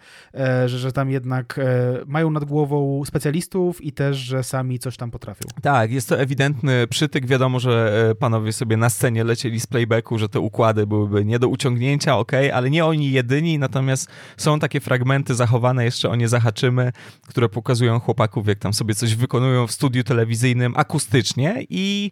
że, 0.67 0.69
że 0.69 0.93
tam 0.93 1.11
jednak 1.11 1.61
mają 2.07 2.31
nad 2.31 2.46
głową 2.47 3.05
specjalistów 3.05 3.85
i 3.85 3.93
też, 3.93 4.17
że 4.17 4.43
sami 4.43 4.79
coś 4.79 4.97
tam 4.97 5.11
potrafią. 5.11 5.49
Tak, 5.63 5.93
jest 5.93 6.09
to 6.09 6.19
ewidentny 6.19 6.87
przytyk. 6.87 7.27
Wiadomo, 7.27 7.61
że 7.61 8.07
e, 8.11 8.15
panowie 8.15 8.53
sobie 8.53 8.77
na 8.77 8.91
scenie 8.91 9.25
lecieli 9.25 9.61
z 9.61 9.67
playbacku, 9.67 10.19
że 10.19 10.29
te 10.29 10.41
układy 10.41 10.87
byłyby 10.87 11.25
nie 11.25 11.39
do 11.39 11.49
uciągnięcia, 11.49 12.19
ok, 12.19 12.33
ale 12.53 12.71
nie 12.71 12.85
oni 12.85 13.13
jedyni, 13.13 13.59
natomiast 13.59 14.09
są 14.37 14.59
takie 14.59 14.81
fragmenty 14.81 15.35
zachowane, 15.35 15.85
jeszcze 15.85 16.11
o 16.11 16.17
nie 16.17 16.29
zahaczymy, 16.29 16.93
które 17.29 17.49
pokazują 17.49 18.01
chłopaków, 18.01 18.49
jak 18.49 18.59
tam 18.59 18.73
sobie 18.73 18.95
coś 18.95 19.15
wykonują 19.15 19.67
w 19.67 19.73
studiu 19.73 20.05
telewizyjnym 20.05 20.73
akustycznie 20.77 21.67
i 21.71 22.11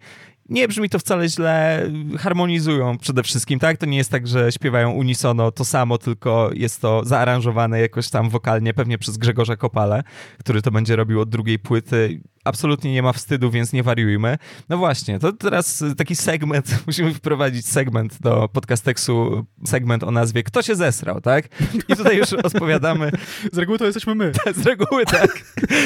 nie 0.48 0.68
brzmi 0.68 0.88
to 0.88 0.98
wcale 0.98 1.28
źle, 1.28 1.90
harmonizują 2.18 2.98
przede 2.98 3.22
wszystkim, 3.22 3.58
tak? 3.58 3.76
To 3.76 3.86
nie 3.86 3.96
jest 3.96 4.10
tak, 4.10 4.26
że 4.26 4.52
śpiewają 4.52 4.90
unisono 4.90 5.52
to 5.52 5.64
samo, 5.64 5.98
tylko 5.98 6.50
jest 6.54 6.80
to 6.80 7.04
zaaranżowane 7.04 7.80
jakoś 7.80 8.10
tam 8.10 8.30
wokalnie, 8.30 8.74
pewnie 8.74 8.98
przez 8.98 9.16
Grzegorza 9.16 9.56
Kopale, 9.56 10.02
który 10.38 10.62
to 10.62 10.70
będzie 10.70 10.96
robił 10.96 11.20
od 11.20 11.28
drugiej 11.28 11.58
płyty 11.58 12.20
absolutnie 12.44 12.92
nie 12.92 13.02
ma 13.02 13.12
wstydu, 13.12 13.50
więc 13.50 13.72
nie 13.72 13.82
wariujmy. 13.82 14.38
No 14.68 14.78
właśnie, 14.78 15.18
to 15.18 15.32
teraz 15.32 15.84
taki 15.96 16.16
segment, 16.16 16.78
musimy 16.86 17.14
wprowadzić 17.14 17.66
segment 17.66 18.18
do 18.20 18.48
podcasteksu, 18.48 19.44
segment 19.66 20.02
o 20.02 20.10
nazwie 20.10 20.42
Kto 20.42 20.62
się 20.62 20.74
zesrał, 20.74 21.20
tak? 21.20 21.48
I 21.88 21.96
tutaj 21.96 22.16
już 22.16 22.32
odpowiadamy. 22.52 23.10
Z 23.52 23.58
reguły 23.58 23.78
to 23.78 23.84
jesteśmy 23.84 24.14
my. 24.14 24.32
Z 24.62 24.66
reguły 24.66 25.04
tak. 25.04 25.42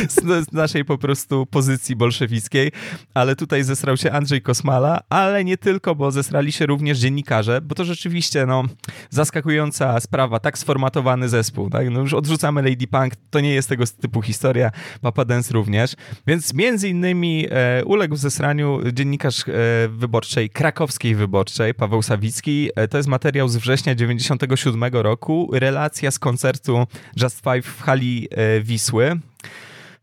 Z, 0.09 0.53
naszej 0.53 0.85
po 0.85 0.99
prostu 0.99 1.47
pozycji 1.47 1.97
bolszewickiej, 1.97 2.73
ale 3.15 3.37
tutaj 3.37 3.65
zesrał 3.65 3.97
się 3.97 4.13
Andrzej 4.13 4.43
Kosmala, 4.43 5.01
ale 5.09 5.45
nie 5.45 5.57
tylko, 5.57 5.95
bo 5.95 6.11
zesrali 6.11 6.53
się 6.53 6.67
również 6.67 6.99
dziennikarze, 6.99 7.61
bo 7.61 7.75
to 7.75 7.85
rzeczywiście, 7.85 8.47
no, 8.47 8.65
zaskakująca 9.11 10.01
sprawa, 10.01 10.41
tak 10.41 10.59
sformatowany 10.59 11.29
zespół, 11.29 11.71
tak? 11.71 11.91
No 11.91 12.01
już 12.01 12.15
odrzucamy 12.15 12.63
Lady 12.63 12.87
Punk, 12.87 13.13
to 13.31 13.41
nie 13.41 13.55
jest 13.55 13.69
tego 13.69 13.85
typu 14.01 14.23
historia, 14.23 14.71
Papa 15.01 15.25
Dance 15.25 15.55
również, 15.55 15.95
więc 16.27 16.48
między 16.55 16.89
innymi 16.89 17.47
e, 17.51 17.85
uległ 17.85 18.17
zesraniu 18.17 18.81
dziennikarz 18.93 19.49
e, 19.49 19.53
wyborczej, 19.89 20.51
krakowskiej 20.51 21.15
wyborczej, 21.15 21.75
Paweł 21.75 22.03
Sawicki. 22.03 22.71
E, 22.77 22.89
to 22.89 22.97
jest 22.97 23.09
materiał 23.09 23.49
z 23.49 23.57
września 23.57 23.95
97 23.95 24.85
roku, 24.93 25.51
relacja 25.53 26.11
z 26.11 26.19
koncertu 26.19 26.87
Just 27.23 27.41
Five 27.41 27.67
w 27.67 27.83
hali 27.83 28.29
e, 28.31 28.61
Wisły. 28.61 29.21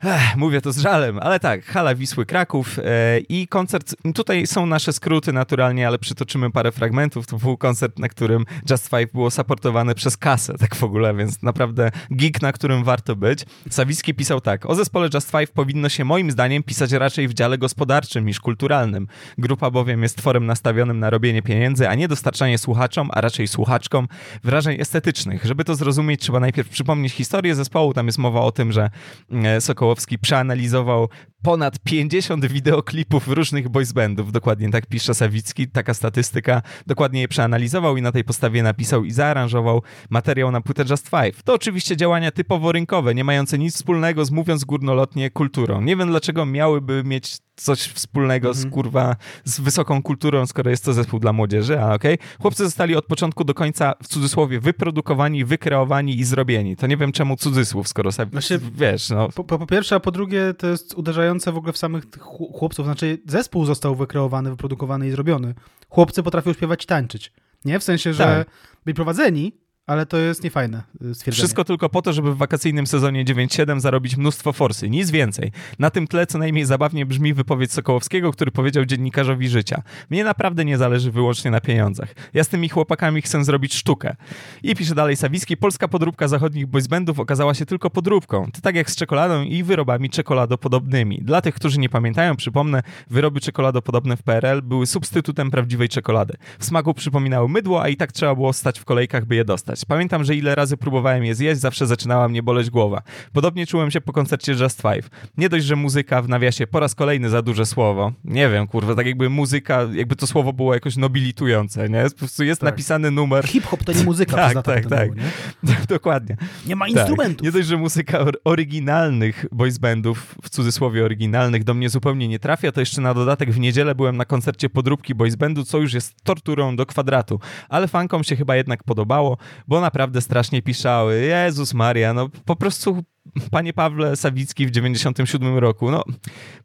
Ech, 0.06 0.36
mówię 0.36 0.62
to 0.62 0.74
z 0.74 0.78
żalem, 0.78 1.20
ale 1.20 1.39
tak, 1.39 1.66
Hala 1.66 1.95
Wisły 1.95 2.26
Kraków 2.26 2.80
e, 2.80 3.20
i 3.20 3.47
koncert, 3.47 3.95
tutaj 4.16 4.47
są 4.47 4.66
nasze 4.66 4.93
skróty 4.93 5.34
naturalnie, 5.34 5.88
ale 5.88 5.99
przytoczymy 5.99 6.51
parę 6.51 6.72
fragmentów. 6.72 7.28
To 7.28 7.38
był 7.38 7.58
koncert, 7.58 7.99
na 7.99 8.10
którym 8.10 8.45
Just 8.70 8.89
Five 8.89 9.12
było 9.14 9.32
supportowane 9.32 9.95
przez 9.95 10.18
kasę, 10.18 10.58
tak 10.58 10.76
w 10.76 10.84
ogóle, 10.84 11.16
więc 11.16 11.43
naprawdę 11.43 11.91
geek, 12.12 12.41
na 12.41 12.51
którym 12.51 12.84
warto 12.84 13.16
być. 13.16 13.45
Sawicki 13.70 14.14
pisał 14.14 14.41
tak, 14.41 14.66
o 14.66 14.76
zespole 14.76 15.10
Just 15.14 15.32
Five 15.32 15.51
powinno 15.51 15.89
się 15.89 16.06
moim 16.06 16.32
zdaniem 16.32 16.64
pisać 16.64 16.91
raczej 16.91 17.28
w 17.28 17.34
dziale 17.34 17.58
gospodarczym 17.58 18.26
niż 18.26 18.39
kulturalnym. 18.39 19.08
Grupa 19.38 19.72
bowiem 19.72 20.03
jest 20.03 20.18
tworem 20.18 20.45
nastawionym 20.45 20.99
na 20.99 21.10
robienie 21.10 21.41
pieniędzy, 21.41 21.89
a 21.89 21.95
nie 21.95 22.08
dostarczanie 22.08 22.58
słuchaczom, 22.58 23.10
a 23.14 23.22
raczej 23.22 23.47
słuchaczkom 23.47 24.08
wrażeń 24.43 24.82
estetycznych. 24.82 25.45
Żeby 25.45 25.64
to 25.64 25.76
zrozumieć, 25.76 26.22
trzeba 26.22 26.39
najpierw 26.39 26.70
przypomnieć 26.70 27.14
historię 27.14 27.56
zespołu. 27.56 27.93
Tam 27.93 28.06
jest 28.06 28.18
mowa 28.18 28.41
o 28.41 28.51
tym, 28.51 28.72
że 28.72 28.89
e, 29.32 29.62
Sokołowski 29.96 30.20
przeanalizował 30.20 31.10
ponad 31.46 31.80
50 31.80 32.46
wideoklipów 32.46 33.28
różnych 33.28 33.70
boysbandów, 33.70 34.32
dokładnie 34.32 34.70
tak 34.72 34.86
pisze 34.86 35.14
Sawicki, 35.14 35.68
taka 35.68 35.93
statystyka, 35.93 36.62
dokładnie 36.88 37.22
je 37.22 37.28
przeanalizował 37.28 37.98
i 37.98 38.02
na 38.02 38.12
tej 38.12 38.24
podstawie 38.24 38.64
napisał 38.64 39.04
i 39.04 39.12
zaaranżował 39.12 39.82
materiał 40.10 40.52
na 40.52 40.62
płytę 40.62 40.84
Just 40.89 41.10
Five. 41.10 41.43
To 41.43 41.54
oczywiście 41.54 41.98
działania 41.98 42.32
typowo 42.32 42.72
rynkowe, 42.72 43.16
nie 43.16 43.24
mające 43.24 43.58
nic 43.58 43.76
wspólnego 43.76 44.26
z, 44.26 44.32
mówiąc 44.32 44.64
górnolotnie, 44.64 45.30
kulturą. 45.32 45.82
Nie 45.82 45.96
wiem, 45.96 46.08
dlaczego 46.10 46.46
miałyby 46.46 47.04
mieć 47.06 47.38
coś 47.58 47.80
wspólnego 47.82 48.54
z 48.54 48.58
Mhm. 48.58 48.74
kurwa, 48.74 49.16
z 49.43 49.60
wysoką 49.60 50.02
kulturą, 50.04 50.46
skoro 50.46 50.70
jest 50.72 50.86
to 50.86 50.93
zespół 50.93 51.20
dla 51.20 51.34
młodzieży, 51.34 51.82
a 51.82 51.93
okej. 51.93 52.18
Chłopcy 52.41 52.64
zostali 52.64 52.96
od 52.96 53.06
początku 53.06 53.43
do 53.43 53.54
końca, 53.54 53.93
w 54.04 54.08
cudzysłowie, 54.08 54.60
wyprodukowani, 54.60 55.46
wykreowani 55.46 56.20
i 56.20 56.24
zrobieni. 56.24 56.76
To 56.76 56.88
nie 56.88 56.98
wiem 56.98 57.12
czemu 57.12 57.38
cudzysłów, 57.38 57.88
skoro 57.88 58.12
sobie, 58.12 58.32
Właśnie- 58.32 58.60
wiesz, 58.76 59.10
no, 59.10 59.30
Po, 59.36 59.43
po, 59.43 59.60
po 59.60 59.68
pierwsze, 59.68 59.96
a 59.96 60.00
po 60.00 60.12
drugie 60.12 60.54
to 60.58 60.68
jest 60.68 60.93
uderzające 60.93 61.35
w 61.52 61.58
ogóle 61.58 61.74
w 61.74 61.78
samych 61.78 62.06
tych 62.06 62.22
chł- 62.24 62.54
chłopców. 62.54 62.86
Znaczy 62.86 63.18
zespół 63.28 63.66
został 63.66 63.96
wykreowany, 63.96 64.50
wyprodukowany 64.50 65.08
i 65.08 65.12
zrobiony. 65.12 65.54
Chłopcy 65.90 66.24
potrafią 66.24 66.54
śpiewać 66.54 66.84
i 66.84 66.88
tańczyć. 66.88 67.34
Nie? 67.66 67.80
W 67.80 67.84
sensie, 67.84 68.14
że 68.14 68.24
Tak. 68.24 68.48
byli 68.86 68.96
prowadzeni, 68.96 69.54
ale 69.88 70.06
to 70.06 70.18
jest 70.18 70.44
niefajne 70.44 70.78
y, 70.78 71.16
stwierdzenie. 71.16 71.38
Wszystko 71.38 71.64
tylko 71.64 71.90
po 71.90 72.02
to, 72.02 72.14
żeby 72.14 72.34
w 72.34 72.38
wakacyjnym 72.38 72.88
sezonie 72.88 73.26
9-7 73.26 73.80
zarobić 73.80 74.18
mnóstwo 74.18 74.54
forsy, 74.54 74.90
nic 74.90 75.12
więcej. 75.12 75.52
Na 75.80 75.90
tym 75.90 76.08
tle 76.08 76.28
co 76.28 76.38
najmniej 76.38 76.66
zabawnie 76.66 77.06
brzmi 77.06 77.34
wypowiedź 77.34 77.72
Sokołowskiego, 77.72 78.32
który 78.32 78.52
powiedział 78.52 78.86
dziennikarzowi 78.86 79.50
życia. 79.50 79.82
Mnie 80.10 80.24
naprawdę 80.24 80.66
nie 80.66 80.78
zależy 80.78 81.12
wyłącznie 81.12 81.52
na 81.52 81.62
pieniądzach. 81.62 82.16
Ja 82.34 82.44
z 82.44 82.48
tymi 82.48 82.70
chłopakami 82.70 83.22
chcę 83.22 83.44
zrobić 83.44 83.74
sztukę. 83.74 84.16
I 84.64 84.76
pisze 84.76 84.96
dalej 84.96 85.16
Sawicki, 85.16 85.58
polska 85.58 85.88
podróbka 85.88 86.28
zachodnich 86.28 86.68
boysbandów 86.68 87.20
okazała 87.20 87.54
się 87.54 87.66
tylko 87.66 87.90
podróbką. 87.90 88.52
To 88.54 88.62
tak 88.62 88.76
jak 88.76 88.92
z 88.92 88.96
czekoladą 88.96 89.44
i 89.44 89.64
wyrobami 89.64 90.10
czekoladopodobnymi. 90.10 91.22
Dla 91.22 91.42
tych, 91.42 91.56
którzy 91.56 91.80
nie 91.80 91.90
pamiętają, 91.90 92.36
przypomnę, 92.36 92.84
wyroby 93.10 93.40
czekoladopodobne 93.40 94.18
w 94.18 94.24
PRL 94.24 94.62
były 94.62 94.88
substytutem 94.88 95.52
prawdziwej 95.52 95.90
czekolady. 95.90 96.34
W 96.60 96.66
smaku 96.66 96.94
przypominały 96.94 97.50
mydło, 97.50 97.84
a 97.84 97.88
i 97.88 97.98
tak 97.98 98.12
trzeba 98.12 98.36
było 98.36 98.54
stać 98.54 98.80
w 98.80 98.86
kolejkach, 98.86 99.26
by 99.26 99.36
je 99.36 99.46
dostać. 99.46 99.75
Pamiętam, 99.84 100.24
że 100.24 100.36
ile 100.36 100.56
razy 100.56 100.78
próbowałem 100.78 101.24
je 101.26 101.36
zjeść, 101.36 101.62
zawsze 101.62 101.88
zaczynała 101.88 102.28
mnie 102.30 102.44
boleć 102.44 102.70
głowa. 102.70 103.02
Podobnie 103.34 103.68
czułem 103.68 103.92
się 103.92 104.02
po 104.02 104.14
koncercie 104.14 104.52
Just 104.54 104.82
Five. 104.82 105.10
Nie 105.38 105.50
dość, 105.50 105.66
że 105.66 105.76
muzyka 105.76 106.22
w 106.22 106.30
nawiasie 106.30 106.68
po 106.68 106.80
raz 106.80 106.96
kolejny 106.96 107.30
za 107.30 107.42
duże 107.42 107.66
słowo. 107.66 108.12
Nie 108.26 108.50
wiem, 108.50 108.68
kurwa, 108.68 108.96
tak 108.96 109.06
jakby 109.06 109.30
muzyka, 109.30 109.82
jakby 109.94 110.16
to 110.16 110.28
słowo 110.28 110.54
było 110.54 110.74
jakoś 110.74 110.98
nobilitujące, 110.98 111.90
nie? 111.90 112.04
Po 112.10 112.16
prostu 112.18 112.44
jest 112.44 112.62
Tak. 112.62 112.70
napisany 112.70 113.12
numer. 113.12 113.48
Hip-hop 113.48 113.84
to 113.84 113.94
nie 113.94 114.04
muzyka 114.04 114.36
Tak, 114.46 114.54
tak, 114.54 114.64
potem 114.84 114.84
tak. 115.00 115.14
było, 115.14 115.26
nie? 115.64 115.76
Dokładnie. 115.96 116.38
Nie 116.68 116.76
ma 116.76 116.86
Tak. 116.86 116.96
instrumentów. 116.96 117.42
Nie 117.46 117.52
dość, 117.52 117.68
że 117.68 117.78
muzyka 117.78 118.20
or- 118.20 118.40
oryginalnych 118.44 119.46
boysbandów, 119.52 120.36
w 120.44 120.50
cudzysłowie 120.50 121.06
oryginalnych, 121.06 121.64
do 121.64 121.74
mnie 121.74 121.90
zupełnie 121.90 122.28
nie 122.28 122.40
trafia, 122.40 122.72
to 122.72 122.80
jeszcze 122.80 123.02
na 123.02 123.14
dodatek 123.14 123.52
w 123.52 123.60
niedzielę 123.60 123.96
byłem 123.96 124.18
na 124.18 124.26
koncercie 124.26 124.70
podróbki 124.70 125.16
boysbandu, 125.16 125.64
co 125.64 125.78
już 125.78 125.94
jest 125.94 126.16
torturą 126.24 126.76
do 126.76 126.86
kwadratu. 126.86 127.40
Ale 127.70 127.88
fankom 127.88 128.24
się 128.24 128.36
chyba 128.36 128.56
jednak 128.56 128.84
podobało, 128.84 129.38
bo 129.68 129.82
naprawdę 129.82 130.22
strasznie 130.22 130.61
piszały. 130.61 131.22
Jezus 131.22 131.74
Maria, 131.74 132.13
no 132.13 132.30
po 132.45 132.55
prostu 132.55 133.03
panie 133.51 133.74
Pawle 133.74 134.16
Sawicki 134.16 134.68
w 134.68 134.72
97 134.72 135.57
roku, 135.57 135.91
no 135.91 136.03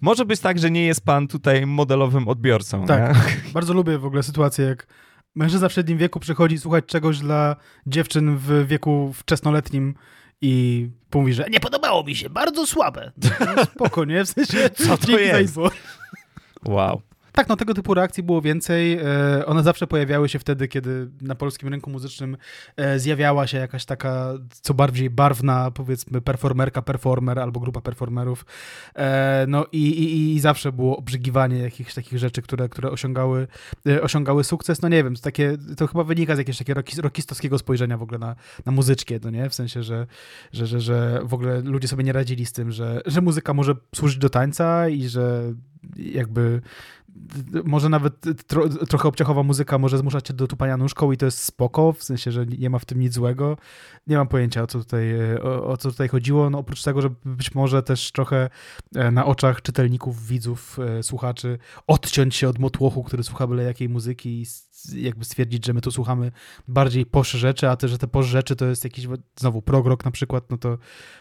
może 0.01 0.25
być 0.25 0.41
tak, 0.41 0.59
że 0.59 0.71
nie 0.71 0.87
jest 0.87 1.05
pan 1.05 1.29
tutaj 1.29 1.67
modelowym 1.67 2.29
odbiorcą. 2.29 2.87
Tak. 2.87 3.15
Nie? 3.17 3.53
Bardzo 3.53 3.75
lubię 3.75 3.99
w 3.99 4.05
ogóle 4.05 4.23
sytuację, 4.23 4.65
jak 4.65 4.87
mężczyzna 5.35 5.69
w 5.69 5.73
średnim 5.73 5.99
wieku 5.99 6.21
przychodzi 6.21 6.59
słuchać 6.59 6.85
czegoś 6.87 7.19
dla 7.19 7.57
dziewczyn 7.87 8.37
w 8.37 8.67
wieku 8.67 9.13
wczesnoletnim 9.15 9.95
i 10.41 10.89
mówi, 11.15 11.33
że 11.33 11.47
nie 11.51 11.61
podobało 11.61 12.05
mi 12.05 12.17
się, 12.17 12.31
bardzo 12.31 12.67
słabe. 12.67 13.13
No, 13.41 13.65
spoko, 13.65 14.05
nie? 14.05 14.25
W 14.25 14.29
sensie, 14.29 14.71
Co 14.71 14.99
to 14.99 15.19
jest? 15.19 15.57
Wow. 16.65 17.03
Tak, 17.33 17.49
no 17.49 17.57
tego 17.57 17.75
typu 17.75 17.95
reakcji 17.95 18.23
było 18.23 18.43
więcej. 18.43 18.99
E, 18.99 19.47
One 19.47 19.63
zawsze 19.63 19.87
pojawiały 19.87 20.29
się 20.29 20.39
wtedy, 20.39 20.69
kiedy 20.69 21.11
na 21.21 21.35
polskim 21.35 21.69
rynku 21.69 21.91
muzycznym 21.91 22.37
e, 22.77 22.99
zjawiała 22.99 23.47
się 23.47 23.59
jakaś 23.59 23.85
taka 23.85 24.33
co 24.51 24.75
bardziej 24.75 25.11
barwna, 25.11 25.71
powiedzmy, 25.71 26.21
performerka, 26.21 26.83
performer 26.83 27.39
albo 27.39 27.61
grupa 27.61 27.81
performerów. 27.81 28.45
E, 28.97 29.45
No 29.49 29.67
i, 29.73 29.89
i, 29.89 30.35
i 30.35 30.41
zawsze 30.41 30.73
było 30.73 30.97
obrzygiwanie 30.97 31.59
jakichś 31.59 31.95
takich 31.95 32.19
rzeczy, 32.19 32.43
które, 32.43 32.69
które 32.69 32.91
osiągały, 32.91 33.47
osiągały 34.03 34.45
sukces. 34.45 34.83
No 34.83 34.89
nie 34.89 35.05
wiem, 35.05 35.15
to, 35.17 35.23
takie, 35.23 35.57
to 35.77 35.87
chyba 35.87 36.05
wynika 36.05 36.35
z 36.35 36.39
jakiegoś 36.39 36.59
takiego 36.59 36.81
roki- 36.81 37.01
rokistowskiego 37.03 37.59
spojrzenia 37.59 37.97
w 37.99 38.03
ogóle 38.03 38.19
na, 38.19 38.37
na 38.67 38.73
muzyczkę, 38.73 39.15
no 39.25 39.31
nie? 39.31 39.51
W 39.51 39.55
sensie, 39.55 39.83
że, 39.83 40.07
że, 40.53 40.67
że, 40.67 40.81
że 40.81 41.21
w 41.25 41.35
ogóle 41.35 41.61
ludzie 41.61 41.89
sobie 41.89 42.05
nie 42.05 42.13
radzili 42.13 42.47
z 42.47 42.53
tym, 42.53 42.73
że, 42.73 43.01
że 43.07 43.21
muzyka 43.21 43.55
może 43.55 43.75
służyć 43.95 44.19
do 44.19 44.31
tańca 44.31 44.89
i 44.89 45.09
że 45.09 45.43
jakby 45.97 46.61
może 47.65 47.89
nawet 47.89 48.15
tro, 48.47 48.69
trochę 48.69 49.09
obciachowa 49.09 49.43
muzyka 49.43 49.79
może 49.79 49.99
zmuszać 49.99 50.27
cię 50.27 50.35
do 50.35 50.47
tupania 50.47 50.77
nóżką 50.77 51.13
i 51.13 51.17
to 51.17 51.25
jest 51.25 51.45
spoko, 51.45 51.93
w 51.93 52.05
sensie, 52.05 52.33
że 52.33 52.47
nie 52.47 52.71
ma 52.71 52.79
w 52.79 52.85
tym 52.85 53.01
nic 53.01 53.15
złego. 53.15 53.57
Nie 54.07 54.17
mam 54.17 54.29
pojęcia, 54.29 54.63
o 54.63 54.67
co 54.67 54.79
tutaj, 54.79 55.11
e, 55.11 55.43
o, 55.43 55.67
o 55.67 55.77
co 55.77 55.91
tutaj 55.91 56.09
chodziło. 56.09 56.51
No, 56.51 56.59
oprócz 56.59 56.83
tego, 56.83 57.03
że 57.03 57.11
być 57.25 57.55
może 57.55 57.83
też 57.83 58.13
trochę 58.13 58.51
e, 58.95 59.11
na 59.11 59.27
oczach 59.27 59.63
czytelników, 59.63 60.27
widzów, 60.27 60.79
e, 60.79 61.03
słuchaczy 61.03 61.59
odciąć 61.87 62.37
się 62.37 62.49
od 62.49 62.59
motłochu, 62.59 63.05
który 63.05 63.23
słucha 63.23 63.47
byle 63.47 63.63
jakiej 63.63 63.89
muzyki 63.89 64.41
i 64.41 64.47
jakby 64.95 65.25
stwierdzić, 65.25 65.67
że 65.67 65.73
my 65.73 65.81
tu 65.81 65.91
słuchamy 65.91 66.33
bardziej 66.69 67.07
posz 67.07 67.31
rzeczy, 67.31 67.69
a 67.69 67.77
też, 67.77 67.91
że 67.91 67.99
te 67.99 68.07
posz 68.07 68.27
rzeczy 68.27 68.57
to 68.57 68.67
jest 68.67 68.85
jakiś 68.85 69.07
znowu 69.37 69.63
progrok 69.63 70.05
na 70.05 70.11
przykład, 70.11 70.51
no 70.51 70.59
to 70.59 70.79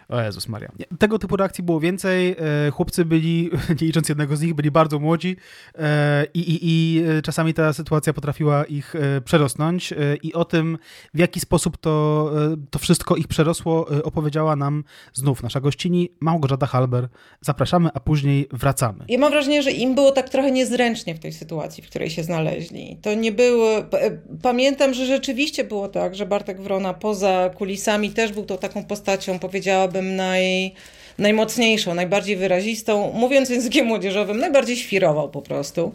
o 0.10 0.22
Jezus 0.22 0.48
Maria. 0.48 0.72
Nie, 0.80 0.86
Tego 0.98 1.20
typu 1.20 1.36
reakcji 1.36 1.64
było 1.64 1.80
więcej. 1.80 2.36
E, 2.68 2.72
Chłopcy 2.72 3.06
byli, 3.06 3.50
nie 3.82 3.88
licząc 3.88 4.10
jednego 4.10 4.36
z 4.36 4.42
nich, 4.42 4.54
byli 4.54 4.72
bardzo 4.72 5.00
młodzi 5.00 5.36
e, 5.76 6.26
i, 6.34 6.40
i, 6.40 6.60
i 6.62 7.04
e, 7.04 7.22
czasami 7.22 7.54
ta 7.54 7.74
sytuacja 7.74 8.14
potrafiła 8.14 8.64
ich 8.64 8.94
przerosnąć 9.26 9.94
i 10.24 10.34
o 10.34 10.46
tym, 10.46 10.78
w 11.14 11.20
jaki 11.20 11.40
sposób 11.40 11.78
to, 11.78 12.32
to 12.70 12.80
wszystko 12.80 13.16
ich 13.16 13.28
przerosło, 13.28 13.88
opowiedziała 14.04 14.56
nam 14.56 14.84
znów 15.14 15.44
nasza 15.44 15.60
gościni 15.60 16.10
Małgorzata 16.20 16.66
Halber. 16.66 17.08
Zapraszamy, 17.42 17.90
a 17.94 18.00
później 18.00 18.48
wracamy. 18.52 19.06
Ja 19.08 19.20
mam 19.20 19.32
wrażenie, 19.32 19.64
że 19.64 19.72
im 19.72 19.96
było 19.96 20.12
tak 20.12 20.30
trochę 20.30 20.52
niezręcznie 20.52 21.16
w 21.16 21.20
tej 21.20 21.34
sytuacji, 21.34 21.84
w 21.84 21.90
której 21.90 22.10
się 22.10 22.24
znaleźli. 22.24 23.00
To 23.02 23.14
nie 23.14 23.32
było. 23.32 23.49
P- 23.92 24.02
e, 24.02 24.18
Pamiętam, 24.42 24.94
że 24.94 25.06
rzeczywiście 25.06 25.64
było 25.64 25.88
tak, 25.88 26.16
że 26.16 26.26
Bartek 26.26 26.62
Wrona 26.62 26.94
poza 26.94 27.50
kulisami 27.58 28.10
też 28.10 28.32
był 28.32 28.46
tą 28.46 28.58
taką 28.58 28.84
postacią, 28.84 29.40
powiedziałabym, 29.40 30.16
naj, 30.16 30.74
najmocniejszą, 31.18 31.94
najbardziej 31.94 32.36
wyrazistą. 32.38 33.12
Mówiąc 33.14 33.50
językiem 33.50 33.86
młodzieżowym, 33.88 34.38
najbardziej 34.38 34.76
świrował 34.78 35.30
po 35.30 35.42
prostu. 35.42 35.92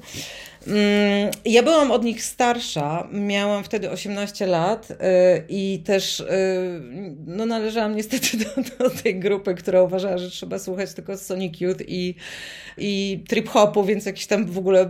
Mm, 0.66 1.30
Ja 1.44 1.62
byłam 1.62 1.90
od 1.90 2.04
nich 2.04 2.24
starsza, 2.24 3.08
miałam 3.12 3.64
wtedy 3.64 3.90
18 3.90 4.46
lat 4.46 4.90
y, 4.90 4.94
i 5.48 5.82
też 5.86 6.20
y, 6.20 6.26
no, 7.26 7.46
należałam 7.46 7.96
niestety 7.96 8.36
do, 8.36 8.84
do 8.84 8.90
tej 8.90 9.20
grupy, 9.20 9.54
która 9.54 9.82
uważała, 9.82 10.18
że 10.18 10.30
trzeba 10.30 10.58
słuchać 10.58 10.94
tylko 10.94 11.16
Sonic 11.16 11.60
Youth 11.60 11.80
i, 11.88 12.14
i 12.78 13.24
trip 13.28 13.48
hopu, 13.48 13.84
więc 13.84 14.06
jakiś 14.06 14.26
tam 14.26 14.46
w 14.46 14.58
ogóle 14.58 14.82
y, 14.84 14.88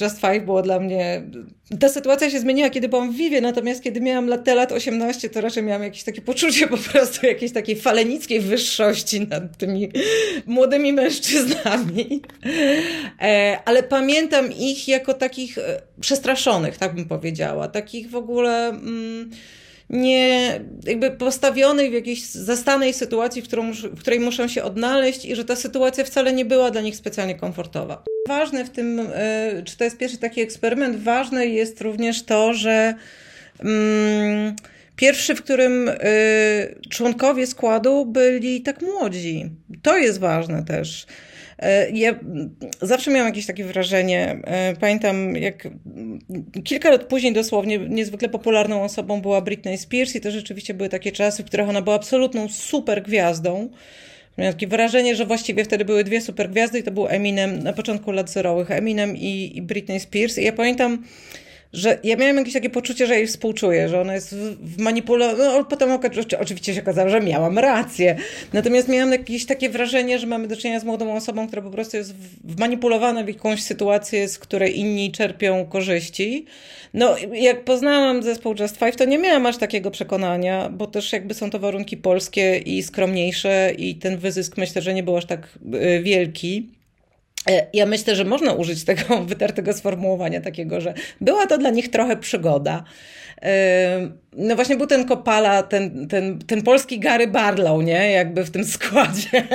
Just 0.00 0.20
Five 0.20 0.44
było 0.44 0.62
dla 0.62 0.80
mnie... 0.80 1.22
Ta 1.80 1.88
sytuacja 1.88 2.30
się 2.30 2.40
zmieniła, 2.40 2.70
kiedy 2.70 2.88
byłam 2.88 3.12
w 3.12 3.16
Vivie, 3.16 3.40
natomiast 3.40 3.82
kiedy 3.82 4.00
miałam 4.00 4.28
lat, 4.28 4.44
te 4.44 4.54
lat 4.54 4.72
18, 4.72 5.28
to 5.28 5.40
raczej 5.40 5.62
miałam 5.62 5.82
jakieś 5.82 6.04
takie 6.04 6.20
poczucie 6.22 6.68
po 6.68 6.76
prostu 6.76 7.26
jakiejś 7.26 7.52
takiej 7.52 7.76
falenickiej 7.76 8.40
wyższości 8.40 9.20
nad 9.20 9.56
tymi 9.56 9.88
młodymi 10.46 10.92
mężczyznami. 10.92 12.22
E, 13.20 13.58
ale 13.64 13.82
pamiętam 13.82 14.52
ich 14.52 14.85
jako 14.92 15.14
takich 15.14 15.58
e, 15.58 15.82
przestraszonych, 16.00 16.78
tak 16.78 16.94
bym 16.94 17.04
powiedziała. 17.04 17.68
Takich 17.68 18.10
w 18.10 18.16
ogóle 18.16 18.68
mm, 18.68 19.30
nie, 19.90 20.60
jakby 20.84 21.10
postawionych 21.10 21.90
w 21.90 21.94
jakiejś 21.94 22.24
zastanej 22.24 22.94
sytuacji, 22.94 23.42
w, 23.42 23.46
którą, 23.46 23.72
w 23.72 24.00
której 24.00 24.20
muszą 24.20 24.48
się 24.48 24.62
odnaleźć 24.62 25.24
i 25.24 25.36
że 25.36 25.44
ta 25.44 25.56
sytuacja 25.56 26.04
wcale 26.04 26.32
nie 26.32 26.44
była 26.44 26.70
dla 26.70 26.80
nich 26.80 26.96
specjalnie 26.96 27.34
komfortowa. 27.34 28.04
Ważne 28.28 28.64
w 28.64 28.70
tym, 28.70 29.00
e, 29.14 29.62
czy 29.64 29.76
to 29.76 29.84
jest 29.84 29.98
pierwszy 29.98 30.18
taki 30.18 30.40
eksperyment, 30.40 30.96
ważne 30.96 31.46
jest 31.46 31.80
również 31.80 32.22
to, 32.22 32.54
że 32.54 32.94
mm, 33.60 34.56
Pierwszy, 34.96 35.34
w 35.34 35.42
którym 35.42 35.88
y, 35.88 35.94
członkowie 36.90 37.46
składu 37.46 38.06
byli 38.06 38.60
tak 38.60 38.82
młodzi. 38.82 39.50
To 39.82 39.96
jest 39.96 40.20
ważne 40.20 40.64
też. 40.64 41.06
Y, 41.62 41.90
Ja 41.92 42.20
zawsze 42.82 43.10
miałam 43.10 43.28
jakieś 43.28 43.46
takie 43.46 43.64
wrażenie. 43.64 44.36
y, 44.72 44.76
Pamiętam, 44.76 45.36
jak 45.36 45.68
kilka 46.64 46.90
lat 46.90 47.04
później 47.04 47.32
dosłownie 47.32 47.78
niezwykle 47.78 48.28
popularną 48.28 48.82
osobą 48.82 49.20
była 49.20 49.40
Britney 49.40 49.78
Spears 49.78 50.16
i 50.16 50.20
to 50.20 50.30
rzeczywiście 50.30 50.74
były 50.74 50.88
takie 50.88 51.12
czasy, 51.12 51.42
w 51.42 51.46
których 51.46 51.68
ona 51.68 51.82
była 51.82 51.96
absolutną 51.96 52.48
super 52.48 53.02
gwiazdą. 53.02 53.70
Miałam 54.38 54.54
takie 54.54 54.66
wrażenie, 54.66 55.16
że 55.16 55.26
właściwie 55.26 55.64
wtedy 55.64 55.84
były 55.84 56.04
dwie 56.04 56.20
super 56.20 56.50
gwiazdy 56.50 56.78
i 56.78 56.82
to 56.82 56.90
był 56.90 57.06
Eminem 57.08 57.58
na 57.62 57.72
początku 57.72 58.12
lat 58.12 58.30
zerowych. 58.30 58.70
Eminem 58.70 59.16
i, 59.16 59.52
i 59.54 59.62
Britney 59.62 60.00
Spears. 60.00 60.38
I 60.38 60.44
ja 60.44 60.52
pamiętam, 60.52 61.04
że 61.76 61.98
ja 62.04 62.16
miałam 62.16 62.36
jakieś 62.36 62.54
takie 62.54 62.70
poczucie, 62.70 63.06
że 63.06 63.16
jej 63.16 63.26
współczuję, 63.26 63.88
że 63.88 64.00
ona 64.00 64.14
jest 64.14 64.34
w 64.60 64.78
manipulacji. 64.78 65.38
No, 65.38 65.64
potem 65.64 65.90
oczywiście 66.38 66.74
się 66.74 66.80
okazało, 66.82 67.08
że 67.08 67.20
miałam 67.20 67.58
rację. 67.58 68.16
Natomiast 68.52 68.88
miałam 68.88 69.12
jakieś 69.12 69.46
takie 69.46 69.68
wrażenie, 69.68 70.18
że 70.18 70.26
mamy 70.26 70.48
do 70.48 70.56
czynienia 70.56 70.80
z 70.80 70.84
młodą 70.84 71.14
osobą, 71.14 71.46
która 71.46 71.62
po 71.62 71.70
prostu 71.70 71.96
jest 71.96 72.14
wmanipulowana 72.44 73.24
w 73.24 73.28
jakąś 73.28 73.62
sytuację, 73.62 74.28
z 74.28 74.38
której 74.38 74.78
inni 74.78 75.12
czerpią 75.12 75.66
korzyści. 75.66 76.44
No, 76.94 77.16
jak 77.32 77.64
poznałam 77.64 78.22
zespół 78.22 78.54
Just 78.60 78.78
Five, 78.78 78.96
to 78.96 79.04
nie 79.04 79.18
miałam 79.18 79.46
aż 79.46 79.56
takiego 79.56 79.90
przekonania, 79.90 80.68
bo 80.68 80.86
też 80.86 81.12
jakby 81.12 81.34
są 81.34 81.50
to 81.50 81.58
warunki 81.58 81.96
polskie 81.96 82.58
i 82.58 82.82
skromniejsze 82.82 83.72
i 83.78 83.94
ten 83.94 84.16
wyzysk 84.16 84.56
myślę, 84.56 84.82
że 84.82 84.94
nie 84.94 85.02
był 85.02 85.16
aż 85.16 85.26
tak 85.26 85.58
y, 85.74 86.02
wielki. 86.02 86.75
E, 87.50 87.66
ja 87.72 87.86
myślę, 87.86 88.16
że 88.16 88.24
można 88.24 88.52
użyć 88.52 88.84
tego 88.84 89.20
wytartego 89.22 89.72
sformułowania 89.72 90.40
takiego, 90.40 90.80
że 90.80 90.94
była 91.20 91.46
to 91.46 91.58
dla 91.58 91.70
nich 91.70 91.90
trochę 91.90 92.16
przygoda. 92.16 92.84
E, 93.42 94.10
no 94.32 94.56
właśnie 94.56 94.76
był 94.76 94.86
ten 94.86 95.04
Kopala, 95.04 95.62
ten, 95.62 96.08
ten, 96.08 96.38
ten 96.38 96.62
polski 96.62 96.98
Gary 96.98 97.26
Barlow, 97.26 97.84
nie? 97.84 98.10
Jakby 98.10 98.44
w 98.44 98.50
tym 98.50 98.64
składzie. 98.64 99.42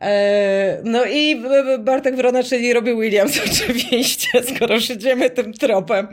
E, 0.00 0.80
no 0.84 1.04
i 1.04 1.42
Bartek 1.78 2.16
Wrona, 2.16 2.42
czyli 2.42 2.72
robi 2.72 2.94
Williams 2.94 3.40
oczywiście, 3.46 4.28
skoro 4.42 4.80
szydziemy 4.80 5.30
tym 5.30 5.52
tropem. 5.52 6.08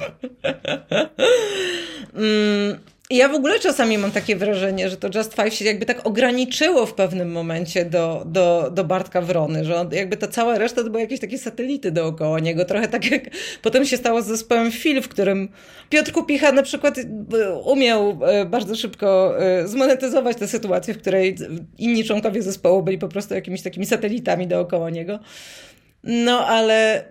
Mm, 3.10 3.20
ja 3.20 3.30
w 3.30 3.36
ogóle 3.36 3.60
czasami 3.60 3.98
mam 3.98 4.12
takie 4.12 4.36
wrażenie, 4.36 4.90
że 4.90 4.98
to 4.98 5.10
Just 5.16 5.34
Five 5.34 5.54
się 5.54 5.66
jakby 5.66 5.86
tak 5.86 6.08
ograniczyło 6.08 6.86
w 6.86 6.94
pewnym 6.94 7.32
momencie 7.32 7.86
do, 7.86 8.24
do, 8.26 8.72
do 8.72 8.84
Bartka 8.84 9.22
Wrony, 9.22 9.66
że 9.66 9.76
on, 9.80 9.90
jakby 9.92 10.18
ta 10.18 10.28
cała 10.28 10.58
reszta 10.58 10.84
to 10.84 10.90
były 10.90 11.02
jakieś 11.02 11.20
takie 11.20 11.38
satelity 11.38 11.92
dookoła 11.92 12.40
niego. 12.40 12.66
Trochę 12.66 12.88
tak 12.88 13.12
jak 13.12 13.24
potem 13.62 13.86
się 13.86 13.98
stało 13.98 14.22
z 14.22 14.26
zespołem 14.26 14.72
Phil, 14.72 15.02
w 15.02 15.08
którym 15.08 15.50
Piotr 15.90 16.12
Kupicha 16.12 16.52
na 16.52 16.64
przykład 16.64 16.98
e, 16.98 17.54
umiał 17.54 18.20
e, 18.26 18.46
bardzo 18.46 18.76
szybko 18.76 19.40
e, 19.40 19.68
zmonetyzować 19.68 20.38
tę 20.38 20.48
sytuację, 20.48 20.94
w 20.94 20.98
której 20.98 21.36
inni 21.78 22.04
członkowie 22.04 22.42
zespołu 22.42 22.84
byli 22.84 22.98
po 22.98 23.08
prostu 23.08 23.34
jakimiś 23.34 23.62
takimi 23.62 23.86
satelitami 23.86 24.48
dookoła 24.48 24.90
niego. 24.90 25.20
No 26.04 26.48
ale 26.48 27.06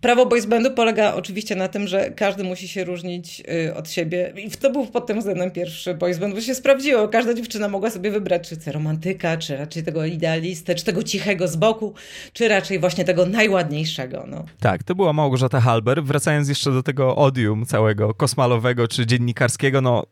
Prawo 0.00 0.26
boys 0.26 0.46
polega 0.76 1.14
oczywiście 1.14 1.56
na 1.56 1.68
tym, 1.68 1.88
że 1.88 2.10
każdy 2.10 2.44
musi 2.44 2.68
się 2.68 2.84
różnić 2.84 3.42
y, 3.66 3.74
od 3.74 3.90
siebie. 3.90 4.32
I 4.36 4.50
to 4.50 4.70
był 4.70 4.86
pod 4.86 5.06
tym 5.06 5.18
względem 5.18 5.50
pierwszy 5.50 5.94
boys 5.94 6.18
bo 6.18 6.40
się 6.40 6.54
sprawdziło. 6.54 7.08
Każda 7.08 7.34
dziewczyna 7.34 7.68
mogła 7.68 7.90
sobie 7.90 8.10
wybrać, 8.10 8.48
czy 8.48 8.56
chce 8.56 8.72
romantyka, 8.72 9.36
czy 9.36 9.56
raczej 9.56 9.82
tego 9.82 10.04
idealistę, 10.04 10.74
czy 10.74 10.84
tego 10.84 11.02
cichego 11.02 11.48
z 11.48 11.56
boku, 11.56 11.94
czy 12.32 12.48
raczej 12.48 12.78
właśnie 12.78 13.04
tego 13.04 13.26
najładniejszego. 13.26 14.24
No. 14.28 14.44
Tak, 14.60 14.82
to 14.82 14.94
była 14.94 15.12
Małgorzata 15.12 15.60
Halber. 15.60 16.04
Wracając 16.04 16.48
jeszcze 16.48 16.72
do 16.72 16.82
tego 16.82 17.16
odium 17.16 17.66
całego 17.66 18.14
kosmalowego 18.14 18.88
czy 18.88 19.06
dziennikarskiego, 19.06 19.80
no, 19.80 20.04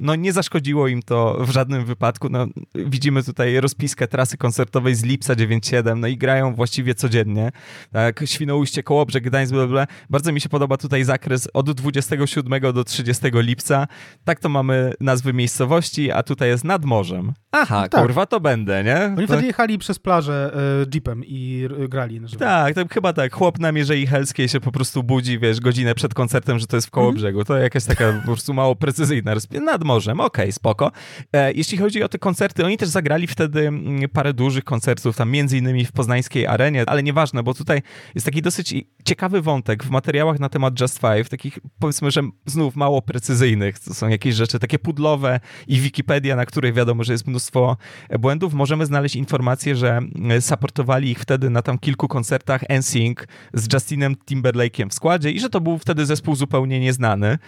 no 0.00 0.14
nie 0.14 0.32
zaszkodziło 0.32 0.88
im 0.88 1.02
to 1.02 1.36
w 1.40 1.50
żadnym 1.50 1.84
wypadku. 1.84 2.28
No, 2.28 2.46
widzimy 2.74 3.22
tutaj 3.22 3.60
rozpiskę 3.60 4.08
trasy 4.08 4.36
koncertowej 4.36 4.94
z 4.94 5.04
Lipsa 5.04 5.34
9.7, 5.34 5.98
no 5.98 6.06
i 6.06 6.16
grają 6.16 6.54
właściwie 6.54 6.94
codziennie. 6.94 7.52
Tak, 7.92 8.22
Świnoujście, 8.26 8.82
Kołobrzeg 8.82 9.15
że 9.16 9.20
Gdańsk, 9.20 9.52
bla, 9.52 9.66
bla. 9.66 9.86
Bardzo 10.10 10.32
mi 10.32 10.40
się 10.40 10.48
podoba 10.48 10.76
tutaj 10.76 11.04
zakres 11.04 11.48
od 11.54 11.70
27 11.70 12.72
do 12.72 12.84
30 12.84 13.24
lipca. 13.34 13.86
Tak 14.24 14.40
to 14.40 14.48
mamy 14.48 14.92
nazwy 15.00 15.32
miejscowości, 15.32 16.12
a 16.12 16.22
tutaj 16.22 16.48
jest 16.48 16.64
nad 16.64 16.84
morzem. 16.84 17.32
Aha, 17.52 17.80
no 17.82 17.88
tak. 17.88 18.00
kurwa, 18.00 18.26
to 18.26 18.40
będę, 18.40 18.84
nie? 18.84 19.04
Oni 19.04 19.26
to... 19.26 19.32
wtedy 19.32 19.46
jechali 19.46 19.78
przez 19.78 19.98
plażę 19.98 20.52
e, 20.82 20.86
jeepem 20.94 21.22
i 21.26 21.68
grali. 21.88 22.20
Na 22.20 22.28
tak, 22.38 22.74
to 22.74 22.84
chyba 22.90 23.12
tak. 23.12 23.32
Chłop 23.32 23.58
na 23.58 23.72
Mierzei 23.72 24.06
Helskiej 24.06 24.48
się 24.48 24.60
po 24.60 24.72
prostu 24.72 25.02
budzi, 25.02 25.38
wiesz, 25.38 25.60
godzinę 25.60 25.94
przed 25.94 26.14
koncertem, 26.14 26.58
że 26.58 26.66
to 26.66 26.76
jest 26.76 26.86
w 26.86 26.90
koło 26.90 27.06
mhm. 27.06 27.16
brzegu. 27.16 27.44
To 27.44 27.56
jakaś 27.56 27.84
taka 27.84 28.12
po 28.12 28.26
prostu 28.26 28.54
mało 28.54 28.76
precyzyjna 28.76 29.32
nad 29.64 29.84
morzem. 29.84 30.20
Okej, 30.20 30.44
okay, 30.44 30.52
spoko. 30.52 30.92
E, 31.32 31.52
jeśli 31.52 31.78
chodzi 31.78 32.02
o 32.02 32.08
te 32.08 32.18
koncerty, 32.18 32.64
oni 32.64 32.76
też 32.76 32.88
zagrali 32.88 33.26
wtedy 33.26 33.68
mm, 33.68 34.08
parę 34.08 34.34
dużych 34.34 34.64
koncertów, 34.64 35.16
tam 35.16 35.30
między 35.30 35.58
innymi 35.58 35.84
w 35.84 35.92
poznańskiej 35.92 36.46
arenie, 36.46 36.84
ale 36.86 37.02
nieważne, 37.02 37.42
bo 37.42 37.54
tutaj 37.54 37.82
jest 38.14 38.24
taki 38.24 38.42
dosyć 38.42 38.74
ciekawy 39.06 39.42
wątek 39.42 39.84
w 39.84 39.90
materiałach 39.90 40.40
na 40.40 40.48
temat 40.48 40.80
Just 40.80 41.00
Five, 41.00 41.28
takich 41.28 41.58
powiedzmy, 41.78 42.10
że 42.10 42.22
znów 42.46 42.76
mało 42.76 43.02
precyzyjnych. 43.02 43.78
To 43.78 43.94
są 43.94 44.08
jakieś 44.08 44.34
rzeczy 44.34 44.58
takie 44.58 44.78
pudlowe 44.78 45.40
i 45.66 45.80
Wikipedia, 45.80 46.36
na 46.36 46.46
której 46.46 46.72
wiadomo, 46.72 47.04
że 47.04 47.12
jest 47.12 47.26
mnóstwo 47.26 47.76
błędów. 48.18 48.54
Możemy 48.54 48.86
znaleźć 48.86 49.16
informację, 49.16 49.76
że 49.76 50.00
e, 50.30 50.40
supportowali 50.40 51.10
ich 51.10 51.18
wtedy 51.18 51.50
na 51.50 51.62
tam 51.62 51.78
kilku 51.78 52.08
koncertach 52.08 52.62
NSYNC 52.68 53.26
z 53.54 53.72
Justinem 53.72 54.14
Timberlake'iem 54.30 54.88
w 54.88 54.94
składzie 54.94 55.30
i 55.30 55.40
że 55.40 55.50
to 55.50 55.60
był 55.60 55.78
wtedy 55.78 56.06
zespół 56.06 56.36
zupełnie 56.36 56.80
nieznany. 56.80 57.38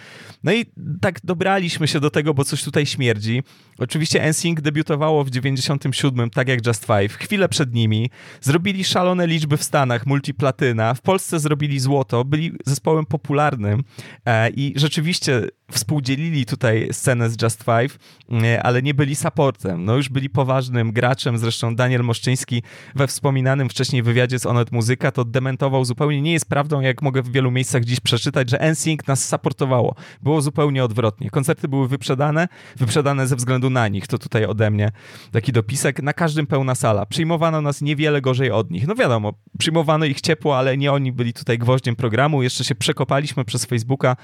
No 0.43 0.53
i 0.53 0.65
tak 1.01 1.19
dobraliśmy 1.23 1.87
się 1.87 1.99
do 1.99 2.09
tego, 2.09 2.33
bo 2.33 2.43
coś 2.43 2.63
tutaj 2.63 2.85
śmierdzi. 2.85 3.43
Oczywiście 3.77 4.29
NSYNC 4.29 4.61
debiutowało 4.61 5.23
w 5.23 5.29
97, 5.29 6.29
tak 6.29 6.47
jak 6.47 6.67
Just 6.67 6.85
Five, 6.85 7.13
chwilę 7.13 7.49
przed 7.49 7.73
nimi. 7.73 8.09
Zrobili 8.41 8.83
szalone 8.83 9.27
liczby 9.27 9.57
w 9.57 9.63
Stanach, 9.63 10.05
multiplatyna. 10.05 10.93
W 10.93 11.01
Polsce 11.01 11.39
zrobili 11.49 11.79
złoto, 11.79 12.25
byli 12.25 12.51
zespołem 12.65 13.05
popularnym 13.05 13.83
e, 14.25 14.49
i 14.49 14.73
rzeczywiście 14.75 15.47
współdzielili 15.71 16.45
tutaj 16.45 16.87
scenę 16.91 17.29
z 17.29 17.41
Just 17.41 17.63
Five, 17.63 17.97
e, 18.43 18.63
ale 18.63 18.81
nie 18.81 18.93
byli 18.93 19.15
supportem. 19.15 19.85
No 19.85 19.95
już 19.95 20.09
byli 20.09 20.29
poważnym 20.29 20.91
graczem, 20.91 21.37
zresztą 21.37 21.75
Daniel 21.75 22.03
Moszczyński 22.03 22.63
we 22.95 23.07
wspominanym 23.07 23.69
wcześniej 23.69 24.03
wywiadzie 24.03 24.39
z 24.39 24.45
Onet 24.45 24.71
Muzyka 24.71 25.11
to 25.11 25.25
dementował 25.25 25.85
zupełnie. 25.85 26.21
Nie 26.21 26.33
jest 26.33 26.49
prawdą, 26.49 26.81
jak 26.81 27.01
mogę 27.01 27.21
w 27.21 27.31
wielu 27.31 27.51
miejscach 27.51 27.83
dziś 27.83 27.99
przeczytać, 27.99 28.49
że 28.49 28.59
NSYNC 28.59 29.07
nas 29.07 29.29
supportowało. 29.29 29.95
Było 30.21 30.41
zupełnie 30.41 30.83
odwrotnie. 30.83 31.29
Koncerty 31.29 31.67
były 31.67 31.87
wyprzedane, 31.87 32.47
wyprzedane 32.77 33.27
ze 33.27 33.35
względu 33.35 33.69
na 33.69 33.87
nich. 33.87 34.07
To 34.07 34.17
tutaj 34.17 34.45
ode 34.45 34.71
mnie 34.71 34.91
taki 35.31 35.51
dopisek. 35.51 36.01
Na 36.03 36.13
każdym 36.13 36.47
pełna 36.47 36.75
sala. 36.75 37.05
Przyjmowano 37.05 37.61
nas 37.61 37.81
niewiele 37.81 38.21
gorzej 38.21 38.51
od 38.51 38.71
nich. 38.71 38.87
No 38.87 38.95
wiadomo, 38.95 39.33
przyjmowano 39.59 40.05
ich 40.05 40.21
ciepło, 40.21 40.57
ale 40.57 40.77
nie 40.77 40.91
oni 40.91 41.11
byli 41.11 41.33
tutaj 41.39 41.57
gwoździem 41.57 41.95
programu. 41.95 42.43
Jeszcze 42.43 42.63
się 42.63 42.75
przekopaliśmy 42.75 43.45
przez 43.45 43.65
Facebooka, 43.65 44.15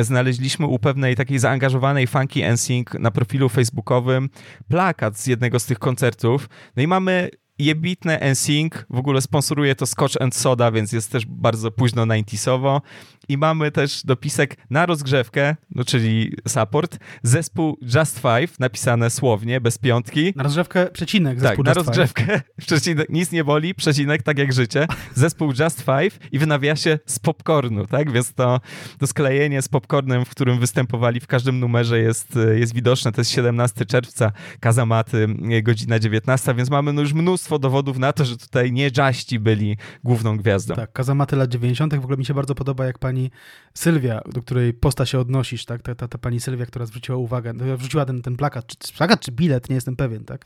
znaleźliśmy 0.00 0.66
u 0.66 0.78
pewnej 0.78 1.16
takiej 1.16 1.38
zaangażowanej 1.38 2.06
funky 2.06 2.52
NSYNC 2.52 2.94
na 2.98 3.10
profilu 3.10 3.48
facebookowym 3.48 4.28
plakat 4.68 5.18
z 5.18 5.26
jednego 5.26 5.60
z 5.60 5.66
tych 5.66 5.78
koncertów. 5.78 6.48
No 6.76 6.82
i 6.82 6.86
mamy 6.86 7.30
jebitne 7.58 8.18
NSYNC, 8.20 8.84
w 8.90 8.98
ogóle 8.98 9.20
sponsoruje 9.20 9.74
to 9.74 9.86
Scotch 9.86 10.16
and 10.20 10.34
Soda, 10.34 10.70
więc 10.70 10.92
jest 10.92 11.12
też 11.12 11.26
bardzo 11.26 11.70
późno 11.70 12.06
90sowo. 12.06 12.80
I 13.28 13.38
mamy 13.38 13.70
też 13.70 14.02
dopisek 14.04 14.56
na 14.70 14.86
rozgrzewkę, 14.86 15.56
no 15.70 15.84
czyli 15.84 16.32
support, 16.48 16.98
zespół 17.22 17.78
Just 17.94 18.20
Five, 18.20 18.58
napisane 18.58 19.10
słownie, 19.10 19.60
bez 19.60 19.78
piątki. 19.78 20.32
Na 20.36 20.42
rozgrzewkę 20.42 20.86
przecinek 20.86 21.40
zespół 21.40 21.64
tak, 21.64 21.76
Just 21.76 21.86
na 21.86 21.92
rozgrzewkę, 21.92 22.40
przecinek, 22.66 23.08
nic 23.08 23.32
nie 23.32 23.44
boli, 23.44 23.74
przecinek, 23.74 24.22
tak 24.22 24.38
jak 24.38 24.52
życie, 24.52 24.86
zespół 25.14 25.52
Just 25.60 25.82
Five 25.82 26.18
i 26.32 26.38
w 26.38 26.46
nawiasie 26.46 26.98
z 27.06 27.18
popcornu, 27.18 27.86
tak? 27.86 28.12
Więc 28.12 28.34
to, 28.34 28.60
to 28.98 29.06
sklejenie 29.06 29.62
z 29.62 29.68
popcornem, 29.68 30.24
w 30.24 30.30
którym 30.30 30.58
występowali 30.58 31.20
w 31.20 31.26
każdym 31.26 31.60
numerze 31.60 31.98
jest, 31.98 32.38
jest 32.54 32.74
widoczne. 32.74 33.12
To 33.12 33.20
jest 33.20 33.30
17 33.30 33.84
czerwca, 33.84 34.32
Kazamaty, 34.60 35.26
godzina 35.62 35.98
19, 35.98 36.54
więc 36.54 36.70
mamy 36.70 36.92
no 36.92 37.00
już 37.00 37.12
mnóstwo 37.12 37.45
dowodów 37.58 37.98
na 37.98 38.12
to, 38.12 38.24
że 38.24 38.36
tutaj 38.36 38.72
nie 38.72 38.90
Juści 38.98 39.38
byli 39.40 39.76
główną 40.04 40.36
gwiazdą. 40.36 40.74
Tak, 40.74 40.92
Kazamaty 40.92 41.36
lat 41.36 41.50
90. 41.50 41.94
w 41.94 41.98
ogóle 41.98 42.16
mi 42.16 42.24
się 42.24 42.34
bardzo 42.34 42.54
podoba, 42.54 42.86
jak 42.86 42.98
pani 42.98 43.16
pani 43.16 43.30
Sylwia, 43.74 44.20
do 44.32 44.42
której 44.42 44.74
posta 44.74 45.06
się 45.06 45.18
odnosisz, 45.18 45.64
tak? 45.64 45.82
Ta, 45.82 45.94
ta, 45.94 46.08
ta 46.08 46.18
pani 46.18 46.40
Sylwia, 46.40 46.66
która 46.66 46.86
zwróciła 46.86 47.18
uwagę, 47.18 47.52
no, 47.52 47.76
wrzuciła 47.76 48.04
ten, 48.04 48.22
ten 48.22 48.36
plakat, 48.36 48.66
czy 48.66 48.92
plakat, 48.92 49.20
czy 49.20 49.32
bilet, 49.32 49.68
nie 49.68 49.74
jestem 49.74 49.96
pewien, 49.96 50.24
tak? 50.24 50.44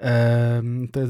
E, 0.00 0.62
te, 0.92 1.06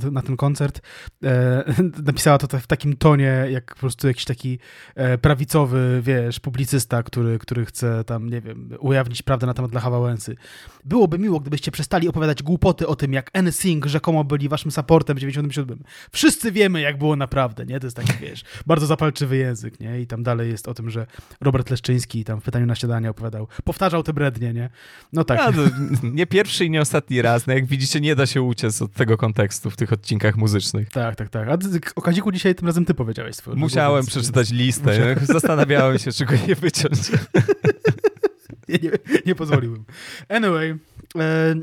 te, 0.00 0.10
na 0.10 0.22
ten 0.22 0.36
koncert. 0.36 0.80
E, 1.24 1.64
napisała 2.06 2.38
to 2.38 2.58
w 2.58 2.66
takim 2.66 2.96
tonie, 2.96 3.46
jak 3.50 3.74
po 3.74 3.80
prostu 3.80 4.08
jakiś 4.08 4.24
taki 4.24 4.58
e, 4.94 5.18
prawicowy, 5.18 6.00
wiesz, 6.02 6.40
publicysta, 6.40 7.02
który, 7.02 7.38
który 7.38 7.66
chce 7.66 8.04
tam, 8.04 8.30
nie 8.30 8.40
wiem, 8.40 8.70
ujawnić 8.80 9.22
prawdę 9.22 9.46
na 9.46 9.54
temat 9.54 9.74
Lecha 9.74 9.90
Wałęsy. 9.90 10.36
Byłoby 10.84 11.18
miło, 11.18 11.40
gdybyście 11.40 11.70
przestali 11.70 12.08
opowiadać 12.08 12.42
głupoty 12.42 12.86
o 12.86 12.96
tym, 12.96 13.12
jak 13.12 13.30
NSYNC 13.42 13.86
rzekomo 13.86 14.24
byli 14.24 14.48
waszym 14.48 14.65
supportem 14.70 15.16
w 15.16 15.20
97. 15.20 15.78
Wszyscy 16.12 16.52
wiemy, 16.52 16.80
jak 16.80 16.98
było 16.98 17.16
naprawdę, 17.16 17.66
nie? 17.66 17.80
To 17.80 17.86
jest 17.86 17.96
taki, 17.96 18.12
wiesz, 18.20 18.44
bardzo 18.66 18.86
zapalczywy 18.86 19.36
język, 19.36 19.80
nie? 19.80 20.00
I 20.00 20.06
tam 20.06 20.22
dalej 20.22 20.50
jest 20.50 20.68
o 20.68 20.74
tym, 20.74 20.90
że 20.90 21.06
Robert 21.40 21.70
Leszczyński 21.70 22.24
tam 22.24 22.40
w 22.40 22.44
pytaniu 22.44 22.66
na 22.66 22.74
śniadanie 22.74 23.10
opowiadał, 23.10 23.48
powtarzał 23.64 24.02
te 24.02 24.12
brednie, 24.12 24.52
nie? 24.52 24.70
No 25.12 25.24
tak. 25.24 25.38
Ja, 25.38 25.50
no, 25.50 25.62
nie 26.02 26.26
pierwszy 26.26 26.64
i 26.64 26.70
nie 26.70 26.80
ostatni 26.80 27.22
raz. 27.22 27.46
No 27.46 27.54
jak 27.54 27.66
widzicie, 27.66 28.00
nie 28.00 28.16
da 28.16 28.26
się 28.26 28.42
uciec 28.42 28.82
od 28.82 28.92
tego 28.92 29.16
kontekstu 29.16 29.70
w 29.70 29.76
tych 29.76 29.92
odcinkach 29.92 30.36
muzycznych. 30.36 30.90
Tak, 30.90 31.16
tak, 31.16 31.28
tak. 31.28 31.48
A 31.48 31.58
o 31.96 32.02
Kaziku 32.02 32.32
dzisiaj 32.32 32.54
tym 32.54 32.66
razem 32.66 32.84
ty 32.84 32.94
powiedziałeś 32.94 33.36
swoją. 33.36 33.56
Musiałem 33.56 34.06
przeczytać 34.06 34.50
listę. 34.50 34.90
Musiałem. 34.90 35.18
Zastanawiałem 35.22 35.98
się, 35.98 36.12
czego 36.12 36.34
nie 36.48 36.54
wyciąć. 36.54 37.00
nie, 38.68 38.78
nie, 38.82 38.90
nie 39.26 39.34
pozwoliłbym. 39.34 39.84
Anyway, 40.28 40.78
e, 41.18 41.54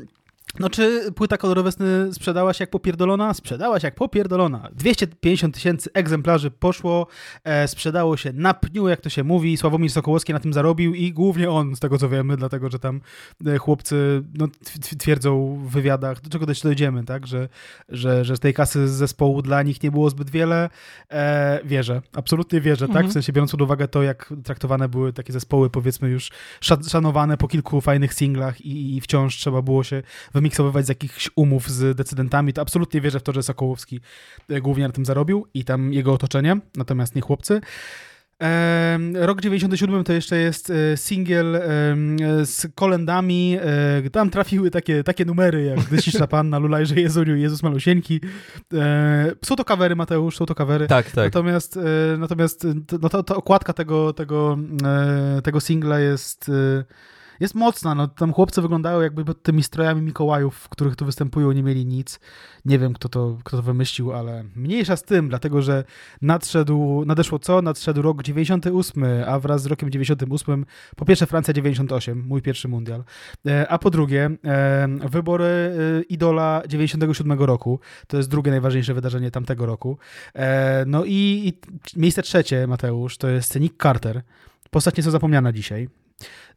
No 0.58 0.70
czy 0.70 1.12
płyta 1.12 1.36
kolorowe 1.36 1.72
sny 1.72 2.14
sprzedała 2.14 2.52
się 2.52 2.62
jak 2.62 2.70
popierdolona? 2.70 3.34
Sprzedała 3.34 3.80
się 3.80 3.86
jak 3.86 3.94
popierdolona. 3.94 4.68
250 4.72 5.54
tysięcy 5.54 5.90
egzemplarzy 5.94 6.50
poszło, 6.50 7.06
e, 7.44 7.68
sprzedało 7.68 8.16
się 8.16 8.32
na 8.32 8.54
pniu, 8.54 8.88
jak 8.88 9.00
to 9.00 9.08
się 9.08 9.24
mówi. 9.24 9.56
Sławomir 9.56 9.90
Sokołowski 9.90 10.32
na 10.32 10.40
tym 10.40 10.52
zarobił 10.52 10.94
i 10.94 11.12
głównie 11.12 11.50
on, 11.50 11.76
z 11.76 11.80
tego 11.80 11.98
co 11.98 12.08
wiemy, 12.08 12.36
dlatego 12.36 12.70
że 12.70 12.78
tam 12.78 13.00
e, 13.46 13.58
chłopcy 13.58 14.22
no, 14.34 14.48
twierdzą 14.98 15.56
w 15.64 15.70
wywiadach, 15.70 16.20
do 16.20 16.30
czego 16.30 16.46
też 16.46 16.60
dojdziemy, 16.60 17.04
tak, 17.04 17.26
że, 17.26 17.48
że, 17.88 18.24
że 18.24 18.36
z 18.36 18.40
tej 18.40 18.54
kasy 18.54 18.88
z 18.88 18.92
zespołu 18.92 19.42
dla 19.42 19.62
nich 19.62 19.82
nie 19.82 19.90
było 19.90 20.10
zbyt 20.10 20.30
wiele. 20.30 20.70
E, 21.10 21.60
wierzę, 21.64 22.02
absolutnie 22.12 22.60
wierzę, 22.60 22.84
mhm. 22.84 23.04
tak, 23.04 23.10
w 23.10 23.14
sensie 23.14 23.32
biorąc 23.32 23.50
pod 23.50 23.62
uwagę 23.62 23.88
to, 23.88 24.02
jak 24.02 24.34
traktowane 24.44 24.88
były 24.88 25.12
takie 25.12 25.32
zespoły, 25.32 25.70
powiedzmy 25.70 26.08
już 26.08 26.30
szanowane 26.88 27.36
po 27.36 27.48
kilku 27.48 27.80
fajnych 27.80 28.14
singlach 28.14 28.60
i, 28.60 28.96
i 28.96 29.00
wciąż 29.00 29.36
trzeba 29.36 29.62
było 29.62 29.84
się 29.84 30.02
wymiksowywać 30.44 30.86
z 30.86 30.88
jakichś 30.88 31.30
umów 31.36 31.70
z 31.70 31.96
decydentami, 31.96 32.52
to 32.52 32.62
absolutnie 32.62 33.00
wierzę 33.00 33.20
w 33.20 33.22
to, 33.22 33.32
że 33.32 33.42
Sokołowski 33.42 34.00
e, 34.48 34.60
głównie 34.60 34.86
na 34.86 34.92
tym 34.92 35.04
zarobił 35.04 35.46
i 35.54 35.64
tam 35.64 35.92
jego 35.92 36.12
otoczenie, 36.12 36.56
natomiast 36.76 37.14
nie 37.14 37.22
chłopcy. 37.22 37.60
Rok 39.14 39.40
97 39.40 40.04
to 40.04 40.12
jeszcze 40.12 40.36
jest 40.36 40.70
e, 40.70 40.96
singiel 40.96 41.60
z 42.44 42.66
kolendami. 42.74 43.58
E, 44.04 44.10
tam 44.10 44.30
trafiły 44.30 44.70
takie, 44.70 45.04
takie 45.04 45.24
numery 45.24 45.64
jak 45.64 45.80
Gdy 45.88 46.02
Śliczna 46.02 46.26
Panna, 46.26 46.58
Lulajże 46.58 46.94
Jezuniu, 46.94 47.36
Jezus 47.36 47.62
Malusieńki. 47.62 48.20
Są 49.44 49.56
to 49.56 49.64
kawery, 49.64 49.96
Mateusz, 49.96 50.36
są 50.36 50.46
to 50.46 50.54
kawery. 50.54 50.86
Tak, 50.86 51.10
tak. 51.10 51.24
Natomiast, 51.24 51.78
natomiast 52.18 52.66
no 53.02 53.08
to, 53.08 53.22
to 53.22 53.36
okładka 53.36 53.72
tego, 53.72 54.12
tego, 54.12 54.58
tego 55.42 55.60
singla 55.60 55.98
jest 55.98 56.50
jest 57.40 57.54
mocna. 57.54 57.94
No, 57.94 58.08
tam 58.08 58.32
chłopcy 58.32 58.62
wyglądają 58.62 59.00
jakby 59.00 59.24
pod 59.24 59.42
tymi 59.42 59.62
strojami 59.62 60.02
Mikołajów, 60.02 60.56
w 60.56 60.68
których 60.68 60.96
tu 60.96 61.04
występują, 61.04 61.52
nie 61.52 61.62
mieli 61.62 61.86
nic. 61.86 62.20
Nie 62.64 62.78
wiem, 62.78 62.94
kto 62.94 63.08
to, 63.08 63.38
kto 63.44 63.56
to 63.56 63.62
wymyślił, 63.62 64.12
ale 64.12 64.44
mniejsza 64.56 64.96
z 64.96 65.02
tym, 65.02 65.28
dlatego 65.28 65.62
że 65.62 65.84
nadszedł, 66.22 67.04
nadeszło 67.06 67.38
co? 67.38 67.62
Nadszedł 67.62 68.02
rok 68.02 68.22
98, 68.22 69.04
a 69.26 69.38
wraz 69.38 69.62
z 69.62 69.66
rokiem 69.66 69.90
98 69.90 70.66
po 70.96 71.04
pierwsze 71.04 71.26
Francja 71.26 71.54
98, 71.54 72.24
mój 72.26 72.42
pierwszy 72.42 72.68
mundial, 72.68 73.04
e, 73.46 73.68
a 73.68 73.78
po 73.78 73.90
drugie 73.90 74.30
e, 74.44 74.88
wybory 75.08 75.44
e, 75.44 76.02
idola 76.02 76.62
97 76.68 77.42
roku. 77.42 77.80
To 78.06 78.16
jest 78.16 78.28
drugie 78.28 78.50
najważniejsze 78.50 78.94
wydarzenie 78.94 79.30
tamtego 79.30 79.66
roku. 79.66 79.98
No 80.86 81.04
i, 81.04 81.42
i 81.46 81.52
miejsce 82.00 82.22
trzecie, 82.22 82.66
Mateusz, 82.66 83.18
to 83.18 83.28
jest 83.28 83.60
Nick 83.60 83.82
Carter. 83.82 84.22
Postać 84.70 84.96
nieco 84.96 85.10
zapomniana 85.10 85.52
dzisiaj. 85.52 85.88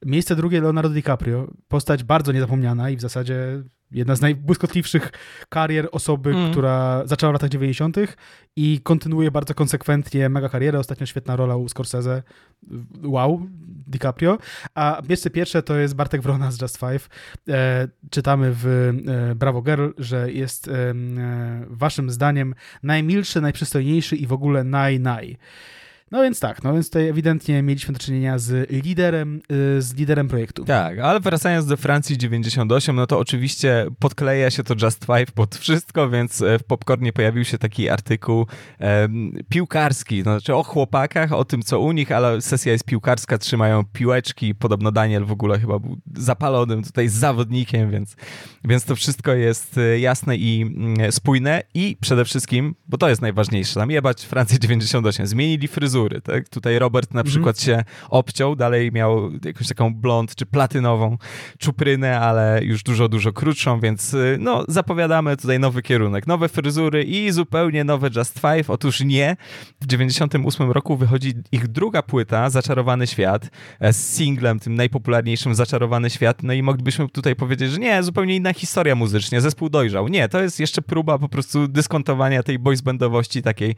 Miejsce 0.06 0.36
drugie 0.36 0.62
Leonardo 0.62 0.90
DiCaprio. 0.90 1.48
Postać 1.68 2.04
bardzo 2.04 2.32
niezapomniana 2.32 2.90
i 2.90 2.98
w 2.98 3.02
zasadzie 3.02 3.64
jedna 3.92 4.16
z 4.16 4.22
najbłyskotliwszych 4.22 5.12
karier 5.50 5.90
osoby, 5.92 6.30
mm. 6.30 6.52
która 6.52 7.02
zaczęła 7.06 7.32
w 7.32 7.34
latach 7.34 7.50
90. 7.50 7.98
i 8.56 8.80
kontynuuje 8.84 9.32
bardzo 9.32 9.54
konsekwentnie 9.54 10.30
mega 10.30 10.50
karierę. 10.50 10.80
Ostatnio 10.80 11.06
świetna 11.06 11.36
rola 11.36 11.56
u 11.56 11.70
Scorsese. 11.70 12.24
Wow, 13.04 13.48
DiCaprio. 13.88 14.38
A 14.76 15.02
miejsce 15.10 15.30
pierwsze 15.30 15.64
to 15.64 15.78
jest 15.78 15.96
Bartek 15.96 16.22
Wrona 16.22 16.52
z 16.52 16.62
Just 16.62 16.78
Five. 16.78 17.10
E, 17.50 17.88
czytamy 18.10 18.52
w 18.54 18.66
e, 18.68 19.36
Bravo 19.36 19.62
Girl, 19.62 19.90
że 19.98 20.32
jest 20.32 20.68
e, 20.68 20.94
waszym 21.68 22.10
zdaniem 22.10 22.56
najmilszy, 22.84 23.42
najprzystojniejszy 23.42 24.16
i 24.16 24.28
w 24.28 24.34
ogóle 24.34 24.64
naj-naj. 24.64 25.38
No 26.12 26.22
więc 26.22 26.40
tak, 26.40 26.64
no 26.64 26.74
więc 26.74 26.90
tutaj 26.90 27.08
ewidentnie 27.08 27.64
mieliśmy 27.64 27.94
do 27.94 28.00
czynienia 28.00 28.40
z 28.40 28.70
liderem, 28.72 29.42
y, 29.78 29.82
z 29.82 29.96
liderem 29.96 30.28
projektu. 30.28 30.66
Tak, 30.66 31.00
ale 31.00 31.20
wracając 31.20 31.66
do 31.66 31.78
Francji 31.78 32.18
98, 32.18 32.96
no 32.96 33.08
to 33.08 33.20
oczywiście 33.20 33.86
podkleja 34.00 34.52
się 34.52 34.64
to 34.64 34.76
Just 34.82 35.06
Five 35.06 35.32
pod 35.32 35.56
wszystko, 35.56 36.10
więc 36.10 36.42
e, 36.42 36.60
w 36.60 36.64
Popcornie 36.64 37.14
pojawił 37.14 37.46
się 37.46 37.58
taki 37.58 37.90
artykuł 37.90 38.46
e, 38.80 39.10
piłkarski, 39.50 40.18
no, 40.18 40.32
znaczy 40.32 40.56
o 40.56 40.64
chłopakach, 40.64 41.34
o 41.34 41.46
tym 41.46 41.62
co 41.62 41.80
u 41.80 41.92
nich, 41.92 42.12
ale 42.12 42.42
sesja 42.42 42.72
jest 42.72 42.84
piłkarska, 42.84 43.38
trzymają 43.38 43.84
piłeczki, 43.94 44.56
podobno 44.56 44.92
Daniel 44.92 45.26
w 45.26 45.32
ogóle 45.32 45.60
chyba 45.60 45.80
był 45.80 45.98
zapalonym 46.16 46.84
tutaj 46.84 47.10
zawodnikiem, 47.10 47.92
więc, 47.92 48.16
więc 48.64 48.86
to 48.86 48.96
wszystko 48.96 49.34
jest 49.34 49.78
e, 49.78 50.00
jasne 50.00 50.38
i 50.38 50.62
mm, 50.62 51.12
spójne 51.12 51.64
i 51.74 51.98
przede 52.02 52.26
wszystkim, 52.26 52.76
bo 52.88 52.98
to 52.98 53.10
jest 53.10 53.22
najważniejsze, 53.22 53.74
tam 53.74 53.92
jebać 53.92 54.26
Francję 54.26 54.60
98, 54.60 55.28
zmienili 55.28 55.68
fryzurę, 55.68 55.97
fryzury. 55.98 56.22
Tak? 56.22 56.50
Tutaj 56.50 56.80
Robert 56.80 57.14
na 57.14 57.22
mhm. 57.22 57.32
przykład 57.32 57.62
się 57.62 57.84
obciął, 58.10 58.56
dalej 58.56 58.92
miał 58.92 59.32
jakąś 59.46 59.68
taką 59.68 59.96
blond 59.96 60.36
czy 60.36 60.46
platynową 60.46 61.18
czuprynę, 61.58 62.20
ale 62.20 62.60
już 62.64 62.84
dużo, 62.84 63.10
dużo 63.10 63.34
krótszą, 63.34 63.80
więc 63.80 64.14
y, 64.14 64.38
no, 64.40 64.66
zapowiadamy 64.68 65.38
tutaj 65.38 65.60
nowy 65.60 65.82
kierunek. 65.82 66.28
Nowe 66.28 66.50
fryzury 66.50 67.04
i 67.04 67.32
zupełnie 67.32 67.84
nowe 67.84 68.10
Just 68.16 68.40
Five. 68.40 68.70
Otóż 68.70 69.00
nie. 69.02 69.38
W 69.82 69.88
98 69.88 70.72
roku 70.72 70.98
wychodzi 70.98 71.34
ich 71.52 71.68
druga 71.68 72.02
płyta, 72.02 72.50
Zaczarowany 72.50 73.08
Świat, 73.08 73.50
e, 73.80 73.94
z 73.94 74.16
singlem, 74.16 74.60
tym 74.60 74.76
najpopularniejszym 74.76 75.56
Zaczarowany 75.56 76.10
Świat. 76.10 76.44
No 76.44 76.54
i 76.54 76.64
moglibyśmy 76.64 77.10
tutaj 77.10 77.36
powiedzieć, 77.36 77.72
że 77.72 77.78
nie, 77.78 78.04
zupełnie 78.04 78.36
inna 78.36 78.54
historia 78.54 78.96
muzycznie, 78.96 79.42
zespół 79.42 79.70
dojrzał. 79.70 80.08
Nie, 80.08 80.30
to 80.30 80.42
jest 80.42 80.60
jeszcze 80.60 80.82
próba 80.82 81.18
po 81.18 81.30
prostu 81.30 81.68
dyskontowania 81.68 82.44
tej 82.44 82.60
boysbandowości 82.60 83.42
takiej 83.42 83.76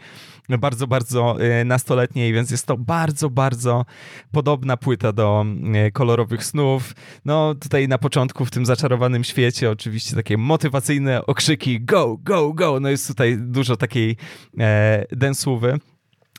bardzo, 0.57 0.87
bardzo 0.87 1.37
y, 1.61 1.65
nastoletniej 2.09 2.33
więc 2.33 2.51
jest 2.51 2.65
to 2.65 2.77
bardzo, 2.77 3.29
bardzo 3.29 3.85
podobna 4.31 4.77
płyta 4.77 5.11
do 5.11 5.45
e, 5.73 5.91
kolorowych 5.91 6.43
snów. 6.43 6.93
No 7.25 7.55
tutaj 7.55 7.87
na 7.87 7.97
początku 7.97 8.45
w 8.45 8.51
tym 8.51 8.65
zaczarowanym 8.65 9.23
świecie 9.23 9.71
oczywiście 9.71 10.15
takie 10.15 10.37
motywacyjne 10.37 11.25
okrzyki 11.25 11.81
go, 11.81 12.17
go, 12.17 12.53
go, 12.53 12.79
no 12.79 12.89
jest 12.89 13.07
tutaj 13.07 13.37
dużo 13.37 13.77
takiej 13.77 14.17
e, 14.59 15.05
densówy. 15.11 15.79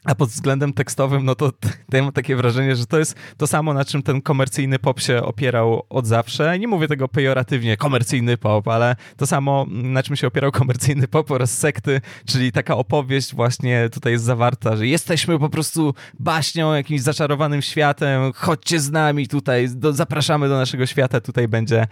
A 0.04 0.14
pod 0.14 0.28
względem 0.28 0.72
tekstowym, 0.72 1.24
no 1.24 1.34
to 1.34 1.52
mam 1.92 2.12
takie 2.12 2.36
wrażenie, 2.36 2.76
że 2.76 2.86
to 2.86 2.98
jest 2.98 3.14
to 3.36 3.46
samo, 3.46 3.74
na 3.74 3.84
czym 3.84 4.02
ten 4.02 4.22
komercyjny 4.22 4.78
pop 4.78 5.00
się 5.00 5.22
opierał 5.22 5.86
od 5.88 6.06
zawsze. 6.06 6.58
Nie 6.58 6.68
mówię 6.68 6.88
tego 6.88 7.08
pejoratywnie, 7.08 7.76
komercyjny 7.76 8.36
pop, 8.36 8.68
ale 8.68 8.96
to 9.16 9.26
samo, 9.26 9.66
na 9.68 10.02
czym 10.02 10.16
się 10.16 10.26
opierał 10.26 10.52
komercyjny 10.60 11.08
pop 11.08 11.30
oraz 11.30 11.58
sekty, 11.58 12.00
czyli 12.26 12.52
taka 12.52 12.76
opowieść 12.76 13.34
właśnie 13.34 13.88
tutaj 13.92 14.12
jest 14.12 14.24
zawarta, 14.24 14.76
że 14.76 14.86
jesteśmy 14.86 15.38
po 15.38 15.48
prostu 15.48 15.94
baśnią, 16.18 16.74
jakimś 16.74 17.00
zaczarowanym 17.00 17.62
światem, 17.62 18.32
chodźcie 18.34 18.80
z 18.80 18.90
nami 18.90 19.28
tutaj, 19.28 19.68
do, 19.74 19.92
zapraszamy 19.92 20.48
do 20.48 20.56
naszego 20.56 20.86
świata, 20.86 21.20
tutaj 21.20 21.48
będzie 21.48 21.86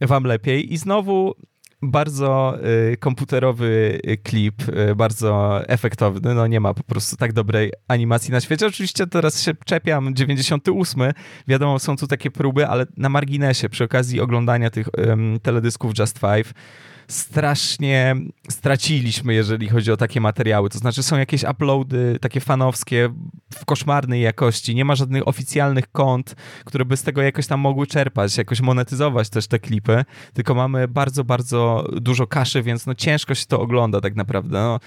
wam 0.00 0.24
lepiej. 0.24 0.72
I 0.72 0.76
znowu 0.76 1.34
bardzo 1.82 2.58
y, 2.92 2.96
komputerowy 2.96 4.00
y, 4.06 4.16
klip, 4.16 4.62
y, 4.90 4.94
bardzo 4.94 5.60
efektowny, 5.68 6.34
no 6.34 6.46
nie 6.46 6.60
ma 6.60 6.74
po 6.74 6.82
prostu 6.82 7.16
tak 7.16 7.32
dobrej 7.32 7.72
animacji 7.88 8.32
na 8.32 8.40
świecie. 8.40 8.66
Oczywiście 8.66 9.06
teraz 9.06 9.42
się 9.42 9.52
czepiam, 9.64 10.14
98, 10.14 11.12
wiadomo, 11.48 11.78
są 11.78 11.96
tu 11.96 12.06
takie 12.06 12.30
próby, 12.30 12.66
ale 12.66 12.86
na 12.96 13.08
marginesie, 13.08 13.68
przy 13.68 13.84
okazji 13.84 14.20
oglądania 14.20 14.70
tych 14.70 14.88
teledysków 15.42 15.98
Just 15.98 16.18
Five, 16.18 16.52
strasznie 17.08 18.16
straciliśmy, 18.50 19.34
jeżeli 19.34 19.68
chodzi 19.68 19.92
o 19.92 19.96
takie 19.96 20.20
materiały. 20.20 20.68
To 20.68 20.78
znaczy 20.78 21.02
są 21.02 21.18
jakieś 21.18 21.44
uploady 21.44 22.18
takie 22.20 22.40
fanowskie 22.40 23.08
w 23.54 23.64
koszmarnej 23.64 24.22
jakości, 24.22 24.74
nie 24.74 24.84
ma 24.84 24.94
żadnych 24.94 25.28
oficjalnych 25.28 25.92
kont, 25.92 26.34
które 26.64 26.84
by 26.84 26.96
z 26.96 27.02
tego 27.02 27.22
jakoś 27.22 27.46
tam 27.46 27.60
mogły 27.60 27.86
czerpać, 27.86 28.38
jakoś 28.38 28.60
monetyzować 28.60 29.28
też 29.28 29.46
te 29.46 29.58
klipy, 29.58 30.04
tylko 30.34 30.54
mamy 30.54 30.88
bardzo, 30.88 31.24
bardzo 31.24 31.88
dużo 32.00 32.26
kaszy, 32.26 32.62
więc 32.62 32.86
no 32.86 32.94
ciężko 32.94 33.34
się 33.34 33.46
to 33.46 33.60
ogląda 33.60 34.00
tak 34.00 34.16
naprawdę. 34.16 34.58
No, 34.58 34.78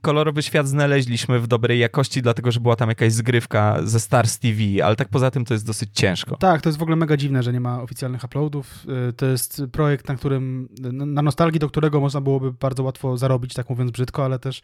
kolorowy 0.00 0.42
świat 0.42 0.68
znaleźliśmy 0.68 1.40
w 1.40 1.46
dobrej 1.46 1.78
jakości, 1.78 2.22
dlatego, 2.22 2.52
że 2.52 2.60
była 2.60 2.76
tam 2.76 2.88
jakaś 2.88 3.12
zgrywka 3.12 3.78
ze 3.84 4.00
Stars 4.00 4.38
TV, 4.38 4.62
ale 4.84 4.96
tak 4.96 5.08
poza 5.08 5.30
tym 5.30 5.44
to 5.44 5.54
jest 5.54 5.66
dosyć 5.66 5.90
ciężko. 5.92 6.36
Tak, 6.36 6.62
to 6.62 6.68
jest 6.68 6.78
w 6.78 6.82
ogóle 6.82 6.96
mega 6.96 7.16
dziwne, 7.16 7.42
że 7.42 7.52
nie 7.52 7.60
ma 7.60 7.82
oficjalnych 7.82 8.24
uploadów. 8.24 8.86
Y, 9.08 9.12
to 9.12 9.26
jest 9.26 9.62
projekt, 9.72 10.08
na 10.08 10.14
którym, 10.14 10.68
na 10.92 11.22
nostalgii 11.22 11.53
do 11.58 11.68
którego 11.68 12.00
można 12.00 12.20
byłoby 12.20 12.52
bardzo 12.52 12.82
łatwo 12.82 13.16
zarobić, 13.16 13.54
tak 13.54 13.70
mówiąc 13.70 13.90
brzydko, 13.90 14.24
ale 14.24 14.38
też 14.38 14.62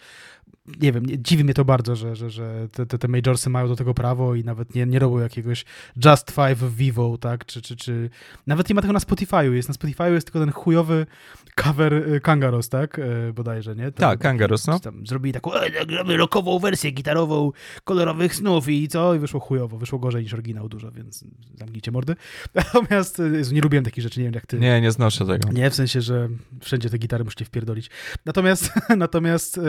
nie 0.81 0.93
wiem, 0.93 1.07
dziwi 1.19 1.45
mnie 1.45 1.55
to 1.55 1.65
bardzo, 1.65 1.97
że, 1.97 2.17
że, 2.17 2.31
że 2.31 2.69
te, 2.73 2.87
te, 2.87 2.99
te 2.99 3.09
majorsy 3.09 3.51
mają 3.51 3.69
do 3.69 3.77
tego 3.77 3.95
prawo 3.95 4.35
i 4.35 4.45
nawet 4.45 4.75
nie, 4.75 4.87
nie 4.87 4.99
robią 4.99 5.19
jakiegoś 5.19 5.65
Just 6.05 6.31
Five 6.31 6.75
Vivo, 6.77 7.19
tak, 7.19 7.47
czy, 7.47 7.62
czy, 7.62 7.77
czy 7.77 8.11
nawet 8.47 8.69
nie 8.69 8.75
ma 8.75 8.81
tego 8.81 8.93
na 8.93 8.99
Spotify'u, 8.99 9.53
jest 9.53 9.69
na 9.69 9.75
Spotify'u 9.75 10.12
jest 10.12 10.27
tylko 10.27 10.41
ten 10.41 10.53
chujowy 10.53 11.07
cover 11.55 11.94
y, 11.94 12.20
Kangaros, 12.20 12.68
tak, 12.68 12.98
y, 12.98 13.32
bodajże, 13.32 13.77
nie? 13.77 13.85
Tam, 13.85 14.10
tak, 14.10 14.18
Kangaros, 14.18 14.66
no. 14.66 14.81
Tam 14.81 15.06
zrobili 15.06 15.32
taką 15.32 15.55
e, 15.55 16.16
rokową 16.16 16.59
wersję 16.59 16.90
gitarową 16.90 17.52
kolorowych 17.85 18.35
snów 18.35 18.68
i 18.68 18.89
co? 18.89 19.14
I 19.14 19.18
wyszło 19.18 19.40
chujowo, 19.40 19.78
wyszło 19.78 19.98
gorzej 19.98 20.22
niż 20.22 20.35
oryginał 20.35 20.68
dużo, 20.68 20.90
więc 20.90 21.24
zamknijcie 21.55 21.90
mordy. 21.90 22.16
Natomiast 22.55 23.20
y, 23.20 23.43
nie 23.52 23.60
lubiłem 23.60 23.85
takich 23.85 24.02
rzeczy, 24.05 24.20
nie 24.20 24.24
wiem 24.24 24.35
jak 24.35 24.47
ty. 24.47 24.59
Nie, 24.59 24.81
nie 24.81 24.93
znoszę 24.93 25.27
tego. 25.27 25.52
Nie, 25.52 25.70
w 25.70 25.74
sensie, 25.74 26.01
że 26.01 26.28
wszędzie 26.60 26.90
te 26.90 26.98
gitary 26.98 27.24
musicie 27.24 27.44
wpierdolić. 27.44 27.90
Natomiast, 28.27 28.72
natomiast 28.97 29.59
e, 29.59 29.60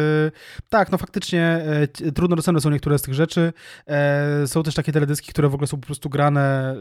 tak, 0.70 0.92
no 0.92 0.98
faktycznie 0.98 1.44
e, 1.44 2.12
trudno 2.12 2.36
dostępne 2.36 2.62
są 2.62 2.70
niektóre 2.70 3.00
z 3.00 3.02
tych 3.02 3.14
rzeczy. 3.14 3.54
E, 3.88 4.48
są 4.48 4.64
też 4.64 4.76
takie 4.76 4.92
teledyski, 4.92 5.30
które 5.30 5.50
w 5.50 5.54
ogóle 5.54 5.68
są 5.68 5.78
po 5.78 5.86
prostu 5.86 6.10
grane 6.10 6.76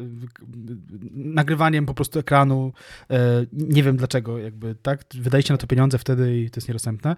nagrywaniem 1.12 1.86
po 1.86 1.94
prostu 1.94 2.18
ekranu. 2.18 2.72
Nie 3.52 3.82
wiem 3.82 3.97
dlaczego, 3.97 4.39
jakby, 4.39 4.74
tak? 4.82 4.90
Wydajecie 5.15 5.55
na 5.55 5.59
to 5.59 5.67
pieniądze 5.67 5.99
wtedy 5.99 6.39
i 6.39 6.51
to 6.51 6.59
jest 6.59 6.69
niedostępne. 6.69 7.17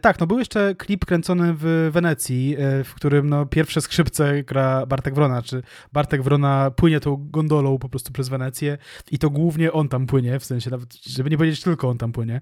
Tak, 0.00 0.20
no 0.20 0.26
był 0.26 0.38
jeszcze 0.38 0.74
klip 0.74 1.04
kręcony 1.04 1.54
w 1.58 1.90
Wenecji, 1.92 2.56
w 2.84 2.94
którym 2.94 3.28
no 3.28 3.46
pierwsze 3.46 3.80
skrzypce 3.80 4.42
gra 4.42 4.86
Bartek 4.86 5.14
Wrona, 5.14 5.42
czy 5.42 5.62
Bartek 5.92 6.22
Wrona 6.22 6.70
płynie 6.70 7.00
tą 7.00 7.16
gondolą 7.30 7.78
po 7.78 7.88
prostu 7.88 8.12
przez 8.12 8.28
Wenecję 8.28 8.78
i 9.10 9.18
to 9.18 9.30
głównie 9.30 9.72
on 9.72 9.88
tam 9.88 10.06
płynie, 10.06 10.40
w 10.40 10.44
sensie 10.44 10.70
nawet, 10.70 10.94
żeby 10.94 11.30
nie 11.30 11.36
powiedzieć 11.36 11.62
tylko 11.62 11.88
on 11.88 11.98
tam 11.98 12.12
płynie. 12.12 12.40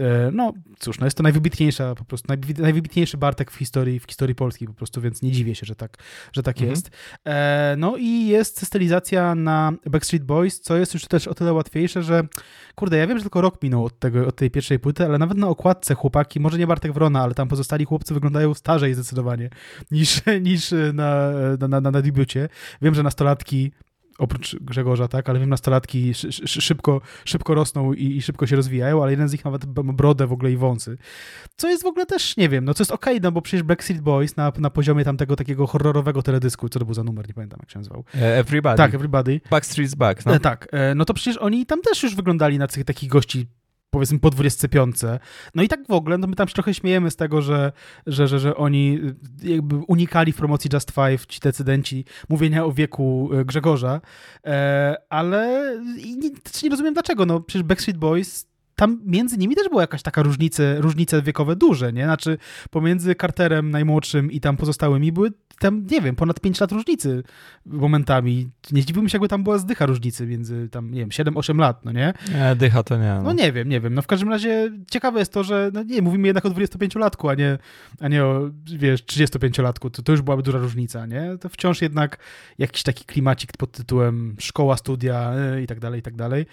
E, 0.00 0.30
no 0.32 0.52
cóż, 0.78 0.98
no 0.98 1.06
jest 1.06 1.16
to 1.16 1.22
najwybitniejsza, 1.22 1.94
po 1.94 2.04
prostu 2.04 2.28
najwybitniejszy 2.58 3.16
Bartek 3.16 3.50
w 3.50 3.56
historii, 3.56 4.00
w 4.00 4.04
historii 4.04 4.34
Polski 4.34 4.66
po 4.66 4.74
prostu, 4.74 5.00
więc 5.00 5.22
nie 5.22 5.30
dziwię 5.30 5.54
się, 5.54 5.66
że 5.66 5.76
tak, 5.76 5.96
że 6.32 6.42
tak 6.42 6.56
mhm. 6.56 6.70
jest. 6.70 6.90
E, 7.26 7.74
no 7.78 7.96
i 7.96 8.26
jest 8.26 8.66
stylizacja 8.66 9.34
na 9.34 9.72
Backstreet 9.86 10.24
Boys, 10.24 10.60
co 10.60 10.76
jest 10.76 10.94
już 10.94 11.06
też 11.06 11.28
o 11.28 11.34
tyle 11.34 11.52
łatwiejsze, 11.52 12.02
że 12.02 12.28
kurde, 12.74 12.96
ja 12.96 13.06
wiem, 13.06 13.18
że 13.18 13.22
tylko 13.22 13.40
rok 13.40 13.62
minął 13.62 13.84
od, 13.84 13.98
tego, 14.02 14.26
od 14.26 14.36
tej 14.36 14.50
pierwszej 14.50 14.78
płyty, 14.78 15.04
ale 15.04 15.18
nawet 15.18 15.38
na 15.38 15.48
okładce 15.48 15.94
chłopaki, 15.94 16.40
może 16.40 16.58
nie 16.58 16.66
Bartek 16.66 16.92
Wrona, 16.92 17.22
ale 17.22 17.34
tam 17.34 17.48
pozostali 17.48 17.84
chłopcy 17.84 18.14
wyglądają 18.14 18.54
starzej 18.54 18.94
zdecydowanie 18.94 19.50
niż, 19.90 20.20
niż 20.46 20.74
na, 20.92 21.30
na, 21.68 21.80
na, 21.80 21.90
na 21.90 22.02
debiucie. 22.02 22.48
Wiem, 22.82 22.94
że 22.94 23.02
nastolatki 23.02 23.72
oprócz 24.18 24.56
Grzegorza, 24.60 25.08
tak, 25.08 25.28
ale 25.28 25.40
wiem, 25.40 25.48
nastolatki 25.48 26.12
szybko, 26.44 27.00
szybko 27.24 27.54
rosną 27.54 27.92
i, 27.92 28.16
i, 28.16 28.22
szybko 28.22 28.46
się 28.46 28.56
rozwijają, 28.56 29.02
ale 29.02 29.10
jeden 29.10 29.28
z 29.28 29.32
nich 29.32 29.44
nawet 29.44 29.64
brodę 29.66 30.26
w 30.26 30.32
ogóle 30.32 30.52
i 30.52 30.56
wąsy. 30.56 30.96
Co 31.56 31.68
jest 31.68 31.82
w 31.82 31.86
ogóle 31.86 32.06
też, 32.06 32.36
nie 32.36 32.48
wiem, 32.48 32.64
no 32.64 32.74
co 32.74 32.82
jest 32.82 32.90
okej, 32.90 33.14
okay, 33.14 33.22
no 33.22 33.32
bo 33.32 33.42
przecież 33.42 33.62
Backstreet 33.62 34.02
Boys 34.02 34.36
na, 34.36 34.52
na 34.58 34.70
poziomie 34.70 35.04
tamtego 35.04 35.36
takiego 35.36 35.66
horrorowego 35.66 36.22
teledysku, 36.22 36.68
co 36.68 36.78
to 36.78 36.84
był 36.84 36.94
za 36.94 37.04
numer, 37.04 37.28
nie 37.28 37.34
pamiętam 37.34 37.58
jak 37.62 37.70
się 37.70 37.78
nazywał. 37.78 38.04
E, 38.14 38.38
everybody. 38.38 38.76
Tak, 38.76 38.94
Everybody. 38.94 39.40
Backstreet's 39.50 39.96
Back, 39.96 40.26
no. 40.26 40.34
E, 40.34 40.40
tak, 40.40 40.68
e, 40.72 40.94
no 40.94 41.04
to 41.04 41.14
przecież 41.14 41.36
oni 41.36 41.66
tam 41.66 41.80
też 41.82 42.02
już 42.02 42.14
wyglądali 42.14 42.58
na 42.58 42.66
tych 42.66 42.84
takich 42.84 43.08
gości 43.08 43.46
powiedzmy 43.92 44.18
po 44.18 44.30
25. 44.30 44.96
No 45.54 45.62
i 45.62 45.68
tak 45.68 45.86
w 45.88 45.90
ogóle, 45.90 46.18
no 46.18 46.26
my 46.26 46.36
tam 46.36 46.48
się 46.48 46.54
trochę 46.54 46.74
śmiejemy 46.74 47.10
z 47.10 47.16
tego, 47.16 47.42
że, 47.42 47.72
że, 48.06 48.28
że, 48.28 48.38
że 48.38 48.56
oni 48.56 48.98
y, 49.44 49.48
jakby 49.48 49.76
unikali 49.76 50.32
w 50.32 50.36
promocji 50.36 50.70
Just 50.72 50.90
Five, 50.90 51.26
ci 51.26 51.40
decydenci, 51.40 52.04
mówienia 52.28 52.64
o 52.64 52.72
wieku 52.72 53.30
y, 53.40 53.44
Grzegorza, 53.44 54.00
e, 54.46 54.96
ale 55.08 55.72
nie, 56.16 56.30
nie 56.62 56.70
rozumiem 56.70 56.94
dlaczego, 56.94 57.26
no 57.26 57.40
przecież 57.40 57.62
Backstreet 57.62 57.98
Boys 57.98 58.51
tam 58.76 59.00
między 59.04 59.38
nimi 59.38 59.54
też 59.54 59.68
była 59.68 59.80
jakaś 59.80 60.02
taka 60.02 60.22
różnice, 60.22 60.80
różnice 60.80 61.22
wiekowe 61.22 61.56
duże, 61.56 61.92
nie? 61.92 62.04
Znaczy 62.04 62.38
pomiędzy 62.70 63.14
Carterem 63.14 63.70
najmłodszym 63.70 64.32
i 64.32 64.40
tam 64.40 64.56
pozostałymi 64.56 65.12
były 65.12 65.30
tam, 65.62 65.86
nie 65.90 66.00
wiem, 66.00 66.16
ponad 66.16 66.40
5 66.40 66.60
lat 66.60 66.72
różnicy 66.72 67.22
momentami. 67.66 68.50
Nie 68.72 68.82
zdziwiłbym 68.82 69.08
się, 69.08 69.16
jakby 69.16 69.28
tam 69.28 69.42
była 69.44 69.58
zdycha 69.58 69.86
różnicy 69.86 70.26
między 70.26 70.68
tam, 70.68 70.90
nie 70.90 71.00
wiem, 71.00 71.08
7-8 71.08 71.58
lat, 71.58 71.84
no 71.84 71.92
nie? 71.92 72.12
Nie, 72.34 72.56
dycha 72.56 72.82
to 72.82 72.96
nie. 72.96 73.14
No. 73.14 73.22
no. 73.22 73.32
nie 73.32 73.52
wiem, 73.52 73.68
nie 73.68 73.80
wiem. 73.80 73.94
No 73.94 74.02
w 74.02 74.06
każdym 74.06 74.28
razie 74.28 74.70
ciekawe 74.90 75.18
jest 75.18 75.32
to, 75.32 75.44
że, 75.44 75.70
no 75.74 75.82
nie, 75.82 76.02
mówimy 76.02 76.26
jednak 76.28 76.46
o 76.46 76.48
25-latku, 76.48 77.30
a 77.30 77.34
nie, 77.34 77.58
a 78.00 78.08
nie 78.08 78.24
o, 78.24 78.50
wiesz, 78.64 79.02
35-latku. 79.02 79.90
To, 79.90 80.02
to 80.02 80.12
już 80.12 80.22
byłaby 80.22 80.42
duża 80.42 80.58
różnica, 80.58 81.06
nie? 81.06 81.38
To 81.40 81.48
wciąż 81.48 81.82
jednak 81.82 82.18
jakiś 82.58 82.82
taki 82.82 83.04
klimacik 83.04 83.52
pod 83.56 83.72
tytułem 83.72 84.36
szkoła, 84.38 84.76
studia 84.76 85.32
yy, 85.54 85.62
i 85.62 85.66
tak 85.66 85.80
dalej, 85.80 86.00
i 86.00 86.02
tak 86.02 86.16
dalej 86.16 86.46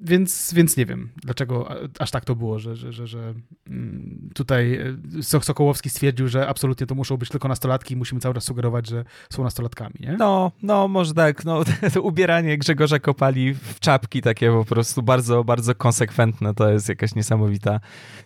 więc, 0.00 0.54
więc 0.54 0.76
nie 0.76 0.86
wiem, 0.86 1.08
dlaczego 1.16 1.68
aż 1.98 2.10
tak 2.10 2.24
to 2.24 2.36
było, 2.36 2.58
że, 2.58 2.76
że, 2.76 2.92
że, 2.92 3.06
że 3.06 3.34
mm, 3.66 4.30
tutaj 4.34 4.74
e, 5.18 5.22
Sokołowski 5.22 5.90
stwierdził, 5.90 6.28
że 6.28 6.48
absolutnie 6.48 6.86
to 6.86 6.94
muszą 6.94 7.16
być 7.16 7.28
tylko 7.28 7.48
nastolatki 7.48 7.94
i 7.94 7.96
musimy 7.96 8.20
cały 8.20 8.34
czas 8.34 8.44
sugerować, 8.44 8.88
że 8.88 9.04
są 9.30 9.44
nastolatkami, 9.44 9.94
nie? 10.00 10.16
No, 10.18 10.52
no 10.62 10.88
może 10.88 11.14
tak, 11.14 11.44
no 11.44 11.64
to 11.94 12.02
ubieranie 12.12 12.58
Grzegorza 12.58 12.98
Kopali 12.98 13.54
w 13.54 13.80
czapki 13.80 14.22
takie 14.22 14.50
po 14.52 14.64
prostu 14.64 15.02
bardzo, 15.02 15.44
bardzo 15.44 15.74
konsekwentne, 15.74 16.54
to 16.54 16.70
jest 16.70 16.88
jakaś 16.88 17.14
niesamowita, 17.14 17.80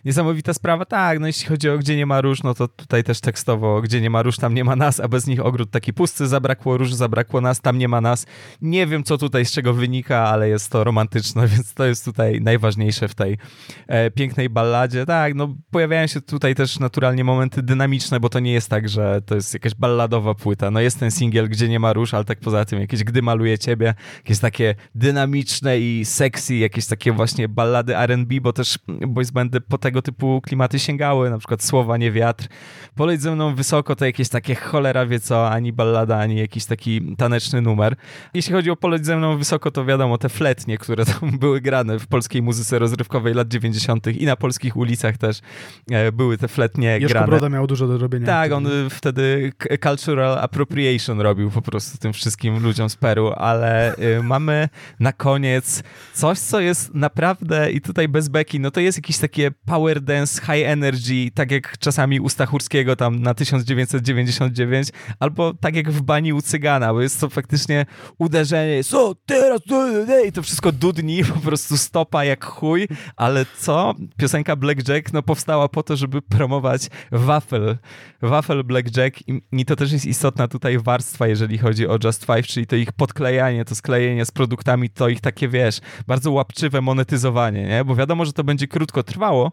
niesamowita 0.05 0.53
sprawa. 0.53 0.85
Tak, 0.85 1.19
no 1.19 1.27
jeśli 1.27 1.47
chodzi 1.47 1.69
o 1.69 1.77
Gdzie 1.77 1.95
nie 1.95 2.05
ma 2.05 2.21
róż, 2.21 2.43
no 2.43 2.53
to 2.53 2.67
tutaj 2.67 3.03
też 3.03 3.21
tekstowo 3.21 3.81
Gdzie 3.81 4.01
nie 4.01 4.09
ma 4.09 4.21
róż, 4.21 4.37
tam 4.37 4.53
nie 4.53 4.63
ma 4.63 4.75
nas, 4.75 4.99
a 4.99 5.07
bez 5.07 5.27
nich 5.27 5.45
ogród 5.45 5.71
taki 5.71 5.93
pusty, 5.93 6.27
zabrakło 6.27 6.77
róż, 6.77 6.93
zabrakło 6.93 7.41
nas, 7.41 7.61
tam 7.61 7.77
nie 7.77 7.87
ma 7.87 8.01
nas. 8.01 8.25
Nie 8.61 8.87
wiem, 8.87 9.03
co 9.03 9.17
tutaj 9.17 9.45
z 9.45 9.51
czego 9.51 9.73
wynika, 9.73 10.27
ale 10.27 10.49
jest 10.49 10.71
to 10.71 10.83
romantyczne, 10.83 11.47
więc 11.53 11.58
to 11.75 11.85
jest 11.85 12.05
tutaj 12.05 12.41
najważniejsze 12.41 13.07
w 13.07 13.15
tej 13.15 13.37
e, 13.87 14.11
pięknej 14.11 14.49
balladzie. 14.49 15.05
Tak, 15.05 15.35
no 15.35 15.55
pojawiają 15.71 16.07
się 16.07 16.21
tutaj 16.21 16.55
też 16.55 16.79
naturalnie 16.79 17.23
momenty 17.23 17.63
dynamiczne, 17.63 18.19
bo 18.19 18.29
to 18.29 18.39
nie 18.39 18.53
jest 18.53 18.69
tak, 18.69 18.89
że 18.89 19.21
to 19.25 19.35
jest 19.35 19.53
jakaś 19.53 19.75
balladowa 19.75 20.35
płyta. 20.35 20.71
No 20.71 20.79
jest 20.79 20.99
ten 20.99 21.11
singiel, 21.11 21.49
gdzie 21.49 21.69
nie 21.69 21.79
ma 21.79 21.93
róż, 21.93 22.13
ale 22.13 22.25
tak 22.25 22.39
poza 22.39 22.65
tym 22.65 22.79
jakieś 22.79 23.03
Gdy 23.03 23.21
maluje 23.21 23.57
ciebie, 23.57 23.93
jakieś 24.17 24.39
takie 24.39 24.75
dynamiczne 24.95 25.79
i 25.79 26.05
sexy, 26.05 26.55
jakieś 26.55 26.85
takie 26.85 27.11
właśnie 27.11 27.47
ballady 27.47 27.97
R&B, 27.97 28.41
bo 28.41 28.53
też 28.53 28.79
boys 28.87 29.31
bandy 29.31 29.61
po 29.61 29.77
tego 29.77 30.01
typu 30.01 30.41
klimaty 30.41 30.79
sięgały, 30.79 31.29
na 31.29 31.37
przykład 31.37 31.63
Słowa 31.63 31.97
nie 31.97 32.11
wiatr. 32.11 32.47
Poleć 32.95 33.21
ze 33.21 33.35
mną 33.35 33.55
wysoko 33.55 33.95
to 33.95 34.05
jakieś 34.05 34.29
takie 34.29 34.55
cholera 34.55 35.05
wie 35.05 35.19
co, 35.19 35.49
ani 35.49 35.73
ballada, 35.73 36.17
ani 36.17 36.35
jakiś 36.35 36.65
taki 36.65 37.15
taneczny 37.15 37.61
numer. 37.61 37.95
Jeśli 38.33 38.53
chodzi 38.53 38.71
o 38.71 38.75
Poleć 38.75 39.05
ze 39.05 39.17
mną 39.17 39.37
wysoko, 39.37 39.71
to 39.71 39.85
wiadomo, 39.85 40.17
te 40.17 40.29
fletnie, 40.29 40.77
które 40.77 41.05
tam 41.05 41.39
były 41.39 41.48
grane 41.61 41.99
w 41.99 42.07
polskiej 42.07 42.41
muzyce 42.41 42.79
rozrywkowej 42.79 43.33
lat 43.33 43.47
90. 43.47 44.07
i 44.07 44.25
na 44.25 44.35
polskich 44.35 44.77
ulicach 44.77 45.17
też 45.17 45.39
e, 45.91 46.11
były 46.11 46.37
te 46.37 46.47
fletnie 46.47 46.87
Jeszko 46.87 47.09
grane. 47.09 47.27
Broda 47.27 47.49
miał 47.49 47.67
dużo 47.67 47.87
do 47.87 47.97
robienia. 47.97 48.25
Tak, 48.25 48.51
on 48.51 48.67
wtedy 48.89 49.51
cultural 49.83 50.39
appropriation 50.39 51.21
robił 51.21 51.51
po 51.51 51.61
prostu 51.61 51.97
tym 51.97 52.13
wszystkim 52.13 52.63
ludziom 52.63 52.89
z 52.89 52.95
Peru, 52.95 53.31
ale 53.35 53.95
y, 53.95 54.23
mamy 54.23 54.69
na 54.99 55.13
koniec 55.13 55.83
coś, 56.13 56.39
co 56.39 56.59
jest 56.59 56.93
naprawdę 56.93 57.71
i 57.71 57.81
tutaj 57.81 58.07
bez 58.07 58.29
beki, 58.29 58.59
no 58.59 58.71
to 58.71 58.79
jest 58.79 58.97
jakieś 58.97 59.17
takie 59.17 59.51
power 59.51 60.01
dance, 60.01 60.41
high 60.41 60.65
energy, 60.65 61.31
tak 61.33 61.51
jak 61.51 61.77
czasami 61.77 62.19
u 62.19 62.29
Stachurskiego 62.29 62.95
tam 62.95 63.21
na 63.21 63.33
1999, 63.33 64.89
albo 65.19 65.53
tak 65.53 65.75
jak 65.75 65.91
w 65.91 66.01
bani 66.01 66.33
u 66.33 66.41
Cygana, 66.41 66.93
bo 66.93 67.01
jest 67.01 67.19
to 67.19 67.29
faktycznie 67.29 67.85
uderzenie, 68.17 68.83
co 68.83 69.15
teraz, 69.25 69.61
i 70.27 70.31
to 70.31 70.41
wszystko 70.41 70.71
dudni 70.71 71.23
po 71.23 71.38
prostu 71.41 71.69
prostu 71.69 71.77
stopa 71.77 72.23
jak 72.23 72.45
chuj, 72.45 72.87
ale 73.15 73.45
co? 73.59 73.93
Piosenka 74.17 74.55
Blackjack 74.55 75.13
no, 75.13 75.23
powstała 75.23 75.69
po 75.69 75.83
to, 75.83 75.95
żeby 75.95 76.21
promować 76.21 76.87
wafel, 77.11 77.77
wafel 78.21 78.63
Blackjack 78.63 79.27
i, 79.27 79.41
i 79.51 79.65
to 79.65 79.75
też 79.75 79.91
jest 79.91 80.05
istotna 80.05 80.47
tutaj 80.47 80.79
warstwa, 80.79 81.27
jeżeli 81.27 81.57
chodzi 81.57 81.87
o 81.87 81.97
Just 82.03 82.25
Five, 82.25 82.47
czyli 82.47 82.67
to 82.67 82.75
ich 82.75 82.91
podklejanie, 82.91 83.65
to 83.65 83.75
sklejenie 83.75 84.25
z 84.25 84.31
produktami, 84.31 84.89
to 84.89 85.09
ich 85.09 85.21
takie, 85.21 85.47
wiesz, 85.47 85.79
bardzo 86.07 86.31
łapczywe 86.31 86.81
monetyzowanie, 86.81 87.65
nie? 87.67 87.85
Bo 87.85 87.95
wiadomo, 87.95 88.25
że 88.25 88.33
to 88.33 88.43
będzie 88.43 88.67
krótko 88.67 89.03
trwało, 89.03 89.51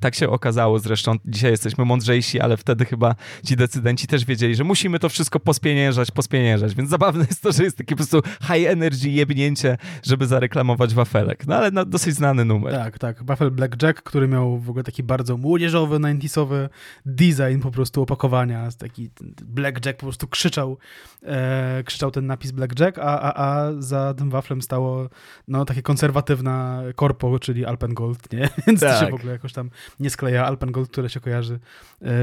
tak 0.00 0.14
się 0.14 0.30
okazało 0.30 0.78
zresztą, 0.78 1.16
dzisiaj 1.24 1.50
jesteśmy 1.50 1.84
mądrzejsi, 1.84 2.40
ale 2.40 2.56
wtedy 2.56 2.84
chyba 2.84 3.14
ci 3.44 3.56
decydenci 3.56 4.06
też 4.06 4.24
wiedzieli, 4.24 4.54
że 4.54 4.64
musimy 4.64 4.98
to 4.98 5.08
wszystko 5.08 5.40
pospieniężać, 5.40 6.10
pospieniężać, 6.10 6.74
więc 6.74 6.90
zabawne 6.90 7.24
jest 7.28 7.42
to, 7.42 7.52
że 7.52 7.64
jest 7.64 7.78
takie 7.78 7.96
po 7.96 7.96
prostu 7.96 8.22
high 8.40 8.66
energy 8.66 9.10
jebnięcie, 9.10 9.78
żeby 10.02 10.26
zareklamować 10.26 10.94
wafelek. 10.94 11.46
No 11.46 11.56
ale 11.56 11.70
no, 11.70 11.84
dosyć 11.84 12.14
znany 12.14 12.44
numer. 12.44 12.72
Tak, 12.72 12.98
tak. 12.98 13.24
Wafel 13.24 13.50
Blackjack, 13.50 14.02
który 14.02 14.28
miał 14.28 14.58
w 14.58 14.70
ogóle 14.70 14.84
taki 14.84 15.02
bardzo 15.02 15.36
młodzieżowy, 15.36 15.96
90sowy 15.96 16.68
design 17.06 17.60
po 17.62 17.70
prostu 17.70 18.02
opakowania. 18.02 18.68
Taki 18.78 19.10
Blackjack 19.44 19.98
po 19.98 20.06
prostu 20.06 20.28
krzyczał, 20.28 20.78
e, 21.22 21.82
krzyczał 21.86 22.10
ten 22.10 22.26
napis 22.26 22.50
Blackjack, 22.50 22.98
a, 22.98 23.20
a, 23.20 23.44
a 23.46 23.72
za 23.78 24.14
tym 24.14 24.30
waflem 24.30 24.62
stało 24.62 25.08
no 25.48 25.64
takie 25.64 25.82
konserwatywna 25.82 26.82
korpo, 26.94 27.38
czyli 27.38 27.64
Alpengold, 27.64 28.32
nie? 28.32 28.48
Więc 28.66 28.80
tak. 28.80 28.90
to 28.90 28.94
się 28.94 29.04
tak. 29.04 29.10
w 29.10 29.14
ogóle 29.14 29.32
jakoś 29.32 29.52
tam 29.52 29.70
nie 30.00 30.10
skleja 30.10 30.46
Alpengold, 30.46 30.90
które 30.90 31.10
się 31.10 31.20
kojarzy, 31.20 31.58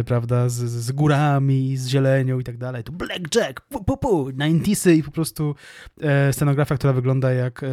prawda, 0.06 0.50
z, 0.50 0.56
z 0.56 0.92
górami, 0.92 1.78
z 1.78 1.88
zielenią 1.88 2.40
i 2.40 2.44
tak 2.44 2.58
dalej. 2.58 2.84
Tu 2.84 2.92
Blackjack, 2.92 3.62
pu, 3.62 3.84
pu, 3.84 3.98
pu, 3.98 4.32
90 4.32 4.98
i 4.98 5.04
po 5.04 5.12
prostu 5.12 5.56
e, 6.02 6.34
scenografia, 6.34 6.76
która 6.76 6.94
wygląda 6.94 7.32
jak 7.32 7.64
e, 7.64 7.68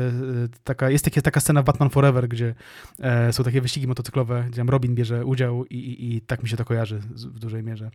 taka, 0.64 0.90
jest 0.90 1.05
taka, 1.05 1.22
taka 1.22 1.40
scena 1.40 1.62
Batman 1.62 1.90
Forever, 1.90 2.28
gdzie 2.28 2.55
e, 3.01 3.32
są 3.32 3.44
takie 3.44 3.60
wyścigi 3.60 3.86
motocyklowe, 3.86 4.44
gdzie 4.48 4.62
Robin 4.62 4.94
bierze 4.94 5.27
udział 5.27 5.64
i, 5.64 5.77
i, 5.77 6.16
i 6.16 6.20
tak 6.20 6.43
mi 6.43 6.48
się 6.48 6.56
to 6.56 6.64
kojarzy 6.64 6.98
w 7.14 7.39
dużej 7.39 7.62
mierze, 7.62 7.90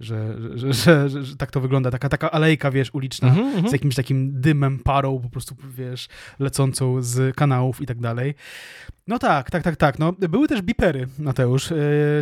że, 0.00 0.36
że, 0.54 0.72
że, 0.72 1.08
że, 1.08 1.36
tak 1.36 1.50
to 1.50 1.60
wygląda. 1.60 1.90
Taka, 1.90 2.08
taka 2.08 2.30
alejka, 2.30 2.70
wiesz, 2.70 2.94
uliczna, 2.94 3.28
mm 3.28 3.62
-hmm. 3.62 3.68
z 3.68 3.72
jakimś 3.72 3.94
takim 3.94 4.40
dymem, 4.40 4.78
parą 4.78 5.20
po 5.20 5.28
prostu, 5.28 5.56
wiesz, 5.76 6.08
lecącą 6.38 7.02
z 7.02 7.36
kanałów 7.36 7.80
i 7.80 7.86
tak 7.86 8.00
dalej. 8.00 8.34
No 9.06 9.18
tak, 9.18 9.50
tak, 9.50 9.62
tak, 9.62 9.76
tak. 9.76 9.98
No, 9.98 10.12
były 10.12 10.48
też 10.48 10.62
bipery, 10.62 11.08
Mateusz. 11.18 11.72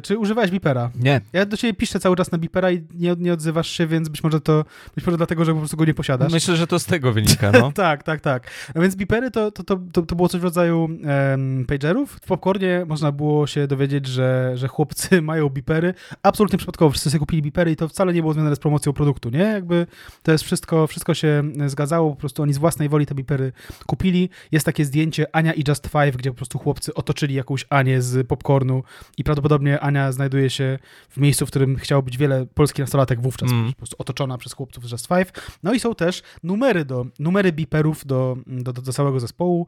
Czy 0.03 0.19
używałeś 0.19 0.51
bipera? 0.51 0.91
Nie. 0.95 1.21
Ja 1.33 1.47
do 1.47 1.57
ciebie 1.57 1.75
piszę 1.75 2.01
cały 2.01 2.17
czas 2.17 2.33
na 2.33 2.39
bipera 2.39 2.71
i 2.71 2.83
nie, 2.95 3.15
nie 3.19 3.33
odzywasz 3.33 3.69
się, 3.69 3.87
więc 3.87 4.09
być 4.09 4.23
może 4.23 4.41
to, 4.41 4.65
być 4.95 5.07
może 5.07 5.17
dlatego, 5.17 5.45
że 5.45 5.53
po 5.53 5.59
prostu 5.59 5.77
go 5.77 5.85
nie 5.85 5.95
posiadasz. 5.95 6.33
Myślę, 6.33 6.57
że 6.57 6.67
to 6.67 6.79
z 6.79 6.85
tego 6.85 7.13
wynika, 7.13 7.53
no. 7.61 7.73
tak, 7.73 8.03
tak, 8.03 8.21
tak. 8.21 8.51
A 8.75 8.81
więc 8.81 8.97
bipery 8.97 9.31
to, 9.31 9.51
to, 9.51 9.65
to, 9.65 9.79
to, 9.93 10.03
to 10.03 10.17
było 10.17 10.29
coś 10.29 10.41
w 10.41 10.45
rodzaju 10.45 10.81
um, 10.83 11.65
pagerów. 11.69 12.13
W 12.13 12.21
Popcornie 12.21 12.85
można 12.89 13.13
było 13.13 13.47
się 13.47 13.67
dowiedzieć, 13.67 14.07
że, 14.07 14.53
że 14.55 14.69
chłopcy 14.69 15.23
mają 15.31 15.49
bipery. 15.49 15.95
Absolutnie 16.23 16.59
przypadkowo 16.59 16.91
wszyscy 16.91 17.11
sobie 17.11 17.19
kupili 17.19 17.43
bipery 17.43 17.71
i 17.71 17.77
to 17.77 17.89
wcale 17.89 18.13
nie 18.13 18.21
było 18.21 18.33
związane 18.33 18.57
z 18.57 18.59
promocją 18.59 18.93
produktu, 18.93 19.31
nie? 19.31 19.39
Jakby 19.39 19.87
to 20.23 20.33
jest 20.33 20.45
wszystko, 20.45 20.87
wszystko 20.87 21.15
się 21.15 21.43
zgadzało, 21.67 22.11
po 22.11 22.17
prostu 22.17 22.43
oni 22.43 22.53
z 22.53 22.59
własnej 22.59 22.89
woli 22.89 23.07
te 23.07 23.15
bipery 23.15 23.53
kupili. 23.87 24.31
Jest 24.53 24.67
takie 24.67 24.85
zdjęcie 24.85 25.27
Ania 25.33 25.53
i 25.53 25.65
Just 25.69 25.89
Five, 25.89 26.17
gdzie 26.17 26.31
po 26.31 26.37
prostu 26.37 26.59
chłopcy 26.59 26.95
otoczyli 26.95 27.35
jakąś 27.35 27.67
Anię 27.71 28.03
z 28.03 28.27
popcornu 28.27 28.83
i 29.19 29.25
prawdopodobnie 29.25 29.81
Ania 29.81 30.13
znajduje 30.13 30.51
się 30.51 30.79
w 31.09 31.16
miejscu, 31.21 31.47
w 31.47 31.49
którym 31.51 31.77
chciało 31.77 32.03
być 32.03 32.19
wiele 32.19 32.47
polskich 32.47 32.79
nastolatek 32.79 33.21
wówczas, 33.21 33.51
mm. 33.51 33.73
po 33.73 33.77
prostu 33.77 33.97
otoczona 33.99 34.39
przez 34.39 34.53
chłopców 34.53 34.89
z 34.89 34.93
Just 34.93 35.07
Five. 35.07 35.33
No 35.63 35.75
i 35.75 35.81
są 35.81 35.95
też 35.95 36.23
numery 36.43 36.85
do, 36.85 37.07
numery 37.19 37.53
biperów 37.53 38.07
do, 38.07 38.37
do, 38.47 38.73
do, 38.73 38.83
do 38.83 38.93
całego 38.93 39.21
zespołu. 39.21 39.67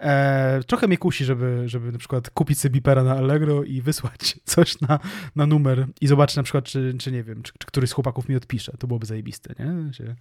E, 0.00 0.60
trochę 0.66 0.86
mnie 0.86 0.98
kusi, 0.98 1.24
żeby, 1.24 1.62
żeby 1.66 1.92
na 1.92 1.98
przykład 1.98 2.30
kupić 2.30 2.60
sobie 2.60 2.72
bipera 2.72 3.04
na 3.04 3.16
Allegro 3.16 3.64
i 3.64 3.82
wysłać 3.82 4.36
coś 4.44 4.80
na, 4.80 4.98
na 5.36 5.46
numer 5.46 5.86
i 6.00 6.06
zobaczyć 6.06 6.36
na 6.36 6.42
przykład, 6.42 6.64
czy, 6.64 6.94
czy 6.98 7.12
nie 7.12 7.22
wiem, 7.22 7.42
czy, 7.42 7.52
czy 7.58 7.66
któryś 7.66 7.90
z 7.90 7.92
chłopaków 7.92 8.28
mi 8.28 8.36
odpisze. 8.36 8.72
To 8.78 8.86
byłoby 8.86 9.06
zajebiste, 9.06 9.54
nie? 9.58 9.92
Się 9.92 10.14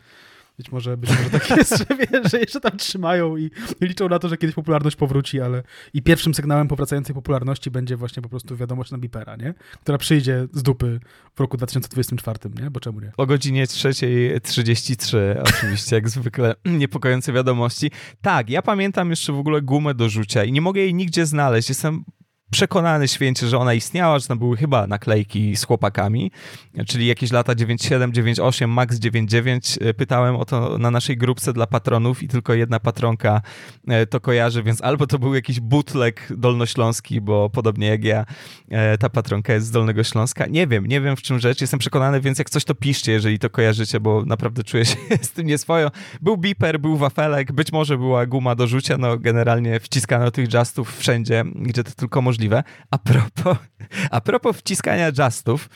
być 0.59 0.71
może, 0.71 0.97
być 0.97 1.09
może 1.09 1.29
tak 1.29 1.57
jest, 1.57 1.77
że, 1.77 2.29
że 2.29 2.39
jeszcze 2.39 2.59
tam 2.59 2.77
trzymają 2.77 3.37
i, 3.37 3.51
i 3.81 3.85
liczą 3.85 4.09
na 4.09 4.19
to, 4.19 4.29
że 4.29 4.37
kiedyś 4.37 4.55
popularność 4.55 4.95
powróci, 4.95 5.41
ale 5.41 5.63
i 5.93 6.01
pierwszym 6.01 6.33
sygnałem 6.33 6.67
powracającej 6.67 7.15
popularności 7.15 7.71
będzie 7.71 7.97
właśnie 7.97 8.23
po 8.23 8.29
prostu 8.29 8.57
wiadomość 8.57 8.91
na 8.91 8.97
Bipera, 8.97 9.35
nie? 9.35 9.53
Która 9.81 9.97
przyjdzie 9.97 10.47
z 10.53 10.63
dupy 10.63 10.99
w 11.35 11.39
roku 11.39 11.57
2024, 11.57 12.39
nie? 12.61 12.71
Bo 12.71 12.79
czemu 12.79 12.99
nie? 12.99 13.11
O 13.17 13.25
godzinie 13.25 13.65
3.33 13.65 15.17
oczywiście, 15.43 15.95
jak 15.95 16.09
zwykle 16.09 16.55
niepokojące 16.81 17.33
wiadomości. 17.33 17.91
Tak, 18.21 18.49
ja 18.49 18.61
pamiętam 18.61 19.09
jeszcze 19.09 19.33
w 19.33 19.39
ogóle 19.39 19.61
gumę 19.61 19.93
do 19.93 20.09
rzucia 20.09 20.43
i 20.43 20.51
nie 20.51 20.61
mogę 20.61 20.81
jej 20.81 20.93
nigdzie 20.93 21.25
znaleźć. 21.25 21.69
Jestem 21.69 22.03
przekonany 22.51 23.07
święcie, 23.07 23.47
że 23.47 23.57
ona 23.57 23.73
istniała, 23.73 24.19
że 24.19 24.27
tam 24.27 24.39
były 24.39 24.57
chyba 24.57 24.87
naklejki 24.87 25.55
z 25.55 25.63
chłopakami, 25.63 26.31
czyli 26.87 27.07
jakieś 27.07 27.31
lata 27.31 27.55
97, 27.55 28.13
98, 28.13 28.69
max 28.69 28.99
99. 28.99 29.79
E, 29.81 29.93
pytałem 29.93 30.35
o 30.35 30.45
to 30.45 30.77
na 30.77 30.91
naszej 30.91 31.17
grupce 31.17 31.53
dla 31.53 31.67
patronów 31.67 32.23
i 32.23 32.27
tylko 32.27 32.53
jedna 32.53 32.79
patronka 32.79 33.41
e, 33.87 34.05
to 34.05 34.19
kojarzy, 34.19 34.63
więc 34.63 34.81
albo 34.81 35.07
to 35.07 35.19
był 35.19 35.35
jakiś 35.35 35.59
bootleg 35.59 36.27
dolnośląski, 36.37 37.21
bo 37.21 37.49
podobnie 37.49 37.87
jak 37.87 38.03
ja, 38.03 38.25
e, 38.69 38.97
ta 38.97 39.09
patronka 39.09 39.53
jest 39.53 39.67
z 39.67 39.71
Dolnego 39.71 40.03
Śląska. 40.03 40.45
Nie 40.45 40.67
wiem, 40.67 40.85
nie 40.85 41.01
wiem 41.01 41.15
w 41.15 41.21
czym 41.21 41.39
rzecz, 41.39 41.61
jestem 41.61 41.79
przekonany, 41.79 42.21
więc 42.21 42.39
jak 42.39 42.49
coś 42.49 42.63
to 42.63 42.75
piszcie, 42.75 43.11
jeżeli 43.11 43.39
to 43.39 43.49
kojarzycie, 43.49 43.99
bo 43.99 44.25
naprawdę 44.25 44.63
czuję 44.63 44.85
się 44.85 44.95
z 45.21 45.31
tym 45.31 45.47
nieswojo. 45.47 45.91
Był 46.21 46.37
biper, 46.37 46.79
był 46.79 46.97
wafelek, 46.97 47.51
być 47.51 47.71
może 47.71 47.97
była 47.97 48.25
guma 48.25 48.55
do 48.55 48.67
rzucia, 48.67 48.97
no 48.97 49.17
generalnie 49.17 49.79
wciskano 49.79 50.31
tych 50.31 50.53
justów 50.53 50.97
wszędzie, 50.97 51.43
gdzie 51.55 51.83
to 51.83 51.91
tylko 51.91 52.21
możliwe 52.21 52.38
możliwe. 52.39 52.63
A 52.91 52.97
propos, 52.97 53.57
a 54.11 54.21
propos 54.21 54.57
wciskania 54.57 55.11
justów, 55.27 55.69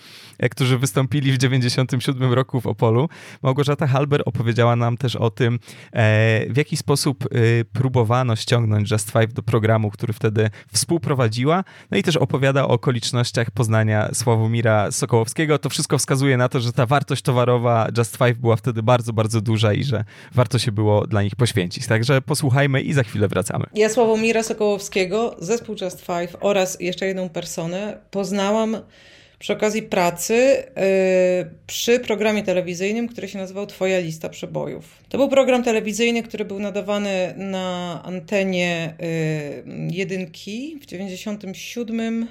którzy 0.52 0.78
wystąpili 0.78 1.32
w 1.32 1.38
97 1.38 2.34
roku 2.34 2.62
w 2.62 2.68
Opolu, 2.68 3.10
Małgorzata 3.44 3.88
Halber 3.88 4.24
opowiedziała 4.26 4.76
nam 4.76 4.98
też 4.98 5.16
o 5.16 5.30
tym, 5.30 5.60
e, 5.94 6.46
w 6.50 6.58
jaki 6.58 6.78
sposób 6.78 7.24
e, 7.26 7.28
próbowano 7.74 8.36
ściągnąć 8.36 8.92
Just 8.92 9.12
Five 9.12 9.34
do 9.34 9.44
programu, 9.44 9.92
który 9.92 10.14
wtedy 10.14 10.50
współprowadziła, 10.74 11.64
no 11.92 11.98
i 11.98 12.04
też 12.04 12.18
opowiada 12.18 12.64
o 12.64 12.68
okolicznościach 12.68 13.52
poznania 13.52 14.10
Sławomira 14.14 14.92
Sokołowskiego. 14.92 15.60
To 15.60 15.70
wszystko 15.70 15.98
wskazuje 15.98 16.38
na 16.38 16.50
to, 16.50 16.60
że 16.60 16.74
ta 16.74 16.86
wartość 16.86 17.22
towarowa 17.22 17.88
Just 17.98 18.18
Five 18.18 18.38
była 18.38 18.56
wtedy 18.56 18.84
bardzo, 18.84 19.14
bardzo 19.14 19.42
duża 19.42 19.74
i 19.74 19.84
że 19.84 20.04
warto 20.34 20.60
się 20.60 20.72
było 20.72 21.08
dla 21.08 21.24
nich 21.24 21.36
poświęcić. 21.36 21.88
Także 21.88 22.22
posłuchajmy 22.22 22.82
i 22.82 22.94
za 22.94 23.04
chwilę 23.04 23.28
wracamy. 23.28 23.66
Ja 23.74 23.90
Sławomira 23.90 24.44
Sokołowskiego, 24.44 25.36
zespół 25.40 25.76
Just 25.82 26.06
Five 26.06 26.36
oraz 26.40 26.78
jeszcze 26.80 27.06
jedną 27.06 27.30
personę 27.30 27.98
poznałam 28.12 28.78
przy 29.44 29.54
okazji 29.54 29.82
pracy 29.82 30.34
yy, 30.34 31.52
przy 31.68 32.00
programie 32.00 32.44
telewizyjnym, 32.44 33.08
który 33.08 33.28
się 33.28 33.38
nazywał 33.38 33.66
Twoja 33.66 34.00
lista 34.00 34.30
przebojów. 34.30 35.04
To 35.10 35.18
był 35.18 35.30
program 35.30 35.64
telewizyjny, 35.64 36.24
który 36.24 36.46
był 36.46 36.60
nadawany 36.60 37.34
na 37.38 38.02
antenie 38.06 38.94
yy, 39.00 39.88
jedynki 39.92 40.80
w 40.82 40.86
97 40.86 42.28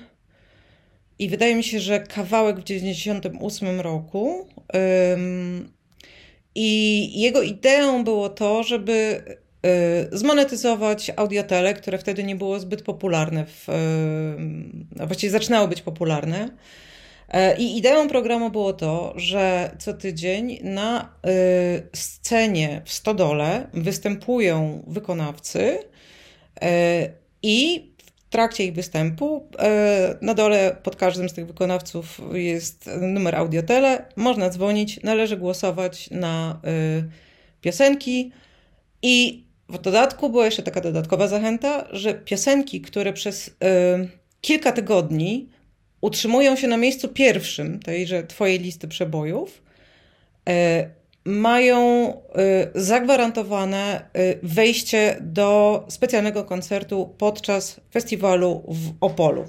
i 1.18 1.28
wydaje 1.28 1.54
mi 1.56 1.64
się, 1.64 1.80
że 1.80 2.00
kawałek 2.00 2.60
w 2.60 2.64
98 2.64 3.80
roku. 3.80 4.48
I 6.54 7.20
jego 7.20 7.42
ideą 7.42 8.04
było 8.04 8.28
to, 8.28 8.62
żeby 8.62 9.22
Y, 9.66 10.18
zmonetyzować 10.18 11.12
audiotele, 11.16 11.74
które 11.74 11.98
wtedy 11.98 12.24
nie 12.24 12.36
było 12.36 12.60
zbyt 12.60 12.82
popularne, 12.82 13.46
w, 13.46 13.68
y, 13.68 13.72
a 15.02 15.06
właściwie 15.06 15.30
zaczynało 15.30 15.68
być 15.68 15.82
popularne. 15.82 16.48
E, 17.32 17.56
I 17.56 17.78
ideą 17.78 18.08
programu 18.08 18.50
było 18.50 18.72
to, 18.72 19.12
że 19.16 19.76
co 19.78 19.94
tydzień 19.94 20.58
na 20.62 21.14
y, 21.26 21.88
scenie 21.92 22.82
w 22.84 22.92
Stodole 22.92 23.68
występują 23.74 24.84
wykonawcy 24.86 25.78
e, 26.62 27.08
i 27.42 27.88
w 27.98 28.30
trakcie 28.30 28.64
ich 28.64 28.72
występu 28.72 29.48
e, 29.58 30.14
na 30.22 30.34
dole 30.34 30.76
pod 30.82 30.96
każdym 30.96 31.28
z 31.28 31.32
tych 31.32 31.46
wykonawców 31.46 32.20
jest 32.32 32.90
numer 33.00 33.36
audiotele, 33.36 34.04
można 34.16 34.50
dzwonić, 34.50 35.02
należy 35.02 35.36
głosować 35.36 36.10
na 36.10 36.60
piosenki. 37.60 38.32
I 39.02 39.44
w 39.68 39.78
dodatku 39.78 40.30
była 40.30 40.44
jeszcze 40.44 40.62
taka 40.62 40.80
dodatkowa 40.80 41.28
zachęta, 41.28 41.88
że 41.92 42.14
piosenki, 42.14 42.80
które 42.80 43.12
przez 43.12 43.48
y, 43.48 43.52
kilka 44.40 44.72
tygodni 44.72 45.48
utrzymują 46.02 46.56
się 46.56 46.68
na 46.68 46.76
miejscu 46.76 47.08
pierwszym 47.08 47.80
tejże 47.80 48.22
Twojej 48.22 48.58
listy 48.58 48.88
przebojów, 48.88 49.62
y, 50.48 50.52
mają 51.24 52.10
y, 52.10 52.14
zagwarantowane 52.74 54.10
wejście 54.42 55.16
do 55.20 55.84
specjalnego 55.88 56.44
koncertu 56.44 57.14
podczas 57.18 57.80
festiwalu 57.92 58.64
w 58.68 58.92
Opolu. 59.00 59.44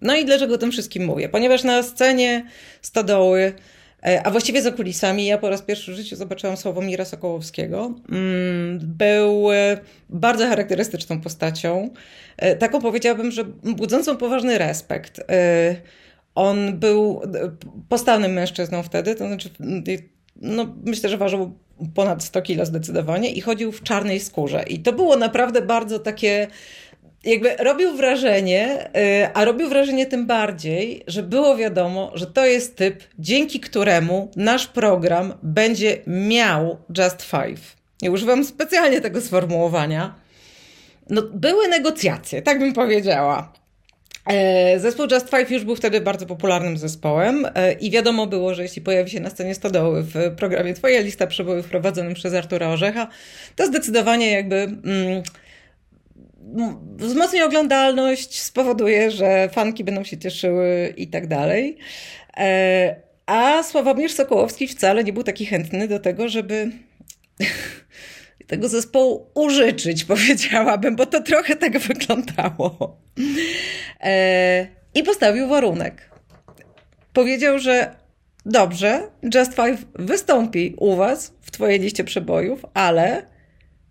No 0.00 0.16
i 0.16 0.24
dlaczego 0.24 0.54
o 0.54 0.58
tym 0.58 0.72
wszystkim 0.72 1.04
mówię? 1.04 1.28
Ponieważ 1.28 1.64
na 1.64 1.82
scenie 1.82 2.46
Stodoły 2.82 3.52
E, 3.52 3.75
a 4.24 4.30
właściwie 4.30 4.62
za 4.62 4.72
kulisami 4.72 5.26
ja 5.26 5.38
po 5.38 5.50
raz 5.50 5.62
pierwszy 5.62 5.92
w 5.92 5.96
życiu 5.96 6.16
zobaczyłam 6.16 6.56
Sławomira 6.56 7.04
Sokołowskiego. 7.04 7.94
Mm, 8.08 8.78
był 8.82 9.52
e, 9.52 9.78
bardzo 10.08 10.48
charakterystyczną 10.48 11.20
postacią. 11.20 11.90
E, 12.36 12.56
taką 12.56 12.80
powiedziałabym, 12.80 13.30
że 13.30 13.44
budzącą 13.62 14.16
poważny 14.16 14.58
respekt. 14.58 15.20
On 16.34 16.78
był 16.78 17.22
postawnym 17.88 18.32
mężczyzną 18.32 18.82
wtedy, 18.82 19.14
to 19.14 19.26
znaczy 19.26 19.50
no, 20.36 20.74
myślę, 20.84 21.08
że 21.08 21.18
ważył 21.18 21.58
ponad 21.94 22.24
100 22.24 22.42
kilo 22.42 22.66
zdecydowanie 22.66 23.32
i 23.32 23.40
chodził 23.40 23.72
w 23.72 23.82
czarnej 23.82 24.20
skórze. 24.20 24.64
I 24.68 24.78
to 24.78 24.92
było 24.92 25.16
naprawdę 25.16 25.62
bardzo 25.62 25.98
takie 25.98 26.46
jakby 27.26 27.56
robił 27.56 27.96
wrażenie, 27.96 28.88
y, 28.96 29.28
a 29.34 29.44
robił 29.44 29.68
wrażenie 29.68 30.06
tym 30.06 30.26
bardziej, 30.26 31.04
że 31.06 31.22
było 31.22 31.56
wiadomo, 31.56 32.12
że 32.14 32.26
to 32.26 32.46
jest 32.46 32.76
typ, 32.76 33.04
dzięki 33.18 33.60
któremu 33.60 34.30
nasz 34.36 34.66
program 34.66 35.34
będzie 35.42 35.98
miał 36.06 36.76
Just 36.98 37.22
Five. 37.22 37.76
I 38.02 38.10
używam 38.10 38.44
specjalnie 38.44 39.00
tego 39.00 39.20
sformułowania. 39.20 40.14
No, 41.10 41.22
były 41.22 41.68
negocjacje, 41.68 42.42
tak 42.42 42.58
bym 42.58 42.72
powiedziała. 42.72 43.52
E, 44.26 44.80
zespół 44.80 45.06
Just 45.12 45.30
Five 45.30 45.50
już 45.50 45.64
był 45.64 45.76
wtedy 45.76 46.00
bardzo 46.00 46.26
popularnym 46.26 46.78
zespołem 46.78 47.46
e, 47.54 47.72
i 47.72 47.90
wiadomo 47.90 48.26
było, 48.26 48.54
że 48.54 48.62
jeśli 48.62 48.82
pojawi 48.82 49.10
się 49.10 49.20
na 49.20 49.30
scenie 49.30 49.54
Stodoły 49.54 50.02
w 50.02 50.14
programie 50.36 50.74
Twoja 50.74 51.00
lista 51.00 51.26
przebojów 51.26 51.68
prowadzonym 51.68 52.14
przez 52.14 52.34
Artura 52.34 52.68
Orzecha, 52.68 53.08
to 53.56 53.66
zdecydowanie 53.66 54.30
jakby... 54.30 54.56
Mm, 54.56 55.22
wzmocni 56.96 57.42
oglądalność, 57.42 58.42
spowoduje, 58.42 59.10
że 59.10 59.48
fanki 59.52 59.84
będą 59.84 60.04
się 60.04 60.18
cieszyły 60.18 60.94
i 60.96 61.08
tak 61.08 61.26
dalej. 61.26 61.78
E, 62.36 62.96
a 63.26 63.62
Sławomir 63.62 64.12
Sokołowski 64.12 64.68
wcale 64.68 65.04
nie 65.04 65.12
był 65.12 65.22
taki 65.22 65.46
chętny 65.46 65.88
do 65.88 65.98
tego, 65.98 66.28
żeby 66.28 66.70
tego 68.46 68.68
zespołu 68.68 69.30
użyczyć, 69.34 70.04
powiedziałabym, 70.04 70.96
bo 70.96 71.06
to 71.06 71.22
trochę 71.22 71.56
tak 71.56 71.78
wyglądało. 71.78 72.98
E, 74.00 74.66
I 74.94 75.02
postawił 75.02 75.48
warunek. 75.48 76.10
Powiedział, 77.12 77.58
że 77.58 77.94
dobrze, 78.46 79.08
Just 79.34 79.54
Five 79.54 79.84
wystąpi 79.94 80.74
u 80.78 80.96
was 80.96 81.34
w 81.40 81.50
twojej 81.50 81.80
liście 81.80 82.04
przebojów, 82.04 82.64
ale 82.74 83.26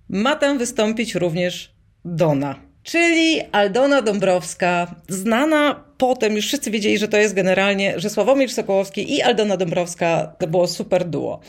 ma 0.10 0.36
tam 0.36 0.58
wystąpić 0.58 1.16
również 1.16 1.75
Dona. 2.06 2.56
czyli 2.84 3.42
Aldona 3.52 4.02
Dąbrowska, 4.02 4.96
znana 5.10 5.84
potem, 5.98 6.36
już 6.36 6.48
wszyscy 6.48 6.72
wiedzieli, 6.72 6.98
że 6.98 7.08
to 7.08 7.18
jest 7.18 7.34
generalnie, 7.34 8.00
że 8.00 8.10
Sławomir 8.10 8.52
Sokołowski 8.52 9.16
i 9.16 9.22
Aldona 9.22 9.58
Dąbrowska 9.58 10.36
to 10.40 10.48
było 10.48 10.68
super 10.68 11.06
duo. 11.06 11.40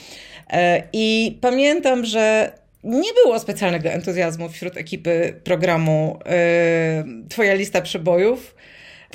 E, 0.50 0.82
I 0.92 1.38
pamiętam, 1.40 2.04
że 2.04 2.52
nie 2.84 3.12
było 3.24 3.38
specjalnego 3.38 3.88
entuzjazmu 3.88 4.48
wśród 4.48 4.76
ekipy 4.76 5.40
programu 5.44 6.18
yy, 6.24 7.28
Twoja 7.28 7.54
lista 7.54 7.80
przebojów. 7.80 8.54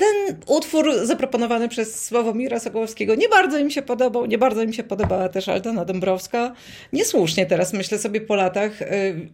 Ten 0.02 0.36
utwór 0.46 1.06
zaproponowany 1.06 1.68
przez 1.68 2.04
Sławomira 2.04 2.60
Sokołowskiego 2.60 3.14
nie 3.14 3.28
bardzo 3.28 3.58
im 3.58 3.70
się 3.70 3.82
podobał, 3.82 4.26
nie 4.26 4.38
bardzo 4.38 4.62
im 4.62 4.72
się 4.72 4.82
podobała 4.82 5.28
też 5.28 5.48
Aldona 5.48 5.84
Dąbrowska. 5.84 6.54
Niesłusznie 6.92 7.46
teraz 7.46 7.72
myślę 7.72 7.98
sobie 7.98 8.20
po 8.20 8.36
latach, 8.36 8.80
yy, 8.80 8.86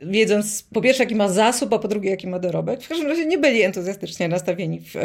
wiedząc 0.02 0.62
po 0.62 0.80
pierwsze 0.80 1.02
jaki 1.02 1.14
ma 1.14 1.28
zasób, 1.28 1.72
a 1.72 1.78
po 1.78 1.88
drugie 1.88 2.10
jaki 2.10 2.26
ma 2.26 2.38
dorobek. 2.38 2.82
W 2.82 2.88
każdym 2.88 3.08
razie 3.08 3.26
nie 3.26 3.38
byli 3.38 3.62
entuzjastycznie 3.62 4.28
nastawieni 4.28 4.80
w, 4.80 4.94
yy, 4.94 5.00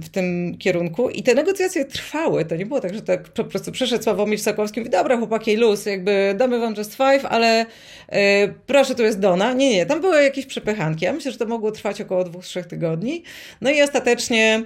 w 0.00 0.08
tym 0.08 0.56
kierunku 0.58 1.10
i 1.10 1.22
te 1.22 1.34
negocjacje 1.34 1.84
trwały. 1.84 2.44
To 2.44 2.56
nie 2.56 2.66
było 2.66 2.80
tak, 2.80 2.94
że 2.94 3.02
tak 3.02 3.28
po 3.28 3.44
prostu 3.44 3.72
przyszedł 3.72 4.04
Sławomir 4.04 4.40
Sokołowski 4.40 4.78
i 4.78 4.80
mówi, 4.80 4.90
dobra 4.90 5.16
chłopaki, 5.16 5.56
luz, 5.56 5.86
jakby 5.86 6.34
damy 6.38 6.58
wam 6.58 6.74
just 6.74 6.96
five, 6.96 7.24
ale 7.24 7.66
proszę, 8.66 8.94
tu 8.94 9.02
jest 9.02 9.20
Dona. 9.20 9.52
Nie, 9.52 9.70
nie, 9.70 9.86
tam 9.86 10.00
były 10.00 10.22
jakieś 10.22 10.46
przepychanki. 10.46 11.04
Ja 11.04 11.12
myślę, 11.12 11.32
że 11.32 11.38
to 11.38 11.46
mogło 11.46 11.72
trwać 11.72 12.00
około 12.00 12.24
dwóch, 12.24 12.44
trzech 12.44 12.66
tygodni. 12.66 13.22
No 13.60 13.70
i 13.70 13.82
ostatecznie 13.82 14.62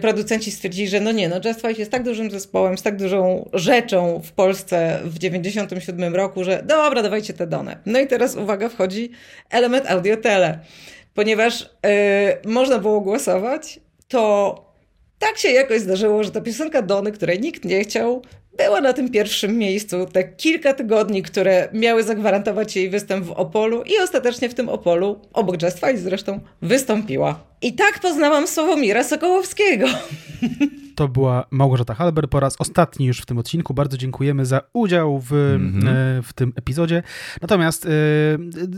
producenci 0.00 0.50
stwierdzili, 0.50 0.88
że 0.88 1.00
no 1.00 1.12
nie, 1.12 1.28
no 1.28 1.36
Just 1.44 1.78
jest 1.78 1.90
tak 1.90 2.02
dużym 2.02 2.30
zespołem, 2.30 2.78
z 2.78 2.82
tak 2.82 2.96
dużą 2.96 3.48
rzeczą 3.52 4.22
w 4.24 4.32
Polsce 4.32 5.00
w 5.04 5.18
97 5.18 6.14
roku, 6.14 6.44
że 6.44 6.62
dobra, 6.66 7.02
dawajcie 7.02 7.32
te 7.32 7.46
Donę. 7.46 7.78
No 7.86 8.00
i 8.00 8.06
teraz 8.06 8.36
uwaga, 8.36 8.68
wchodzi 8.68 9.10
element 9.50 9.90
audio-tele. 9.90 10.58
Ponieważ 11.14 11.60
yy, 11.60 12.52
można 12.52 12.78
było 12.78 13.00
głosować, 13.00 13.80
to 14.08 14.54
tak 15.18 15.38
się 15.38 15.48
jakoś 15.48 15.80
zdarzyło, 15.80 16.24
że 16.24 16.30
ta 16.30 16.40
piosenka 16.40 16.82
Dony, 16.82 17.12
której 17.12 17.40
nikt 17.40 17.64
nie 17.64 17.80
chciał, 17.80 18.22
była 18.64 18.80
na 18.80 18.92
tym 18.92 19.10
pierwszym 19.10 19.58
miejscu 19.58 20.06
te 20.06 20.24
kilka 20.24 20.74
tygodni, 20.74 21.22
które 21.22 21.68
miały 21.72 22.02
zagwarantować 22.02 22.76
jej 22.76 22.90
występ 22.90 23.24
w 23.24 23.30
Opolu 23.30 23.82
i 23.82 23.98
ostatecznie 24.02 24.48
w 24.48 24.54
tym 24.54 24.68
Opolu, 24.68 25.20
obok 25.32 25.62
Just 25.62 25.80
Five 25.80 25.98
zresztą, 25.98 26.40
wystąpiła. 26.62 27.49
I 27.62 27.74
tak 27.74 28.00
poznałam 28.00 28.46
Sławomira 28.46 29.04
Sokołowskiego. 29.04 29.86
To 30.94 31.08
była 31.08 31.46
Małgorzata 31.50 31.94
Halber 31.94 32.28
po 32.28 32.40
raz 32.40 32.56
ostatni 32.58 33.06
już 33.06 33.20
w 33.20 33.26
tym 33.26 33.38
odcinku. 33.38 33.74
Bardzo 33.74 33.96
dziękujemy 33.96 34.46
za 34.46 34.60
udział 34.72 35.18
w, 35.18 35.32
mm 35.32 35.72
-hmm. 35.72 36.22
w 36.22 36.32
tym 36.32 36.52
epizodzie. 36.56 37.02
Natomiast 37.42 37.86
e, 37.86 37.88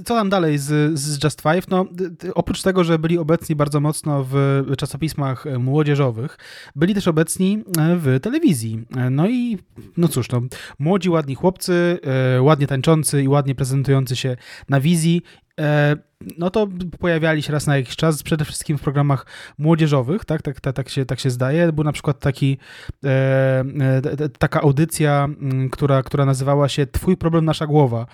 co 0.04 0.14
tam 0.14 0.30
dalej 0.30 0.58
z, 0.58 0.98
z 0.98 1.24
Just 1.24 1.42
Five? 1.42 1.68
No, 1.68 1.86
oprócz 2.34 2.62
tego, 2.62 2.84
że 2.84 2.98
byli 2.98 3.18
obecni 3.18 3.56
bardzo 3.56 3.80
mocno 3.80 4.26
w 4.30 4.62
czasopismach 4.78 5.44
młodzieżowych, 5.58 6.38
byli 6.76 6.94
też 6.94 7.08
obecni 7.08 7.64
w 7.76 8.20
telewizji. 8.22 8.84
No 9.10 9.28
i 9.28 9.58
no 9.96 10.08
cóż, 10.08 10.30
no, 10.30 10.40
młodzi, 10.78 11.10
ładni 11.10 11.34
chłopcy, 11.34 11.98
ładnie 12.40 12.66
tańczący 12.66 13.22
i 13.22 13.28
ładnie 13.28 13.54
prezentujący 13.54 14.16
się 14.16 14.36
na 14.68 14.80
wizji 14.80 15.22
no 16.38 16.50
to 16.50 16.68
pojawiali 17.00 17.42
się 17.42 17.52
raz 17.52 17.66
na 17.66 17.76
jakiś 17.76 17.96
czas, 17.96 18.22
przede 18.22 18.44
wszystkim 18.44 18.78
w 18.78 18.82
programach 18.82 19.26
młodzieżowych, 19.58 20.24
tak, 20.24 20.42
tak, 20.42 20.60
tak, 20.60 20.74
tak, 20.74 20.88
się, 20.88 21.04
tak 21.04 21.20
się 21.20 21.30
zdaje. 21.30 21.72
Był 21.72 21.84
na 21.84 21.92
przykład 21.92 22.18
taki, 22.18 22.58
e, 23.04 23.08
e, 24.04 24.28
taka 24.38 24.60
audycja, 24.60 25.28
która, 25.72 26.02
która 26.02 26.24
nazywała 26.24 26.68
się 26.68 26.86
Twój 26.86 27.16
problem, 27.16 27.44
nasza 27.44 27.66
głowa. 27.66 28.06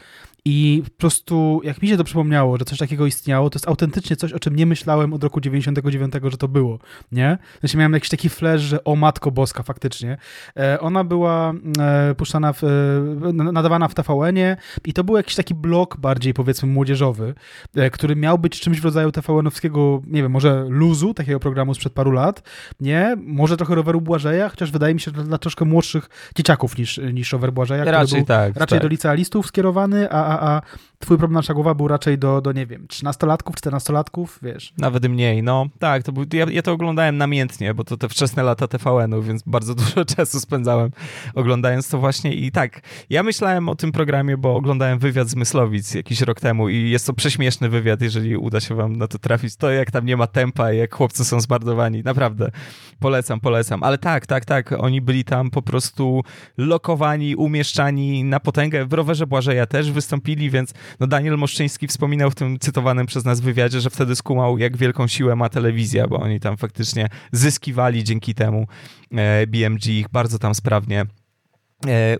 I 0.44 0.82
po 0.84 0.90
prostu, 0.90 1.60
jak 1.64 1.82
mi 1.82 1.88
się 1.88 1.96
to 1.96 2.04
przypomniało, 2.04 2.56
że 2.56 2.64
coś 2.64 2.78
takiego 2.78 3.06
istniało, 3.06 3.50
to 3.50 3.56
jest 3.56 3.68
autentycznie 3.68 4.16
coś, 4.16 4.32
o 4.32 4.38
czym 4.38 4.56
nie 4.56 4.66
myślałem 4.66 5.12
od 5.12 5.24
roku 5.24 5.40
99, 5.40 6.14
że 6.30 6.36
to 6.36 6.48
było, 6.48 6.78
nie? 7.12 7.38
Znaczy 7.60 7.76
miałem 7.76 7.92
jakiś 7.92 8.08
taki 8.08 8.28
flash, 8.28 8.60
że 8.60 8.84
o 8.84 8.96
Matko 8.96 9.30
Boska, 9.30 9.62
faktycznie. 9.62 10.16
E, 10.56 10.80
ona 10.80 11.04
była 11.04 11.52
e, 11.80 12.14
puszczana, 12.14 12.52
w, 12.52 12.64
e, 12.64 13.32
nadawana 13.32 13.88
w 13.88 13.94
TVN-ie 13.94 14.56
i 14.84 14.92
to 14.92 15.04
był 15.04 15.16
jakiś 15.16 15.34
taki 15.34 15.54
blok 15.54 15.96
bardziej, 15.96 16.34
powiedzmy, 16.34 16.68
młodzieżowy, 16.68 17.34
e, 17.76 17.90
który 17.90 18.16
miał 18.16 18.38
być 18.38 18.60
czymś 18.60 18.80
w 18.80 18.84
rodzaju 18.84 19.12
TVN-owskiego, 19.12 20.02
nie 20.06 20.22
wiem, 20.22 20.32
może 20.32 20.66
luzu, 20.68 21.14
takiego 21.14 21.40
programu 21.40 21.74
sprzed 21.74 21.92
paru 21.92 22.10
lat, 22.10 22.42
nie? 22.80 23.16
Może 23.26 23.56
trochę 23.56 23.74
roweru 23.74 24.00
Błażeja, 24.00 24.48
chociaż 24.48 24.70
wydaje 24.70 24.94
mi 24.94 25.00
się, 25.00 25.10
że 25.16 25.24
dla 25.24 25.38
troszkę 25.38 25.64
młodszych 25.64 26.08
dzieciaków 26.36 26.78
niż, 26.78 27.00
niż 27.12 27.32
rower 27.32 27.52
Błażeja, 27.52 27.84
raczej 27.84 28.24
tak, 28.24 28.56
raczej 28.56 28.78
tak. 28.78 28.82
do 28.82 28.88
licealistów 28.88 29.46
skierowany, 29.46 30.10
a, 30.10 30.27
a, 30.28 30.56
a 30.56 30.62
twój 30.98 31.18
problem 31.18 31.34
nasza 31.34 31.54
głowa 31.54 31.74
był 31.74 31.88
raczej 31.88 32.18
do, 32.18 32.40
do 32.40 32.52
nie 32.52 32.66
wiem, 32.66 32.86
13-latków, 32.86 33.52
14-latków, 33.52 34.26
wiesz. 34.42 34.72
Nawet 34.78 35.08
mniej, 35.08 35.42
no. 35.42 35.66
Tak, 35.78 36.02
to 36.02 36.12
był, 36.12 36.24
ja, 36.32 36.46
ja 36.50 36.62
to 36.62 36.72
oglądałem 36.72 37.16
namiętnie, 37.16 37.74
bo 37.74 37.84
to 37.84 37.96
te 37.96 38.08
wczesne 38.08 38.42
lata 38.42 38.68
TVN-u, 38.68 39.22
więc 39.22 39.42
bardzo 39.46 39.74
dużo 39.84 40.04
czasu 40.04 40.40
spędzałem 40.40 40.90
oglądając 41.34 41.88
to 41.88 41.98
właśnie. 41.98 42.34
I 42.34 42.52
tak, 42.52 42.80
ja 43.10 43.22
myślałem 43.22 43.68
o 43.68 43.74
tym 43.74 43.92
programie, 43.92 44.36
bo 44.36 44.56
oglądałem 44.56 44.98
wywiad 44.98 45.28
z 45.28 45.34
Myslowic 45.34 45.94
jakiś 45.94 46.20
rok 46.20 46.40
temu 46.40 46.68
i 46.68 46.90
jest 46.90 47.06
to 47.06 47.12
prześmieszny 47.12 47.68
wywiad, 47.68 48.02
jeżeli 48.02 48.36
uda 48.36 48.60
się 48.60 48.74
wam 48.74 48.96
na 48.96 49.08
to 49.08 49.18
trafić, 49.18 49.56
to 49.56 49.70
jak 49.70 49.90
tam 49.90 50.06
nie 50.06 50.16
ma 50.16 50.26
tempa, 50.26 50.72
jak 50.72 50.94
chłopcy 50.94 51.24
są 51.24 51.40
zbardowani, 51.40 52.02
naprawdę 52.02 52.50
polecam, 52.98 53.40
polecam, 53.40 53.82
ale 53.82 53.98
tak, 53.98 54.26
tak, 54.26 54.44
tak, 54.44 54.72
oni 54.78 55.00
byli 55.00 55.24
tam 55.24 55.50
po 55.50 55.62
prostu 55.62 56.22
lokowani, 56.56 57.36
umieszczani 57.36 58.24
na 58.24 58.40
potęgę, 58.40 58.86
w 58.86 58.92
rowerze 58.92 59.26
Błażeja 59.26 59.66
też 59.66 59.92
wystąpili, 59.92 60.17
więc 60.50 60.74
no 61.00 61.06
Daniel 61.06 61.38
Moszczyński 61.38 61.86
wspominał 61.86 62.30
w 62.30 62.34
tym 62.34 62.58
cytowanym 62.58 63.06
przez 63.06 63.24
nas 63.24 63.40
wywiadzie, 63.40 63.80
że 63.80 63.90
wtedy 63.90 64.16
skumał, 64.16 64.58
jak 64.58 64.76
wielką 64.76 65.06
siłę 65.06 65.36
ma 65.36 65.48
telewizja, 65.48 66.08
bo 66.08 66.20
oni 66.20 66.40
tam 66.40 66.56
faktycznie 66.56 67.08
zyskiwali 67.32 68.04
dzięki 68.04 68.34
temu 68.34 68.66
e, 69.12 69.46
BMG 69.46 69.86
ich 69.86 70.08
bardzo 70.08 70.38
tam 70.38 70.54
sprawnie 70.54 71.06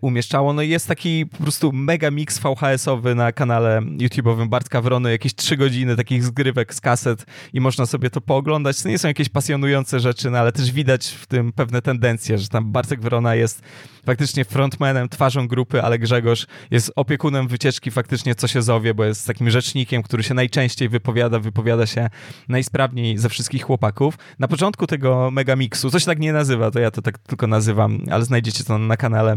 umieszczało. 0.01 0.53
No 0.53 0.63
i 0.63 0.69
jest 0.69 0.89
taki 0.89 1.27
po 1.27 1.43
prostu 1.43 1.73
mega 1.73 2.11
mix 2.11 2.39
VHS-owy 2.39 3.15
na 3.15 3.33
kanale 3.33 3.81
YouTube'owym 3.81 4.49
Bartka 4.49 4.83
Wrony, 4.83 5.11
jakieś 5.11 5.35
trzy 5.35 5.57
godziny 5.57 5.97
takich 5.97 6.25
zgrywek 6.25 6.75
z 6.75 6.81
kaset 6.81 7.27
i 7.53 7.61
można 7.61 7.87
sobie 7.87 8.11
to 8.11 8.21
pooglądać. 8.21 8.83
To 8.83 8.89
nie 8.89 8.99
są 8.99 9.09
jakieś 9.09 9.29
pasjonujące 9.29 10.01
rzeczy, 10.01 10.31
no 10.31 10.39
ale 10.39 10.53
też 10.53 10.73
widać 10.73 11.09
w 11.09 11.27
tym 11.27 11.53
pewne 11.53 11.83
tendencje, 11.83 12.39
że 12.39 12.49
tam 12.49 12.73
Bartek 12.73 13.01
Wrona 13.01 13.35
jest 13.35 13.63
faktycznie 14.07 14.45
frontmanem, 14.45 15.09
twarzą 15.09 15.49
grupy, 15.49 15.83
ale 15.83 15.99
Grzegorz 15.99 16.47
jest 16.71 16.93
opiekunem 16.97 17.49
wycieczki 17.49 17.91
faktycznie 17.91 18.35
co 18.35 18.49
się 18.49 18.63
zowie, 18.63 18.95
bo 18.95 19.05
jest 19.05 19.27
takim 19.27 19.51
rzecznikiem, 19.51 20.03
który 20.03 20.23
się 20.23 20.35
najczęściej 20.35 20.89
wypowiada, 20.89 21.39
wypowiada 21.39 21.87
się 21.87 22.11
najsprawniej 22.49 23.19
ze 23.19 23.29
wszystkich 23.29 23.63
chłopaków. 23.63 24.19
Na 24.39 24.49
początku 24.49 24.87
tego 24.87 25.31
megamixu, 25.31 25.91
coś 25.91 26.05
tak 26.05 26.19
nie 26.19 26.33
nazywa, 26.33 26.71
to 26.71 26.79
ja 26.79 26.91
to 26.91 27.03
tak 27.03 27.19
tylko 27.19 27.47
nazywam, 27.47 27.99
ale 28.11 28.25
znajdziecie 28.25 28.65
to 28.65 28.79
na 28.79 28.97
kanale 28.97 29.37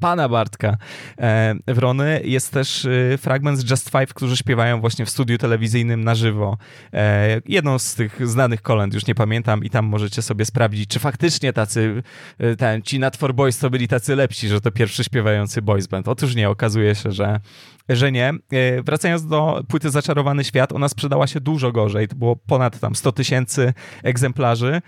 pana 0.00 0.28
Bartka 0.28 0.76
e, 1.18 1.54
Wrony. 1.66 2.20
Jest 2.24 2.52
też 2.52 2.84
e, 2.84 3.18
fragment 3.18 3.58
z 3.58 3.70
Just 3.70 3.90
Five, 3.90 4.14
którzy 4.14 4.36
śpiewają 4.36 4.80
właśnie 4.80 5.06
w 5.06 5.10
studiu 5.10 5.38
telewizyjnym 5.38 6.04
na 6.04 6.14
żywo. 6.14 6.58
E, 6.92 7.40
jedną 7.46 7.78
z 7.78 7.94
tych 7.94 8.28
znanych 8.28 8.62
kolęd, 8.62 8.94
już 8.94 9.06
nie 9.06 9.14
pamiętam 9.14 9.64
i 9.64 9.70
tam 9.70 9.86
możecie 9.86 10.22
sobie 10.22 10.44
sprawdzić, 10.44 10.90
czy 10.90 10.98
faktycznie 10.98 11.52
tacy, 11.52 12.02
ten, 12.58 12.82
ci 12.82 12.98
na 12.98 13.10
Boys 13.34 13.58
to 13.58 13.70
byli 13.70 13.88
tacy 13.88 14.16
lepsi, 14.16 14.48
że 14.48 14.60
to 14.60 14.70
pierwszy 14.70 15.04
śpiewający 15.04 15.62
boys 15.62 15.86
band. 15.86 16.08
Otóż 16.08 16.34
nie, 16.34 16.50
okazuje 16.50 16.94
się, 16.94 17.12
że, 17.12 17.40
że 17.88 18.12
nie. 18.12 18.32
Wracając 18.84 19.26
do 19.26 19.62
płyty 19.68 19.90
Zaczarowany 19.90 20.44
Świat, 20.44 20.72
ona 20.72 20.88
sprzedała 20.88 21.26
się 21.26 21.40
dużo 21.40 21.72
gorzej. 21.72 22.08
To 22.08 22.16
było 22.16 22.36
ponad 22.36 22.80
tam 22.80 22.94
100 22.94 23.12
tysięcy 23.12 23.74
egzemplarzy 24.02 24.82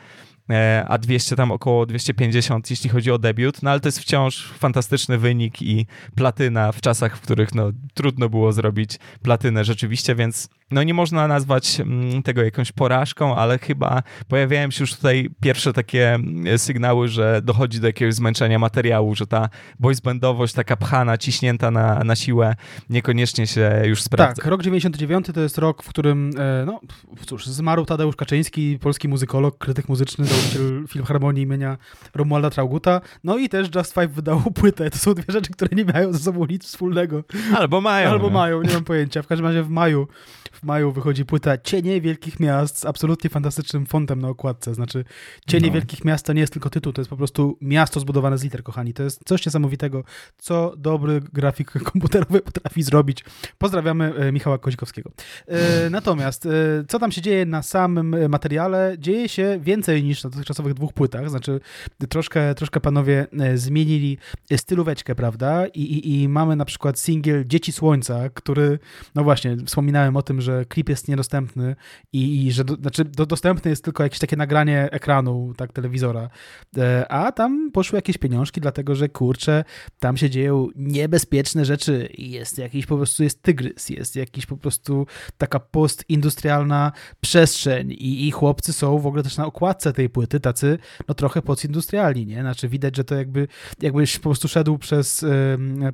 a 0.88 0.98
200 0.98 1.36
tam 1.36 1.50
około 1.50 1.86
250, 1.86 2.70
jeśli 2.70 2.90
chodzi 2.90 3.10
o 3.10 3.18
debiut, 3.18 3.62
no 3.62 3.70
ale 3.70 3.80
to 3.80 3.88
jest 3.88 3.98
wciąż 3.98 4.52
fantastyczny 4.52 5.18
wynik 5.18 5.62
i 5.62 5.86
platyna 6.14 6.72
w 6.72 6.80
czasach, 6.80 7.16
w 7.16 7.20
których 7.20 7.54
no, 7.54 7.70
trudno 7.94 8.28
było 8.28 8.52
zrobić 8.52 8.98
platynę 9.22 9.64
rzeczywiście, 9.64 10.14
więc 10.14 10.48
no 10.70 10.82
nie 10.82 10.94
można 10.94 11.28
nazwać 11.28 11.80
mm, 11.80 12.22
tego 12.22 12.42
jakąś 12.42 12.72
porażką, 12.72 13.36
ale 13.36 13.58
chyba 13.58 14.02
pojawiają 14.28 14.70
się 14.70 14.82
już 14.82 14.94
tutaj 14.94 15.30
pierwsze 15.40 15.72
takie 15.72 16.14
mm, 16.14 16.58
sygnały, 16.58 17.08
że 17.08 17.40
dochodzi 17.44 17.80
do 17.80 17.86
jakiegoś 17.86 18.14
zmęczenia 18.14 18.58
materiału, 18.58 19.14
że 19.14 19.26
ta 19.26 19.48
boysbandowość 19.80 20.54
taka 20.54 20.76
pchana, 20.76 21.18
ciśnięta 21.18 21.70
na, 21.70 22.04
na 22.04 22.16
siłę 22.16 22.54
niekoniecznie 22.90 23.46
się 23.46 23.82
już 23.84 24.02
sprawdza. 24.02 24.34
Tak, 24.34 24.46
rok 24.46 24.62
99 24.62 25.26
to 25.34 25.40
jest 25.40 25.58
rok, 25.58 25.82
w 25.82 25.88
którym 25.88 26.30
e, 26.38 26.64
no 26.66 26.80
cóż, 27.26 27.46
zmarł 27.46 27.84
Tadeusz 27.84 28.16
Kaczyński, 28.16 28.78
polski 28.78 29.08
muzykolog, 29.08 29.58
krytyk 29.58 29.88
muzyczny, 29.88 30.26
założyciel 30.38 30.86
Filharmonii 30.88 31.42
imienia 31.42 31.78
Romualda 32.14 32.50
Trauguta. 32.50 33.00
No 33.24 33.38
i 33.38 33.48
też 33.48 33.68
Just 33.74 33.94
Five 33.94 34.10
wydało 34.10 34.40
płytę. 34.54 34.90
To 34.90 34.98
są 34.98 35.14
dwie 35.14 35.32
rzeczy, 35.32 35.52
które 35.52 35.76
nie 35.76 35.84
mają 35.84 36.12
ze 36.12 36.18
sobą 36.18 36.46
nic 36.46 36.64
wspólnego. 36.64 37.24
Albo 37.56 37.80
mają. 37.80 38.10
Albo 38.10 38.26
no. 38.26 38.32
mają, 38.32 38.62
nie 38.62 38.74
mam 38.74 38.84
pojęcia. 38.84 39.22
W 39.22 39.26
każdym 39.26 39.46
razie 39.46 39.62
w 39.62 39.70
maju, 39.70 40.08
w 40.58 40.62
maju 40.62 40.92
wychodzi 40.92 41.24
płyta 41.24 41.58
Cienie 41.58 42.00
Wielkich 42.00 42.40
Miast 42.40 42.78
z 42.78 42.84
absolutnie 42.84 43.30
fantastycznym 43.30 43.86
fontem 43.86 44.20
na 44.20 44.28
okładce. 44.28 44.74
Znaczy, 44.74 45.04
Cienie 45.46 45.66
No. 45.66 45.72
Wielkich 45.72 46.04
Miast 46.04 46.26
to 46.26 46.32
nie 46.32 46.40
jest 46.40 46.52
tylko 46.52 46.70
tytuł, 46.70 46.92
to 46.92 47.00
jest 47.00 47.10
po 47.10 47.16
prostu 47.16 47.58
miasto 47.60 48.00
zbudowane 48.00 48.38
z 48.38 48.42
liter, 48.42 48.62
kochani. 48.62 48.94
To 48.94 49.02
jest 49.02 49.20
coś 49.24 49.46
niesamowitego, 49.46 50.04
co 50.38 50.74
dobry 50.76 51.20
grafik 51.32 51.70
komputerowy 51.92 52.40
potrafi 52.40 52.82
zrobić. 52.82 53.24
Pozdrawiamy 53.58 54.14
e, 54.14 54.32
Michała 54.32 54.58
Kozikowskiego. 54.58 55.10
E, 55.46 55.90
natomiast, 55.90 56.46
e, 56.46 56.50
co 56.88 56.98
tam 56.98 57.12
się 57.12 57.20
dzieje 57.20 57.46
na 57.46 57.62
samym 57.62 58.28
materiale? 58.28 58.96
Dzieje 58.98 59.28
się 59.28 59.58
więcej 59.62 60.04
niż 60.04 60.24
na 60.24 60.30
dotychczasowych 60.30 60.74
dwóch 60.74 60.92
płytach, 60.92 61.30
znaczy 61.30 61.60
troszkę, 62.08 62.54
troszkę 62.54 62.80
panowie 62.80 63.26
zmienili 63.54 64.18
stylóweczkę, 64.56 65.14
prawda? 65.14 65.66
I, 65.66 65.82
i, 65.82 66.22
I 66.22 66.28
mamy 66.28 66.56
na 66.56 66.64
przykład 66.64 66.98
singiel 66.98 67.44
Dzieci 67.46 67.72
Słońca, 67.72 68.28
który, 68.28 68.78
no 69.14 69.24
właśnie, 69.24 69.56
wspominałem 69.66 70.16
o 70.16 70.22
tym, 70.22 70.40
że 70.40 70.47
klip 70.68 70.88
jest 70.88 71.08
niedostępny 71.08 71.76
i, 72.12 72.46
i 72.46 72.52
że, 72.52 72.64
do, 72.64 72.74
znaczy 72.74 73.04
do, 73.04 73.26
dostępne 73.26 73.70
jest 73.70 73.84
tylko 73.84 74.02
jakieś 74.02 74.18
takie 74.18 74.36
nagranie 74.36 74.88
ekranu, 74.90 75.54
tak, 75.56 75.72
telewizora, 75.72 76.30
e, 76.78 77.12
a 77.12 77.32
tam 77.32 77.70
poszły 77.72 77.96
jakieś 77.96 78.18
pieniążki, 78.18 78.60
dlatego 78.60 78.94
że 78.94 79.08
kurczę, 79.08 79.64
tam 79.98 80.16
się 80.16 80.30
dzieją 80.30 80.68
niebezpieczne 80.76 81.64
rzeczy 81.64 82.08
jest 82.18 82.58
jakiś 82.58 82.86
po 82.86 82.96
prostu, 82.96 83.22
jest 83.22 83.42
tygrys, 83.42 83.90
jest 83.90 84.16
jakiś 84.16 84.46
po 84.46 84.56
prostu 84.56 85.06
taka 85.38 85.60
postindustrialna 85.60 86.92
przestrzeń 87.20 87.92
i, 87.92 88.28
i 88.28 88.30
chłopcy 88.30 88.72
są 88.72 88.98
w 88.98 89.06
ogóle 89.06 89.22
też 89.22 89.36
na 89.36 89.46
okładce 89.46 89.92
tej 89.92 90.08
płyty 90.08 90.40
tacy, 90.40 90.78
no 91.08 91.14
trochę 91.14 91.42
postindustrialni, 91.42 92.26
nie? 92.26 92.40
Znaczy 92.40 92.68
widać, 92.68 92.96
że 92.96 93.04
to 93.04 93.14
jakby, 93.14 93.48
jakbyś 93.82 94.16
po 94.16 94.22
prostu 94.22 94.48
szedł 94.48 94.78
przez 94.78 95.24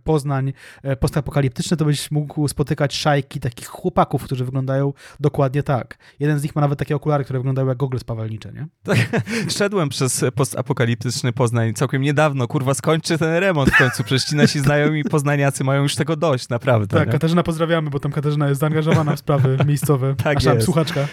Poznań 0.05 0.53
e, 0.83 0.97
postapokaliptyczny, 0.97 1.77
to 1.77 1.85
byś 1.85 2.11
mógł 2.11 2.49
spotykać 2.49 2.97
szajki 2.97 3.41
takich 3.41 3.67
chłopaków, 3.67 4.25
którzy 4.25 4.44
wyglądają 4.45 4.93
dokładnie 5.21 5.63
tak. 5.63 5.99
Jeden 6.21 6.39
z 6.39 6.43
nich 6.43 6.55
ma 6.57 6.61
nawet 6.61 6.79
takie 6.79 6.97
okulary, 6.97 7.25
które 7.25 7.39
wyglądają 7.39 7.69
jak 7.69 7.77
gogle 7.79 7.99
spawalnicze, 8.01 8.53
nie? 8.53 8.67
Szedłem 9.59 9.89
przez 9.89 10.25
postapokaliptyczny 10.35 11.33
Poznań 11.33 11.75
całkiem 11.75 12.03
niedawno. 12.03 12.47
Kurwa, 12.49 12.75
skończy 12.75 13.19
ten 13.19 13.35
remont 13.35 13.71
w 13.71 13.79
końcu. 13.79 14.05
Przecież 14.05 14.25
ci 14.25 14.37
nasi 14.37 14.61
znajomi 14.61 15.05
poznaniacy 15.05 15.65
mają 15.65 15.83
już 15.83 15.95
tego 15.95 16.17
dość, 16.17 16.49
naprawdę. 16.49 16.97
Tak, 16.99 17.07
nie? 17.07 17.13
Katarzyna 17.13 17.43
pozdrawiamy, 17.43 17.91
bo 17.91 18.01
tam 18.01 18.13
Katarzyna 18.13 18.49
jest 18.49 18.61
zaangażowana 18.61 19.17
w 19.17 19.19
sprawy 19.19 19.57
miejscowe. 19.67 20.15
Tak 20.25 20.35
Nasza 20.35 20.55
jest. 20.55 20.65
słuchaczka. 20.65 21.07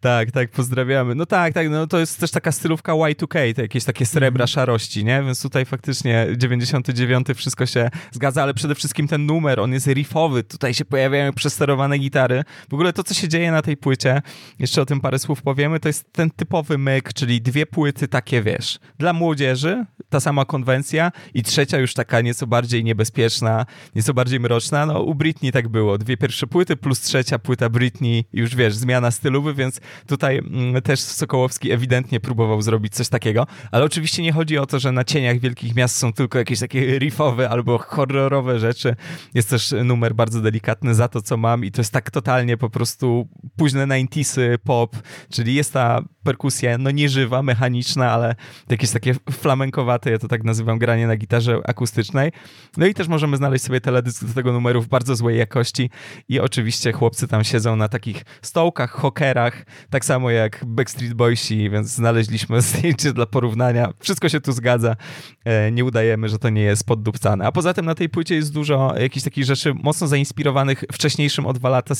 Tak, 0.00 0.30
tak, 0.30 0.50
pozdrawiamy. 0.50 1.14
No 1.14 1.26
tak, 1.26 1.54
tak, 1.54 1.70
no 1.70 1.86
to 1.86 1.98
jest 1.98 2.20
też 2.20 2.30
taka 2.30 2.52
stylówka 2.52 2.92
Y2K, 2.92 3.54
to 3.54 3.62
jakieś 3.62 3.84
takie 3.84 4.06
srebra 4.06 4.28
Mhm. 4.44 4.48
szarości, 4.48 5.04
nie? 5.04 5.22
Więc 5.22 5.42
tutaj 5.42 5.64
faktycznie 5.64 6.26
99 6.36 7.26
wszystko 7.34 7.66
się 7.66 7.90
zgadza, 8.10 8.42
ale 8.42 8.54
przede 8.54 8.74
wszystkim 8.74 9.08
ten 9.08 9.26
numer, 9.26 9.60
on 9.60 9.72
jest 9.72 9.86
riffowy, 9.86 10.42
tutaj 10.44 10.74
się 10.74 10.84
pojawiają 10.84 11.32
przesterowane 11.32 11.98
gitary. 11.98 12.44
W 12.70 12.74
ogóle 12.74 12.92
to, 12.92 13.04
co 13.04 13.14
się 13.14 13.28
dzieje 13.28 13.50
na 13.50 13.62
tej 13.62 13.76
płycie, 13.76 14.22
jeszcze 14.58 14.82
o 14.82 14.86
tym 14.86 15.00
parę 15.00 15.18
słów 15.18 15.42
powiemy, 15.42 15.80
to 15.80 15.88
jest 15.88 16.12
ten 16.12 16.30
typowy 16.30 16.78
myk, 16.78 17.12
czyli 17.12 17.40
dwie 17.40 17.66
płyty 17.66 18.08
takie, 18.08 18.42
wiesz, 18.42 18.78
dla 18.98 19.12
młodzieży, 19.12 19.86
ta 20.08 20.20
sama 20.20 20.44
konwencja 20.44 21.12
i 21.34 21.42
trzecia 21.42 21.78
już 21.78 21.94
taka 21.94 22.20
nieco 22.20 22.46
bardziej 22.46 22.84
niebezpieczna, 22.84 23.66
nieco 23.94 24.14
bardziej 24.14 24.40
mroczna. 24.40 24.86
No 24.86 25.02
u 25.02 25.14
Britney 25.14 25.52
tak 25.52 25.68
było, 25.68 25.98
dwie 25.98 26.16
pierwsze 26.16 26.46
płyty 26.46 26.76
plus 26.76 27.00
trzecia 27.00 27.38
płyta 27.38 27.68
Britney, 27.68 28.24
już 28.32 28.56
wiesz, 28.56 28.74
zmiana 28.74 29.10
stylowy, 29.10 29.54
więc 29.54 29.80
tutaj 30.06 30.38
mm, 30.38 30.82
też 30.82 31.00
Sokołowski 31.00 31.70
ewidentnie 31.70 32.20
próbował 32.20 32.62
zrobić 32.62 32.94
coś 32.94 33.08
takiego, 33.08 33.46
ale 33.70 33.84
oczywiście 33.84 34.22
nie 34.22 34.32
chodzi 34.32 34.58
o 34.58 34.66
to, 34.66 34.78
że 34.78 34.92
na 34.92 35.04
cieniach 35.04 35.38
wielkich 35.38 35.76
miast 35.76 35.96
są 35.96 36.12
tylko 36.12 36.38
jakieś 36.38 36.60
takie 36.60 36.98
riffowe 36.98 37.50
albo 37.50 37.78
horrorowe 37.78 38.58
rzeczy. 38.58 38.96
Jest 39.34 39.50
też 39.50 39.74
numer 39.84 40.14
bardzo 40.14 40.40
delikatny 40.40 40.94
za 40.94 41.08
to, 41.08 41.22
co 41.22 41.36
mam 41.36 41.64
i 41.64 41.70
to 41.70 41.80
jest 41.80 41.92
tak 41.92 42.10
totalnie 42.10 42.41
po 42.56 42.70
prostu 42.70 43.28
późne 43.56 43.86
90sy 43.86 44.58
pop, 44.58 44.96
czyli 45.30 45.54
jest 45.54 45.72
ta 45.72 46.02
perkusja, 46.22 46.78
no 46.78 46.90
nieżywa, 46.90 47.42
mechaniczna, 47.42 48.10
ale 48.10 48.34
jakieś 48.70 48.90
takie 48.90 49.14
flamenkowate, 49.30 50.10
ja 50.10 50.18
to 50.18 50.28
tak 50.28 50.44
nazywam, 50.44 50.78
granie 50.78 51.06
na 51.06 51.16
gitarze 51.16 51.60
akustycznej. 51.64 52.32
No 52.76 52.86
i 52.86 52.94
też 52.94 53.08
możemy 53.08 53.36
znaleźć 53.36 53.64
sobie 53.64 53.80
teledysk 53.80 54.24
do 54.24 54.34
tego 54.34 54.52
numeru 54.52 54.82
w 54.82 54.88
bardzo 54.88 55.16
złej 55.16 55.38
jakości 55.38 55.90
i 56.28 56.40
oczywiście 56.40 56.92
chłopcy 56.92 57.28
tam 57.28 57.44
siedzą 57.44 57.76
na 57.76 57.88
takich 57.88 58.24
stołkach, 58.42 58.90
hokerach, 58.90 59.64
tak 59.90 60.04
samo 60.04 60.30
jak 60.30 60.64
Backstreet 60.66 61.14
Boysi, 61.14 61.70
więc 61.70 61.88
znaleźliśmy 61.88 62.60
zdjęcie 62.62 63.12
dla 63.12 63.26
porównania. 63.26 63.92
Wszystko 63.98 64.28
się 64.28 64.40
tu 64.40 64.52
zgadza. 64.52 64.96
E, 65.44 65.70
Nie 65.70 65.84
udajemy, 65.84 66.28
że 66.28 66.38
to 66.38 66.48
nie 66.50 66.62
jest 66.62 66.86
poddupcane. 66.86 67.46
A 67.46 67.52
poza 67.52 67.74
tym 67.74 67.84
na 67.84 67.94
tej 67.94 68.08
płycie 68.08 68.34
jest 68.34 68.52
dużo 68.52 68.94
jakichś 68.98 69.24
takich 69.24 69.44
rzeczy 69.44 69.74
mocno 69.74 70.06
zainspirowanych 70.06 70.84
wcześniejszym 70.92 71.46
o 71.46 71.52
dwa 71.52 71.68
lata 71.68 71.94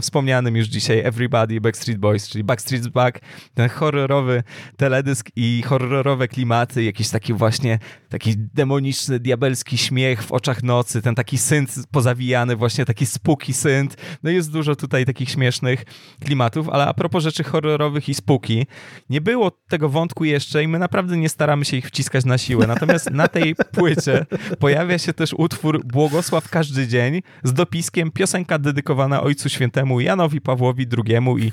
wspomnianym 0.00 0.56
już 0.56 0.66
dzisiaj 0.66 0.98
Everybody, 0.98 1.60
Backstreet 1.60 1.98
Boys, 1.98 2.28
czyli 2.28 2.44
Backstreet's 2.44 2.88
Back, 2.88 3.20
ten 3.54 3.68
horrorowy 3.68 4.42
teledysk 4.76 5.30
i 5.36 5.62
horrorowe 5.66 6.28
klimaty, 6.28 6.84
jakiś 6.84 7.08
taki 7.08 7.32
właśnie 7.32 7.78
taki 8.08 8.34
demoniczny, 8.36 9.20
diabelski 9.20 9.78
śmiech 9.78 10.22
w 10.22 10.32
oczach 10.32 10.62
nocy, 10.62 11.02
ten 11.02 11.14
taki 11.14 11.38
synt 11.38 11.74
pozawijany, 11.90 12.56
właśnie 12.56 12.84
taki 12.84 13.06
spooky 13.06 13.52
synt. 13.52 13.96
No 14.22 14.30
jest 14.30 14.52
dużo 14.52 14.76
tutaj 14.76 15.04
takich 15.04 15.30
śmiesznych 15.30 15.84
klimatów, 16.24 16.68
ale 16.68 16.86
a 16.86 16.94
propos 16.94 17.22
rzeczy 17.22 17.44
horrorowych 17.44 18.08
i 18.08 18.14
spooky, 18.14 18.66
nie 19.10 19.20
było 19.20 19.50
tego 19.50 19.88
wątku 19.88 20.24
jeszcze 20.24 20.62
i 20.62 20.68
my 20.68 20.78
naprawdę 20.78 21.16
nie 21.16 21.28
staramy 21.28 21.64
się 21.64 21.76
ich 21.76 21.86
wciskać 21.86 22.24
na 22.24 22.38
siłę. 22.38 22.66
Natomiast 22.66 23.10
na 23.10 23.28
tej 23.28 23.54
płycie 23.72 24.26
pojawia 24.58 24.98
się 24.98 25.12
też 25.12 25.34
utwór 25.38 25.84
Błogosław 25.84 26.48
każdy 26.48 26.88
dzień 26.88 27.22
z 27.44 27.52
dopiskiem 27.52 28.10
piosenka 28.10 28.58
dedykowana 28.58 29.22
Ojcu 29.22 29.48
Świętemu 29.48 29.71
Janowi 30.00 30.40
Pawłowi 30.40 30.86
II 31.06 31.46
i 31.46 31.52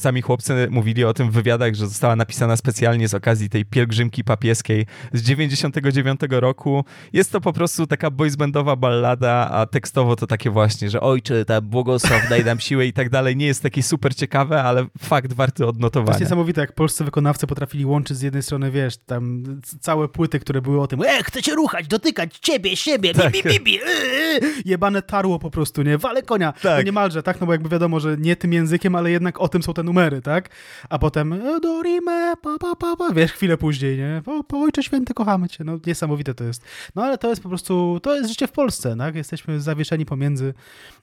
sami 0.00 0.22
chłopcy 0.22 0.66
mówili 0.70 1.04
o 1.04 1.14
tym 1.14 1.30
w 1.30 1.34
wywiadach, 1.34 1.74
że 1.74 1.86
została 1.86 2.16
napisana 2.16 2.56
specjalnie 2.56 3.08
z 3.08 3.14
okazji 3.14 3.48
tej 3.48 3.64
pielgrzymki 3.64 4.24
papieskiej 4.24 4.86
z 5.12 5.22
99 5.22 6.20
roku. 6.30 6.84
Jest 7.12 7.32
to 7.32 7.40
po 7.40 7.52
prostu 7.52 7.86
taka 7.86 8.10
boysbandowa 8.10 8.76
ballada, 8.76 9.50
a 9.50 9.66
tekstowo 9.66 10.16
to 10.16 10.26
takie 10.26 10.50
właśnie, 10.50 10.90
że 10.90 11.00
ojcze, 11.00 11.44
ta 11.44 11.60
błogosław, 11.60 12.28
daj 12.28 12.44
nam 12.44 12.60
siłę 12.60 12.86
i 12.86 12.92
tak 12.92 13.10
dalej. 13.10 13.36
Nie 13.36 13.46
jest 13.46 13.62
takie 13.62 13.82
super 13.82 14.14
ciekawe, 14.14 14.62
ale 14.62 14.86
fakt 14.98 15.32
warty 15.32 15.56
To 15.58 15.64
jest 15.64 15.76
odnotowania. 15.76 16.18
niesamowite, 16.18 16.60
jak 16.60 16.72
polscy 16.74 17.04
wykonawcy 17.04 17.46
potrafili 17.46 17.84
łączyć 17.84 18.16
z 18.16 18.22
jednej 18.22 18.42
strony, 18.42 18.70
wiesz, 18.70 18.96
tam 18.96 19.42
całe 19.80 20.08
płyty, 20.08 20.40
które 20.40 20.62
były 20.62 20.80
o 20.80 20.86
tym, 20.86 21.02
e, 21.02 21.22
chcę 21.22 21.42
cię 21.42 21.54
ruchać, 21.54 21.86
dotykać 21.88 22.38
ciebie, 22.38 22.76
siebie, 22.76 23.14
Tak. 23.14 23.32
bi, 23.32 23.42
bi, 23.42 23.48
bi, 23.48 23.60
bi, 23.60 23.78
e", 23.78 24.40
jebane 24.64 25.02
tarło 25.02 25.38
po 25.38 25.50
prostu, 25.50 25.82
nie, 25.82 25.98
wale 25.98 26.22
konia, 26.22 26.52
Tak. 26.52 26.76
no 26.78 26.82
niemalże, 26.82 27.22
tak, 27.22 27.40
no 27.40 27.46
bo 27.46 27.52
jakby 27.58 27.68
wiadomo, 27.68 28.00
że 28.00 28.16
nie 28.18 28.36
tym 28.36 28.52
językiem, 28.52 28.94
ale 28.94 29.10
jednak 29.10 29.40
o 29.40 29.48
tym 29.48 29.62
są 29.62 29.74
te 29.74 29.82
numery, 29.82 30.22
tak, 30.22 30.48
a 30.88 30.98
potem 30.98 31.32
e, 31.32 31.60
do 31.60 31.82
rime, 31.82 32.34
pa, 32.42 32.58
pa, 32.58 32.76
pa, 32.76 32.96
pa, 32.96 33.12
wiesz, 33.12 33.32
chwilę 33.32 33.56
później, 33.56 33.98
nie, 33.98 34.22
po, 34.24 34.44
po 34.44 34.58
Ojcze 34.58 34.82
Święty, 34.82 35.14
kochamy 35.14 35.48
cię, 35.48 35.64
no 35.64 35.78
niesamowite 35.86 36.34
to 36.34 36.44
jest, 36.44 36.62
no 36.94 37.04
ale 37.04 37.18
to 37.18 37.30
jest 37.30 37.42
po 37.42 37.48
prostu, 37.48 38.00
to 38.02 38.14
jest 38.14 38.30
życie 38.30 38.46
w 38.46 38.52
Polsce, 38.52 38.96
tak, 38.98 39.14
jesteśmy 39.14 39.60
zawieszeni 39.60 40.06
pomiędzy 40.06 40.54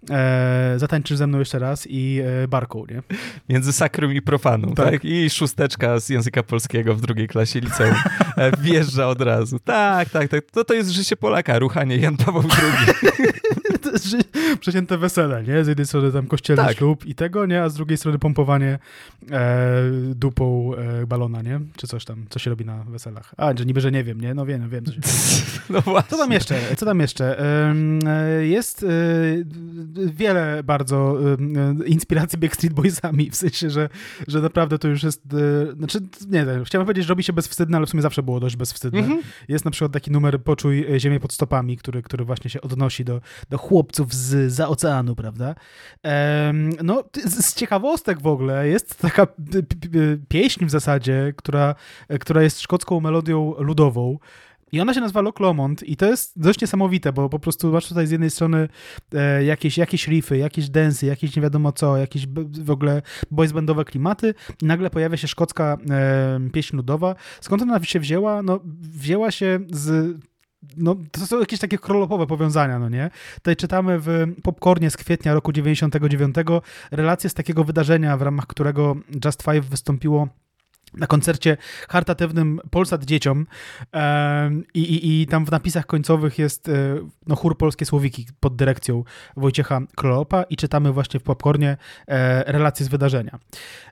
e, 0.09 0.73
zatańczysz 0.77 1.17
ze 1.17 1.27
mną 1.27 1.39
jeszcze 1.39 1.59
raz 1.59 1.87
i 1.89 2.21
e, 2.43 2.47
barką, 2.47 2.85
nie, 2.89 3.03
Między 3.49 3.73
sakrum 3.73 4.13
i 4.13 4.21
profanum, 4.21 4.75
tak. 4.75 4.91
Tak. 4.91 5.05
I 5.05 5.29
szósteczka 5.29 5.99
z 5.99 6.09
języka 6.09 6.43
polskiego 6.43 6.95
w 6.95 7.01
drugiej 7.01 7.27
klasie 7.27 7.59
liceum 7.59 7.95
e, 8.37 8.51
wjeżdża 8.57 9.07
od 9.07 9.21
razu. 9.21 9.59
Tak, 9.59 10.09
tak, 10.09 10.29
tak. 10.29 10.51
To, 10.51 10.63
to 10.63 10.73
jest 10.73 10.89
życie 10.89 11.17
Polaka, 11.17 11.59
ruchanie 11.59 11.97
Jan 11.97 12.17
Paweł 12.17 12.43
II. 12.43 12.95
przecięte 14.59 14.97
wesele, 14.97 15.43
nie? 15.43 15.63
Z 15.63 15.67
jednej 15.67 15.87
strony 15.87 16.11
tam 16.11 16.27
kościelny 16.27 16.63
Tak. 16.63 16.77
ślub 16.77 17.05
i 17.05 17.15
tego, 17.15 17.45
nie? 17.45 17.63
A 17.63 17.69
z 17.69 17.73
drugiej 17.73 17.97
strony 17.97 18.19
pompowanie 18.19 18.79
e, 19.31 19.81
dupą 20.15 20.71
e, 20.75 21.07
balona, 21.07 21.41
nie? 21.41 21.59
Czy 21.75 21.87
coś 21.87 22.05
tam, 22.05 22.25
co 22.29 22.39
się 22.39 22.49
robi 22.49 22.65
na 22.65 22.83
weselach. 22.83 23.33
A, 23.37 23.57
że 23.57 23.65
niby, 23.65 23.81
że 23.81 23.91
nie 23.91 24.03
wiem, 24.03 24.21
nie? 24.21 24.33
No 24.33 24.45
wiem, 24.45 24.69
wiem. 24.69 24.85
Się... 24.85 24.91
No 25.69 25.81
właśnie. 25.81 26.09
co 26.09 26.17
tam 26.17 26.31
jeszcze? 26.31 26.59
Co 26.77 26.85
tam 26.85 26.99
jeszcze? 26.99 27.39
E, 27.39 28.45
Jest 28.45 28.83
e, 28.83 28.87
wiele 30.13 30.63
bardzo 30.63 31.17
e, 31.83 31.85
inspiracji 31.85 32.39
Backstreet 32.39 32.73
Boysami, 32.73 33.31
w 33.31 33.35
sensie, 33.35 33.69
że, 33.69 33.89
że 34.27 34.41
naprawdę 34.41 34.79
to 34.79 34.87
już 34.87 35.03
jest, 35.03 35.21
e, 35.33 35.75
znaczy, 35.75 35.99
nie 36.29 36.45
wiem, 36.45 36.63
chciałem 36.63 36.85
powiedzieć, 36.85 37.05
że 37.05 37.09
robi 37.09 37.23
się 37.23 37.33
bezwstydne, 37.33 37.77
ale 37.77 37.85
w 37.85 37.89
sumie 37.89 38.01
zawsze 38.01 38.23
było 38.23 38.39
dość 38.39 38.55
bezwstydne. 38.55 38.99
Mhm. 38.99 39.21
Jest 39.47 39.65
na 39.65 39.71
przykład 39.71 39.91
taki 39.91 40.11
numer 40.11 40.43
Poczuj 40.43 40.85
ziemię 40.97 41.19
pod 41.19 41.33
stopami, 41.33 41.77
który, 41.77 42.01
który 42.01 42.25
właśnie 42.25 42.49
się 42.49 42.61
odnosi 42.61 43.05
do, 43.05 43.21
do 43.49 43.57
chłopców 43.85 44.13
z 44.13 44.51
za 44.51 44.67
oceanu, 44.67 45.15
prawda? 45.15 45.55
No, 46.83 47.03
z, 47.25 47.53
ciekawostek 47.53 48.21
w 48.21 48.27
ogóle 48.27 48.67
jest 48.67 48.99
taka 48.99 49.27
pieśń 50.27 50.65
w 50.65 50.71
zasadzie, 50.71 51.33
która, 51.37 51.75
która 52.19 52.43
jest 52.43 52.61
szkocką 52.61 52.99
melodią 52.99 53.53
ludową. 53.57 54.17
I 54.71 54.81
ona 54.81 54.93
się 54.93 55.01
nazywa 55.01 55.21
Loch 55.21 55.39
Lomond 55.39 55.83
i 55.83 55.97
to 55.97 56.05
jest 56.05 56.39
dość 56.39 56.61
niesamowite, 56.61 57.13
bo 57.13 57.29
po 57.29 57.39
prostu 57.39 57.71
masz 57.71 57.87
tutaj 57.87 58.07
z 58.07 58.11
jednej 58.11 58.29
strony 58.29 58.69
e, 59.13 59.43
jakieś, 59.43 59.77
jakieś 59.77 60.07
riffy, 60.07 60.37
jakieś 60.37 60.69
densy, 60.69 61.05
jakieś 61.05 61.35
nie 61.35 61.41
wiadomo 61.41 61.71
co, 61.71 61.97
jakieś 61.97 62.27
w 62.61 62.71
ogóle 62.71 63.01
boys 63.31 63.51
bandowe 63.51 63.85
klimaty 63.85 64.33
i 64.61 64.65
nagle 64.65 64.89
pojawia 64.89 65.17
się 65.17 65.27
szkocka 65.27 65.77
e, 65.89 66.39
pieśń 66.53 66.75
ludowa. 66.75 67.15
Skąd 67.41 67.61
ona 67.61 67.83
się 67.83 67.99
wzięła? 67.99 68.41
No, 68.41 68.59
wzięła 68.81 69.31
się 69.31 69.59
z 69.71 70.17
no, 70.77 70.95
to 71.11 71.25
są 71.25 71.39
jakieś 71.39 71.59
takie 71.59 71.77
krolopowe 71.77 72.27
powiązania, 72.27 72.79
no 72.79 72.89
nie? 72.89 73.09
Tutaj 73.35 73.55
czytamy 73.55 73.99
w 73.99 74.09
Popcornie 74.43 74.91
z 74.91 74.97
kwietnia 74.97 75.33
roku 75.33 75.51
99 75.51 76.35
relację 76.91 77.29
z 77.29 77.33
takiego 77.33 77.63
wydarzenia, 77.63 78.17
w 78.17 78.21
ramach 78.21 78.47
którego 78.47 78.95
Just 79.25 79.43
Five 79.43 79.65
wystąpiło 79.65 80.27
na 80.97 81.07
koncercie 81.07 81.57
charytatywnym 81.89 82.59
Polsat 82.69 83.05
Dzieciom 83.05 83.47
i, 84.73 84.79
i, 84.79 85.21
i 85.21 85.27
tam 85.27 85.45
w 85.45 85.51
napisach 85.51 85.85
końcowych 85.85 86.39
jest 86.39 86.69
e, 86.69 86.73
no, 87.27 87.35
chór 87.35 87.57
Polskie 87.57 87.85
Słowiki 87.85 88.27
pod 88.39 88.55
dyrekcją 88.55 89.03
Wojciecha 89.37 89.81
Krolopa 89.95 90.43
i 90.43 90.55
czytamy 90.55 90.91
właśnie 90.91 91.19
w 91.19 91.23
Popcornie 91.23 91.77
e, 92.07 92.51
relacje 92.51 92.85
z 92.85 92.89
wydarzenia. 92.89 93.39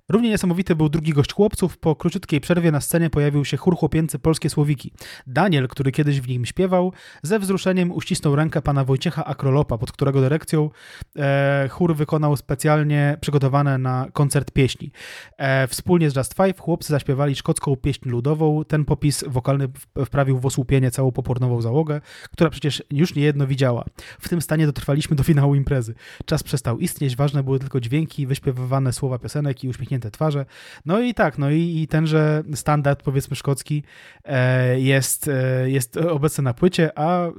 Równie 0.10 0.30
niesamowity 0.30 0.76
był 0.76 0.90
drugi 0.90 1.14
gość 1.14 1.34
chłopców. 1.34 1.78
Po 1.78 1.96
króciutkiej 1.96 2.42
przerwie 2.42 2.72
na 2.72 2.82
scenie 2.82 3.10
pojawił 3.10 3.46
się 3.46 3.58
chór 3.58 3.78
chłopięcy 3.78 4.20
Polskie 4.20 4.50
Słowiki. 4.50 4.92
Daniel, 5.28 5.68
który 5.68 5.92
kiedyś 5.92 6.22
w 6.22 6.28
nim 6.28 6.46
śpiewał, 6.46 6.94
ze 7.24 7.40
wzruszeniem 7.40 7.92
uścisnął 7.92 8.36
rękę 8.36 8.62
pana 8.62 8.86
Wojciecha 8.86 9.26
Akrolopa, 9.26 9.78
pod 9.78 9.92
którego 9.92 10.22
dyrekcją 10.22 10.70
e, 11.16 11.68
chór 11.72 11.96
wykonał 11.96 12.38
specjalnie 12.38 13.18
przygotowane 13.22 13.78
na 13.78 14.08
koncert 14.14 14.52
pieśni. 14.52 14.92
E, 15.38 15.68
wspólnie 15.68 16.10
z 16.10 16.16
Just 16.16 16.34
Five 16.34 16.60
chłopcy 16.60 16.93
zaśpiewali 16.94 17.36
szkocką 17.36 17.76
pieśń 17.76 18.10
ludową. 18.10 18.64
Ten 18.66 18.86
popis 18.86 19.24
wokalny 19.28 19.68
wprawił 20.06 20.40
w 20.40 20.46
osłupienie 20.46 20.92
całą 20.92 21.12
popornową 21.12 21.62
załogę, 21.62 22.02
która 22.32 22.50
przecież 22.50 22.84
już 22.92 23.16
niejedno 23.16 23.48
widziała. 23.48 23.86
W 24.20 24.30
tym 24.30 24.42
stanie 24.42 24.66
dotrwaliśmy 24.66 25.16
do 25.16 25.24
finału 25.24 25.56
imprezy. 25.56 25.96
Czas 26.26 26.44
przestał 26.44 26.80
istnieć, 26.80 27.16
ważne 27.16 27.44
były 27.44 27.60
tylko 27.60 27.80
dźwięki, 27.80 28.28
wyśpiewywane 28.28 28.94
słowa 28.94 29.20
piosenek 29.20 29.64
i 29.64 29.70
uśmiechnięte 29.70 30.12
twarze. 30.12 30.46
No 30.86 31.00
i 31.00 31.14
tak, 31.14 31.38
no 31.38 31.50
i, 31.50 31.82
i 31.82 31.88
tenże 31.88 32.44
standard, 32.56 33.04
powiedzmy 33.04 33.36
szkocki, 33.36 33.84
e, 34.26 34.80
jest, 34.80 35.28
e, 35.28 35.70
jest 35.70 35.98
obecny 35.98 36.44
na 36.44 36.54
płycie, 36.54 37.00
a 37.00 37.28
e, 37.28 37.32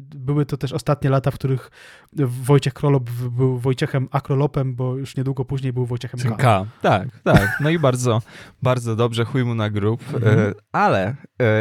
były 0.00 0.46
to 0.46 0.56
też 0.56 0.72
ostatnie 0.72 1.10
lata, 1.10 1.30
w 1.30 1.34
których 1.34 1.70
Wojciech 2.16 2.74
Krolop 2.74 3.10
był 3.10 3.58
Wojciechem 3.58 4.08
Akrolopem, 4.10 4.74
bo 4.74 4.96
już 4.96 5.16
niedługo 5.16 5.44
później 5.44 5.72
był 5.72 5.86
Wojciechem 5.86 6.20
K. 6.20 6.36
K. 6.36 6.66
Tak, 6.82 7.08
tak. 7.24 7.56
No 7.60 7.70
i 7.70 7.78
bardzo, 7.78 8.22
bardzo 8.62 8.89
dobrze, 8.96 9.24
chuj 9.24 9.44
mu 9.44 9.54
na 9.54 9.70
grób. 9.70 10.02
Mhm. 10.14 10.54
Ale 10.72 11.16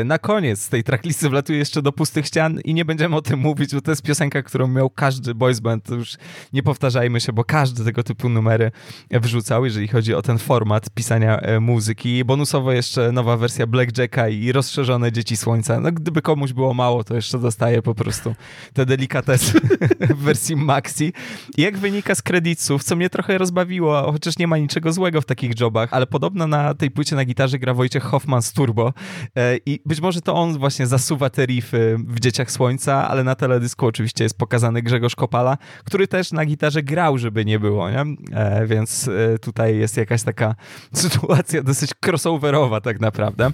na 0.06 0.18
koniec 0.18 0.70
tej 0.70 0.84
tracklisty 0.84 1.30
wlatuje 1.30 1.60
jeszcze 1.60 1.82
do 1.82 1.92
Pustych 1.92 2.26
Ścian 2.26 2.60
i 2.60 2.74
nie 2.74 2.86
będziemy 2.86 3.16
o 3.16 3.22
tym 3.22 3.40
mówić, 3.40 3.76
bo 3.76 3.82
to 3.82 3.92
jest 3.92 4.02
piosenka, 4.02 4.44
którą 4.44 4.68
miał 4.68 4.90
każdy 4.90 5.36
boys 5.36 5.60
band. 5.60 5.84
To 5.84 5.96
już 5.96 6.18
nie 6.54 6.64
powtarzajmy 6.64 7.20
się, 7.20 7.34
bo 7.34 7.44
każdy 7.44 7.86
tego 7.86 8.04
typu 8.04 8.30
numery 8.30 8.72
wrzucał, 9.12 9.66
jeżeli 9.66 9.88
chodzi 9.88 10.14
o 10.14 10.22
ten 10.22 10.38
format 10.38 10.90
pisania 10.90 11.40
e, 11.40 11.60
muzyki. 11.60 12.26
Bonusowo 12.26 12.72
jeszcze 12.72 13.12
nowa 13.12 13.38
wersja 13.38 13.68
Blackjacka 13.68 14.30
i 14.30 14.52
rozszerzone 14.52 15.12
Dzieci 15.12 15.38
Słońca. 15.38 15.80
No 15.80 15.92
gdyby 15.92 16.22
komuś 16.22 16.54
było 16.54 16.74
mało, 16.74 17.04
to 17.04 17.16
jeszcze 17.16 17.40
dostaje 17.40 17.82
po 17.82 17.96
prostu 17.96 18.36
te 18.74 18.86
delikatesy 18.86 19.60
w 20.18 20.24
wersji 20.24 20.56
maxi. 20.56 21.14
I 21.58 21.62
jak 21.62 21.78
wynika 21.78 22.16
z 22.16 22.22
kredytów, 22.22 22.84
co 22.84 22.96
mnie 22.96 23.10
trochę 23.10 23.38
rozbawiło, 23.38 24.12
chociaż 24.12 24.38
nie 24.38 24.48
ma 24.48 24.58
niczego 24.58 24.94
złego 24.94 25.22
w 25.22 25.26
takich 25.26 25.60
jobach, 25.60 25.90
ale 25.92 26.08
podobno 26.08 26.48
na 26.48 26.74
tej 26.74 26.92
płycie 26.92 27.16
na 27.20 27.26
gitarze 27.26 27.60
gra 27.60 27.74
Wojciech 27.74 28.04
Hoffman 28.04 28.42
z 28.42 28.54
Turbo 28.54 28.94
e, 29.36 29.58
i 29.66 29.80
być 29.86 30.02
może 30.02 30.22
to 30.22 30.36
on 30.36 30.58
właśnie 30.58 30.88
zasuwa 30.88 31.30
te 31.30 31.46
riffy 31.46 31.98
w 32.08 32.20
Dzieciach 32.20 32.52
Słońca, 32.52 33.08
ale 33.10 33.24
na 33.24 33.36
teledysku 33.36 33.86
oczywiście 33.86 34.24
jest 34.24 34.38
pokazany 34.38 34.82
Grzegorz 34.82 35.16
Kopala, 35.16 35.58
który 35.84 36.08
też 36.08 36.32
na 36.32 36.46
gitarze 36.46 36.84
grał, 36.84 37.18
żeby 37.18 37.46
nie 37.46 37.60
było, 37.60 37.90
nie? 37.90 38.06
E, 38.32 38.68
więc 38.68 39.10
tutaj 39.42 39.78
jest 39.78 39.98
jakaś 39.98 40.24
taka 40.24 40.56
sytuacja 40.94 41.64
dosyć 41.64 41.92
crossoverowa 42.06 42.82
tak 42.82 43.00
naprawdę. 43.00 43.52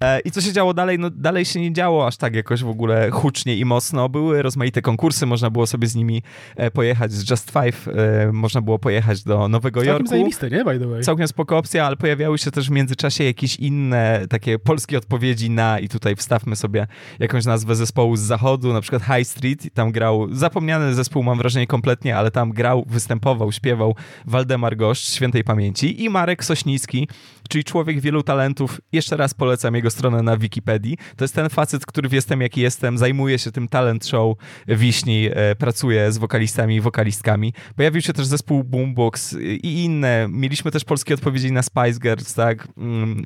E, 0.00 0.20
I 0.20 0.30
co 0.30 0.40
się 0.40 0.52
działo 0.52 0.74
dalej? 0.74 0.98
No 0.98 1.10
dalej 1.10 1.44
się 1.44 1.60
nie 1.60 1.72
działo 1.72 2.06
aż 2.06 2.16
tak 2.16 2.34
jakoś 2.34 2.62
w 2.62 2.68
ogóle 2.68 3.10
hucznie 3.10 3.56
i 3.56 3.64
mocno. 3.64 4.08
Były 4.08 4.42
rozmaite 4.42 4.82
konkursy, 4.82 5.26
można 5.26 5.50
było 5.50 5.66
sobie 5.66 5.86
z 5.88 5.94
nimi 5.94 6.22
e, 6.56 6.70
pojechać, 6.70 7.12
z 7.12 7.30
Just 7.30 7.50
Five, 7.50 7.88
e, 7.88 8.32
można 8.32 8.60
było 8.60 8.78
pojechać 8.78 9.24
do 9.24 9.48
Nowego 9.48 9.80
Całkiem 9.80 9.92
Jorku. 9.94 10.08
zajebiste, 10.08 10.50
nie? 10.50 10.64
By 10.64 10.78
the 10.78 10.86
way. 10.86 11.02
Całkiem 11.02 11.28
spoko 11.28 11.58
opcja, 11.58 11.86
ale 11.86 11.96
pojawiały 11.96 12.38
się 12.38 12.50
też 12.50 12.68
w 12.68 12.70
międzyczasie 12.98 13.24
jakieś 13.24 13.56
inne 13.56 14.26
takie 14.30 14.58
polskie 14.58 14.98
odpowiedzi 14.98 15.50
na 15.50 15.78
i 15.78 15.88
tutaj 15.88 16.16
wstawmy 16.16 16.56
sobie 16.56 16.86
jakąś 17.18 17.44
nazwę 17.44 17.76
zespołu 17.76 18.16
z 18.16 18.20
zachodu, 18.20 18.72
na 18.72 18.80
przykład 18.80 19.02
High 19.02 19.28
Street 19.28 19.74
tam 19.74 19.92
grał, 19.92 20.28
zapomniany 20.32 20.94
zespół 20.94 21.22
mam 21.22 21.38
wrażenie 21.38 21.66
kompletnie, 21.66 22.16
ale 22.16 22.30
tam 22.30 22.52
grał, 22.52 22.84
występował, 22.88 23.52
śpiewał 23.52 23.94
Waldemar 24.26 24.76
Goszcz, 24.76 25.14
świętej 25.14 25.44
pamięci 25.44 26.04
i 26.04 26.10
Marek 26.10 26.44
Sośnicki, 26.44 27.08
czyli 27.48 27.64
człowiek 27.64 28.00
wielu 28.00 28.22
talentów. 28.22 28.80
Jeszcze 28.92 29.16
raz 29.16 29.34
polecam 29.34 29.74
jego 29.74 29.90
stronę 29.90 30.22
na 30.22 30.36
Wikipedii. 30.36 30.96
To 31.16 31.24
jest 31.24 31.34
ten 31.34 31.48
facet, 31.48 31.86
który 31.86 32.08
Jestem 32.12 32.40
Jaki 32.40 32.60
Jestem 32.60 32.98
zajmuje 32.98 33.38
się 33.38 33.52
tym 33.52 33.68
talent 33.68 34.06
show 34.06 34.36
Wiśni, 34.68 35.28
e, 35.32 35.54
pracuje 35.54 36.12
z 36.12 36.18
wokalistami 36.18 36.76
i 36.76 36.80
wokalistkami. 36.80 37.52
Pojawił 37.76 38.02
się 38.02 38.12
też 38.12 38.26
zespół 38.26 38.64
Boombox 38.64 39.36
i 39.62 39.84
inne. 39.84 40.26
Mieliśmy 40.30 40.70
też 40.70 40.84
polskie 40.84 41.14
odpowiedzi 41.14 41.52
na 41.52 41.62
Spice 41.62 42.00
Girls, 42.00 42.34
tak? 42.34 42.68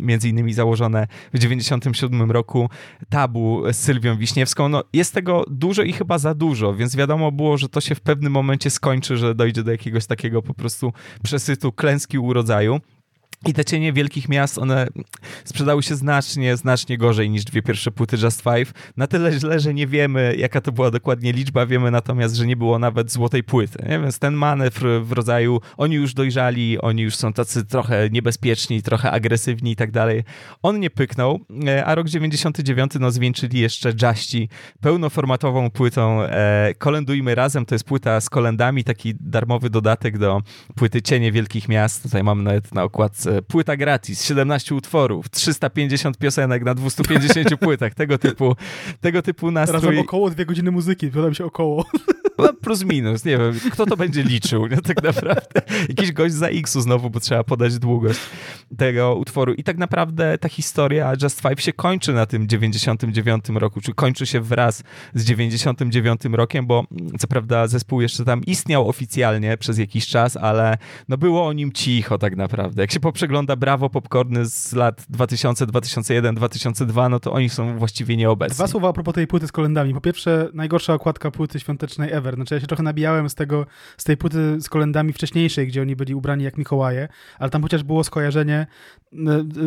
Między 0.01 0.28
innymi 0.28 0.52
założone 0.52 1.06
w 1.34 1.39
97 1.39 2.30
roku. 2.30 2.70
Tabu 3.09 3.62
z 3.72 3.76
Sylwią 3.76 4.16
Wiśniewską. 4.16 4.68
No, 4.68 4.84
jest 4.93 5.14
tego 5.14 5.44
dużo 5.51 5.82
i 5.82 5.93
chyba 5.93 6.18
za 6.18 6.34
dużo, 6.34 6.74
więc 6.74 6.97
wiadomo 6.97 7.32
było, 7.32 7.59
że 7.59 7.68
to 7.68 7.80
się 7.80 7.94
w 7.94 8.01
pewnym 8.01 8.32
momencie 8.32 8.70
skończy, 8.70 9.16
że 9.16 9.34
dojdzie 9.34 9.62
do 9.62 9.70
jakiegoś 9.70 10.06
takiego 10.06 10.43
po 10.43 10.55
prostu 10.55 10.93
przesytu 11.22 11.72
klęski 11.72 12.18
urodzaju. 12.18 12.80
I 13.47 13.55
te 13.55 13.64
cienie 13.64 13.93
wielkich 13.93 14.28
miast, 14.28 14.59
one 14.59 14.86
sprzedały 15.44 15.82
się 15.82 15.94
znacznie, 15.94 16.56
znacznie 16.56 16.98
gorzej 16.98 17.31
niż 17.31 17.44
dwie 17.44 17.62
pierwsze 17.62 17.90
płyty 17.90 18.16
Just 18.23 18.43
Five. 18.43 18.73
Na 18.97 19.06
tyle 19.06 19.32
źle, 19.32 19.60
że 19.60 19.74
nie 19.74 19.86
wiemy, 19.86 20.35
jaka 20.39 20.60
to 20.60 20.73
była 20.73 20.90
dokładnie 20.90 21.32
liczba, 21.32 21.66
wiemy 21.66 21.90
natomiast, 21.90 22.35
że 22.35 22.47
nie 22.47 22.56
było 22.56 22.78
nawet 22.78 23.12
złotej 23.12 23.44
płyty. 23.44 23.85
Nie? 23.89 24.01
Więc 24.01 24.19
ten 24.19 24.35
manewr 24.35 24.86
w 25.02 25.12
rodzaju, 25.12 25.60
oni 25.77 25.94
już 25.94 26.14
dojrzali, 26.14 26.81
oni 26.81 27.02
już 27.02 27.16
są 27.16 27.32
tacy 27.32 27.64
trochę 27.64 28.10
niebezpieczni, 28.10 28.82
trochę 28.82 29.10
agresywni 29.10 29.73
i 29.73 29.77
tak 29.77 29.90
dalej, 29.90 30.24
on 30.62 30.81
nie 30.81 30.90
pyknął, 30.90 31.40
e, 31.66 31.85
a 31.85 31.94
rok 31.94 32.09
99 32.09 32.93
no 33.01 33.10
zwieńczyli 33.10 33.60
jeszcze 33.60 33.93
Juści 34.02 34.48
pełnoformatową 34.81 35.70
płytą 35.70 36.23
e, 36.23 36.74
Kolendujmy 36.78 37.35
Razem, 37.35 37.66
to 37.66 37.74
jest 37.74 37.85
płyta 37.85 38.20
z 38.20 38.31
kolendami, 38.31 38.85
taki 38.85 39.14
darmowy 39.20 39.70
dodatek 39.70 40.19
do 40.19 40.43
płyty 40.74 41.02
Cienie 41.02 41.32
Wielkich 41.32 41.69
Miast. 41.69 42.02
Tutaj 42.02 42.23
mam 42.23 42.44
nawet 42.44 42.74
na 42.74 42.82
okładce 42.82 43.31
płyta 43.42 43.76
gratis, 43.76 44.24
17 44.24 44.74
utworów, 44.74 45.30
350 45.30 46.18
piosenek 46.18 46.64
na 46.64 46.74
250 46.74 47.56
płytach, 47.60 47.94
tego 47.94 48.18
typu, 48.18 48.56
tego 49.00 49.22
typu 49.22 49.50
nastrój. 49.50 49.80
Razem 49.80 49.98
około 49.98 50.30
dwie 50.30 50.46
godziny 50.46 50.70
muzyki, 50.70 51.10
mi 51.28 51.34
się 51.34 51.44
około. 51.44 51.84
No, 52.38 52.52
plus 52.52 52.84
minus, 52.84 53.24
nie 53.24 53.38
wiem, 53.38 53.52
kto 53.72 53.86
to 53.86 53.96
będzie 53.96 54.22
liczył, 54.22 54.66
nie, 54.66 54.76
tak 54.76 55.02
naprawdę. 55.02 55.62
Jakiś 55.88 56.12
gość 56.12 56.34
za 56.34 56.48
X-u 56.48 56.80
znowu, 56.80 57.10
bo 57.10 57.20
trzeba 57.20 57.44
podać 57.44 57.78
długość 57.78 58.20
tego 58.76 59.14
utworu. 59.14 59.54
I 59.54 59.64
tak 59.64 59.78
naprawdę 59.78 60.38
ta 60.38 60.48
historia 60.48 61.12
Just 61.22 61.40
Five 61.40 61.60
się 61.60 61.72
kończy 61.72 62.12
na 62.12 62.26
tym 62.26 62.48
99 62.48 63.44
roku, 63.54 63.80
czy 63.80 63.94
kończy 63.94 64.26
się 64.26 64.40
wraz 64.40 64.82
z 65.14 65.24
99 65.24 66.20
rokiem, 66.32 66.66
bo 66.66 66.84
co 67.18 67.26
prawda 67.26 67.66
zespół 67.66 68.00
jeszcze 68.00 68.24
tam 68.24 68.40
istniał 68.46 68.88
oficjalnie 68.88 69.56
przez 69.56 69.78
jakiś 69.78 70.06
czas, 70.06 70.36
ale 70.36 70.78
no 71.09 71.16
było 71.16 71.46
o 71.46 71.52
nim 71.52 71.72
cicho 71.72 72.18
tak 72.18 72.36
naprawdę. 72.36 72.82
Jak 72.82 72.92
się 72.92 73.00
poprzegląda 73.23 73.57
Brawo 73.57 73.90
Popcorny 73.90 74.47
z 74.47 74.73
lat 74.73 75.07
2000, 75.09 75.66
2001, 75.66 76.35
2002, 76.35 77.09
no 77.09 77.20
to 77.20 77.32
oni 77.32 77.49
są 77.49 77.78
właściwie 77.78 78.16
nieobecni. 78.16 78.55
Dwa 78.55 78.66
słowa 78.66 78.89
a 78.89 78.93
propos 78.93 79.15
tej 79.15 79.27
płyty 79.27 79.47
z 79.47 79.53
kolendami. 79.53 79.94
Po 79.94 80.01
pierwsze, 80.01 80.49
najgorsza 80.55 80.94
okładka 80.94 81.31
płyty 81.31 81.61
świątecznej 81.61 82.12
ever. 82.12 82.35
Znaczy 82.35 82.55
ja 82.55 82.61
się 82.61 82.66
trochę 82.66 82.82
nabijałem 82.82 83.31
z 83.31 83.35
tego, 83.35 83.66
z 83.97 84.05
tej 84.05 84.16
płyty 84.16 84.61
z 84.61 84.69
kolendami 84.69 85.12
wcześniejszej, 85.12 85.66
gdzie 85.66 85.82
oni 85.82 85.97
byli 85.97 86.15
ubrani 86.15 86.44
jak 86.44 86.59
Mikołaje, 86.59 87.09
ale 87.39 87.51
tam 87.51 87.62
chociaż 87.62 87.82
było 87.82 88.05
skojarzenie 88.05 88.66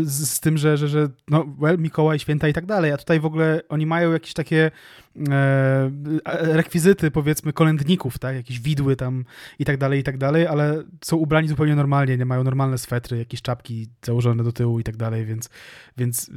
z, 0.03 0.29
z 0.29 0.39
tym, 0.39 0.57
że, 0.57 0.77
że, 0.77 0.87
że 0.87 1.09
no, 1.27 1.45
well, 1.59 1.79
Mikołaj, 1.79 2.19
święta 2.19 2.47
i 2.47 2.53
tak 2.53 2.65
dalej, 2.65 2.91
a 2.91 2.97
tutaj 2.97 3.19
w 3.19 3.25
ogóle 3.25 3.61
oni 3.69 3.85
mają 3.85 4.11
jakieś 4.11 4.33
takie 4.33 4.71
e, 5.29 5.91
rekwizyty, 6.29 7.11
powiedzmy, 7.11 7.53
kolędników, 7.53 8.19
tak, 8.19 8.35
jakieś 8.35 8.59
widły 8.59 8.95
tam 8.95 9.25
i 9.59 9.65
tak 9.65 9.77
dalej, 9.77 9.99
i 9.99 10.03
tak 10.03 10.17
dalej, 10.17 10.47
ale 10.47 10.83
są 11.03 11.17
ubrani 11.17 11.47
zupełnie 11.47 11.75
normalnie, 11.75 12.17
nie? 12.17 12.25
Mają 12.25 12.43
normalne 12.43 12.77
swetry, 12.77 13.17
jakieś 13.17 13.41
czapki 13.41 13.87
założone 14.05 14.43
do 14.43 14.51
tyłu 14.51 14.79
i 14.79 14.83
tak 14.83 14.97
dalej, 14.97 15.25
więc, 15.25 15.49
więc 15.97 16.31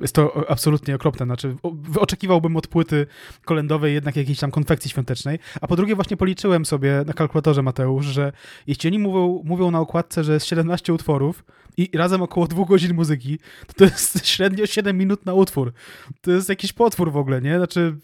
jest 0.00 0.14
to 0.14 0.50
absolutnie 0.50 0.94
okropne. 0.94 1.26
Znaczy, 1.26 1.56
oczekiwałbym 1.98 2.56
od 2.56 2.66
płyty 2.66 3.06
kolędowej 3.44 3.94
jednak 3.94 4.16
jakiejś 4.16 4.38
tam 4.38 4.50
konfekcji 4.50 4.90
świątecznej, 4.90 5.38
a 5.60 5.66
po 5.66 5.76
drugie 5.76 5.94
właśnie 5.94 6.16
policzyłem 6.16 6.64
sobie 6.64 7.04
na 7.06 7.12
kalkulatorze, 7.12 7.62
Mateusz, 7.62 8.06
że 8.06 8.32
jeśli 8.66 8.88
oni 8.88 8.98
mówią, 8.98 9.42
mówią 9.44 9.70
na 9.70 9.80
okładce, 9.80 10.24
że 10.24 10.32
jest 10.34 10.46
17 10.46 10.92
utworów 10.92 11.44
i 11.76 11.90
razem 11.94 12.22
około 12.22 12.46
dwóch 12.46 12.68
godzin 12.68 12.94
muzyki, 12.94 13.38
to, 13.66 13.72
to 13.76 13.84
jest 13.84 14.26
średnio 14.32 14.66
7 14.66 14.98
minut 14.98 15.26
na 15.26 15.34
utwór. 15.34 15.72
To 16.20 16.30
jest 16.30 16.48
jakiś 16.48 16.72
potwór 16.72 17.12
w 17.12 17.16
ogóle, 17.16 17.40
nie? 17.40 17.56
Znaczy, 17.56 17.96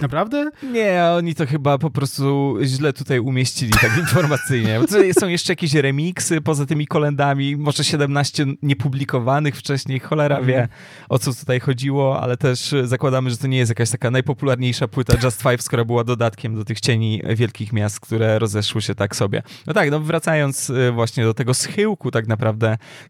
naprawdę? 0.00 0.50
Nie, 0.62 1.04
oni 1.16 1.34
to 1.34 1.46
chyba 1.46 1.78
po 1.78 1.90
prostu 1.90 2.56
źle 2.62 2.92
tutaj 2.92 3.18
umieścili 3.18 3.72
tak 3.80 3.98
informacyjnie. 3.98 4.80
Są 5.20 5.28
jeszcze 5.28 5.52
jakieś 5.52 5.74
remiksy 5.74 6.40
poza 6.40 6.66
tymi 6.66 6.86
kolendami, 6.86 7.56
może 7.56 7.84
17 7.84 8.46
niepublikowanych 8.62 9.56
wcześniej, 9.56 10.00
cholera 10.00 10.42
wie 10.42 10.68
o 11.08 11.18
co 11.18 11.34
tutaj 11.34 11.60
chodziło, 11.60 12.20
ale 12.20 12.36
też 12.36 12.74
zakładamy, 12.84 13.30
że 13.30 13.36
to 13.36 13.46
nie 13.46 13.58
jest 13.58 13.70
jakaś 13.70 13.90
taka 13.90 14.10
najpopularniejsza 14.10 14.88
płyta 14.88 15.14
Just 15.22 15.42
Five, 15.42 15.62
skoro 15.62 15.84
była 15.84 16.04
dodatkiem 16.04 16.54
do 16.54 16.64
tych 16.64 16.80
cieni 16.80 17.22
wielkich 17.36 17.72
miast, 17.72 18.00
które 18.00 18.38
rozeszły 18.38 18.82
się 18.82 18.94
tak 18.94 19.16
sobie. 19.16 19.42
No 19.66 19.72
tak, 19.72 19.90
no 19.90 20.00
wracając 20.00 20.70
y, 20.70 20.92
właśnie 20.92 21.24
do 21.24 21.34
tego 21.34 21.54
schyłku 21.54 22.10
tak 22.10 22.26
naprawdę 22.26 22.51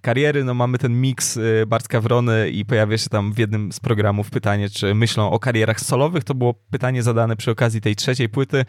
kariery, 0.00 0.44
no 0.44 0.54
mamy 0.54 0.78
ten 0.78 1.00
miks 1.00 1.36
y, 1.36 1.64
Bartka 1.66 2.00
Wrony 2.00 2.50
i 2.50 2.64
pojawia 2.64 2.98
się 2.98 3.08
tam 3.08 3.32
w 3.32 3.38
jednym 3.38 3.72
z 3.72 3.80
programów 3.80 4.30
pytanie, 4.30 4.70
czy 4.70 4.94
myślą 4.94 5.30
o 5.30 5.38
karierach 5.38 5.80
solowych. 5.80 6.24
To 6.24 6.34
było 6.34 6.54
pytanie 6.54 7.02
zadane 7.02 7.36
przy 7.36 7.50
okazji 7.50 7.80
tej 7.80 7.96
trzeciej 7.96 8.28
płyty. 8.28 8.64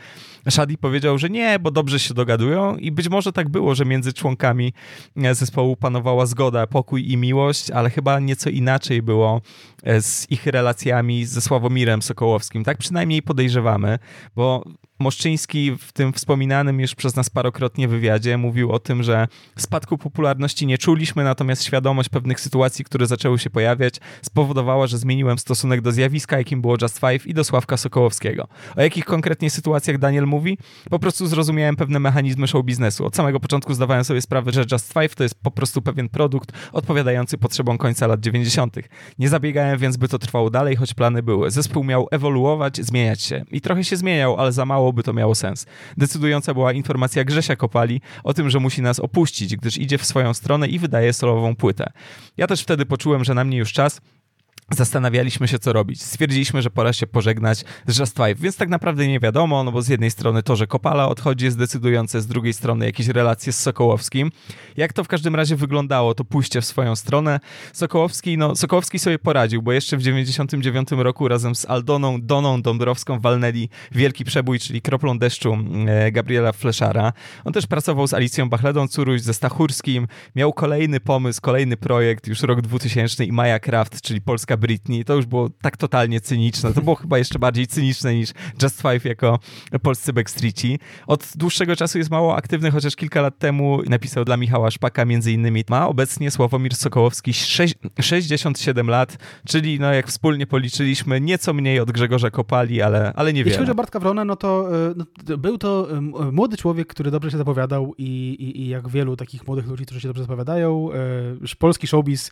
Shadi 0.50 0.78
powiedział, 0.78 1.18
że 1.18 1.30
nie, 1.30 1.60
bo 1.60 1.72
dobrze 1.72 2.00
się 2.00 2.14
dogadują 2.14 2.76
i 2.76 2.92
być 2.92 3.10
może 3.10 3.32
tak 3.32 3.50
było, 3.50 3.76
że 3.76 3.86
między 3.86 4.14
członkami 4.14 4.74
e, 5.18 5.36
zespołu 5.36 5.76
panowała 5.76 6.26
zgoda, 6.26 6.68
pokój 6.68 7.12
i 7.12 7.18
miłość, 7.18 7.72
ale 7.72 7.90
chyba 7.90 8.20
nieco 8.20 8.50
inaczej 8.50 9.02
było 9.02 9.42
e, 9.84 10.02
z 10.02 10.32
ich 10.32 10.46
relacjami 10.46 11.26
ze 11.26 11.42
Sławomirem 11.42 12.02
Sokołowskim. 12.02 12.64
Tak 12.64 12.78
przynajmniej 12.78 13.22
podejrzewamy, 13.22 14.00
bo 14.36 14.64
Moszczyński 15.04 15.76
w 15.80 15.92
tym 15.92 16.14
wspominanym 16.14 16.80
już 16.80 16.96
przez 16.96 17.16
nas 17.16 17.30
parokrotnie 17.30 17.88
wywiadzie 17.88 18.38
mówił 18.38 18.72
o 18.72 18.80
tym, 18.80 19.04
że 19.04 19.28
spadku 19.58 19.98
popularności 19.98 20.68
nie 20.68 20.78
czuliśmy, 20.78 21.24
natomiast 21.24 21.64
świadomość 21.64 22.10
pewnych 22.10 22.40
sytuacji, 22.40 22.86
które 22.86 23.08
zaczęły 23.08 23.40
się 23.40 23.50
pojawiać, 23.50 23.96
spowodowała, 24.22 24.88
że 24.88 24.98
zmieniłem 24.98 25.38
stosunek 25.38 25.82
do 25.82 25.92
zjawiska, 25.92 26.38
jakim 26.38 26.62
było 26.62 26.76
Just 26.82 27.00
Five 27.00 27.28
i 27.28 27.34
do 27.34 27.44
Sławka 27.44 27.78
Sokołowskiego. 27.78 28.48
O 28.76 28.82
jakich 28.82 29.06
konkretnie 29.06 29.50
sytuacjach 29.50 29.98
Daniel 29.98 30.28
mówi? 30.28 30.58
Po 30.90 31.00
prostu 31.00 31.28
zrozumiałem 31.28 31.76
pewne 31.76 32.00
mechanizmy 32.00 32.48
show 32.48 32.66
biznesu. 32.66 33.06
Od 33.06 33.16
samego 33.16 33.40
początku 33.40 33.74
zdawałem 33.74 34.04
sobie 34.04 34.22
sprawę, 34.22 34.52
że 34.52 34.66
Just 34.72 34.94
Five 34.94 35.16
to 35.16 35.24
jest 35.24 35.36
po 35.36 35.52
prostu 35.52 35.82
pewien 35.82 36.10
produkt 36.10 36.52
odpowiadający 36.72 37.38
potrzebom 37.38 37.78
końca 37.78 38.08
lat 38.08 38.20
90. 38.20 38.76
Nie 39.20 39.30
zabiegałem 39.30 39.80
więc, 39.80 39.98
by 39.98 40.08
to 40.08 40.20
trwało 40.20 40.50
dalej, 40.50 40.76
choć 40.76 40.94
plany 40.94 41.24
były. 41.24 41.52
Zespół 41.52 41.84
miał 41.84 42.08
ewoluować, 42.12 42.78
zmieniać 42.78 43.22
się. 43.22 43.46
I 43.52 43.62
trochę 43.62 43.84
się 43.84 43.98
zmieniał, 43.98 44.40
ale 44.40 44.52
za 44.52 44.66
mało 44.66 44.93
by 44.94 45.04
to 45.04 45.14
miało 45.14 45.36
sens. 45.36 45.66
Decydująca 45.98 46.54
była 46.54 46.74
informacja 46.74 47.24
Grzesia 47.24 47.56
Kopali 47.56 48.02
o 48.24 48.34
tym, 48.34 48.50
że 48.50 48.60
musi 48.60 48.82
nas 48.82 49.00
opuścić, 49.00 49.56
gdyż 49.56 49.78
idzie 49.78 49.98
w 49.98 50.06
swoją 50.06 50.34
stronę 50.34 50.68
i 50.68 50.80
wydaje 50.80 51.14
solową 51.14 51.56
płytę. 51.56 51.92
Ja 52.38 52.48
też 52.48 52.62
wtedy 52.62 52.86
poczułem, 52.86 53.24
że 53.24 53.34
na 53.34 53.44
mnie 53.44 53.58
już 53.58 53.74
czas, 53.74 54.02
zastanawialiśmy 54.72 55.48
się, 55.48 55.60
co 55.60 55.74
robić. 55.74 56.02
Stwierdziliśmy, 56.02 56.62
że 56.62 56.70
pora 56.70 56.94
się 56.94 57.08
pożegnać 57.08 57.66
z 57.88 58.00
Just 58.00 58.18
Five, 58.18 58.40
więc 58.40 58.58
tak 58.58 58.70
naprawdę 58.70 59.08
nie 59.08 59.20
wiadomo, 59.20 59.64
no 59.64 59.72
bo 59.72 59.82
z 59.82 59.88
jednej 59.88 60.12
strony 60.12 60.44
to, 60.44 60.56
że 60.56 60.68
Kopala 60.68 61.10
odchodzi 61.10 61.46
jest 61.46 61.58
decydujące, 61.58 62.22
z 62.22 62.28
drugiej 62.28 62.54
strony 62.54 62.86
jakieś 62.86 63.08
relacje 63.08 63.54
z 63.54 63.60
Sokołowskim. 63.60 64.32
Jak 64.78 64.94
to 64.94 65.04
w 65.04 65.08
każdym 65.08 65.36
razie 65.36 65.56
wyglądało, 65.56 66.16
to 66.16 66.24
pójście 66.24 66.62
w 66.62 66.66
swoją 66.66 66.96
stronę. 66.96 67.40
Sokołowski, 67.74 68.38
no 68.38 68.56
Sokołowski 68.56 69.00
sobie 69.00 69.20
poradził, 69.20 69.62
bo 69.62 69.72
jeszcze 69.72 69.98
w 69.98 70.02
99 70.02 70.92
roku 70.92 71.28
razem 71.28 71.56
z 71.56 71.66
Aldoną 71.66 72.22
Doną 72.22 72.62
Dąbrowską 72.62 73.20
walnęli 73.20 73.70
Wielki 73.92 74.26
Przebój, 74.26 74.60
czyli 74.60 74.82
Kroplą 74.82 75.18
Deszczu 75.20 75.58
e, 75.88 76.12
Gabriela 76.12 76.52
Fleszara. 76.52 77.14
On 77.46 77.54
też 77.54 77.68
pracował 77.68 78.08
z 78.08 78.14
Alicją 78.14 78.50
Bachledą 78.50 78.88
Curuś, 78.88 79.22
ze 79.22 79.34
Stachurskim, 79.34 80.08
miał 80.36 80.54
kolejny 80.54 81.00
pomysł, 81.00 81.42
kolejny 81.42 81.78
projekt, 81.78 82.28
już 82.28 82.42
rok 82.42 82.62
2000 82.62 83.26
i 83.26 83.32
Maja 83.32 83.60
Kraft, 83.60 84.02
czyli 84.02 84.22
polska 84.22 84.53
Britney, 84.58 85.06
to 85.06 85.16
już 85.16 85.26
było 85.26 85.50
tak 85.62 85.78
totalnie 85.78 86.22
cyniczne. 86.22 86.74
To 86.74 86.82
było 86.82 86.96
chyba 86.96 87.18
jeszcze 87.18 87.40
bardziej 87.40 87.68
cyniczne 87.68 88.16
niż 88.16 88.30
Just 88.64 88.82
Five 88.82 89.06
jako 89.06 89.40
polscy 89.82 90.14
Backstreeci. 90.14 90.80
Od 91.08 91.34
dłuższego 91.36 91.76
czasu 91.76 91.98
jest 91.98 92.12
mało 92.12 92.36
aktywny, 92.36 92.72
chociaż 92.72 92.96
kilka 92.96 93.22
lat 93.22 93.40
temu 93.40 93.82
napisał 93.90 94.26
dla 94.26 94.38
Michała 94.38 94.72
Szpaka 94.72 95.06
między 95.06 95.32
innymi. 95.32 95.64
Ma 95.70 95.88
obecnie 95.88 96.32
Sławomir 96.32 96.76
Sokołowski 96.76 97.34
6, 97.34 97.76
67 98.02 98.90
lat, 98.90 99.18
czyli 99.48 99.80
no 99.80 99.94
jak 99.94 100.08
wspólnie 100.08 100.48
policzyliśmy, 100.48 101.22
nieco 101.22 101.54
mniej 101.54 101.80
od 101.80 101.92
Grzegorza 101.92 102.32
Kopali, 102.32 102.82
ale, 102.82 103.14
ale 103.16 103.34
niewiele. 103.34 103.50
Jeśli 103.50 103.60
chodzi 103.60 103.72
o 103.72 103.76
Bartka 103.76 104.00
Wronę, 104.00 104.26
no 104.26 104.36
to 104.36 104.70
e, 104.90 104.94
no, 104.96 105.38
był 105.38 105.58
to 105.58 105.88
młody 106.32 106.58
człowiek, 106.58 106.88
który 106.88 107.12
dobrze 107.12 107.32
się 107.32 107.38
zapowiadał 107.38 107.94
i, 107.98 108.36
i, 108.40 108.62
i 108.62 108.68
jak 108.68 108.90
wielu 108.90 109.16
takich 109.16 109.48
młodych 109.48 109.68
ludzi, 109.68 109.86
którzy 109.86 110.02
się 110.02 110.08
dobrze 110.08 110.24
zapowiadają, 110.24 110.90
e, 110.94 111.56
polski 111.60 111.88
showbiz 111.88 112.32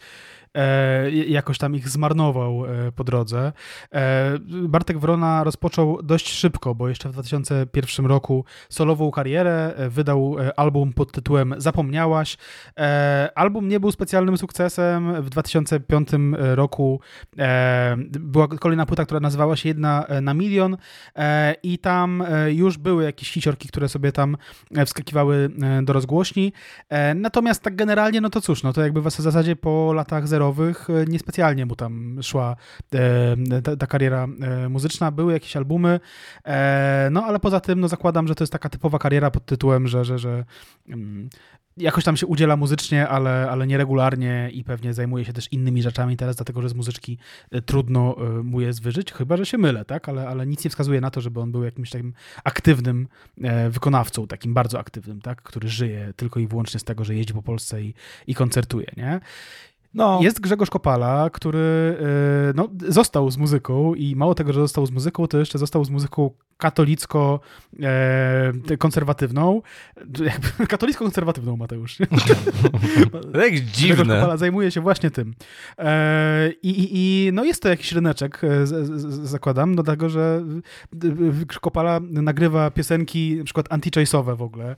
e, 0.53 1.11
jakoś 1.11 1.57
tam 1.57 1.75
ich 1.75 1.89
zmarnował 1.89 2.65
e, 2.65 2.91
po 2.91 3.03
drodze. 3.03 3.53
E, 3.93 4.37
Bartek 4.67 4.99
Wrona 4.99 5.43
rozpoczął 5.43 6.01
dość 6.03 6.29
szybko, 6.33 6.75
bo 6.75 6.89
jeszcze 6.89 7.09
w 7.09 7.11
2001 7.11 8.05
roku 8.05 8.45
solową 8.69 9.11
karierę, 9.11 9.73
e, 9.75 9.89
wydał 9.89 10.35
e, 10.39 10.59
album 10.59 10.93
pod 10.93 11.11
tytułem 11.11 11.55
Zapomniałaś. 11.57 12.37
E, 12.79 13.29
album 13.35 13.67
nie 13.67 13.79
był 13.79 13.91
specjalnym 13.91 14.37
sukcesem. 14.37 15.23
W 15.23 15.29
2005 15.29 16.09
roku 16.55 16.99
była 18.19 18.47
kolejna 18.47 18.85
płyta, 18.85 19.05
która 19.05 19.19
nazywała 19.19 19.55
się 19.55 19.69
Jedna 19.69 20.05
na 20.21 20.33
milion 20.33 20.77
i 21.63 21.77
tam 21.77 22.23
już 22.47 22.77
były 22.77 23.03
jakieś 23.03 23.31
hiciorki, 23.31 23.67
które 23.67 23.89
sobie 23.89 24.11
tam 24.11 24.37
wskakiwały 24.85 25.49
do 25.83 25.93
rozgłośni. 25.93 26.53
Natomiast 27.15 27.63
tak 27.63 27.75
generalnie, 27.75 28.21
no 28.21 28.29
to 28.29 28.41
cóż, 28.41 28.63
no 28.63 28.73
to 28.73 28.81
jakby 28.81 29.01
w 29.01 29.09
zasadzie 29.09 29.55
po 29.55 29.93
latach 29.93 30.27
zero 30.41 30.51
zerowych 30.51 30.89
e, 30.89 31.05
niespecjalnie 31.05 31.65
mu 31.65 31.75
tam 31.75 32.19
szła 32.23 32.55
e, 32.93 33.61
ta, 33.63 33.75
ta, 33.75 33.87
kariera 33.87 34.27
e, 34.41 34.69
muzyczna. 34.69 35.11
Były 35.11 35.33
jakieś 35.33 35.57
albumy, 35.57 35.99
no 37.11 37.23
ale 37.23 37.39
poza 37.39 37.59
tym 37.59 37.79
no 37.79 37.87
zakładam, 37.87 38.27
że 38.27 38.35
to 38.35 38.43
jest 38.43 38.53
taka 38.53 38.69
typowa 38.69 38.99
kariera 38.99 39.31
pod 39.31 39.45
tytułem, 39.45 39.87
że, 39.87 40.05
że, 40.05 40.19
że 40.19 40.45
mm, 40.89 41.29
jakoś 41.77 42.03
tam 42.03 42.17
się 42.17 42.27
udziela 42.27 42.57
muzycznie, 42.57 43.07
ale, 43.07 43.49
ale 43.51 43.67
nieregularnie 43.67 44.49
i 44.53 44.63
pewnie 44.63 44.93
zajmuje 44.93 45.25
się 45.25 45.33
też 45.33 45.47
innymi 45.51 45.81
rzeczami 45.81 46.17
teraz, 46.17 46.35
dlatego 46.35 46.61
że 46.61 46.69
z 46.69 46.73
muzyczki 46.73 47.17
trudno 47.65 48.15
mu 48.43 48.61
jest 48.61 48.81
wyżyć, 48.81 49.13
chyba 49.13 49.37
że 49.37 49.45
się 49.45 49.57
mylę, 49.57 49.85
tak? 49.85 50.09
Ale, 50.09 50.27
ale 50.27 50.47
nic 50.47 50.63
nie 50.63 50.69
wskazuje 50.69 51.01
na 51.01 51.11
to, 51.11 51.21
żeby 51.21 51.39
on 51.39 51.51
był 51.51 51.63
jakimś 51.63 51.89
takim 51.89 52.13
aktywnym 52.43 53.07
wykonawcą, 53.69 54.27
takim 54.27 54.53
bardzo 54.53 54.79
aktywnym, 54.79 55.21
tak? 55.21 55.41
Który 55.41 55.69
żyje 55.69 56.13
tylko 56.15 56.39
i 56.39 56.47
wyłącznie 56.47 56.79
z 56.79 56.83
tego, 56.83 57.03
że 57.03 57.15
jeździ 57.15 57.33
po 57.33 57.41
Polsce 57.41 57.81
i, 57.81 57.93
i 58.27 58.35
koncertuje, 58.35 58.87
nie? 58.97 59.19
No. 59.93 60.19
Jest 60.21 60.41
Grzegorz 60.41 60.69
Kopala, 60.69 61.29
który 61.29 61.59
y, 61.59 62.53
no, 62.55 62.67
został 62.87 63.31
z 63.31 63.37
muzyką 63.37 63.95
i 63.95 64.15
mało 64.15 64.35
tego, 64.35 64.53
że 64.53 64.59
został 64.59 64.85
z 64.85 64.91
muzyką, 64.91 65.27
to 65.27 65.39
jeszcze 65.39 65.57
został 65.57 65.85
z 65.85 65.89
muzyką 65.89 66.31
katolicko-konserwatywną. 66.61 69.61
E, 70.61 70.67
katolicko-konserwatywną, 70.67 71.57
Mateusz. 71.61 71.99
Jak 73.43 73.55
dziwne. 73.55 74.15
Kopala 74.15 74.37
zajmuje 74.37 74.71
się 74.71 74.81
właśnie 74.81 75.11
tym. 75.11 75.33
E, 75.77 76.51
i, 76.51 76.89
i, 76.91 77.29
no 77.33 77.43
jest 77.43 77.61
to 77.61 77.69
jakiś 77.69 77.91
ryneczek, 77.91 78.41
e, 78.43 78.67
zakładam, 79.07 79.75
dlatego, 79.75 80.09
że 80.09 80.43
Kopala 81.61 81.99
nagrywa 82.09 82.71
piosenki 82.71 83.35
na 83.37 83.43
przykład 83.43 83.69
anti-chase'owe 83.69 84.37
w 84.37 84.41
ogóle, 84.41 84.75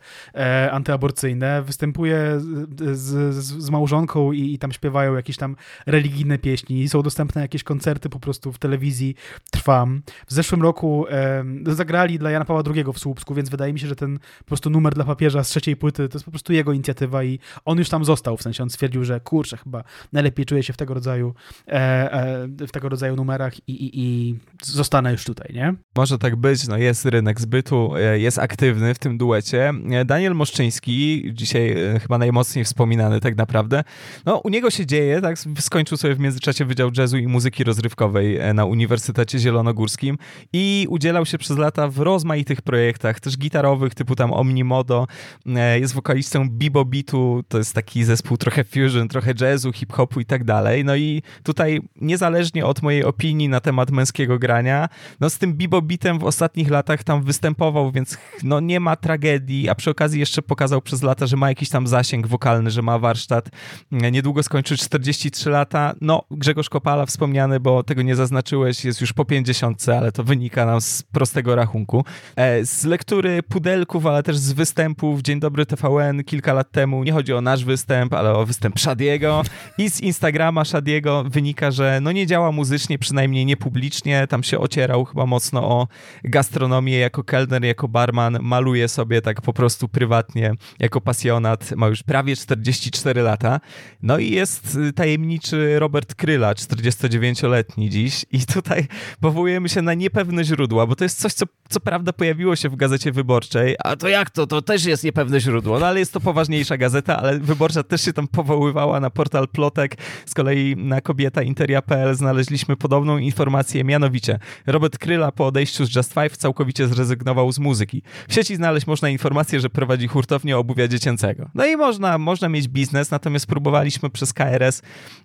antyaborcyjne, 0.72 1.61
występuje 1.61 2.40
z, 2.40 2.98
z, 2.98 3.44
z 3.44 3.69
małżonką 3.69 4.31
i, 4.31 4.53
i 4.53 4.60
tam 4.60 4.73
śpiewają 5.03 5.15
jakieś 5.15 5.38
tam 5.38 5.55
religijne 5.85 6.38
pieśni, 6.38 6.89
są 6.89 7.01
dostępne 7.01 7.41
jakieś 7.41 7.63
koncerty 7.63 8.09
po 8.09 8.19
prostu 8.19 8.51
w 8.51 8.59
telewizji 8.59 9.15
Trwam. 9.51 10.01
W 10.27 10.34
zeszłym 10.34 10.61
roku 10.61 11.05
e, 11.09 11.43
zagrali 11.65 12.19
dla 12.19 12.31
Jana 12.31 12.45
Pawła 12.45 12.63
II 12.75 12.84
w 12.93 12.99
Słupsku, 12.99 13.34
więc 13.34 13.49
wydaje 13.49 13.73
mi 13.73 13.80
się, 13.80 13.88
że 13.88 13.95
ten 13.95 14.19
po 14.39 14.45
prostu 14.45 14.69
numer 14.69 14.93
dla 14.93 15.05
papieża 15.05 15.43
z 15.43 15.49
trzeciej 15.49 15.75
płyty 15.75 16.09
to 16.09 16.15
jest 16.15 16.25
po 16.25 16.31
prostu 16.31 16.53
jego 16.53 16.73
inicjatywa 16.73 17.23
i 17.23 17.39
on 17.65 17.77
już 17.77 17.89
tam 17.89 18.05
został, 18.05 18.38
w 18.38 18.41
sensie 18.41 18.63
on 18.63 18.69
stwierdził, 18.69 19.03
że 19.03 19.19
kurczę, 19.19 19.57
chyba 19.57 19.84
najlepiej 20.13 20.45
czuje 20.45 20.63
się 20.63 20.73
w 20.73 20.77
tego 20.77 20.93
rodzaju 20.93 21.34
e, 21.67 21.71
e, 22.13 22.47
w 22.67 22.71
tego 22.71 22.89
rodzaju 22.89 23.15
numerach 23.15 23.53
i, 23.67 23.71
i, 23.71 23.99
i 23.99 24.35
zostanę 24.61 25.11
już 25.11 25.23
tutaj, 25.23 25.53
nie? 25.53 25.73
Może 25.95 26.17
tak 26.17 26.35
być, 26.35 26.67
no 26.67 26.77
jest 26.77 27.05
rynek 27.05 27.41
zbytu, 27.41 27.95
e, 27.95 28.19
jest 28.19 28.39
aktywny 28.39 28.93
w 28.93 28.99
tym 28.99 29.17
duecie. 29.17 29.73
E, 29.91 30.05
Daniel 30.05 30.34
Moszczyński, 30.35 31.23
dzisiaj 31.34 31.71
e, 31.71 31.99
chyba 31.99 32.17
najmocniej 32.17 32.65
wspominany 32.65 33.19
tak 33.19 33.38
naprawdę, 33.38 33.84
no 34.25 34.38
u 34.38 34.49
niego 34.49 34.69
się 34.69 34.85
dzieje, 34.93 35.21
tak? 35.21 35.35
Skończył 35.59 35.97
sobie 35.97 36.15
w 36.15 36.19
międzyczasie 36.19 36.65
Wydział 36.65 36.91
Jazzu 36.97 37.17
i 37.17 37.27
Muzyki 37.27 37.63
Rozrywkowej 37.63 38.37
e, 38.37 38.53
na 38.53 38.65
Uniwersytecie 38.65 39.39
Zielonogórskim 39.39 40.17
i 40.53 40.87
udzielał 40.89 41.25
się 41.25 41.37
przez 41.37 41.57
lata 41.57 41.87
w 41.87 41.99
rozmaitych 41.99 42.61
projektach, 42.61 43.19
też 43.19 43.37
gitarowych, 43.37 43.95
typu 43.95 44.15
tam 44.15 44.33
Omnimodo. 44.33 45.07
E, 45.45 45.79
jest 45.79 45.93
wokalistą 45.93 46.49
Bibo 46.49 46.85
Beatu, 46.85 47.43
to 47.47 47.57
jest 47.57 47.73
taki 47.73 48.03
zespół 48.03 48.37
trochę 48.37 48.63
fusion, 48.63 49.07
trochę 49.07 49.33
jazzu, 49.41 49.73
hip-hopu 49.73 50.19
i 50.19 50.25
tak 50.25 50.43
dalej. 50.43 50.85
No 50.85 50.95
i 50.95 51.21
tutaj 51.43 51.81
niezależnie 52.01 52.65
od 52.65 52.81
mojej 52.81 53.03
opinii 53.03 53.49
na 53.49 53.59
temat 53.59 53.91
męskiego 53.91 54.39
grania, 54.39 54.89
no 55.19 55.29
z 55.29 55.37
tym 55.37 55.53
Bibo 55.53 55.81
Beatem 55.81 56.19
w 56.19 56.23
ostatnich 56.23 56.69
latach 56.69 57.03
tam 57.03 57.23
występował, 57.23 57.91
więc 57.91 58.17
no 58.43 58.59
nie 58.59 58.79
ma 58.79 58.95
tragedii, 58.95 59.69
a 59.69 59.75
przy 59.75 59.89
okazji 59.89 60.19
jeszcze 60.19 60.41
pokazał 60.41 60.81
przez 60.81 61.03
lata, 61.03 61.27
że 61.27 61.37
ma 61.37 61.49
jakiś 61.49 61.69
tam 61.69 61.87
zasięg 61.87 62.27
wokalny, 62.27 62.71
że 62.71 62.81
ma 62.81 62.99
warsztat. 62.99 63.49
Niedługo 63.91 64.43
skończy 64.43 64.77
43 64.84 65.49
lata. 65.49 65.93
No, 66.01 66.23
Grzegorz 66.31 66.69
Kopala 66.69 67.05
wspomniany, 67.05 67.60
bo 67.60 67.84
tego 67.84 68.01
nie 68.01 68.15
zaznaczyłeś, 68.15 68.85
jest 68.85 69.01
już 69.01 69.14
po 69.14 69.26
50, 69.26 69.89
ale 69.89 70.11
to 70.11 70.23
wynika 70.23 70.65
nam 70.65 70.81
z 70.81 71.03
prostego 71.03 71.55
rachunku. 71.55 72.05
E, 72.35 72.65
z 72.65 72.84
lektury 72.84 73.43
pudelków, 73.43 74.05
ale 74.05 74.23
też 74.23 74.38
z 74.38 74.53
występów 74.53 75.22
Dzień 75.22 75.39
Dobry 75.39 75.65
TVN 75.65 76.23
kilka 76.23 76.53
lat 76.53 76.72
temu, 76.72 77.03
nie 77.03 77.11
chodzi 77.11 77.34
o 77.34 77.41
nasz 77.41 77.65
występ, 77.65 78.14
ale 78.14 78.34
o 78.34 78.45
występ 78.45 78.80
Shadiego 78.80 79.43
i 79.77 79.89
z 79.89 80.01
Instagrama 80.01 80.65
Shadiego 80.65 81.23
wynika, 81.23 81.72
że 81.72 81.99
no 82.01 82.11
nie 82.11 82.27
działa 82.27 82.51
muzycznie, 82.51 82.99
przynajmniej 82.99 83.45
nie 83.45 83.57
publicznie, 83.57 84.27
tam 84.27 84.43
się 84.43 84.60
ocierał 84.60 85.05
chyba 85.05 85.26
mocno 85.26 85.69
o 85.69 85.88
gastronomię 86.23 86.97
jako 86.97 87.23
kelner, 87.23 87.64
jako 87.64 87.88
barman, 87.88 88.38
maluje 88.41 88.88
sobie 88.88 89.22
tak 89.22 89.41
po 89.41 89.53
prostu 89.53 89.88
prywatnie, 89.88 90.53
jako 90.80 91.01
pasjonat, 91.01 91.72
ma 91.76 91.88
już 91.88 92.03
prawie 92.03 92.35
44 92.35 93.22
lata. 93.22 93.60
No 94.01 94.18
i 94.18 94.31
jest 94.31 94.72
tajemniczy 94.95 95.79
Robert 95.79 96.15
Kryla, 96.15 96.53
49-letni 96.53 97.89
dziś 97.89 98.25
i 98.31 98.45
tutaj 98.45 98.87
powołujemy 99.19 99.69
się 99.69 99.81
na 99.81 99.93
niepewne 99.93 100.43
źródła, 100.43 100.87
bo 100.87 100.95
to 100.95 101.03
jest 101.03 101.21
coś, 101.21 101.33
co, 101.33 101.45
co 101.69 101.79
prawda 101.79 102.13
pojawiło 102.13 102.55
się 102.55 102.69
w 102.69 102.75
Gazecie 102.75 103.11
Wyborczej, 103.11 103.75
a 103.83 103.95
to 103.95 104.07
jak 104.07 104.29
to? 104.29 104.47
To 104.47 104.61
też 104.61 104.85
jest 104.85 105.03
niepewne 105.03 105.39
źródło, 105.39 105.79
no 105.79 105.85
ale 105.85 105.99
jest 105.99 106.13
to 106.13 106.19
poważniejsza 106.19 106.77
gazeta, 106.77 107.17
ale 107.17 107.39
Wyborcza 107.39 107.83
też 107.83 108.01
się 108.01 108.13
tam 108.13 108.27
powoływała 108.27 108.99
na 108.99 109.09
portal 109.09 109.47
Plotek, 109.47 109.95
z 110.25 110.33
kolei 110.33 110.75
na 110.75 111.01
kobieta 111.01 111.41
interia.pl 111.41 112.15
znaleźliśmy 112.15 112.75
podobną 112.75 113.17
informację, 113.17 113.83
mianowicie 113.83 114.39
Robert 114.67 114.97
Kryla 114.97 115.31
po 115.31 115.47
odejściu 115.47 115.85
z 115.85 115.95
Just 115.95 116.13
Five 116.13 116.37
całkowicie 116.37 116.87
zrezygnował 116.87 117.51
z 117.51 117.59
muzyki. 117.59 118.01
W 118.27 118.33
sieci 118.33 118.55
znaleźć 118.55 118.87
można 118.87 119.09
informację, 119.09 119.59
że 119.59 119.69
prowadzi 119.69 120.07
hurtownię 120.07 120.57
obuwia 120.57 120.87
dziecięcego. 120.87 121.49
No 121.53 121.65
i 121.65 121.77
można, 121.77 122.17
można 122.17 122.49
mieć 122.49 122.67
biznes, 122.67 123.11
natomiast 123.11 123.47
próbowaliśmy 123.47 124.09
przez 124.09 124.33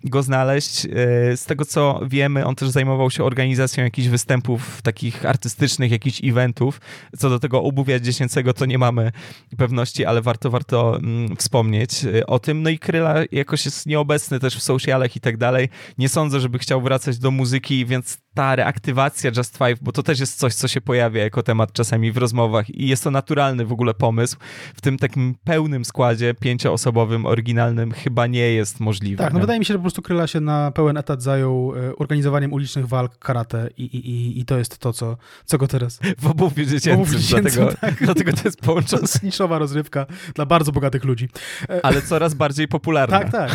Go 0.03 0.23
znaleźć. 0.23 0.85
E, 0.85 0.89
z 1.37 1.45
tego 1.45 1.65
co 1.65 1.99
wiemy, 2.07 2.45
on 2.45 2.55
też 2.55 2.69
zajmował 2.69 3.11
się 3.11 3.23
organizacją 3.23 3.83
jakichś 3.83 4.07
występów 4.07 4.81
takich 4.81 5.25
artystycznych, 5.25 5.91
jakichś 5.91 6.23
eventów. 6.23 6.81
Co 7.17 7.29
do 7.29 7.39
tego 7.39 7.63
obuwia 7.63 7.99
dziecięcego 7.99 8.53
to 8.53 8.65
nie 8.65 8.77
mamy 8.77 9.11
pewności, 9.57 10.05
ale 10.05 10.21
warto, 10.21 10.49
warto 10.49 10.97
mm, 10.97 11.35
wspomnieć 11.35 12.05
e, 12.05 12.27
o 12.27 12.39
tym. 12.39 12.63
No 12.63 12.69
i 12.69 12.79
Kryla 12.79 13.15
jakoś 13.31 13.65
jest 13.65 13.85
nieobecny 13.85 14.39
też 14.39 14.55
w 14.55 14.63
socialach 14.63 15.15
i 15.15 15.19
tak 15.19 15.37
dalej. 15.37 15.69
Nie 15.97 16.09
sądzę, 16.09 16.39
żeby 16.39 16.59
chciał 16.59 16.81
wracać 16.81 17.19
do 17.19 17.31
muzyki, 17.31 17.85
więc 17.85 18.17
ta 18.39 18.55
reaktywacja 18.55 19.31
Just 19.37 19.57
Five, 19.57 19.79
bo 19.81 19.91
to 19.91 20.03
też 20.03 20.19
jest 20.19 20.39
coś, 20.39 20.53
co 20.53 20.67
się 20.67 20.81
pojawia 20.81 21.23
jako 21.23 21.43
temat 21.43 21.73
czasami 21.73 22.11
w 22.11 22.17
rozmowach 22.17 22.69
i 22.69 22.87
jest 22.87 23.03
to 23.03 23.11
naturalny 23.11 23.65
w 23.65 23.71
ogóle 23.71 23.93
pomysł. 23.93 24.37
W 24.75 24.81
tym 24.81 24.97
takim 24.97 25.35
pełnym 25.43 25.85
składzie, 25.85 26.33
pięcioosobowym, 26.33 27.25
oryginalnym 27.25 27.91
chyba 27.91 28.27
nie 28.27 28.51
jest 28.53 28.79
możliwe. 28.79 29.23
Tak, 29.23 29.33
no 29.33 29.39
wydaje 29.39 29.59
mi 29.59 29.65
się, 29.65 29.73
że 29.73 29.77
po 29.77 29.83
prostu 29.83 30.01
Kryla 30.01 30.27
się 30.27 30.39
na 30.39 30.71
pełen 30.71 30.97
etat 30.97 31.21
zajął 31.21 31.73
e, 31.75 31.95
organizowaniem 31.95 32.53
ulicznych 32.53 32.87
walk 32.87 33.17
karate 33.17 33.69
i, 33.77 33.83
i, 33.83 34.39
i 34.39 34.45
to 34.45 34.57
jest 34.57 34.77
to, 34.77 34.93
co, 34.93 35.17
co 35.45 35.57
go 35.57 35.67
teraz... 35.67 35.99
W 36.21 36.27
obuwiu 36.27 36.65
dziecięcym, 36.65 37.19
dlatego, 37.29 37.73
tak. 37.81 37.95
dlatego 38.03 38.33
to 38.33 38.41
jest 38.45 38.61
połączone. 38.61 39.07
Niszowa 39.23 39.57
rozrywka 39.57 40.05
dla 40.35 40.45
bardzo 40.45 40.71
bogatych 40.71 41.03
ludzi. 41.03 41.29
E, 41.69 41.85
Ale 41.85 42.01
coraz 42.01 42.33
bardziej 42.33 42.67
popularna. 42.67 43.19
Tak, 43.19 43.31
tak. 43.31 43.51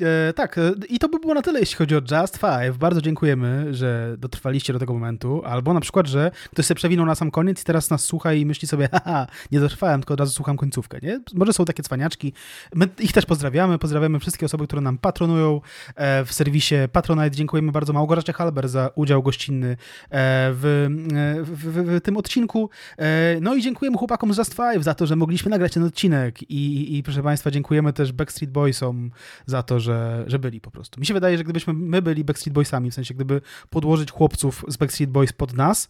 E, 0.00 0.32
tak, 0.32 0.58
e, 0.58 0.72
i 0.88 0.98
to 0.98 1.08
by 1.08 1.18
było 1.18 1.34
na 1.34 1.42
tyle, 1.42 1.60
jeśli 1.60 1.76
chodzi 1.76 1.96
o 1.96 2.00
Just 2.20 2.36
Five. 2.36 2.78
Bardzo 2.78 3.00
dziękujemy, 3.00 3.74
że 3.74 4.16
dotrwaliście 4.18 4.72
do 4.72 4.78
tego 4.78 4.92
momentu, 4.92 5.42
albo 5.44 5.74
na 5.74 5.80
przykład, 5.80 6.06
że 6.06 6.30
ktoś 6.50 6.66
sobie 6.66 6.76
przewinął 6.76 7.06
na 7.06 7.14
sam 7.14 7.30
koniec 7.30 7.62
i 7.62 7.64
teraz 7.64 7.90
nas 7.90 8.04
słucha 8.04 8.32
i 8.32 8.46
myśli 8.46 8.68
sobie, 8.68 8.88
haha, 8.92 9.26
nie 9.52 9.60
dotrwałem, 9.60 10.00
tylko 10.00 10.14
od 10.14 10.20
razu 10.20 10.32
słucham 10.32 10.56
końcówkę, 10.56 10.98
nie? 11.02 11.20
Może 11.34 11.52
są 11.52 11.64
takie 11.64 11.82
cwaniaczki. 11.82 12.32
My 12.74 12.88
ich 12.98 13.12
też 13.12 13.26
pozdrawiamy, 13.26 13.78
pozdrawiamy 13.78 14.20
wszystkie 14.20 14.46
osoby, 14.46 14.66
które 14.66 14.82
nam 14.82 14.98
patronują 14.98 15.60
e, 15.94 16.24
w 16.24 16.32
serwisie 16.32 16.74
Patronite. 16.92 17.30
Dziękujemy 17.30 17.72
bardzo 17.72 17.92
Małgorzacie 17.92 18.32
Halber 18.32 18.68
za 18.68 18.90
udział 18.94 19.22
gościnny 19.22 19.68
e, 19.70 19.76
w, 20.52 20.86
w, 21.44 21.54
w, 21.54 21.96
w, 21.96 22.00
tym 22.00 22.16
odcinku. 22.16 22.70
No 23.40 23.54
i 23.54 23.62
dziękujemy 23.62 23.96
chłopakom 23.96 24.34
z 24.34 24.38
Just 24.38 24.54
Five 24.54 24.84
za 24.84 24.94
to, 24.94 25.06
że 25.06 25.16
mogliśmy 25.16 25.50
nagrać 25.50 25.72
ten 25.72 25.84
odcinek 25.84 26.42
i, 26.42 26.96
i 26.98 27.02
proszę 27.02 27.22
Państwa, 27.22 27.50
dziękujemy 27.50 27.92
też 27.92 28.12
Backstreet 28.12 28.52
Boysom 28.52 29.10
za 29.46 29.62
to, 29.62 29.80
że 29.80 29.89
że, 29.90 30.24
że 30.26 30.38
byli 30.38 30.60
po 30.60 30.70
prostu. 30.70 31.00
Mi 31.00 31.06
się 31.06 31.14
wydaje, 31.14 31.38
że 31.38 31.44
gdybyśmy 31.44 31.72
my 31.72 32.02
byli 32.02 32.24
Backstreet 32.24 32.54
Boysami, 32.54 32.90
w 32.90 32.94
sensie 32.94 33.14
gdyby 33.14 33.40
podłożyć 33.70 34.10
chłopców 34.10 34.64
z 34.68 34.76
Backstreet 34.76 35.10
Boys 35.10 35.32
pod 35.32 35.52
nas, 35.52 35.88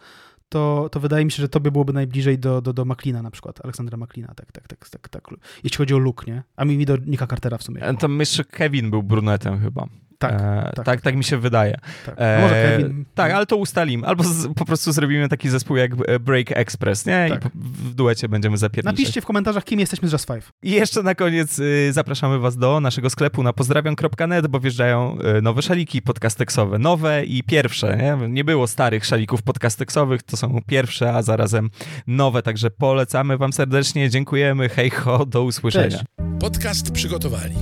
to, 0.48 0.88
to 0.92 1.00
wydaje 1.00 1.24
mi 1.24 1.30
się, 1.30 1.40
że 1.40 1.48
tobie 1.48 1.70
byłoby 1.70 1.92
najbliżej 1.92 2.38
do, 2.38 2.60
do, 2.60 2.72
do 2.72 2.84
na 3.22 3.30
przykład, 3.30 3.64
Aleksandra 3.64 3.96
McLeana, 3.96 4.34
tak, 4.34 4.52
tak, 4.52 4.68
tak, 4.68 4.88
tak, 4.88 5.08
tak. 5.08 5.28
Jeśli 5.64 5.78
chodzi 5.78 5.94
o 5.94 5.98
look, 5.98 6.26
nie? 6.26 6.42
A 6.56 6.64
mi, 6.64 6.76
mi 6.76 6.86
do 6.86 6.96
Nika 6.96 7.26
Cartera 7.26 7.58
w 7.58 7.62
sumie. 7.62 7.94
Tam 7.98 8.20
jeszcze 8.20 8.44
Kevin 8.44 8.90
był 8.90 9.02
brunetem 9.02 9.60
chyba. 9.60 9.86
Tak, 10.20 10.32
e, 10.32 10.72
tak, 10.76 10.84
tak, 10.86 11.00
tak, 11.00 11.16
mi 11.16 11.24
się 11.24 11.38
wydaje. 11.38 11.78
Tak, 12.06 12.16
no 12.18 12.40
może 12.40 12.54
Kevin. 12.54 13.00
E, 13.00 13.04
tak, 13.14 13.32
ale 13.32 13.46
to 13.46 13.56
ustalimy. 13.56 14.06
Albo 14.06 14.24
z, 14.24 14.54
po 14.54 14.64
prostu 14.64 14.92
zrobimy 14.92 15.28
taki 15.28 15.48
zespół 15.48 15.76
jak 15.76 15.92
e, 16.06 16.18
Break 16.18 16.46
Express, 16.50 17.06
nie? 17.06 17.26
Tak. 17.28 17.44
I 17.44 17.48
w 17.54 17.94
duecie 17.94 18.28
będziemy 18.28 18.58
zapierniczać. 18.58 18.98
Napiszcie 18.98 19.20
w 19.20 19.26
komentarzach, 19.26 19.64
kim 19.64 19.80
jesteśmy 19.80 20.08
z 20.08 20.12
Just 20.12 20.26
Five. 20.26 20.52
I 20.62 20.70
jeszcze 20.70 21.02
na 21.02 21.14
koniec 21.14 21.58
y, 21.58 21.92
zapraszamy 21.92 22.38
was 22.38 22.56
do 22.56 22.80
naszego 22.80 23.10
sklepu 23.10 23.42
na 23.42 23.52
pozdrawiam.net, 23.52 24.46
bo 24.46 24.60
wjeżdżają 24.60 25.18
y, 25.38 25.42
nowe 25.42 25.62
szaliki 25.62 26.02
podcasteksowe. 26.02 26.78
Nowe 26.78 27.24
i 27.24 27.42
pierwsze, 27.42 27.96
nie? 27.96 28.28
Nie 28.28 28.44
było 28.44 28.66
starych 28.66 29.04
szalików 29.04 29.42
podcasteksowych, 29.42 30.22
to 30.22 30.36
są 30.36 30.60
pierwsze, 30.66 31.14
a 31.14 31.22
zarazem 31.22 31.70
nowe, 32.06 32.42
także 32.42 32.70
polecamy 32.70 33.38
wam 33.38 33.52
serdecznie, 33.52 34.10
dziękujemy, 34.10 34.68
hej 34.68 34.90
ho, 34.90 35.26
do 35.26 35.42
usłyszenia. 35.42 35.90
Cześć. 35.90 36.04
Podcast 36.40 36.90
przygotowali 36.92 37.56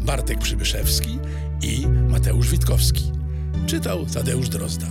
Bartek 0.00 0.38
Przybyszewski 0.38 1.18
i 1.62 1.86
Mateusz 2.20 2.50
Witkowski. 2.50 3.12
Czytał 3.66 4.06
Tadeusz 4.06 4.48
Drozda. 4.48 4.86